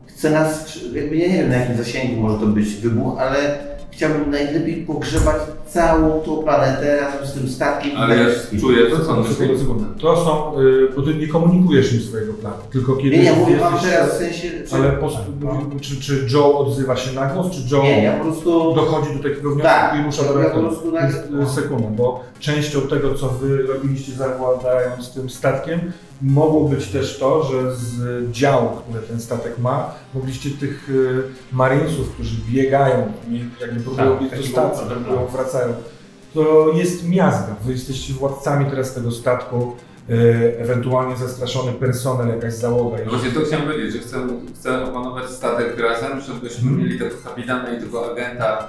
chcę 0.08 0.30
nas, 0.32 0.80
jakby 0.94 1.16
ja 1.18 1.28
nie 1.28 1.34
wiem 1.38 1.50
na 1.50 1.56
jakim 1.56 1.78
zasięgu 1.78 2.22
może 2.22 2.40
to 2.40 2.46
być 2.46 2.76
wybuch, 2.76 3.20
ale 3.20 3.58
chciałbym 3.92 4.32
najlepiej 4.32 4.86
pogrzebać 4.86 5.36
całą 5.74 6.22
tą 6.22 6.38
planetę 6.44 6.98
razem 7.02 7.28
z 7.28 7.34
tym 7.34 7.50
statkiem. 7.50 7.92
i 7.92 7.96
Ale 7.96 8.16
tak 8.26 8.28
ja 8.54 8.60
czuję 8.60 8.86
to, 8.90 9.06
co 9.06 9.12
on 9.12 9.20
myśli. 9.20 9.60
Sekundę. 9.60 9.86
To 10.02 10.26
są, 10.26 10.60
y, 10.60 10.90
bo 10.96 11.02
ty 11.02 11.14
nie 11.16 11.28
komunikujesz 11.28 11.94
im 11.94 12.02
swojego 12.02 12.34
planu, 12.34 12.56
tylko 12.72 12.96
kiedy 12.96 13.18
Nie, 13.18 13.24
ja 13.24 13.36
mówię 13.36 13.58
wam 13.58 13.74
teraz 13.80 14.16
w 14.16 14.18
sensie, 14.18 14.50
że... 14.68 14.76
Ale 14.76 14.92
po, 14.92 15.10
czy, 15.82 16.02
czy 16.02 16.28
Joe 16.34 16.58
odzywa 16.58 16.96
się 16.96 17.16
na 17.16 17.26
głos, 17.26 17.48
czy 17.52 17.76
Joe 17.76 17.84
Nie, 17.84 18.04
ja 18.04 18.18
po 18.18 18.24
prostu... 18.24 18.74
dochodzi 18.76 19.08
do 19.18 19.24
takiego 19.30 19.50
wniosku 19.50 19.62
Tak, 19.64 20.00
i 20.00 20.04
rusza 20.04 20.22
do 20.24 20.28
ja 20.28 20.34
po 20.34 20.40
reaktora? 20.40 20.68
prostu 20.68 20.92
nagle- 20.92 21.38
Więc, 21.40 21.50
y, 21.50 21.54
Sekundę, 21.62 21.88
bo 21.98 22.24
częścią 22.40 22.82
tego, 22.82 23.14
co 23.14 23.28
wy 23.30 23.62
robiliście 23.64 24.12
zawładając 24.12 25.14
tym 25.14 25.30
statkiem, 25.30 25.92
mogło 26.22 26.70
być 26.70 26.88
też 26.88 27.20
to, 27.20 27.44
że 27.44 27.76
z 27.76 28.32
działu, 28.32 28.70
które 28.70 29.02
ten 29.02 29.20
statek 29.22 29.60
ma, 29.60 29.94
mogliście 30.14 30.50
tych 30.50 30.90
y, 30.90 31.24
marinesów, 31.52 32.10
którzy 32.14 32.36
biegają, 32.52 33.12
jakby 33.62 33.80
próbują 33.80 34.18
Tak, 34.30 34.40
do 34.40 34.46
stacji, 34.46 34.88
był 34.88 34.96
próbują, 34.98 35.28
wracają, 35.28 35.74
to 36.34 36.72
jest 36.74 37.08
miazga. 37.10 37.56
Wy 37.64 37.72
jesteście 37.72 38.14
władcami 38.14 38.66
teraz 38.70 38.94
tego 38.94 39.12
statku, 39.12 39.76
e, 40.10 40.14
ewentualnie 40.60 41.18
zastraszony 41.18 41.72
personel, 41.72 42.28
jakaś 42.36 42.54
załoga. 42.54 42.98
No 43.06 43.12
właśnie 43.12 43.32
to 43.32 43.42
chciałem 43.42 43.66
powiedzieć, 43.66 43.94
że 43.94 44.00
chcę, 44.00 44.18
chcę 44.56 44.84
opanować 44.86 45.30
statek 45.30 45.80
razem, 45.80 46.22
żebyśmy 46.22 46.70
Mhm. 46.70 46.78
mieli 46.78 47.00
tego 47.00 47.16
kapitana 47.24 47.70
i 47.78 47.80
tego 47.82 48.12
agenta 48.12 48.68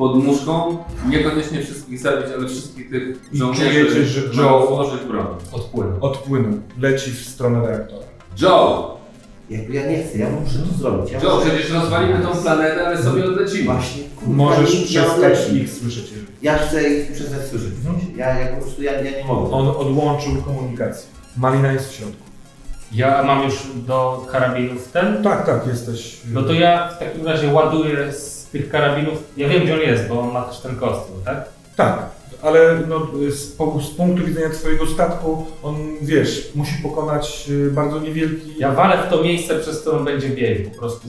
pod 0.00 0.24
muszką. 0.24 0.78
Niekoniecznie 1.08 1.62
wszystkich 1.62 1.98
zabić, 1.98 2.26
ale 2.38 2.48
wszystkich 2.48 2.90
tych 2.90 3.18
I 3.32 3.38
żołnierzy 3.38 3.86
czujecie, 3.86 4.04
że 4.04 4.42
mają 4.42 4.60
Joe- 4.60 4.66
złożyć 4.66 5.00
broń. 5.08 5.26
Odpłynął. 5.52 5.96
Odpłynął, 6.00 6.52
leci 6.80 7.10
w 7.10 7.28
stronę 7.28 7.66
reaktora. 7.68 8.06
Joe! 8.42 8.96
Jakby 9.50 9.74
ja 9.74 9.86
nie 9.86 10.02
chcę, 10.02 10.18
ja 10.18 10.30
muszę 10.30 10.58
to 10.58 10.78
zrobić. 10.78 11.12
Ja 11.12 11.20
Joe, 11.22 11.36
muszę... 11.36 11.50
przecież 11.50 11.70
rozwalimy 11.70 12.18
tą 12.22 12.42
planetę, 12.42 12.86
ale 12.86 13.02
sobie 13.02 13.24
odlecimy. 13.24 13.64
Właśnie, 13.64 14.02
kurwa, 14.16 14.34
Możesz 14.34 14.74
nie 14.80 14.86
przestać 14.86 15.16
odleci. 15.38 15.56
ich 15.56 15.70
słyszeć. 15.72 16.04
Ja 16.42 16.58
chcę 16.58 16.90
ich 16.90 17.12
przestać 17.12 17.46
słyszeć. 17.50 17.68
Mhm. 17.86 18.16
Ja, 18.18 18.38
ja 18.40 18.46
po 18.56 18.62
prostu, 18.62 18.82
ja, 18.82 18.92
ja 18.92 19.18
nie 19.18 19.24
mogę. 19.24 19.50
On 19.52 19.68
odłączył 19.68 20.32
komunikację. 20.42 21.08
Malina 21.36 21.72
jest 21.72 21.90
w 21.90 21.94
środku. 21.94 22.22
Ja 22.92 23.22
mam 23.22 23.42
już 23.44 23.54
do 23.86 24.26
karabinów 24.32 24.88
ten. 24.88 25.22
Tak, 25.22 25.46
tak, 25.46 25.66
jesteś. 25.66 26.20
No 26.32 26.42
to 26.42 26.52
ja 26.52 26.88
w 26.88 26.98
takim 26.98 27.26
razie 27.26 27.52
ładuję 27.52 28.12
z 28.12 28.39
tych 28.52 28.68
karabinów. 28.70 29.18
Ja 29.36 29.48
wiem 29.48 29.62
gdzie 29.64 29.74
on 29.74 29.80
jest, 29.80 30.08
bo 30.08 30.20
on 30.20 30.32
ma 30.32 30.42
też 30.42 30.60
ten 30.60 30.76
kostium, 30.76 31.16
tak? 31.24 31.44
Tak, 31.76 32.02
ale 32.42 32.78
no, 32.88 33.06
z, 33.30 33.34
z 33.84 33.90
punktu 33.90 34.26
widzenia 34.26 34.50
Twojego 34.50 34.86
statku, 34.86 35.46
on 35.62 35.76
wiesz, 36.02 36.50
musi 36.54 36.74
pokonać 36.82 37.44
y, 37.50 37.70
bardzo 37.70 38.00
niewielki. 38.00 38.54
Ja 38.58 38.72
walę 38.72 38.98
w 39.06 39.10
to 39.10 39.22
miejsce, 39.22 39.58
przez 39.58 39.80
które 39.80 39.96
on 39.98 40.04
będzie 40.04 40.28
biegł. 40.28 40.70
Po 40.70 40.78
prostu 40.78 41.08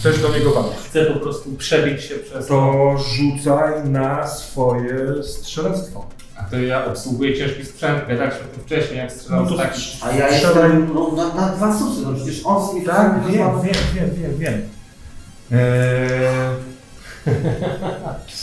Chcesz 0.00 0.22
do 0.22 0.28
niego 0.38 0.50
walczyć. 0.50 0.78
chcę 0.88 1.04
po 1.04 1.20
prostu 1.20 1.52
przebić 1.52 2.02
się 2.02 2.14
przez 2.14 2.46
to. 2.46 2.94
Rzucaj 2.98 3.88
na 3.88 4.26
swoje 4.28 5.22
strzelectwo. 5.22 6.06
A 6.38 6.42
to 6.50 6.56
ja 6.60 6.84
obsługuję 6.86 7.34
ciężki 7.38 7.64
sprzęt, 7.66 7.98
gadaliśmy 8.08 8.40
o 8.40 8.54
tym 8.54 8.62
wcześniej, 8.64 8.98
jak 8.98 9.12
strzelam 9.12 9.44
No 9.44 9.50
to 9.50 9.56
strz- 9.56 9.96
A 10.04 10.12
ja 10.12 10.32
strzelaj. 10.32 10.70
jestem 10.70 10.94
no, 10.94 11.12
na, 11.16 11.34
na 11.34 11.48
dwa 11.48 11.78
susy, 11.78 12.00
no 12.04 12.12
przecież 12.14 12.40
on 12.44 12.82
z 12.82 12.86
Tak, 12.86 13.20
wiem, 13.26 13.48
wiem, 13.62 13.74
wiem, 13.94 14.10
wiem, 14.22 14.38
wiem. 14.38 14.62
Eee, 15.52 16.56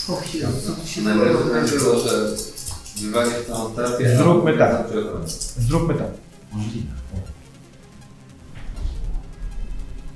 Co 0.07 0.21
się, 0.21 0.39
co 0.65 0.71
tu 0.81 0.87
się 0.87 1.01
Najlepsze 1.01 1.45
należy? 1.53 1.77
było, 1.79 1.99
że 1.99 2.09
wywali 3.01 3.31
w 3.31 3.47
tą 3.47 3.73
stację. 3.73 4.17
Zróbmy 4.17 4.53
a- 4.55 4.57
tak. 4.57 4.87
zróbmy 5.57 5.93
tak. 5.93 6.07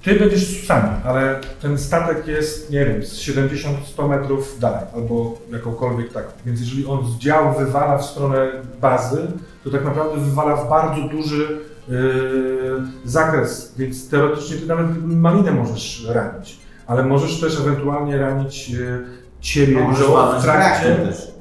Ty 0.04 0.20
będziesz 0.20 0.60
susami, 0.62 0.90
ale 1.04 1.40
ten 1.62 1.78
statek 1.78 2.28
jest, 2.28 2.72
nie 2.72 2.86
wiem, 2.86 3.04
z 3.06 3.14
70-100 3.20 4.10
metrów 4.10 4.60
dalej, 4.60 4.86
albo 4.96 5.38
jakąkolwiek 5.52 6.14
tak. 6.14 6.26
Więc 6.46 6.60
jeżeli 6.60 6.86
on 6.86 7.12
z 7.12 7.18
działu 7.18 7.60
wywala 7.60 7.98
w 7.98 8.06
stronę 8.06 8.48
bazy, 8.82 9.28
to 9.64 9.70
tak 9.70 9.86
naprawdę 9.86 10.22
wywala 10.22 10.56
w 10.56 10.70
bardzo 10.70 11.02
duży 11.10 11.60
yy, 11.90 12.82
zakres, 13.06 13.74
więc 13.78 14.10
teoretycznie 14.10 14.58
ty 14.58 14.66
nawet 14.66 14.88
malinę 15.06 15.52
możesz 15.52 16.06
ranić. 16.10 16.58
Ale 16.88 17.04
możesz 17.04 17.42
też 17.42 17.60
ewentualnie 17.60 18.18
ranić 18.18 18.70
yy, 18.70 19.06
ciebie 19.40 19.76
Joe, 20.00 20.40
w 20.40 20.44
trakcie. 20.44 20.96
też. 20.96 21.32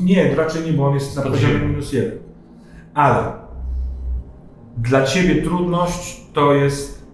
Nie, 0.00 0.34
raczej 0.34 0.64
nie, 0.64 0.72
bo 0.72 0.86
on 0.86 0.94
jest 0.94 1.16
na 1.16 1.22
poziomie 1.22 1.58
minus 1.58 1.92
jeden. 1.92 2.18
Ale 2.94 3.32
dla 4.76 5.02
ciebie 5.02 5.42
trudność 5.42 6.20
to 6.32 6.54
jest 6.54 7.06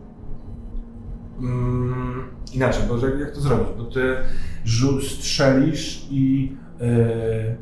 mm, 1.40 2.24
inaczej, 2.54 2.82
bo 2.88 3.06
jak, 3.06 3.20
jak 3.20 3.30
to 3.30 3.40
zrobić? 3.40 3.68
Bo 3.78 3.84
ty 3.84 4.16
strzelisz 5.08 6.06
i 6.10 6.52
e, 6.80 7.56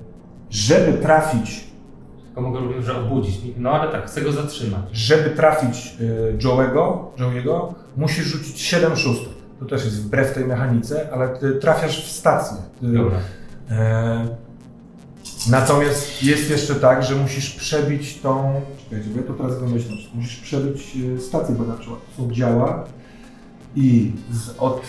żeby 0.51 0.99
trafić, 0.99 1.65
Tylko 2.25 2.41
mogę 2.41 2.61
również, 2.61 2.85
że 2.85 3.01
obudzić. 3.01 3.41
No 3.57 3.71
ale 3.71 3.93
tak, 3.93 4.07
chcę 4.07 4.23
go 4.23 4.33
zatrzymać. 4.33 4.83
żeby 4.93 5.31
trafić 5.31 5.97
e, 6.01 6.39
Joe'ego, 6.39 6.99
Joe'ego, 7.19 7.75
musisz 7.97 8.25
rzucić 8.25 8.61
7 8.61 8.97
szóstek. 8.97 9.36
To 9.61 9.65
też 9.67 9.85
jest 9.85 10.03
wbrew 10.03 10.35
tej 10.35 10.45
mechanice, 10.45 11.09
ale 11.13 11.29
ty 11.39 11.53
trafiasz 11.53 12.07
w 12.07 12.13
stację. 12.13 12.57
Dobra. 12.83 13.19
E, 13.71 14.29
natomiast 15.51 16.23
jest 16.23 16.51
jeszcze 16.51 16.75
tak, 16.75 17.03
że 17.05 17.15
musisz 17.15 17.51
przebić 17.51 18.21
tą. 18.21 18.61
Czekajcie, 18.85 19.11
bo 19.11 19.21
ja 19.21 19.27
to 19.27 19.35
teraz 19.35 19.59
wymyślam. 19.59 19.99
Musisz 20.15 20.37
przebić 20.37 20.97
e, 21.17 21.21
stację 21.21 21.55
badawczą. 21.55 21.91
Są 22.17 22.33
działa 22.33 22.85
i 23.77 24.13
z, 24.31 24.59
od 24.59 24.83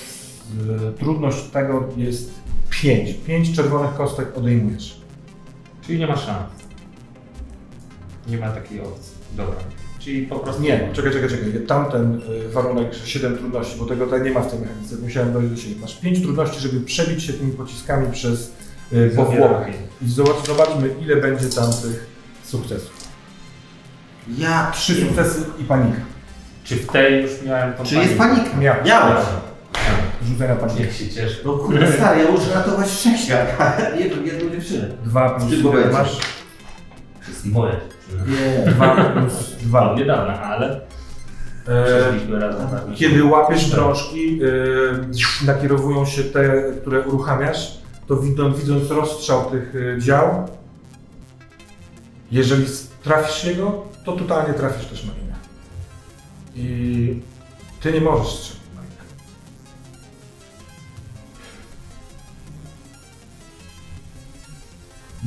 e, 0.87 0.91
trudność 0.91 1.43
tego 1.43 1.87
jest 1.97 2.31
5. 2.69 3.13
5 3.13 3.55
czerwonych 3.55 3.93
kostek 3.93 4.37
odejmujesz. 4.37 5.01
Czyli 5.81 5.99
nie 5.99 6.07
ma 6.07 6.15
szans. 6.17 6.49
Nie 8.27 8.37
ma 8.37 8.51
takiej 8.51 8.81
opcji. 8.81 9.17
Dobra. 9.37 9.55
Czyli 10.07 10.27
po 10.27 10.39
prostu. 10.39 10.61
Nie, 10.61 10.89
czekaj, 10.93 11.11
czekaj, 11.11 11.29
czekaj. 11.29 11.61
Tamten 11.67 12.21
e, 12.45 12.49
warunek, 12.49 12.93
że 12.93 13.07
7 13.07 13.37
trudności, 13.37 13.79
bo 13.79 13.85
tego 13.85 14.05
tutaj 14.05 14.21
nie 14.21 14.31
ma 14.31 14.41
w 14.41 14.51
tej 14.51 14.59
mechanice. 14.59 14.95
Musiałem 14.95 15.33
dojść 15.33 15.49
do 15.49 15.57
siebie. 15.57 15.75
Masz 15.81 15.95
5 15.95 16.21
trudności, 16.21 16.59
żeby 16.59 16.81
przebić 16.81 17.23
się 17.23 17.33
tymi 17.33 17.51
pociskami 17.51 18.11
przez 18.11 18.51
e, 18.93 19.09
powłokę. 19.09 19.71
I 20.01 20.09
zobacz, 20.09 20.47
zobaczmy, 20.47 20.89
ile 21.01 21.15
będzie 21.15 21.49
tam 21.49 21.71
tych 21.71 22.07
sukcesów. 22.43 22.91
Ja 24.37 24.71
Trzy 24.73 24.95
sukcesy 24.95 25.41
i 25.59 25.63
panika. 25.63 25.99
Czy 26.63 26.75
w 26.75 26.87
tej 26.87 27.21
już 27.21 27.31
miałem 27.45 27.73
tą 27.73 27.83
Czy 27.83 27.95
jest 27.95 28.17
panika? 28.17 28.57
Miałeś. 28.57 28.87
Miałeś. 28.87 29.25
Rzucaj 30.27 30.47
na 30.47 30.55
panikę. 30.55 30.79
Niech 30.79 30.95
się 30.95 31.09
cieszy. 31.09 31.41
No 31.45 31.53
kurde 31.53 31.91
stary, 31.97 32.23
ja 32.23 32.31
muszę 32.31 32.53
ratować 32.53 32.87
wszechświat. 32.89 33.47
jedną, 33.99 34.23
jedną 34.23 34.49
dziewczynę. 34.51 34.87
Dwa 35.05 35.29
plus 35.29 35.61
będzie. 35.61 35.91
masz? 35.91 36.17
Jest 37.27 37.45
moje. 37.45 37.96
Nie. 38.27 38.71
Dwa 38.71 38.95
plus 38.95 39.55
Dwa. 39.61 39.85
dwa. 39.85 39.95
Niedawna, 39.99 40.41
ale 40.41 40.81
E, 41.67 41.85
przeszliśmy 41.85 42.39
razem. 42.39 42.67
na 42.89 42.95
kiedy 42.95 43.23
łapiesz 43.23 43.69
drążki, 43.69 44.39
e, 45.43 45.45
nakierowują 45.45 46.05
się 46.05 46.23
te, 46.23 46.63
które 46.81 47.01
uruchamiasz, 47.01 47.77
to 48.07 48.15
widząc, 48.17 48.57
widząc 48.59 48.91
rozstrzał 48.91 49.51
tych 49.51 49.73
e, 49.97 50.01
dział, 50.01 50.47
jeżeli 52.31 52.65
trafisz 53.03 53.43
jego, 53.45 53.83
to 54.05 54.11
totalnie 54.11 54.53
trafisz 54.53 54.85
też 54.85 55.05
marinę. 55.05 55.35
I 56.55 57.19
ty 57.81 57.91
nie 57.93 58.01
możesz 58.01 58.27
strzelić 58.27 58.56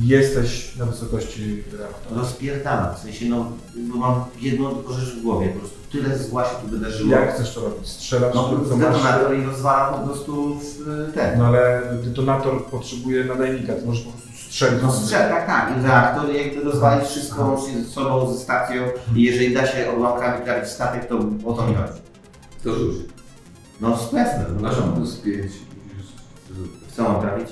Jesteś 0.05 0.75
na 0.75 0.85
wysokości 0.85 1.63
reaktora. 1.79 2.21
Rozpierdalam, 2.21 2.95
w 2.95 2.99
sensie 2.99 3.25
no, 3.25 3.51
bo 3.75 3.97
mam 3.97 4.23
jedną 4.41 4.75
tylko 4.75 4.93
rzecz 4.93 5.09
w 5.15 5.21
głowie, 5.21 5.49
po 5.49 5.59
prostu 5.59 5.77
tyle 5.91 6.17
zła 6.17 6.43
się 6.45 6.55
tu 6.61 6.67
wydarzyło. 6.67 7.11
Jak 7.11 7.33
chcesz 7.35 7.55
to 7.55 7.61
robić? 7.61 7.87
Strzelasz, 7.87 8.35
No, 8.35 8.43
to 8.49 8.75
detonator 8.75 9.37
i 9.39 9.43
rozwalam 9.43 9.99
po 10.01 10.07
prostu 10.07 10.55
w 10.59 11.13
ten. 11.15 11.39
No 11.39 11.45
ale 11.45 11.81
detonator 12.03 12.65
potrzebuje 12.65 13.25
nadajnika, 13.25 13.73
ty 13.73 13.85
możesz 13.85 14.03
po 14.03 14.11
prostu 14.11 14.29
strzelić. 14.49 14.79
No 14.83 14.91
strzel, 14.91 15.29
tak, 15.29 15.45
tak. 15.45 15.77
I 15.77 15.81
reaktor 15.87 16.29
i 16.29 16.37
jakby 16.37 16.63
rozwalić 16.63 17.09
wszystko 17.09 17.45
łącznie 17.45 17.83
ze 17.83 17.89
sobą, 17.89 18.33
ze 18.33 18.39
stacją 18.39 18.83
i 19.15 19.23
jeżeli 19.23 19.53
da 19.53 19.67
się 19.67 19.91
odłamkami 19.93 20.45
trafić 20.45 20.69
statek, 20.71 21.07
to 21.07 21.19
o 21.45 21.53
to 21.53 21.67
mi 21.67 21.75
chodzi. 21.75 22.01
To 22.63 22.75
rzuć. 22.75 22.95
No 23.81 23.89
jasne, 23.89 24.45
no 24.61 24.69
wiadomo. 24.69 24.93
plus 24.93 25.15
5. 25.15 25.51
Co 26.95 27.03
mam 27.03 27.21
trafić? 27.21 27.47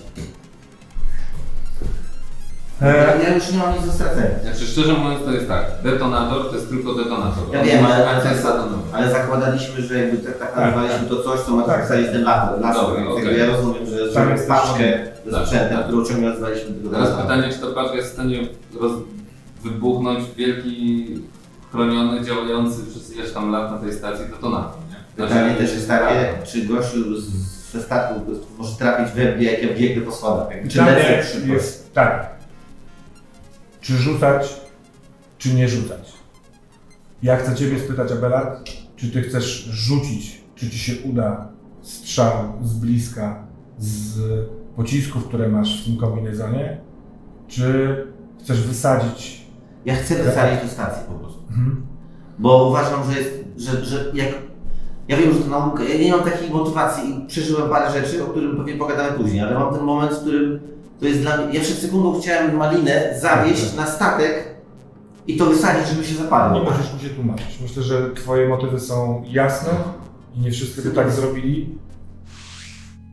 E, 2.81 2.87
Ja, 2.97 3.29
ja 3.29 3.35
już 3.35 3.51
nie 3.51 3.57
mam 3.57 3.73
nic 3.75 3.85
do 3.85 3.91
stracenia. 3.91 4.27
Znaczy 4.43 4.65
szczerze 4.67 4.93
mówiąc 4.93 5.23
to 5.25 5.31
jest 5.31 5.47
tak, 5.47 5.65
detonator 5.83 6.49
to 6.49 6.55
jest 6.55 6.69
tylko 6.69 6.93
detonator. 6.93 7.43
Ja 7.53 7.63
wiem, 7.63 7.85
ale, 7.85 8.07
ale, 8.09 8.21
to 8.21 8.27
jest 8.29 8.45
ale, 8.45 8.53
detonator. 8.55 8.79
ale 8.93 9.11
zakładaliśmy, 9.11 9.81
że 9.81 9.99
jakby 9.99 10.17
tak, 10.17 10.37
tak 10.37 10.53
Tak, 10.55 10.65
nazwaliśmy 10.65 11.07
to 11.09 11.23
coś, 11.23 11.39
co 11.39 11.51
ma 11.51 11.63
Tak. 11.63 11.87
tak. 11.87 11.97
ten 11.97 12.23
laser, 12.23 12.59
Dobra, 12.61 13.03
jakby 13.15 13.37
ja 13.37 13.45
rozumiem, 13.45 13.85
że 13.85 13.97
Tak, 13.99 14.11
zrobię 14.13 14.31
jest 14.31 14.47
paczkę 14.47 14.93
Tak, 15.23 15.33
ze 15.33 15.45
sprzętem, 15.45 15.77
tak. 15.77 15.85
którą 15.87 16.05
ciągle 16.05 16.29
nazwaliśmy 16.29 16.71
tego 16.73 16.89
Teraz 16.89 17.09
pytanie, 17.21 17.43
czy 17.53 17.59
ta 17.59 17.67
paczka 17.67 17.95
jest 17.95 18.09
w 18.09 18.13
stanie 18.13 18.47
roz... 18.81 18.91
wybuchnąć 19.63 20.23
wielki, 20.37 21.05
chroniony, 21.71 22.21
działający 22.25 22.85
przez 22.89 23.15
ileś 23.15 23.31
tam 23.31 23.51
lat 23.51 23.71
na 23.71 23.77
tej 23.77 23.93
stacji 23.93 24.25
detonator, 24.25 24.79
nie? 24.89 25.25
Pytanie 25.25 25.53
też 25.55 25.73
jest 25.73 25.87
takie, 25.87 26.29
czy 26.51 26.61
gościu 26.65 27.15
z- 27.21 27.49
ze 27.73 27.81
statku 27.81 28.21
może 28.57 28.75
trafić 28.77 29.11
we 29.15 29.35
mnie, 29.35 29.51
jak 29.51 29.63
ja 29.63 29.69
biegnę 29.77 30.01
po 30.05 30.11
schodach. 30.11 30.47
Czy 30.69 30.77
lecę 30.81 31.23
jest 31.45 31.93
tak. 31.93 32.38
Czy 33.81 33.93
rzucać, 33.93 34.61
czy 35.37 35.53
nie 35.53 35.69
rzucać? 35.69 36.13
Ja 37.23 37.37
chcę 37.37 37.55
Ciebie 37.55 37.79
spytać, 37.79 38.11
Abelard, 38.11 38.69
czy 38.95 39.11
Ty 39.11 39.21
chcesz 39.21 39.65
rzucić, 39.71 40.41
czy 40.55 40.69
Ci 40.69 40.79
się 40.79 40.93
uda 41.09 41.47
strzał 41.81 42.33
z 42.61 42.73
bliska, 42.73 43.47
z 43.77 44.19
pocisków, 44.75 45.27
które 45.27 45.49
masz 45.49 45.81
w 45.81 45.85
tym 45.85 45.97
kombinezonie, 45.97 46.81
czy 47.47 47.97
chcesz 48.39 48.61
wysadzić... 48.61 49.45
Ja 49.85 49.95
chcę 49.95 50.23
wysadzić 50.23 50.61
do 50.61 50.67
stacji 50.67 51.03
po 51.07 51.13
prostu. 51.13 51.39
Mhm. 51.49 51.85
Bo 52.39 52.67
uważam, 52.67 53.11
że 53.11 53.19
jest, 53.19 53.31
że, 53.57 53.85
że 53.85 54.11
jak... 54.13 54.29
Ja 55.07 55.17
wiem, 55.17 55.33
że 55.33 55.39
to 55.39 55.49
nauka, 55.49 55.83
ja 55.83 55.99
nie 55.99 56.11
mam 56.11 56.23
takiej 56.23 56.49
motywacji 56.49 57.09
i 57.09 57.27
przeżyłem 57.27 57.69
parę 57.69 57.91
rzeczy, 57.91 58.23
o 58.23 58.27
którym 58.27 58.57
pewnie 58.57 58.73
pogadamy 58.73 59.17
później, 59.17 59.41
ale 59.41 59.59
mam 59.59 59.73
ten 59.73 59.83
moment, 59.83 60.11
w 60.11 60.21
którym 60.21 60.59
to 60.99 61.05
jest 61.05 61.21
dla 61.21 61.37
mnie... 61.37 61.53
Ja 61.57 61.61
przed 61.61 61.77
sekundą 61.77 62.21
chciałem 62.21 62.57
malinę 62.57 63.19
zawieźć 63.19 63.75
na 63.75 63.85
statek 63.85 64.55
i 65.27 65.37
to 65.37 65.45
wysadzić, 65.45 65.89
żeby 65.89 66.03
się 66.05 66.13
Nie 66.13 66.17
zapadło. 66.23 66.63
możesz 66.63 66.93
mi 66.93 66.99
się 66.99 67.09
tłumaczyć. 67.09 67.59
Myślę, 67.61 67.83
że 67.83 68.13
twoje 68.13 68.49
motywy 68.49 68.79
są 68.79 69.23
jasne 69.27 69.71
i 70.35 70.39
nie 70.39 70.51
wszyscy 70.51 70.81
by 70.81 70.91
tak 70.91 71.11
zrobili. 71.11 71.77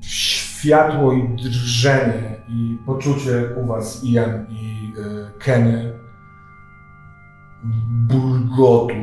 Światło 0.01 1.13
i 1.13 1.29
drżenie 1.29 2.37
i 2.49 2.77
poczucie 2.87 3.49
u 3.63 3.67
was 3.67 4.05
Ian 4.05 4.47
i 4.51 4.93
y, 5.01 5.39
Kenny 5.39 5.93
bulgotu 8.09 8.95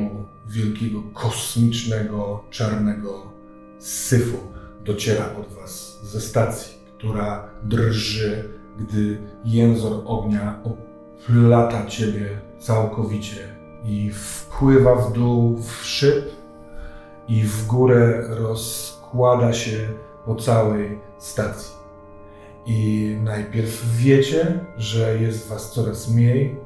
wielkiego, 0.48 1.02
kosmicznego, 1.14 2.44
czarnego 2.50 3.32
syfu 3.80 4.38
dociera 4.86 5.26
od 5.40 5.54
was 5.54 6.00
ze 6.04 6.22
stacji, 6.22 6.74
która 6.98 7.50
drży, 7.64 8.50
gdy 8.80 9.18
jęzor 9.46 10.02
ognia 10.06 10.60
oplata 10.64 11.86
ciebie 11.86 12.30
całkowicie 12.60 13.38
i 13.86 14.12
wpływa 14.12 14.96
w 14.96 15.14
dół 15.14 15.58
w 15.58 15.86
szyb 15.86 16.26
i 17.28 17.44
w 17.44 17.68
górę 17.68 18.24
rozkłada 18.30 19.54
się 19.54 19.78
po 20.26 20.36
całej 20.36 21.00
stacji. 21.18 21.74
I 22.66 23.18
najpierw 23.24 23.98
wiecie, 23.98 24.60
że 24.78 25.20
jest 25.20 25.48
was 25.48 25.72
coraz 25.72 26.10
mniej, 26.10 26.60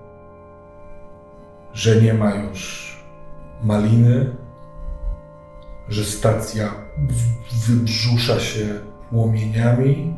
że 1.73 2.01
nie 2.01 2.13
ma 2.13 2.35
już 2.35 2.87
maliny, 3.63 4.35
że 5.89 6.03
stacja 6.03 6.73
wybrzusza 7.67 8.39
się 8.39 8.65
płomieniami. 9.09 10.17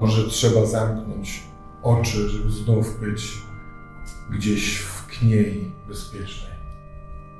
Może 0.00 0.28
trzeba 0.28 0.66
zamknąć 0.66 1.42
oczy, 1.82 2.28
żeby 2.28 2.50
znów 2.50 3.00
być 3.00 3.32
gdzieś 4.30 4.78
w 4.78 5.06
kniei 5.06 5.70
bezpiecznej 5.88 6.52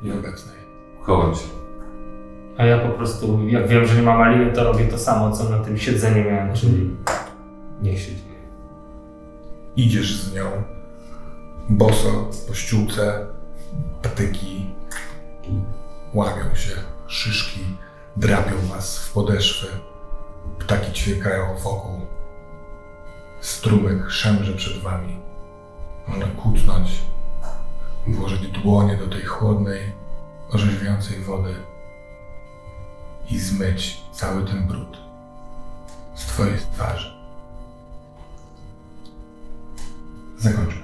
i 0.03 0.13
obecnej. 0.13 0.57
Chowam 1.01 1.35
się. 1.35 1.47
A 2.57 2.65
ja 2.65 2.79
po 2.79 2.89
prostu, 2.89 3.49
jak 3.49 3.69
wiem, 3.69 3.87
że 3.87 3.97
nie 3.97 4.03
ma 4.03 4.19
maliny, 4.19 4.53
to 4.53 4.65
robię 4.65 4.85
to 4.85 4.99
samo, 4.99 5.33
co 5.37 5.49
na 5.49 5.59
tym 5.59 5.79
siedzeniu 5.79 6.25
miałem, 6.31 6.55
czyli 6.55 6.97
niech 7.83 8.01
się 8.01 8.11
dzieje. 8.11 8.49
Idziesz 9.77 10.17
z 10.17 10.35
nią 10.35 10.45
boso 11.69 12.31
po 12.49 12.55
ściółce, 12.55 13.27
patyki 14.03 14.67
łamią 16.15 16.55
się, 16.55 16.73
szyszki 17.07 17.61
drapią 18.17 18.57
was 18.71 18.99
w 18.99 19.13
podeszwy, 19.13 19.67
ptaki 20.59 20.93
ćwiekają 20.93 21.57
wokół, 21.65 22.01
strumyk 23.45 24.11
szemrze 24.11 24.53
przed 24.53 24.79
wami. 24.79 25.17
Można 26.09 26.27
kucnąć, 26.27 27.03
włożyć 28.07 28.49
dłonie 28.49 28.97
do 28.97 29.07
tej 29.07 29.23
chłodnej, 29.23 29.93
orzeźwiającej 30.51 31.21
wody 31.21 31.55
i 33.31 33.39
zmyć 33.39 34.01
cały 34.13 34.45
ten 34.45 34.67
brud 34.67 34.99
z 36.15 36.27
twojej 36.27 36.59
twarzy. 36.59 37.15
Zakończmy. 40.39 40.84